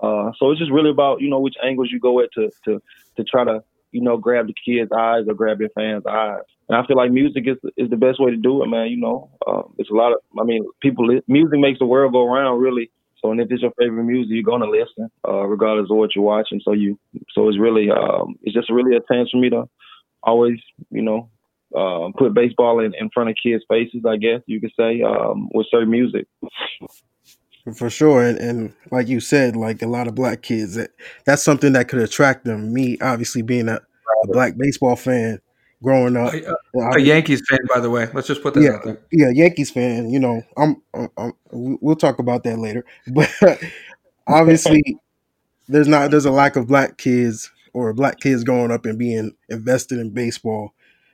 Uh, 0.00 0.30
so 0.38 0.50
it's 0.50 0.60
just 0.60 0.72
really 0.72 0.90
about 0.90 1.20
you 1.20 1.28
know 1.28 1.40
which 1.40 1.56
angles 1.62 1.90
you 1.90 1.98
go 1.98 2.20
at 2.20 2.30
to 2.34 2.50
to 2.64 2.80
to 3.16 3.24
try 3.24 3.44
to 3.44 3.62
you 3.92 4.00
know, 4.00 4.16
grab 4.16 4.46
the 4.46 4.54
kids' 4.64 4.90
eyes 4.96 5.24
or 5.28 5.34
grab 5.34 5.60
your 5.60 5.70
fans' 5.70 6.06
eyes. 6.06 6.42
And 6.68 6.76
I 6.76 6.86
feel 6.86 6.96
like 6.96 7.10
music 7.10 7.44
is 7.46 7.56
is 7.76 7.90
the 7.90 7.96
best 7.96 8.20
way 8.20 8.30
to 8.30 8.36
do 8.36 8.62
it, 8.62 8.68
man. 8.68 8.88
You 8.88 8.98
know, 8.98 9.30
um, 9.46 9.74
it's 9.78 9.90
a 9.90 9.94
lot 9.94 10.12
of. 10.12 10.18
I 10.38 10.44
mean, 10.44 10.64
people. 10.80 11.08
Music 11.28 11.58
makes 11.58 11.78
the 11.78 11.86
world 11.86 12.12
go 12.12 12.26
around, 12.26 12.60
really. 12.60 12.90
So, 13.20 13.30
and 13.30 13.40
if 13.40 13.48
it's 13.50 13.62
your 13.62 13.72
favorite 13.78 14.04
music, 14.04 14.32
you're 14.32 14.42
gonna 14.42 14.70
listen, 14.70 15.10
uh, 15.28 15.44
regardless 15.44 15.90
of 15.90 15.96
what 15.96 16.14
you're 16.14 16.24
watching. 16.24 16.60
So 16.64 16.72
you, 16.72 16.98
so 17.34 17.48
it's 17.48 17.58
really, 17.58 17.90
um, 17.90 18.36
it's 18.42 18.54
just 18.54 18.70
really 18.70 18.96
a 18.96 19.00
chance 19.12 19.30
for 19.30 19.36
me 19.36 19.50
to 19.50 19.64
always, 20.22 20.58
you 20.90 21.02
know, 21.02 21.28
uh, 21.76 22.08
put 22.16 22.34
baseball 22.34 22.80
in, 22.80 22.94
in 22.98 23.10
front 23.12 23.28
of 23.30 23.36
kids' 23.42 23.64
faces. 23.68 24.02
I 24.08 24.16
guess 24.16 24.40
you 24.46 24.60
could 24.60 24.72
say 24.78 25.02
um, 25.02 25.50
with 25.52 25.66
certain 25.70 25.90
music. 25.90 26.26
For 27.74 27.90
sure, 27.90 28.22
and, 28.22 28.38
and 28.38 28.74
like 28.90 29.08
you 29.08 29.20
said, 29.20 29.54
like 29.54 29.82
a 29.82 29.86
lot 29.86 30.08
of 30.08 30.14
black 30.14 30.42
kids, 30.42 30.76
that 30.76 30.90
that's 31.26 31.42
something 31.42 31.74
that 31.74 31.88
could 31.88 32.00
attract 32.00 32.44
them. 32.44 32.72
Me, 32.72 32.96
obviously, 33.02 33.42
being 33.42 33.68
a, 33.68 33.74
a 33.74 34.26
black 34.28 34.56
baseball 34.56 34.96
fan, 34.96 35.40
growing 35.82 36.16
up, 36.16 36.32
a, 36.32 36.54
a, 36.78 36.98
Yankees 36.98 37.42
fan, 37.48 37.58
by 37.72 37.80
the 37.80 37.90
way. 37.90 38.08
Let's 38.14 38.26
just 38.26 38.42
put 38.42 38.54
that 38.54 38.62
yeah, 38.62 38.70
out 38.70 38.84
there. 38.84 39.00
Yeah, 39.12 39.30
Yankees 39.34 39.70
fan. 39.70 40.08
You 40.08 40.20
know, 40.20 40.42
I'm, 40.56 40.82
I'm, 40.94 41.08
I'm 41.18 41.32
we'll 41.52 41.96
talk 41.96 42.18
about 42.18 42.44
that 42.44 42.58
later, 42.58 42.84
but 43.08 43.30
obviously, 44.26 44.82
there's 45.68 45.88
not 45.88 46.10
there's 46.10 46.26
a 46.26 46.30
lack 46.30 46.56
of 46.56 46.66
black 46.66 46.96
kids 46.96 47.50
or 47.74 47.92
black 47.92 48.20
kids 48.20 48.42
growing 48.42 48.70
up 48.70 48.86
and 48.86 48.98
being 48.98 49.32
invested 49.50 49.98
in 49.98 50.14
baseball, 50.14 50.72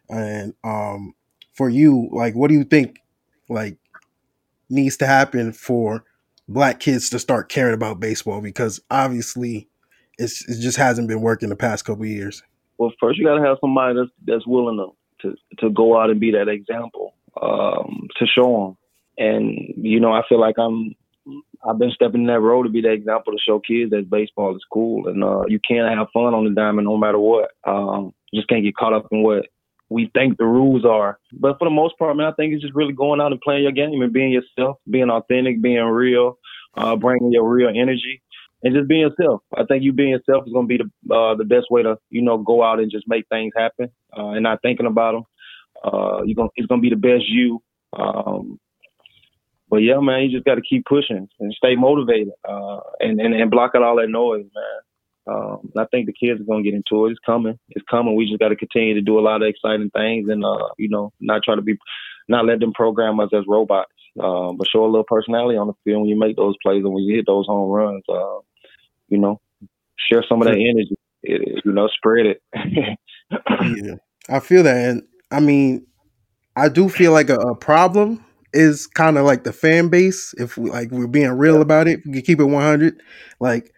and 0.08 0.54
um, 0.62 1.12
for 1.56 1.70
you, 1.70 2.08
like, 2.12 2.34
what 2.34 2.48
do 2.48 2.54
you 2.54 2.64
think, 2.64 3.00
like, 3.48 3.78
needs 4.68 4.98
to 4.98 5.06
happen 5.06 5.52
for 5.52 6.04
black 6.48 6.80
kids 6.80 7.10
to 7.10 7.18
start 7.18 7.48
caring 7.48 7.74
about 7.74 8.00
baseball 8.00 8.40
because 8.40 8.80
obviously 8.90 9.68
it's 10.18 10.48
it 10.48 10.60
just 10.60 10.78
hasn't 10.78 11.08
been 11.08 11.20
working 11.20 11.48
the 11.48 11.56
past 11.56 11.84
couple 11.84 12.06
years. 12.06 12.42
Well, 12.78 12.92
first 13.00 13.18
you 13.18 13.24
got 13.24 13.36
to 13.36 13.44
have 13.44 13.58
somebody 13.60 13.98
that's 13.98 14.10
that's 14.24 14.46
willing 14.46 14.78
to, 14.78 15.28
to 15.28 15.36
to 15.58 15.70
go 15.70 16.00
out 16.00 16.10
and 16.10 16.20
be 16.20 16.32
that 16.32 16.48
example 16.48 17.14
um, 17.40 18.08
to 18.18 18.26
show 18.26 18.76
them. 19.18 19.26
And 19.26 19.74
you 19.76 20.00
know, 20.00 20.12
I 20.12 20.22
feel 20.28 20.40
like 20.40 20.58
I'm 20.58 20.94
I've 21.68 21.78
been 21.78 21.90
stepping 21.90 22.22
in 22.22 22.26
that 22.28 22.40
road 22.40 22.64
to 22.64 22.68
be 22.68 22.82
that 22.82 22.92
example 22.92 23.32
to 23.32 23.38
show 23.38 23.58
kids 23.58 23.90
that 23.90 24.10
baseball 24.10 24.54
is 24.54 24.64
cool 24.72 25.08
and 25.08 25.24
uh, 25.24 25.44
you 25.48 25.58
can 25.66 25.86
have 25.86 26.08
fun 26.12 26.34
on 26.34 26.44
the 26.44 26.50
diamond 26.50 26.86
no 26.86 26.96
matter 26.96 27.18
what. 27.18 27.50
Um, 27.64 28.14
just 28.34 28.48
can't 28.48 28.62
get 28.62 28.76
caught 28.76 28.92
up 28.92 29.06
in 29.10 29.22
what 29.22 29.46
we 29.88 30.10
think 30.14 30.36
the 30.36 30.44
rules 30.46 30.84
are. 30.84 31.18
But 31.32 31.58
for 31.58 31.66
the 31.66 31.74
most 31.74 31.98
part, 31.98 32.16
man, 32.16 32.26
I 32.26 32.32
think 32.32 32.52
it's 32.52 32.62
just 32.62 32.74
really 32.74 32.92
going 32.92 33.20
out 33.20 33.32
and 33.32 33.40
playing 33.40 33.62
your 33.62 33.72
game 33.72 34.02
and 34.02 34.12
being 34.12 34.32
yourself, 34.32 34.78
being 34.90 35.10
authentic, 35.10 35.62
being 35.62 35.84
real, 35.84 36.38
uh, 36.76 36.96
bringing 36.96 37.32
your 37.32 37.48
real 37.48 37.68
energy, 37.68 38.22
and 38.62 38.74
just 38.74 38.88
being 38.88 39.02
yourself. 39.02 39.42
I 39.56 39.64
think 39.64 39.84
you 39.84 39.92
being 39.92 40.10
yourself 40.10 40.44
is 40.46 40.52
going 40.52 40.68
to 40.68 40.78
be 40.78 40.82
the 40.82 41.14
uh, 41.14 41.34
the 41.36 41.44
best 41.44 41.66
way 41.70 41.82
to 41.82 41.98
you 42.10 42.22
know 42.22 42.38
go 42.38 42.62
out 42.62 42.80
and 42.80 42.90
just 42.90 43.08
make 43.08 43.28
things 43.28 43.52
happen 43.56 43.90
uh, 44.16 44.30
and 44.30 44.42
not 44.42 44.62
thinking 44.62 44.86
about 44.86 45.12
them. 45.12 45.22
Uh, 45.84 46.22
you're 46.24 46.34
gonna 46.34 46.48
it's 46.56 46.66
gonna 46.66 46.82
be 46.82 46.90
the 46.90 46.96
best 46.96 47.28
you. 47.28 47.62
Um, 47.92 48.58
but 49.68 49.78
yeah, 49.78 49.98
man, 50.00 50.22
you 50.22 50.30
just 50.30 50.44
got 50.44 50.56
to 50.56 50.62
keep 50.62 50.84
pushing 50.84 51.28
and 51.40 51.52
stay 51.52 51.74
motivated 51.74 52.32
uh, 52.48 52.80
and, 53.00 53.20
and 53.20 53.34
and 53.34 53.50
block 53.50 53.72
out 53.74 53.82
all 53.82 53.96
that 53.96 54.08
noise, 54.08 54.44
man. 54.54 54.80
Um, 55.26 55.72
I 55.76 55.84
think 55.90 56.06
the 56.06 56.12
kids 56.12 56.40
are 56.40 56.44
gonna 56.44 56.62
get 56.62 56.74
into 56.74 57.06
it. 57.06 57.10
It's 57.10 57.20
coming. 57.26 57.58
It's 57.70 57.84
coming. 57.90 58.14
We 58.14 58.26
just 58.26 58.38
got 58.38 58.48
to 58.48 58.56
continue 58.56 58.94
to 58.94 59.00
do 59.00 59.18
a 59.18 59.20
lot 59.20 59.42
of 59.42 59.48
exciting 59.48 59.90
things, 59.90 60.28
and 60.28 60.44
uh, 60.44 60.68
you 60.78 60.88
know, 60.88 61.12
not 61.20 61.42
try 61.42 61.56
to 61.56 61.62
be, 61.62 61.76
not 62.28 62.46
let 62.46 62.60
them 62.60 62.72
program 62.72 63.18
us 63.18 63.30
as 63.32 63.44
robots, 63.48 63.90
uh, 64.20 64.52
but 64.52 64.68
show 64.68 64.84
a 64.84 64.86
little 64.86 65.04
personality 65.04 65.58
on 65.58 65.66
the 65.66 65.72
field 65.84 66.02
when 66.02 66.10
you 66.10 66.18
make 66.18 66.36
those 66.36 66.54
plays 66.62 66.84
and 66.84 66.92
when 66.92 67.02
you 67.02 67.16
hit 67.16 67.26
those 67.26 67.46
home 67.46 67.70
runs. 67.70 68.04
Uh, 68.08 68.38
you 69.08 69.18
know, 69.18 69.40
share 70.10 70.24
some 70.28 70.40
of 70.42 70.46
that 70.46 70.54
energy. 70.54 70.96
It, 71.22 71.62
you 71.64 71.72
know, 71.72 71.88
spread 71.88 72.26
it. 72.26 72.42
yeah, 73.34 73.94
I 74.28 74.38
feel 74.38 74.62
that, 74.62 74.76
and 74.76 75.02
I 75.32 75.40
mean, 75.40 75.86
I 76.54 76.68
do 76.68 76.88
feel 76.88 77.10
like 77.10 77.30
a, 77.30 77.36
a 77.36 77.56
problem 77.56 78.24
is 78.52 78.86
kind 78.86 79.18
of 79.18 79.24
like 79.24 79.42
the 79.42 79.52
fan 79.52 79.88
base. 79.88 80.34
If 80.38 80.56
we 80.56 80.70
like 80.70 80.92
we're 80.92 81.08
being 81.08 81.32
real 81.32 81.60
about 81.60 81.88
it, 81.88 82.00
we 82.06 82.12
can 82.12 82.22
keep 82.22 82.38
it 82.38 82.44
one 82.44 82.62
hundred. 82.62 83.02
Like 83.40 83.72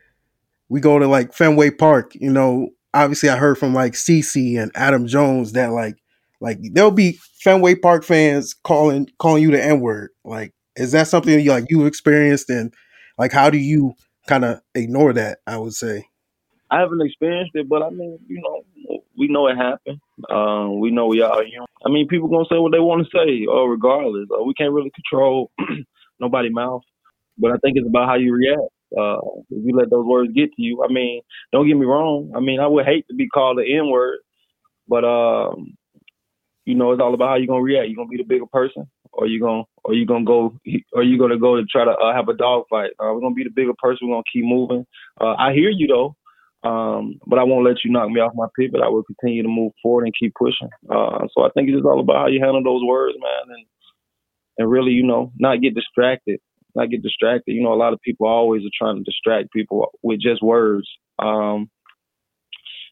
we 0.68 0.80
go 0.80 0.98
to 0.98 1.06
like 1.06 1.32
Fenway 1.32 1.70
Park, 1.70 2.14
you 2.14 2.30
know, 2.30 2.70
obviously 2.94 3.28
I 3.28 3.36
heard 3.36 3.58
from 3.58 3.74
like 3.74 3.92
CC 3.92 4.60
and 4.60 4.70
Adam 4.74 5.06
Jones 5.06 5.52
that 5.52 5.72
like 5.72 5.96
like 6.40 6.58
there'll 6.72 6.90
be 6.90 7.18
Fenway 7.40 7.76
Park 7.76 8.04
fans 8.04 8.54
calling 8.64 9.08
calling 9.18 9.42
you 9.42 9.50
the 9.50 9.62
N 9.62 9.80
word. 9.80 10.10
Like, 10.24 10.52
is 10.76 10.92
that 10.92 11.08
something 11.08 11.38
you 11.40 11.50
like 11.50 11.66
you 11.68 11.86
experienced 11.86 12.50
and 12.50 12.72
Like, 13.16 13.32
how 13.32 13.50
do 13.50 13.58
you 13.58 13.94
kind 14.26 14.44
of 14.44 14.60
ignore 14.74 15.12
that? 15.12 15.38
I 15.46 15.56
would 15.58 15.74
say. 15.74 16.06
I 16.70 16.80
haven't 16.80 17.00
experienced 17.00 17.52
it, 17.54 17.66
but 17.68 17.82
I 17.82 17.88
mean, 17.90 18.18
you 18.28 18.42
know, 18.42 19.00
we 19.16 19.28
know 19.28 19.46
it 19.48 19.56
happened. 19.56 20.00
Um, 20.30 20.80
we 20.80 20.90
know 20.90 21.06
we 21.06 21.22
are 21.22 21.42
human. 21.42 21.66
I 21.84 21.88
mean, 21.88 22.08
people 22.08 22.28
gonna 22.28 22.44
say 22.50 22.58
what 22.58 22.72
they 22.72 22.78
want 22.78 23.06
to 23.06 23.18
say, 23.18 23.46
or 23.46 23.64
uh, 23.64 23.66
regardless. 23.66 24.28
Uh, 24.30 24.44
we 24.44 24.54
can't 24.54 24.72
really 24.72 24.92
control 24.94 25.50
nobody's 26.20 26.52
mouth, 26.52 26.82
but 27.38 27.52
I 27.52 27.56
think 27.62 27.76
it's 27.76 27.88
about 27.88 28.08
how 28.08 28.16
you 28.16 28.34
react. 28.34 28.70
Uh, 28.96 29.18
if 29.50 29.64
you 29.64 29.76
let 29.76 29.90
those 29.90 30.06
words 30.06 30.32
get 30.34 30.52
to 30.54 30.62
you, 30.62 30.82
I 30.82 30.92
mean, 30.92 31.22
don't 31.52 31.66
get 31.68 31.76
me 31.76 31.86
wrong. 31.86 32.32
I 32.34 32.40
mean, 32.40 32.60
I 32.60 32.66
would 32.66 32.86
hate 32.86 33.06
to 33.08 33.14
be 33.14 33.28
called 33.28 33.58
the 33.58 33.76
N 33.76 33.90
word, 33.90 34.18
but 34.88 35.04
um, 35.04 35.76
you 36.64 36.74
know, 36.74 36.92
it's 36.92 37.00
all 37.00 37.14
about 37.14 37.30
how 37.30 37.36
you're 37.36 37.46
gonna 37.46 37.62
react. 37.62 37.88
You're 37.88 37.96
gonna 37.96 38.08
be 38.08 38.18
the 38.18 38.24
bigger 38.24 38.46
person, 38.46 38.84
or 39.12 39.26
you 39.26 39.40
gonna, 39.40 39.64
or 39.84 39.94
you 39.94 40.06
gonna 40.06 40.24
go, 40.24 40.58
or 40.92 41.02
you 41.02 41.18
gonna 41.18 41.38
go 41.38 41.56
to 41.56 41.64
try 41.64 41.84
to 41.84 41.90
uh, 41.90 42.14
have 42.14 42.28
a 42.28 42.36
dog 42.36 42.64
fight. 42.70 42.90
Uh, 43.00 43.12
we're 43.12 43.20
gonna 43.20 43.34
be 43.34 43.44
the 43.44 43.50
bigger 43.50 43.74
person. 43.78 44.08
We're 44.08 44.16
gonna 44.16 44.32
keep 44.32 44.44
moving. 44.44 44.86
Uh, 45.20 45.34
I 45.38 45.52
hear 45.52 45.70
you 45.70 45.86
though, 45.86 46.16
um, 46.68 47.18
but 47.26 47.38
I 47.38 47.44
won't 47.44 47.64
let 47.64 47.84
you 47.84 47.90
knock 47.90 48.10
me 48.10 48.20
off 48.20 48.32
my 48.34 48.48
pivot. 48.58 48.80
I 48.82 48.88
will 48.88 49.04
continue 49.04 49.42
to 49.42 49.48
move 49.48 49.72
forward 49.82 50.04
and 50.04 50.14
keep 50.18 50.34
pushing. 50.38 50.68
Uh, 50.90 51.26
so 51.34 51.44
I 51.44 51.50
think 51.54 51.68
it's 51.68 51.76
just 51.76 51.86
all 51.86 52.00
about 52.00 52.16
how 52.16 52.26
you 52.28 52.40
handle 52.42 52.62
those 52.62 52.82
words, 52.86 53.16
man, 53.20 53.56
and 53.56 53.66
and 54.58 54.70
really, 54.70 54.92
you 54.92 55.06
know, 55.06 55.32
not 55.38 55.60
get 55.60 55.74
distracted 55.74 56.40
not 56.78 56.90
get 56.90 57.02
distracted. 57.02 57.52
You 57.52 57.62
know, 57.62 57.72
a 57.72 57.74
lot 57.74 57.92
of 57.92 58.00
people 58.00 58.26
always 58.26 58.62
are 58.62 58.76
trying 58.76 58.96
to 58.96 59.02
distract 59.02 59.52
people 59.52 59.90
with 60.02 60.20
just 60.20 60.42
words. 60.42 60.88
Um, 61.18 61.70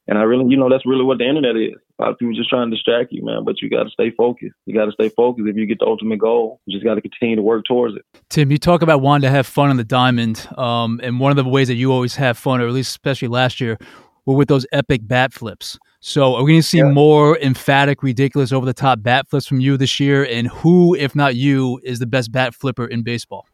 and 0.08 0.18
I 0.18 0.22
really, 0.22 0.46
you 0.48 0.56
know, 0.56 0.68
that's 0.70 0.86
really 0.86 1.04
what 1.04 1.18
the 1.18 1.28
internet 1.28 1.56
is. 1.56 1.74
A 1.98 2.02
lot 2.02 2.12
of 2.12 2.18
people 2.18 2.34
just 2.34 2.48
trying 2.48 2.70
to 2.70 2.76
distract 2.76 3.10
you, 3.10 3.24
man. 3.24 3.44
But 3.44 3.60
you 3.60 3.68
got 3.68 3.84
to 3.84 3.90
stay 3.90 4.10
focused. 4.10 4.54
You 4.64 4.74
got 4.74 4.84
to 4.84 4.92
stay 4.92 5.08
focused. 5.08 5.48
If 5.48 5.56
you 5.56 5.66
get 5.66 5.80
the 5.80 5.86
ultimate 5.86 6.20
goal, 6.20 6.60
you 6.66 6.76
just 6.76 6.84
got 6.84 6.94
to 6.94 7.00
continue 7.00 7.36
to 7.36 7.42
work 7.42 7.64
towards 7.66 7.96
it. 7.96 8.02
Tim, 8.28 8.50
you 8.50 8.58
talk 8.58 8.82
about 8.82 9.00
wanting 9.00 9.22
to 9.22 9.30
have 9.30 9.46
fun 9.46 9.70
on 9.70 9.76
the 9.76 9.84
diamond, 9.84 10.46
um, 10.56 11.00
and 11.02 11.18
one 11.18 11.36
of 11.36 11.36
the 11.36 11.48
ways 11.48 11.68
that 11.68 11.74
you 11.74 11.92
always 11.92 12.14
have 12.16 12.38
fun, 12.38 12.60
or 12.60 12.68
at 12.68 12.72
least 12.72 12.90
especially 12.90 13.28
last 13.28 13.60
year, 13.60 13.78
were 14.26 14.34
with 14.34 14.48
those 14.48 14.66
epic 14.72 15.00
bat 15.04 15.32
flips. 15.32 15.78
So 16.00 16.36
are 16.36 16.44
we 16.44 16.52
going 16.52 16.62
to 16.62 16.68
see 16.68 16.78
yeah. 16.78 16.84
more 16.84 17.38
emphatic, 17.38 18.02
ridiculous, 18.02 18.52
over 18.52 18.66
the 18.66 18.74
top 18.74 19.02
bat 19.02 19.28
flips 19.28 19.46
from 19.46 19.58
you 19.60 19.76
this 19.76 19.98
year? 19.98 20.24
And 20.24 20.46
who, 20.48 20.94
if 20.94 21.16
not 21.16 21.34
you, 21.34 21.80
is 21.82 21.98
the 21.98 22.06
best 22.06 22.30
bat 22.30 22.54
flipper 22.54 22.86
in 22.86 23.02
baseball? 23.02 23.46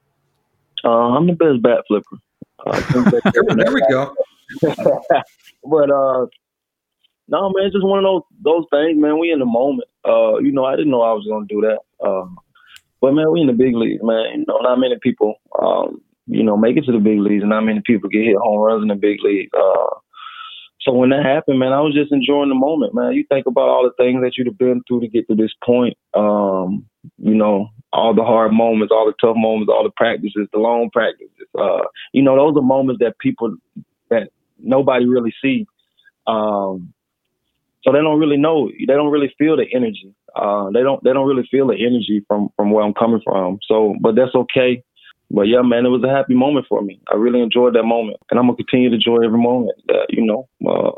Uh, 0.85 1.17
I'm 1.17 1.27
the 1.27 1.33
best 1.33 1.63
bat 1.63 1.85
flipper. 1.89 2.19
Uh, 2.67 2.81
there 3.57 3.73
we 3.73 3.83
go. 3.91 4.15
but 5.65 5.91
uh, 5.91 6.27
no, 7.29 7.51
man, 7.51 7.65
it's 7.65 7.75
just 7.75 7.85
one 7.85 7.99
of 7.99 8.05
those 8.05 8.23
those 8.43 8.65
things, 8.71 9.01
man. 9.01 9.19
We 9.19 9.33
in 9.33 9.39
the 9.39 9.47
moment. 9.47 9.89
Uh, 10.05 10.39
you 10.39 10.53
know, 10.53 10.65
I 10.65 10.77
didn't 10.77 10.91
know 10.91 11.03
I 11.03 11.13
was 11.13 11.27
gonna 11.29 11.47
do 11.49 11.61
that. 11.63 12.07
Um, 12.07 12.39
but 13.01 13.13
man, 13.15 13.31
we 13.33 13.41
in 13.41 13.47
the 13.47 13.53
big 13.53 13.75
leagues, 13.75 14.03
man. 14.03 14.41
You 14.41 14.45
know, 14.47 14.59
not 14.59 14.79
many 14.79 14.97
people, 15.03 15.35
um, 15.61 16.01
you 16.27 16.43
know, 16.43 16.57
make 16.57 16.77
it 16.77 16.85
to 16.85 16.93
the 16.93 16.99
big 16.99 17.21
leagues, 17.21 17.43
and 17.43 17.51
not 17.51 17.63
many 17.63 17.81
people 17.85 18.09
get 18.09 18.25
hit 18.25 18.37
home 18.37 18.61
runs 18.61 18.83
in 18.83 18.89
the 18.89 18.95
big 18.95 19.19
league. 19.23 19.49
Uh, 19.57 19.97
so 20.83 20.93
when 20.93 21.11
that 21.11 21.25
happened, 21.25 21.59
man, 21.59 21.73
I 21.73 21.81
was 21.81 21.95
just 21.95 22.13
enjoying 22.13 22.49
the 22.49 22.55
moment, 22.55 22.95
man. 22.95 23.13
You 23.13 23.25
think 23.29 23.47
about 23.47 23.69
all 23.69 23.85
the 23.85 24.03
things 24.03 24.21
that 24.23 24.37
you'd 24.37 24.49
have 24.49 24.59
been 24.59 24.83
through 24.87 25.01
to 25.01 25.09
get 25.09 25.29
to 25.29 25.37
this 25.37 25.53
point. 25.65 25.97
Um, 26.15 26.87
you 27.19 27.35
know, 27.35 27.69
all 27.93 28.15
the 28.15 28.25
hard 28.25 28.53
moments, 28.53 28.93
all 28.93 29.07
the 29.07 29.15
tough 29.21 29.37
moments, 29.37 29.71
all 29.73 29.85
the 29.85 29.91
practices, 29.97 30.49
the 30.53 30.59
long 30.59 30.91
practices. 30.91 31.31
Uh, 31.59 31.83
you 32.13 32.23
know, 32.23 32.37
those 32.37 32.57
are 32.57 32.65
moments 32.65 33.01
that 33.01 33.19
people 33.19 33.57
that 34.11 34.31
nobody 34.59 35.07
really 35.07 35.35
see. 35.43 35.67
Um, 36.27 36.93
so 37.83 37.93
they 37.93 37.99
don't 37.99 38.21
really 38.21 38.37
know. 38.37 38.71
They 38.79 38.95
don't 38.95 39.11
really 39.11 39.35
feel 39.39 39.57
the 39.57 39.67
energy. 39.75 40.15
Uh, 40.35 40.71
they 40.71 40.83
don't. 40.83 41.03
They 41.05 41.13
don't 41.13 41.27
really 41.27 41.47
feel 41.51 41.67
the 41.67 41.75
energy 41.75 42.25
from 42.29 42.49
from 42.57 42.71
where 42.71 42.85
I'm 42.85 42.95
coming 42.95 43.21
from. 43.25 43.59
So, 43.67 43.95
but 44.01 44.15
that's 44.15 44.35
okay. 44.35 44.83
But 45.31 45.43
yeah, 45.43 45.63
man, 45.63 45.87
it 45.87 45.89
was 45.89 46.05
a 46.05 46.15
happy 46.15 46.35
moment 46.35 46.67
for 46.69 46.81
me. 46.83 47.01
I 47.13 47.17
really 47.17 47.41
enjoyed 47.41 47.75
that 47.75 47.83
moment, 47.83 48.19
and 48.31 48.39
I'm 48.39 48.47
gonna 48.47 48.57
continue 48.57 48.91
to 48.91 48.95
enjoy 48.95 49.25
every 49.25 49.39
moment. 49.39 49.77
That 49.89 50.07
you 50.11 50.25
know, 50.25 50.49
uh, 50.67 50.93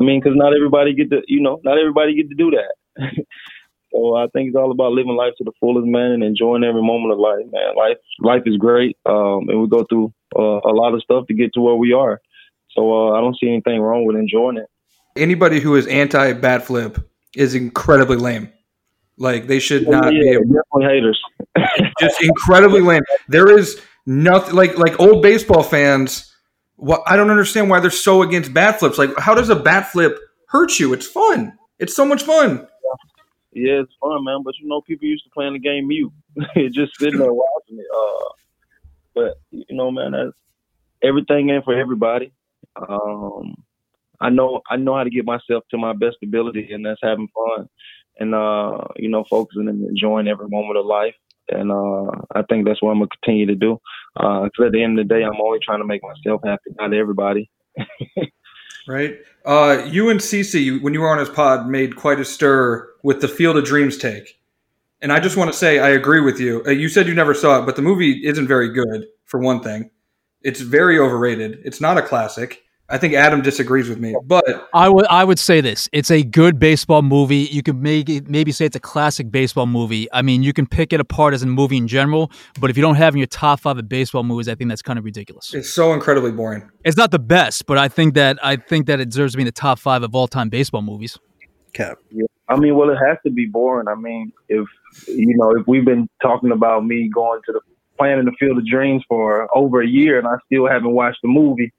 I 0.00 0.04
mean, 0.04 0.20
because 0.20 0.36
not 0.36 0.54
everybody 0.54 0.94
get 0.94 1.10
to, 1.10 1.22
you 1.28 1.40
know, 1.40 1.60
not 1.62 1.78
everybody 1.78 2.14
get 2.14 2.28
to 2.30 2.34
do 2.34 2.50
that. 2.50 3.24
So 3.92 4.14
I 4.16 4.26
think 4.28 4.48
it's 4.48 4.56
all 4.56 4.70
about 4.70 4.92
living 4.92 5.16
life 5.16 5.34
to 5.38 5.44
the 5.44 5.52
fullest, 5.58 5.86
man, 5.86 6.12
and 6.12 6.22
enjoying 6.22 6.64
every 6.64 6.82
moment 6.82 7.12
of 7.12 7.18
life, 7.18 7.44
man. 7.50 7.74
Life, 7.76 7.96
life 8.20 8.42
is 8.46 8.56
great, 8.56 8.96
um, 9.06 9.48
and 9.48 9.60
we 9.60 9.68
go 9.68 9.84
through 9.84 10.12
uh, 10.36 10.60
a 10.60 10.72
lot 10.72 10.94
of 10.94 11.02
stuff 11.02 11.26
to 11.26 11.34
get 11.34 11.52
to 11.54 11.60
where 11.60 11.74
we 11.74 11.92
are. 11.92 12.20
So 12.70 12.92
uh, 12.92 13.18
I 13.18 13.20
don't 13.20 13.36
see 13.40 13.48
anything 13.48 13.80
wrong 13.80 14.04
with 14.04 14.16
enjoying 14.16 14.58
it. 14.58 14.66
Anybody 15.16 15.60
who 15.60 15.74
is 15.74 15.86
anti 15.88 16.32
bat 16.34 16.64
flip 16.64 16.98
is 17.34 17.54
incredibly 17.54 18.16
lame. 18.16 18.52
Like 19.18 19.48
they 19.48 19.58
should 19.58 19.88
not 19.88 20.12
yeah, 20.14 20.20
be 20.20 20.28
able, 20.30 20.44
definitely 20.44 20.84
haters. 20.84 21.20
just 22.00 22.22
incredibly 22.22 22.80
lame. 22.80 23.02
There 23.28 23.50
is 23.50 23.80
nothing 24.06 24.54
like 24.54 24.78
like 24.78 24.98
old 25.00 25.22
baseball 25.22 25.62
fans. 25.62 26.34
What 26.76 27.02
I 27.06 27.16
don't 27.16 27.30
understand 27.30 27.68
why 27.68 27.80
they're 27.80 27.90
so 27.90 28.22
against 28.22 28.54
bat 28.54 28.78
flips. 28.78 28.98
Like, 28.98 29.10
how 29.18 29.34
does 29.34 29.50
a 29.50 29.56
bat 29.56 29.90
flip 29.90 30.18
hurt 30.48 30.78
you? 30.78 30.94
It's 30.94 31.06
fun. 31.06 31.58
It's 31.78 31.94
so 31.94 32.06
much 32.06 32.22
fun. 32.22 32.66
Yeah, 33.52 33.80
it's 33.80 33.92
fun, 34.00 34.24
man. 34.24 34.42
But 34.44 34.54
you 34.58 34.68
know, 34.68 34.80
people 34.80 35.08
used 35.08 35.24
to 35.24 35.30
playing 35.30 35.54
the 35.54 35.58
game 35.58 35.88
mute, 35.88 36.12
just 36.72 36.98
sitting 36.98 37.18
there 37.18 37.32
watching 37.32 37.78
it. 37.78 37.86
Uh, 37.94 38.28
but 39.14 39.40
you 39.50 39.76
know, 39.76 39.90
man, 39.90 40.12
that's 40.12 40.36
everything 41.02 41.48
in 41.48 41.62
for 41.62 41.74
everybody. 41.78 42.32
Um, 42.76 43.54
I 44.20 44.30
know 44.30 44.60
I 44.70 44.76
know 44.76 44.96
how 44.96 45.04
to 45.04 45.10
get 45.10 45.24
myself 45.24 45.64
to 45.70 45.78
my 45.78 45.92
best 45.94 46.18
ability, 46.22 46.72
and 46.72 46.84
that's 46.84 47.00
having 47.02 47.28
fun, 47.34 47.68
and 48.18 48.34
uh, 48.34 48.78
you 48.96 49.08
know, 49.08 49.24
focusing 49.24 49.68
and 49.68 49.84
enjoying 49.88 50.28
every 50.28 50.48
moment 50.48 50.78
of 50.78 50.86
life. 50.86 51.14
And 51.48 51.72
uh, 51.72 52.10
I 52.34 52.42
think 52.48 52.66
that's 52.66 52.80
what 52.80 52.90
I'm 52.90 52.98
gonna 52.98 53.08
continue 53.22 53.46
to 53.46 53.56
do. 53.56 53.80
Because 54.14 54.50
uh, 54.60 54.66
at 54.66 54.72
the 54.72 54.82
end 54.82 54.98
of 54.98 55.08
the 55.08 55.14
day, 55.14 55.24
I'm 55.24 55.40
only 55.40 55.58
trying 55.60 55.80
to 55.80 55.86
make 55.86 56.02
myself 56.02 56.42
happy, 56.44 56.70
not 56.78 56.94
everybody. 56.94 57.50
right? 58.86 59.18
Uh, 59.44 59.86
you 59.86 60.10
and 60.10 60.20
CC, 60.20 60.80
when 60.82 60.94
you 60.94 61.00
were 61.00 61.10
on 61.10 61.18
his 61.18 61.28
pod, 61.28 61.68
made 61.68 61.96
quite 61.96 62.20
a 62.20 62.24
stir 62.24 62.88
with 63.02 63.20
the 63.20 63.28
Field 63.28 63.56
of 63.56 63.64
Dreams 63.64 63.96
take. 63.96 64.38
And 65.02 65.12
I 65.12 65.20
just 65.20 65.36
want 65.36 65.50
to 65.50 65.56
say, 65.56 65.78
I 65.78 65.88
agree 65.88 66.20
with 66.20 66.38
you. 66.38 66.62
Uh, 66.66 66.70
you 66.70 66.88
said 66.88 67.06
you 67.06 67.14
never 67.14 67.34
saw 67.34 67.62
it, 67.62 67.66
but 67.66 67.76
the 67.76 67.82
movie 67.82 68.26
isn't 68.26 68.46
very 68.46 68.70
good, 68.72 69.06
for 69.24 69.40
one 69.40 69.62
thing. 69.62 69.90
It's 70.42 70.60
very 70.60 70.98
overrated. 70.98 71.60
It's 71.64 71.80
not 71.80 71.98
a 71.98 72.02
classic. 72.02 72.62
I 72.90 72.98
think 72.98 73.14
Adam 73.14 73.40
disagrees 73.40 73.88
with 73.88 73.98
me, 73.98 74.16
but 74.24 74.44
I 74.74 74.88
would 74.88 75.06
I 75.06 75.24
would 75.24 75.38
say 75.38 75.60
this: 75.60 75.88
it's 75.92 76.10
a 76.10 76.22
good 76.22 76.58
baseball 76.58 77.02
movie. 77.02 77.48
You 77.50 77.62
could 77.62 77.76
maybe 77.76 78.20
maybe 78.22 78.50
say 78.50 78.64
it's 78.64 78.76
a 78.76 78.80
classic 78.80 79.30
baseball 79.30 79.66
movie. 79.66 80.08
I 80.12 80.22
mean, 80.22 80.42
you 80.42 80.52
can 80.52 80.66
pick 80.66 80.92
it 80.92 80.98
apart 80.98 81.32
as 81.32 81.42
a 81.42 81.46
movie 81.46 81.76
in 81.76 81.86
general, 81.86 82.32
but 82.60 82.68
if 82.68 82.76
you 82.76 82.82
don't 82.82 82.96
have 82.96 83.14
in 83.14 83.18
your 83.18 83.28
top 83.28 83.60
five 83.60 83.78
of 83.78 83.88
baseball 83.88 84.24
movies, 84.24 84.48
I 84.48 84.56
think 84.56 84.70
that's 84.70 84.82
kind 84.82 84.98
of 84.98 85.04
ridiculous. 85.04 85.54
It's 85.54 85.70
so 85.70 85.92
incredibly 85.92 86.32
boring. 86.32 86.68
It's 86.84 86.96
not 86.96 87.12
the 87.12 87.20
best, 87.20 87.66
but 87.66 87.78
I 87.78 87.88
think 87.88 88.14
that 88.14 88.44
I 88.44 88.56
think 88.56 88.86
that 88.86 88.98
it 88.98 89.10
deserves 89.10 89.34
to 89.34 89.36
be 89.36 89.42
in 89.42 89.46
the 89.46 89.52
top 89.52 89.78
five 89.78 90.02
of 90.02 90.14
all 90.14 90.26
time 90.26 90.48
baseball 90.48 90.82
movies. 90.82 91.16
Cap. 91.72 91.98
Yeah. 92.10 92.26
I 92.48 92.58
mean, 92.58 92.74
well, 92.74 92.90
it 92.90 92.98
has 93.06 93.18
to 93.24 93.30
be 93.30 93.46
boring. 93.46 93.86
I 93.86 93.94
mean, 93.94 94.32
if 94.48 94.66
you 95.06 95.36
know, 95.36 95.52
if 95.52 95.66
we've 95.68 95.84
been 95.84 96.08
talking 96.20 96.50
about 96.50 96.84
me 96.84 97.08
going 97.14 97.40
to 97.46 97.52
the 97.52 97.60
playing 97.96 98.18
in 98.18 98.24
the 98.24 98.32
Field 98.40 98.58
of 98.58 98.66
Dreams 98.66 99.04
for 99.08 99.46
over 99.56 99.80
a 99.80 99.86
year, 99.86 100.18
and 100.18 100.26
I 100.26 100.34
still 100.46 100.66
haven't 100.66 100.90
watched 100.90 101.18
the 101.22 101.28
movie 101.28 101.72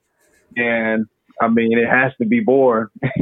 and 0.56 1.06
I 1.40 1.48
mean, 1.48 1.76
it 1.76 1.88
has 1.88 2.12
to 2.18 2.26
be 2.26 2.40
boring. 2.40 2.88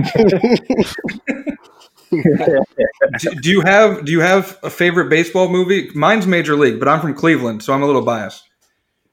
do, 2.10 3.30
do, 3.40 3.50
you 3.50 3.60
have 3.62 4.04
Do 4.04 4.12
you 4.12 4.20
have 4.20 4.58
a 4.62 4.70
favorite 4.70 5.08
baseball 5.08 5.48
movie? 5.48 5.90
Mine's 5.94 6.26
Major 6.26 6.56
League, 6.56 6.78
but 6.78 6.88
I'm 6.88 7.00
from 7.00 7.14
Cleveland, 7.14 7.62
so 7.62 7.72
I'm 7.72 7.82
a 7.82 7.86
little 7.86 8.02
biased. 8.02 8.42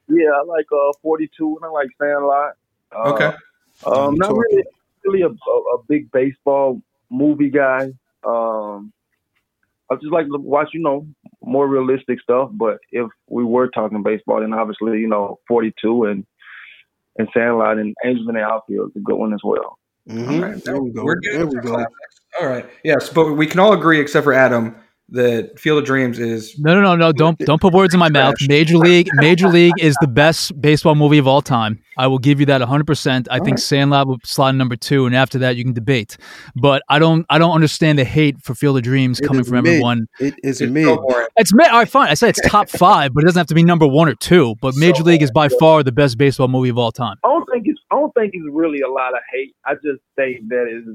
Yeah, 0.09 0.31
I 0.35 0.43
like 0.43 0.65
uh, 0.71 0.93
42, 1.01 1.59
and 1.61 1.65
I 1.65 1.69
like 1.69 1.89
Sandlot. 2.01 2.53
Uh, 2.95 3.13
okay. 3.13 3.37
Um, 3.85 4.15
not 4.15 4.35
really, 4.35 4.63
really 5.05 5.21
a, 5.21 5.27
a, 5.27 5.31
a, 5.75 5.83
big 5.87 6.11
baseball 6.11 6.81
movie 7.09 7.49
guy. 7.49 7.91
Um, 8.25 8.93
I 9.91 9.95
just 9.95 10.11
like 10.11 10.25
to 10.27 10.37
watch, 10.37 10.69
you 10.73 10.81
know, 10.81 11.07
more 11.41 11.67
realistic 11.67 12.19
stuff. 12.21 12.49
But 12.53 12.79
if 12.91 13.07
we 13.29 13.43
were 13.43 13.69
talking 13.69 14.01
baseball, 14.01 14.41
then 14.41 14.53
obviously, 14.53 14.99
you 14.99 15.07
know, 15.07 15.39
42 15.47 16.05
and 16.05 16.25
and 17.17 17.27
Sandlot 17.33 17.77
and 17.77 17.95
Angels 18.05 18.27
in 18.27 18.35
the 18.35 18.41
Outfield 18.41 18.89
is 18.89 18.95
a 18.97 18.99
good 18.99 19.15
one 19.15 19.33
as 19.33 19.41
well. 19.43 19.77
Mm-hmm. 20.09 20.33
All 20.33 20.41
right, 20.41 20.63
there 20.63 20.81
we 20.81 20.91
go. 20.91 21.03
We're 21.03 21.19
good. 21.19 21.35
There 21.35 21.47
we 21.47 21.59
go. 21.59 21.85
All 22.39 22.47
right. 22.47 22.65
Yes, 22.83 23.09
but 23.09 23.33
we 23.33 23.47
can 23.47 23.59
all 23.59 23.73
agree, 23.73 23.99
except 23.99 24.23
for 24.23 24.33
Adam, 24.33 24.75
that 25.09 25.57
Field 25.57 25.79
of 25.79 25.85
Dreams 25.85 26.19
is 26.19 26.57
no, 26.59 26.73
no, 26.73 26.81
no, 26.81 26.95
no. 26.95 27.11
Don't 27.11 27.37
don't 27.39 27.61
put 27.61 27.73
words 27.73 27.93
in 27.93 27.99
my 27.99 28.09
mouth. 28.09 28.35
Major 28.47 28.77
League, 28.77 29.09
Major 29.13 29.47
League 29.47 29.73
is 29.79 29.95
the 30.01 30.07
best 30.07 30.59
baseball 30.59 30.95
movie 30.95 31.17
of 31.17 31.27
all 31.27 31.41
time. 31.41 31.81
I 31.97 32.07
will 32.07 32.19
give 32.19 32.39
you 32.39 32.45
that 32.47 32.59
100. 32.59 32.85
percent 32.85 33.27
I 33.31 33.39
all 33.39 33.45
think 33.45 33.55
right. 33.55 33.63
Sandlot 33.63 34.07
will 34.07 34.17
slide 34.25 34.51
number 34.53 34.75
two, 34.75 35.05
and 35.05 35.15
after 35.15 35.39
that, 35.39 35.55
you 35.55 35.63
can 35.63 35.73
debate. 35.73 36.17
But 36.55 36.83
I 36.89 36.99
don't, 36.99 37.25
I 37.29 37.37
don't 37.37 37.53
understand 37.53 37.97
the 37.97 38.03
hate 38.03 38.41
for 38.41 38.53
Field 38.53 38.77
of 38.77 38.83
Dreams 38.83 39.19
coming 39.19 39.43
from 39.43 39.63
mid. 39.63 39.67
everyone. 39.67 40.07
It 40.19 40.35
is 40.43 40.61
it's 40.61 40.71
mid. 40.71 40.99
it's 41.37 41.53
mid. 41.53 41.67
All 41.67 41.79
right, 41.79 41.89
fine. 41.89 42.09
I 42.09 42.13
say 42.13 42.29
it's 42.29 42.41
top 42.47 42.69
five, 42.77 43.13
but 43.13 43.23
it 43.23 43.27
doesn't 43.27 43.39
have 43.39 43.47
to 43.47 43.55
be 43.55 43.63
number 43.63 43.87
one 43.87 44.09
or 44.09 44.15
two. 44.15 44.55
But 44.61 44.75
Major 44.75 44.97
so, 44.97 45.03
League 45.03 45.21
is 45.21 45.31
by 45.31 45.47
far 45.47 45.83
the 45.83 45.91
best 45.91 46.17
baseball 46.17 46.49
movie 46.49 46.69
of 46.69 46.77
all 46.77 46.91
time. 46.91 47.15
I 47.23 47.29
don't 47.29 47.49
think 47.51 47.65
it's, 47.67 47.79
I 47.91 47.95
don't 47.95 48.13
think 48.13 48.33
it's 48.33 48.45
really 48.51 48.81
a 48.81 48.89
lot 48.89 49.13
of 49.13 49.19
hate. 49.31 49.55
I 49.65 49.75
just 49.75 50.01
think 50.15 50.49
that 50.49 50.67
is 50.69 50.85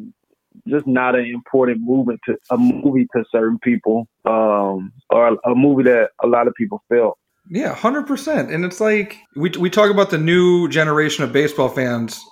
just 0.69 0.87
not 0.87 1.15
an 1.15 1.27
important 1.27 1.81
movement 1.81 2.21
to 2.27 2.37
a 2.51 2.57
movie 2.57 3.07
to 3.17 3.25
certain 3.31 3.59
people, 3.59 4.07
um, 4.25 4.93
or 5.11 5.39
a 5.45 5.55
movie 5.55 5.85
that 5.85 6.11
a 6.23 6.27
lot 6.27 6.47
of 6.47 6.55
people 6.55 6.83
felt. 6.89 7.19
Yeah, 7.51 7.75
hundred 7.75 8.07
percent. 8.07 8.51
And 8.51 8.65
it's 8.65 8.81
like 8.81 9.19
we 9.35 9.51
we 9.51 9.71
talk 9.71 9.91
about 9.91 10.11
the 10.11 10.19
new 10.19 10.69
generation 10.69 11.25
of 11.25 11.33
baseball 11.33 11.69
fans. 11.69 12.25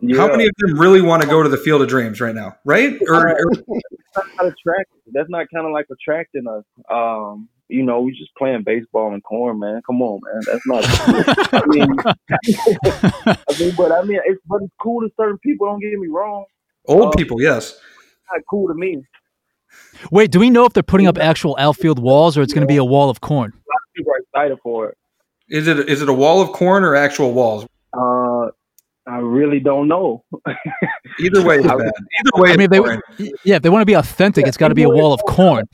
Yeah. 0.00 0.18
How 0.18 0.28
many 0.28 0.44
of 0.44 0.52
them 0.58 0.78
really 0.78 1.00
want 1.00 1.22
to 1.22 1.28
go 1.28 1.42
to 1.42 1.48
the 1.48 1.56
Field 1.56 1.82
of 1.82 1.88
Dreams 1.88 2.20
right 2.20 2.34
now? 2.34 2.54
Right? 2.64 2.98
Or, 3.08 3.30
or 3.30 3.52
That's 4.14 4.28
not 4.36 4.46
attractive. 4.46 5.00
That's 5.12 5.28
not 5.28 5.46
kind 5.52 5.66
of 5.66 5.72
like 5.72 5.86
attracting 5.90 6.46
us. 6.46 6.64
Um, 6.88 7.48
you 7.68 7.82
know, 7.82 8.00
we 8.00 8.12
just 8.12 8.34
playing 8.36 8.62
baseball 8.64 9.12
and 9.12 9.22
corn, 9.22 9.58
man. 9.58 9.82
Come 9.86 10.00
on, 10.00 10.20
man. 10.24 10.42
That's 10.46 10.66
not. 10.66 10.84
I 11.52 11.66
mean, 11.66 11.96
I 12.06 13.60
mean, 13.60 13.74
but 13.76 13.92
I 13.92 14.02
mean, 14.02 14.20
it's 14.24 14.40
but 14.46 14.62
it's 14.62 14.72
cool 14.80 15.00
to 15.02 15.10
certain 15.16 15.38
people. 15.38 15.66
Don't 15.66 15.80
get 15.80 15.98
me 15.98 16.08
wrong. 16.08 16.44
Old 16.88 17.08
Uh, 17.14 17.16
people, 17.16 17.40
yes. 17.40 17.72
It's 17.72 17.80
not 18.32 18.40
cool 18.50 18.68
to 18.68 18.74
me. 18.74 19.02
Wait, 20.10 20.30
do 20.30 20.40
we 20.40 20.50
know 20.50 20.64
if 20.64 20.72
they're 20.72 20.82
putting 20.82 21.06
up 21.06 21.18
actual 21.18 21.56
outfield 21.58 21.98
walls 21.98 22.36
or 22.36 22.42
it's 22.42 22.52
going 22.52 22.66
to 22.66 22.72
be 22.72 22.76
a 22.76 22.84
wall 22.84 23.10
of 23.10 23.20
corn? 23.20 23.52
People 23.94 24.12
are 24.12 24.18
excited 24.18 24.58
for 24.62 24.88
it. 24.88 24.98
Is 25.48 25.66
it 25.66 25.78
is 25.88 26.02
it 26.02 26.08
a 26.08 26.12
wall 26.12 26.40
of 26.42 26.52
corn 26.52 26.84
or 26.84 26.94
actual 26.94 27.32
walls? 27.32 27.66
Uh, 27.96 28.46
I 29.06 29.18
really 29.18 29.60
don't 29.60 29.88
know. 29.88 30.22
Either 31.18 31.44
way 31.44 31.56
is 31.56 31.66
bad. 31.66 31.80
Either 31.80 31.90
way, 32.34 32.52
I 32.52 32.56
mean, 32.56 32.72
is 32.72 33.00
they, 33.18 33.32
yeah, 33.44 33.56
if 33.56 33.62
they 33.62 33.70
want 33.70 33.80
to 33.82 33.86
be 33.86 33.94
authentic, 33.94 34.46
it's 34.46 34.58
got 34.58 34.68
to 34.68 34.74
be 34.74 34.82
a 34.82 34.88
wall 34.88 35.12
of 35.12 35.22
corn. 35.22 35.64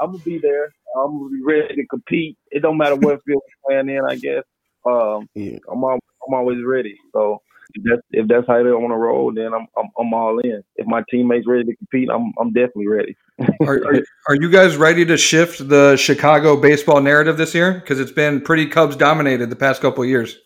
I'm 0.00 0.12
gonna 0.12 0.18
be 0.18 0.38
there. 0.38 0.66
I'm 0.96 1.18
gonna 1.18 1.30
be 1.30 1.42
ready 1.42 1.74
to 1.76 1.86
compete. 1.86 2.36
It 2.50 2.60
don't 2.60 2.76
matter 2.76 2.96
what 2.96 3.20
field 3.24 3.42
I'm 3.68 3.84
playing 3.86 3.96
in. 3.96 4.04
I 4.08 4.16
guess. 4.16 4.44
Um, 4.86 5.28
Yeah. 5.34 5.58
I'm 5.72 5.82
I'm 5.82 6.34
always 6.34 6.62
ready. 6.62 6.94
So 7.12 7.40
if 7.72 7.82
that's, 7.82 8.02
if 8.10 8.28
that's 8.28 8.46
how 8.46 8.62
they 8.62 8.70
want 8.70 8.92
to 8.92 8.96
roll, 8.96 9.32
then 9.32 9.52
I'm, 9.54 9.66
I'm 9.76 9.88
I'm 9.98 10.14
all 10.14 10.38
in. 10.40 10.62
If 10.76 10.86
my 10.86 11.02
teammates 11.10 11.46
ready 11.46 11.64
to 11.64 11.76
compete, 11.76 12.08
I'm 12.12 12.32
I'm 12.38 12.52
definitely 12.52 12.88
ready. 12.88 13.16
Are, 13.62 13.84
are, 13.84 14.02
are 14.28 14.36
you 14.36 14.48
guys 14.48 14.76
ready 14.76 15.04
to 15.06 15.16
shift 15.16 15.68
the 15.68 15.96
Chicago 15.96 16.56
baseball 16.56 17.00
narrative 17.00 17.36
this 17.36 17.52
year? 17.52 17.72
Because 17.72 17.98
it's 17.98 18.12
been 18.12 18.40
pretty 18.40 18.66
Cubs 18.66 18.94
dominated 18.94 19.50
the 19.50 19.56
past 19.56 19.82
couple 19.82 20.04
of 20.04 20.08
years. 20.08 20.38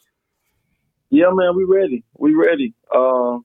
Yeah, 1.10 1.26
man, 1.32 1.54
we 1.54 1.64
ready. 1.64 2.02
We 2.16 2.34
ready. 2.34 2.72
Um, 2.94 3.44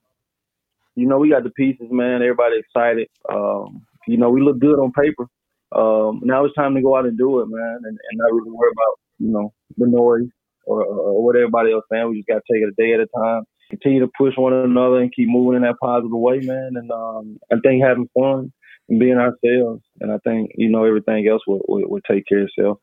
you 0.95 1.07
know, 1.07 1.17
we 1.17 1.29
got 1.29 1.43
the 1.43 1.49
pieces, 1.49 1.87
man. 1.91 2.21
Everybody 2.21 2.59
excited. 2.59 3.09
Um, 3.29 3.85
you 4.07 4.15
know, 4.15 4.29
we 4.29 4.41
look 4.41 4.59
good 4.59 4.79
on 4.79 4.93
paper. 4.93 5.27
Um, 5.75 6.21
now 6.23 6.45
it's 6.45 6.55
time 6.55 6.75
to 6.75 6.81
go 6.81 6.95
out 6.95 7.05
and 7.05 7.17
do 7.17 7.39
it, 7.39 7.47
man, 7.49 7.79
and, 7.83 7.85
and 7.85 8.13
not 8.13 8.31
really 8.31 8.51
worry 8.51 8.71
about 8.71 8.99
you 9.19 9.29
know 9.29 9.53
the 9.77 9.87
noise 9.87 10.29
or, 10.65 10.85
or 10.85 11.23
what 11.23 11.35
everybody 11.35 11.71
else 11.71 11.83
saying. 11.91 12.09
We 12.09 12.17
just 12.17 12.27
got 12.27 12.41
to 12.45 12.53
take 12.53 12.61
it 12.61 12.69
a 12.69 12.81
day 12.81 12.93
at 12.93 12.99
a 12.99 13.07
time. 13.07 13.43
Continue 13.73 14.01
to 14.01 14.11
push 14.17 14.33
one 14.37 14.53
another 14.53 14.99
and 14.99 15.13
keep 15.13 15.27
moving 15.27 15.57
in 15.57 15.63
that 15.63 15.79
positive 15.81 16.11
way, 16.11 16.39
man. 16.39 16.73
And 16.75 16.91
um, 16.91 17.39
I 17.51 17.55
think 17.63 17.83
having 17.83 18.09
fun 18.13 18.53
and 18.87 18.99
being 18.99 19.17
ourselves, 19.17 19.83
and 19.99 20.11
I 20.11 20.17
think 20.23 20.51
you 20.55 20.69
know 20.69 20.83
everything 20.83 21.27
else 21.27 21.41
will 21.47 21.61
will, 21.67 21.81
will 21.89 22.01
take 22.01 22.25
care 22.27 22.41
of 22.41 22.49
itself. 22.55 22.77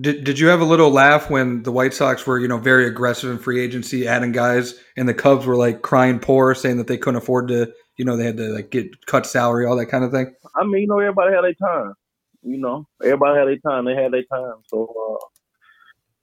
Did, 0.00 0.22
did 0.22 0.38
you 0.38 0.46
have 0.46 0.60
a 0.60 0.64
little 0.64 0.90
laugh 0.90 1.30
when 1.30 1.64
the 1.64 1.72
White 1.72 1.92
Sox 1.92 2.24
were, 2.24 2.38
you 2.38 2.46
know, 2.46 2.58
very 2.58 2.86
aggressive 2.86 3.28
in 3.28 3.38
free 3.38 3.60
agency, 3.60 4.06
adding 4.06 4.30
guys, 4.30 4.78
and 4.96 5.08
the 5.08 5.14
Cubs 5.14 5.46
were 5.46 5.56
like 5.56 5.82
crying 5.82 6.20
poor, 6.20 6.54
saying 6.54 6.76
that 6.76 6.86
they 6.86 6.96
couldn't 6.96 7.18
afford 7.18 7.48
to, 7.48 7.72
you 7.96 8.04
know, 8.04 8.16
they 8.16 8.24
had 8.24 8.36
to 8.36 8.50
like 8.50 8.70
get 8.70 9.04
cut 9.06 9.26
salary, 9.26 9.66
all 9.66 9.76
that 9.76 9.86
kind 9.86 10.04
of 10.04 10.12
thing? 10.12 10.32
I 10.54 10.64
mean, 10.64 10.82
you 10.82 10.86
know, 10.86 11.00
everybody 11.00 11.34
had 11.34 11.42
their 11.42 11.54
time. 11.54 11.94
You 12.42 12.58
know, 12.58 12.86
everybody 13.02 13.38
had 13.38 13.48
their 13.48 13.58
time. 13.58 13.84
They 13.84 13.94
had 14.00 14.12
their 14.12 14.22
time. 14.22 14.62
So 14.68 15.18
uh, 15.20 15.26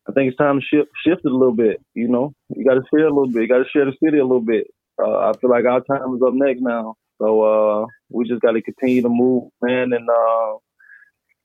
I 0.07 0.13
think 0.13 0.29
it's 0.29 0.37
time 0.37 0.59
to 0.59 0.65
shift 0.65 0.89
shift 1.05 1.21
it 1.25 1.31
a 1.31 1.37
little 1.37 1.55
bit. 1.55 1.81
You 1.93 2.07
know, 2.07 2.33
you 2.55 2.65
got 2.65 2.75
to 2.75 2.83
share 2.93 3.07
a 3.07 3.13
little 3.13 3.31
bit. 3.31 3.41
You 3.43 3.47
got 3.47 3.59
to 3.59 3.69
share 3.71 3.85
the 3.85 3.93
city 4.03 4.19
a 4.19 4.23
little 4.25 4.41
bit. 4.41 4.67
Uh, 5.01 5.29
I 5.29 5.33
feel 5.39 5.49
like 5.49 5.65
our 5.65 5.81
time 5.81 6.15
is 6.15 6.21
up 6.25 6.33
next 6.33 6.61
now. 6.61 6.95
So 7.21 7.41
uh, 7.41 7.85
we 8.09 8.27
just 8.27 8.41
got 8.41 8.51
to 8.51 8.61
continue 8.61 9.01
to 9.01 9.09
move, 9.09 9.49
man. 9.61 9.91
And 9.93 10.07
uh, 10.09 10.57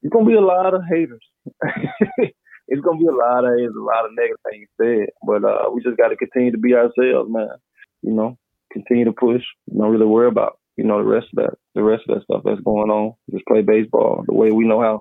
it's 0.03 0.13
gonna 0.13 0.27
be 0.27 0.35
a 0.35 0.41
lot 0.41 0.75
of 0.75 0.83
haters. 0.89 1.25
it's 2.69 2.81
gonna 2.83 2.99
be 2.99 3.07
a 3.07 3.13
lot 3.13 3.45
of 3.45 3.57
haters, 3.57 3.75
a 3.77 3.83
lot 3.83 4.05
of 4.05 4.13
negative 4.15 4.39
things 4.51 4.69
said. 4.81 5.09
But 5.27 5.45
uh, 5.45 5.71
we 5.73 5.83
just 5.83 5.97
got 5.97 6.09
to 6.09 6.17
continue 6.17 6.53
to 6.53 6.59
be 6.59 6.75
ourselves, 6.75 7.31
man. 7.31 7.57
You 8.03 8.13
know, 8.13 8.39
continue 8.73 9.05
to 9.07 9.13
push. 9.13 9.43
Don't 9.77 9.91
really 9.91 10.07
worry 10.07 10.29
about 10.29 10.59
you 10.77 10.85
know 10.85 10.99
the 10.99 11.09
rest 11.09 11.27
of 11.37 11.45
that, 11.45 11.55
the 11.75 11.83
rest 11.83 12.03
of 12.09 12.17
that 12.17 12.25
stuff 12.25 12.43
that's 12.45 12.61
going 12.61 12.91
on. 12.91 13.15
Just 13.31 13.47
play 13.47 13.63
baseball 13.63 14.25
the 14.27 14.35
way 14.35 14.51
we 14.51 14.67
know 14.67 14.81
how. 14.81 15.01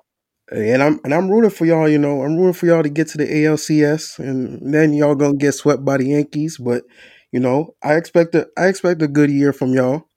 And 0.50 0.82
I'm 0.82 1.00
and 1.04 1.14
I'm 1.14 1.30
rooting 1.30 1.50
for 1.50 1.64
y'all. 1.64 1.88
You 1.88 1.98
know, 1.98 2.22
I'm 2.22 2.36
rooting 2.36 2.52
for 2.52 2.66
y'all 2.66 2.82
to 2.82 2.88
get 2.88 3.08
to 3.08 3.18
the 3.18 3.24
ALCS, 3.24 4.18
and 4.18 4.74
then 4.74 4.92
y'all 4.92 5.14
gonna 5.14 5.36
get 5.36 5.52
swept 5.52 5.84
by 5.84 5.96
the 5.98 6.06
Yankees. 6.06 6.58
But 6.58 6.84
you 7.30 7.40
know, 7.40 7.74
I 7.82 7.94
expect 7.94 8.34
a 8.34 8.48
I 8.58 8.66
expect 8.66 9.00
a 9.02 9.08
good 9.08 9.30
year 9.30 9.52
from 9.52 9.72
y'all. 9.72 10.08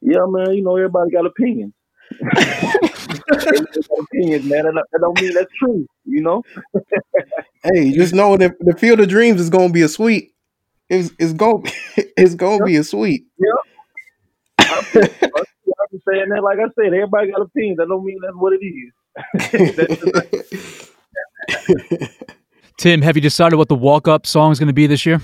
Yeah, 0.00 0.26
man. 0.28 0.52
You 0.52 0.62
know, 0.62 0.76
everybody 0.76 1.10
got 1.10 1.26
opinions. 1.26 1.72
Opinions, 3.30 4.44
man. 4.46 4.64
That 4.64 4.98
don't, 5.00 5.20
mean 5.20 5.34
that's 5.34 5.52
true. 5.58 5.86
You 6.04 6.22
know. 6.22 6.42
Hey, 7.64 7.90
just 7.90 8.14
know 8.14 8.36
that 8.36 8.52
the 8.60 8.76
Field 8.76 9.00
of 9.00 9.08
Dreams 9.08 9.40
is 9.40 9.50
gonna 9.50 9.72
be 9.72 9.82
a 9.82 9.88
sweet. 9.88 10.32
It's 10.88 11.10
it's 11.18 11.32
gonna 11.32 11.64
it's 11.96 12.36
gonna 12.36 12.64
be 12.64 12.76
a 12.76 12.84
suite. 12.84 13.24
I'm 14.60 14.76
just 15.90 16.04
saying 16.08 16.28
that, 16.28 16.42
like 16.42 16.58
I 16.58 16.68
said, 16.76 16.94
everybody 16.94 17.32
got 17.32 17.42
opinions. 17.42 17.78
That 17.78 17.88
don't 17.88 18.04
mean 18.04 18.18
that's 18.22 18.36
what 18.36 18.52
it 18.52 18.64
is. 18.64 18.92
That's- 19.34 20.88
Tim, 22.78 23.02
have 23.02 23.16
you 23.16 23.22
decided 23.22 23.56
what 23.56 23.68
the 23.68 23.74
walk-up 23.74 24.24
song 24.26 24.52
is 24.52 24.58
going 24.60 24.68
to 24.68 24.72
be 24.72 24.86
this 24.86 25.04
year? 25.04 25.20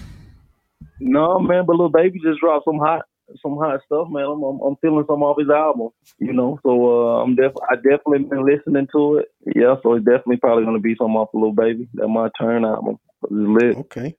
no, 1.01 1.39
man. 1.39 1.65
But 1.67 1.77
Lil 1.77 1.89
Baby 1.89 2.19
just 2.25 2.41
dropped 2.41 2.65
some 2.65 2.79
hot, 2.79 3.03
some 3.43 3.57
hot 3.57 3.81
stuff, 3.87 4.09
man. 4.11 4.25
I'm, 4.25 4.43
I'm, 4.43 4.61
I'm 4.61 4.77
feeling 4.81 5.05
some 5.07 5.23
off 5.23 5.39
his 5.39 5.49
album. 5.51 5.91
You 6.19 6.33
know, 6.33 6.59
so 6.65 6.71
uh, 7.19 7.23
I'm 7.23 7.37
def- 7.37 7.53
I 7.71 7.77
definitely 7.77 8.25
been 8.25 8.45
listening 8.45 8.89
to 8.93 9.19
it. 9.19 9.29
Yeah, 9.55 9.77
so 9.83 9.95
it's 9.95 10.05
definitely 10.05 10.39
probably 10.39 10.65
gonna 10.65 10.81
be 10.81 10.97
some 10.99 11.17
off 11.17 11.29
Lil 11.33 11.53
Baby. 11.53 11.89
That 11.95 12.09
my 12.09 12.29
turn 12.41 12.65
album. 12.65 12.99
It's 13.23 13.31
lit. 13.31 13.77
Okay, 13.77 14.17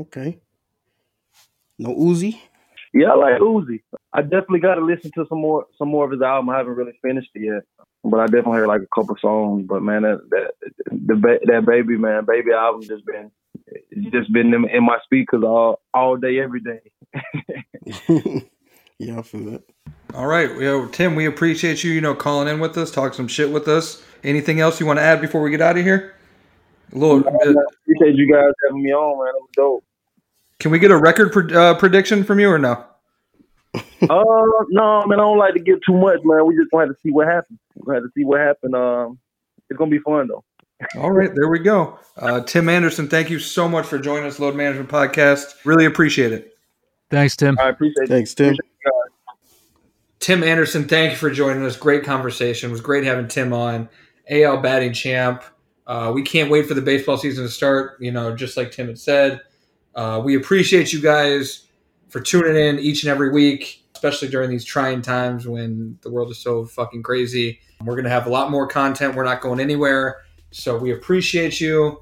okay. 0.00 0.38
No 1.78 1.94
Uzi. 1.94 2.38
Yeah, 2.94 3.12
I 3.12 3.16
like 3.16 3.40
Uzi. 3.40 3.82
I 4.12 4.22
definitely 4.22 4.60
got 4.60 4.76
to 4.76 4.84
listen 4.84 5.10
to 5.14 5.26
some 5.28 5.40
more 5.40 5.66
some 5.76 5.88
more 5.88 6.04
of 6.04 6.10
his 6.10 6.22
album. 6.22 6.50
I 6.50 6.58
haven't 6.58 6.74
really 6.74 6.98
finished 7.02 7.30
it 7.34 7.42
yet, 7.42 7.86
but 8.04 8.20
I 8.20 8.26
definitely 8.26 8.58
heard 8.58 8.68
like 8.68 8.82
a 8.82 8.94
couple 8.94 9.16
songs. 9.20 9.66
But 9.68 9.82
man, 9.82 10.02
that 10.02 10.20
that 10.30 10.52
the 10.90 11.38
that 11.44 11.66
baby 11.66 11.98
man, 11.98 12.24
baby 12.24 12.52
album 12.52 12.82
just 12.82 13.04
been 13.04 13.30
just 14.10 14.32
been 14.32 14.54
in, 14.54 14.68
in 14.70 14.84
my 14.84 14.98
speakers 15.04 15.42
all 15.44 15.80
all 15.92 16.16
day, 16.16 16.40
every 16.40 16.60
day. 16.60 16.80
yeah, 18.98 19.18
I 19.18 19.22
feel 19.22 19.44
that. 19.50 19.62
All 20.14 20.26
right, 20.26 20.54
well, 20.56 20.88
Tim, 20.88 21.14
we 21.14 21.26
appreciate 21.26 21.84
you, 21.84 21.92
you 21.92 22.00
know, 22.00 22.14
calling 22.14 22.48
in 22.48 22.60
with 22.60 22.78
us, 22.78 22.90
talk 22.90 23.12
some 23.12 23.28
shit 23.28 23.50
with 23.50 23.68
us. 23.68 24.02
Anything 24.24 24.60
else 24.60 24.80
you 24.80 24.86
want 24.86 24.98
to 24.98 25.02
add 25.02 25.20
before 25.20 25.42
we 25.42 25.50
get 25.50 25.60
out 25.60 25.76
of 25.76 25.84
here? 25.84 26.14
A 26.92 26.98
little, 26.98 27.18
uh, 27.18 27.30
Appreciate 27.82 28.16
you 28.16 28.32
guys 28.32 28.50
having 28.66 28.82
me 28.82 28.90
on, 28.92 29.18
man. 29.18 29.34
It 29.34 29.42
was 29.42 29.50
dope. 29.54 29.84
Can 30.58 30.70
we 30.70 30.78
get 30.78 30.90
a 30.90 30.96
record 30.96 31.32
pre- 31.32 31.54
uh, 31.54 31.74
prediction 31.74 32.24
from 32.24 32.40
you 32.40 32.50
or 32.50 32.58
no? 32.58 32.84
uh, 33.74 33.80
no, 34.00 35.04
man, 35.06 35.18
I 35.18 35.22
don't 35.22 35.38
like 35.38 35.54
to 35.54 35.60
get 35.60 35.80
too 35.86 35.94
much, 35.94 36.20
man. 36.24 36.46
We 36.46 36.56
just 36.56 36.70
gonna 36.70 36.86
have 36.86 36.94
to 36.94 37.00
see 37.00 37.10
what 37.10 37.28
happens. 37.28 37.58
We 37.74 37.94
have 37.94 38.02
to 38.04 38.10
see 38.14 38.24
what 38.24 38.40
happens. 38.40 38.74
Um, 38.74 39.18
it's 39.68 39.78
gonna 39.78 39.90
be 39.90 39.98
fun 40.00 40.28
though. 40.28 40.44
All 41.00 41.10
right, 41.10 41.30
there 41.34 41.48
we 41.48 41.58
go. 41.58 41.98
Uh, 42.16 42.40
Tim 42.40 42.68
Anderson, 42.68 43.08
thank 43.08 43.30
you 43.30 43.38
so 43.40 43.68
much 43.68 43.86
for 43.86 43.98
joining 43.98 44.26
us, 44.26 44.38
Load 44.38 44.54
Management 44.54 44.88
Podcast. 44.88 45.54
Really 45.64 45.86
appreciate 45.86 46.32
it. 46.32 46.56
Thanks, 47.10 47.36
Tim. 47.36 47.58
I 47.58 47.70
appreciate 47.70 48.04
it. 48.04 48.08
Thanks, 48.08 48.34
Tim. 48.34 48.54
Tim 50.20 50.42
Anderson, 50.42 50.86
thank 50.86 51.12
you 51.12 51.16
for 51.16 51.30
joining 51.30 51.64
us. 51.64 51.76
Great 51.76 52.04
conversation. 52.04 52.70
It 52.70 52.72
was 52.72 52.80
great 52.80 53.04
having 53.04 53.28
Tim 53.28 53.52
on. 53.52 53.88
AL 54.30 54.58
batting 54.58 54.92
champ. 54.92 55.42
Uh, 55.86 56.12
we 56.14 56.22
can't 56.22 56.50
wait 56.50 56.66
for 56.66 56.74
the 56.74 56.82
baseball 56.82 57.16
season 57.16 57.44
to 57.44 57.50
start. 57.50 57.96
You 58.00 58.12
know, 58.12 58.34
just 58.34 58.56
like 58.56 58.70
Tim 58.70 58.88
had 58.88 58.98
said, 58.98 59.40
uh, 59.98 60.20
we 60.20 60.36
appreciate 60.36 60.92
you 60.92 61.00
guys 61.02 61.66
for 62.08 62.20
tuning 62.20 62.54
in 62.54 62.78
each 62.78 63.02
and 63.02 63.10
every 63.10 63.30
week, 63.30 63.84
especially 63.96 64.28
during 64.28 64.48
these 64.48 64.64
trying 64.64 65.02
times 65.02 65.48
when 65.48 65.98
the 66.02 66.10
world 66.10 66.30
is 66.30 66.38
so 66.38 66.64
fucking 66.64 67.02
crazy. 67.02 67.58
We're 67.84 67.96
gonna 67.96 68.08
have 68.08 68.28
a 68.28 68.30
lot 68.30 68.48
more 68.52 68.68
content. 68.68 69.16
We're 69.16 69.24
not 69.24 69.40
going 69.40 69.58
anywhere, 69.58 70.18
so 70.52 70.78
we 70.78 70.92
appreciate 70.92 71.60
you. 71.60 72.00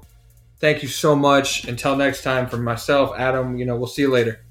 Thank 0.59 0.83
you 0.83 0.89
so 0.89 1.15
much. 1.15 1.65
Until 1.65 1.95
next 1.95 2.21
time, 2.21 2.45
from 2.45 2.63
myself, 2.63 3.13
Adam. 3.17 3.57
You 3.57 3.65
know, 3.65 3.75
we'll 3.75 3.87
see 3.87 4.03
you 4.03 4.11
later. 4.11 4.45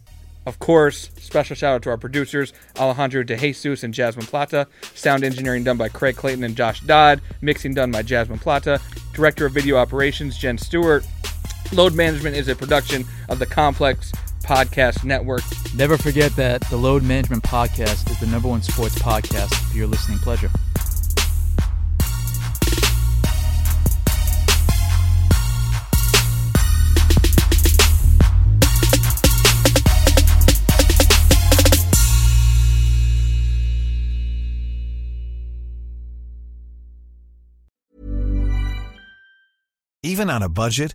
Of 0.44 0.58
course, 0.58 1.10
special 1.16 1.54
shout 1.54 1.74
out 1.74 1.82
to 1.82 1.90
our 1.90 1.96
producers, 1.96 2.52
Alejandro 2.76 3.22
De 3.22 3.36
Jesus 3.36 3.84
and 3.84 3.94
Jasmine 3.94 4.26
Plata. 4.26 4.66
Sound 4.94 5.22
engineering 5.22 5.62
done 5.62 5.76
by 5.76 5.88
Craig 5.88 6.16
Clayton 6.16 6.42
and 6.42 6.56
Josh 6.56 6.80
Dodd. 6.80 7.20
Mixing 7.42 7.74
done 7.74 7.92
by 7.92 8.02
Jasmine 8.02 8.40
Plata. 8.40 8.80
Director 9.12 9.46
of 9.46 9.52
Video 9.52 9.76
Operations, 9.76 10.36
Jen 10.36 10.58
Stewart. 10.58 11.04
Load 11.72 11.94
Management 11.94 12.36
is 12.36 12.48
a 12.48 12.54
production 12.56 13.04
of 13.28 13.38
the 13.38 13.46
Complex 13.46 14.12
Podcast 14.42 15.04
Network. 15.04 15.42
Never 15.74 15.98
forget 15.98 16.34
that 16.36 16.60
the 16.70 16.76
Load 16.76 17.02
Management 17.02 17.42
Podcast 17.42 18.10
is 18.10 18.18
the 18.20 18.26
number 18.26 18.48
one 18.48 18.62
sports 18.62 18.94
podcast 18.96 19.54
for 19.70 19.76
your 19.76 19.86
listening 19.86 20.18
pleasure. 20.18 20.50
Even 40.02 40.30
on 40.30 40.40
a 40.42 40.48
budget, 40.48 40.94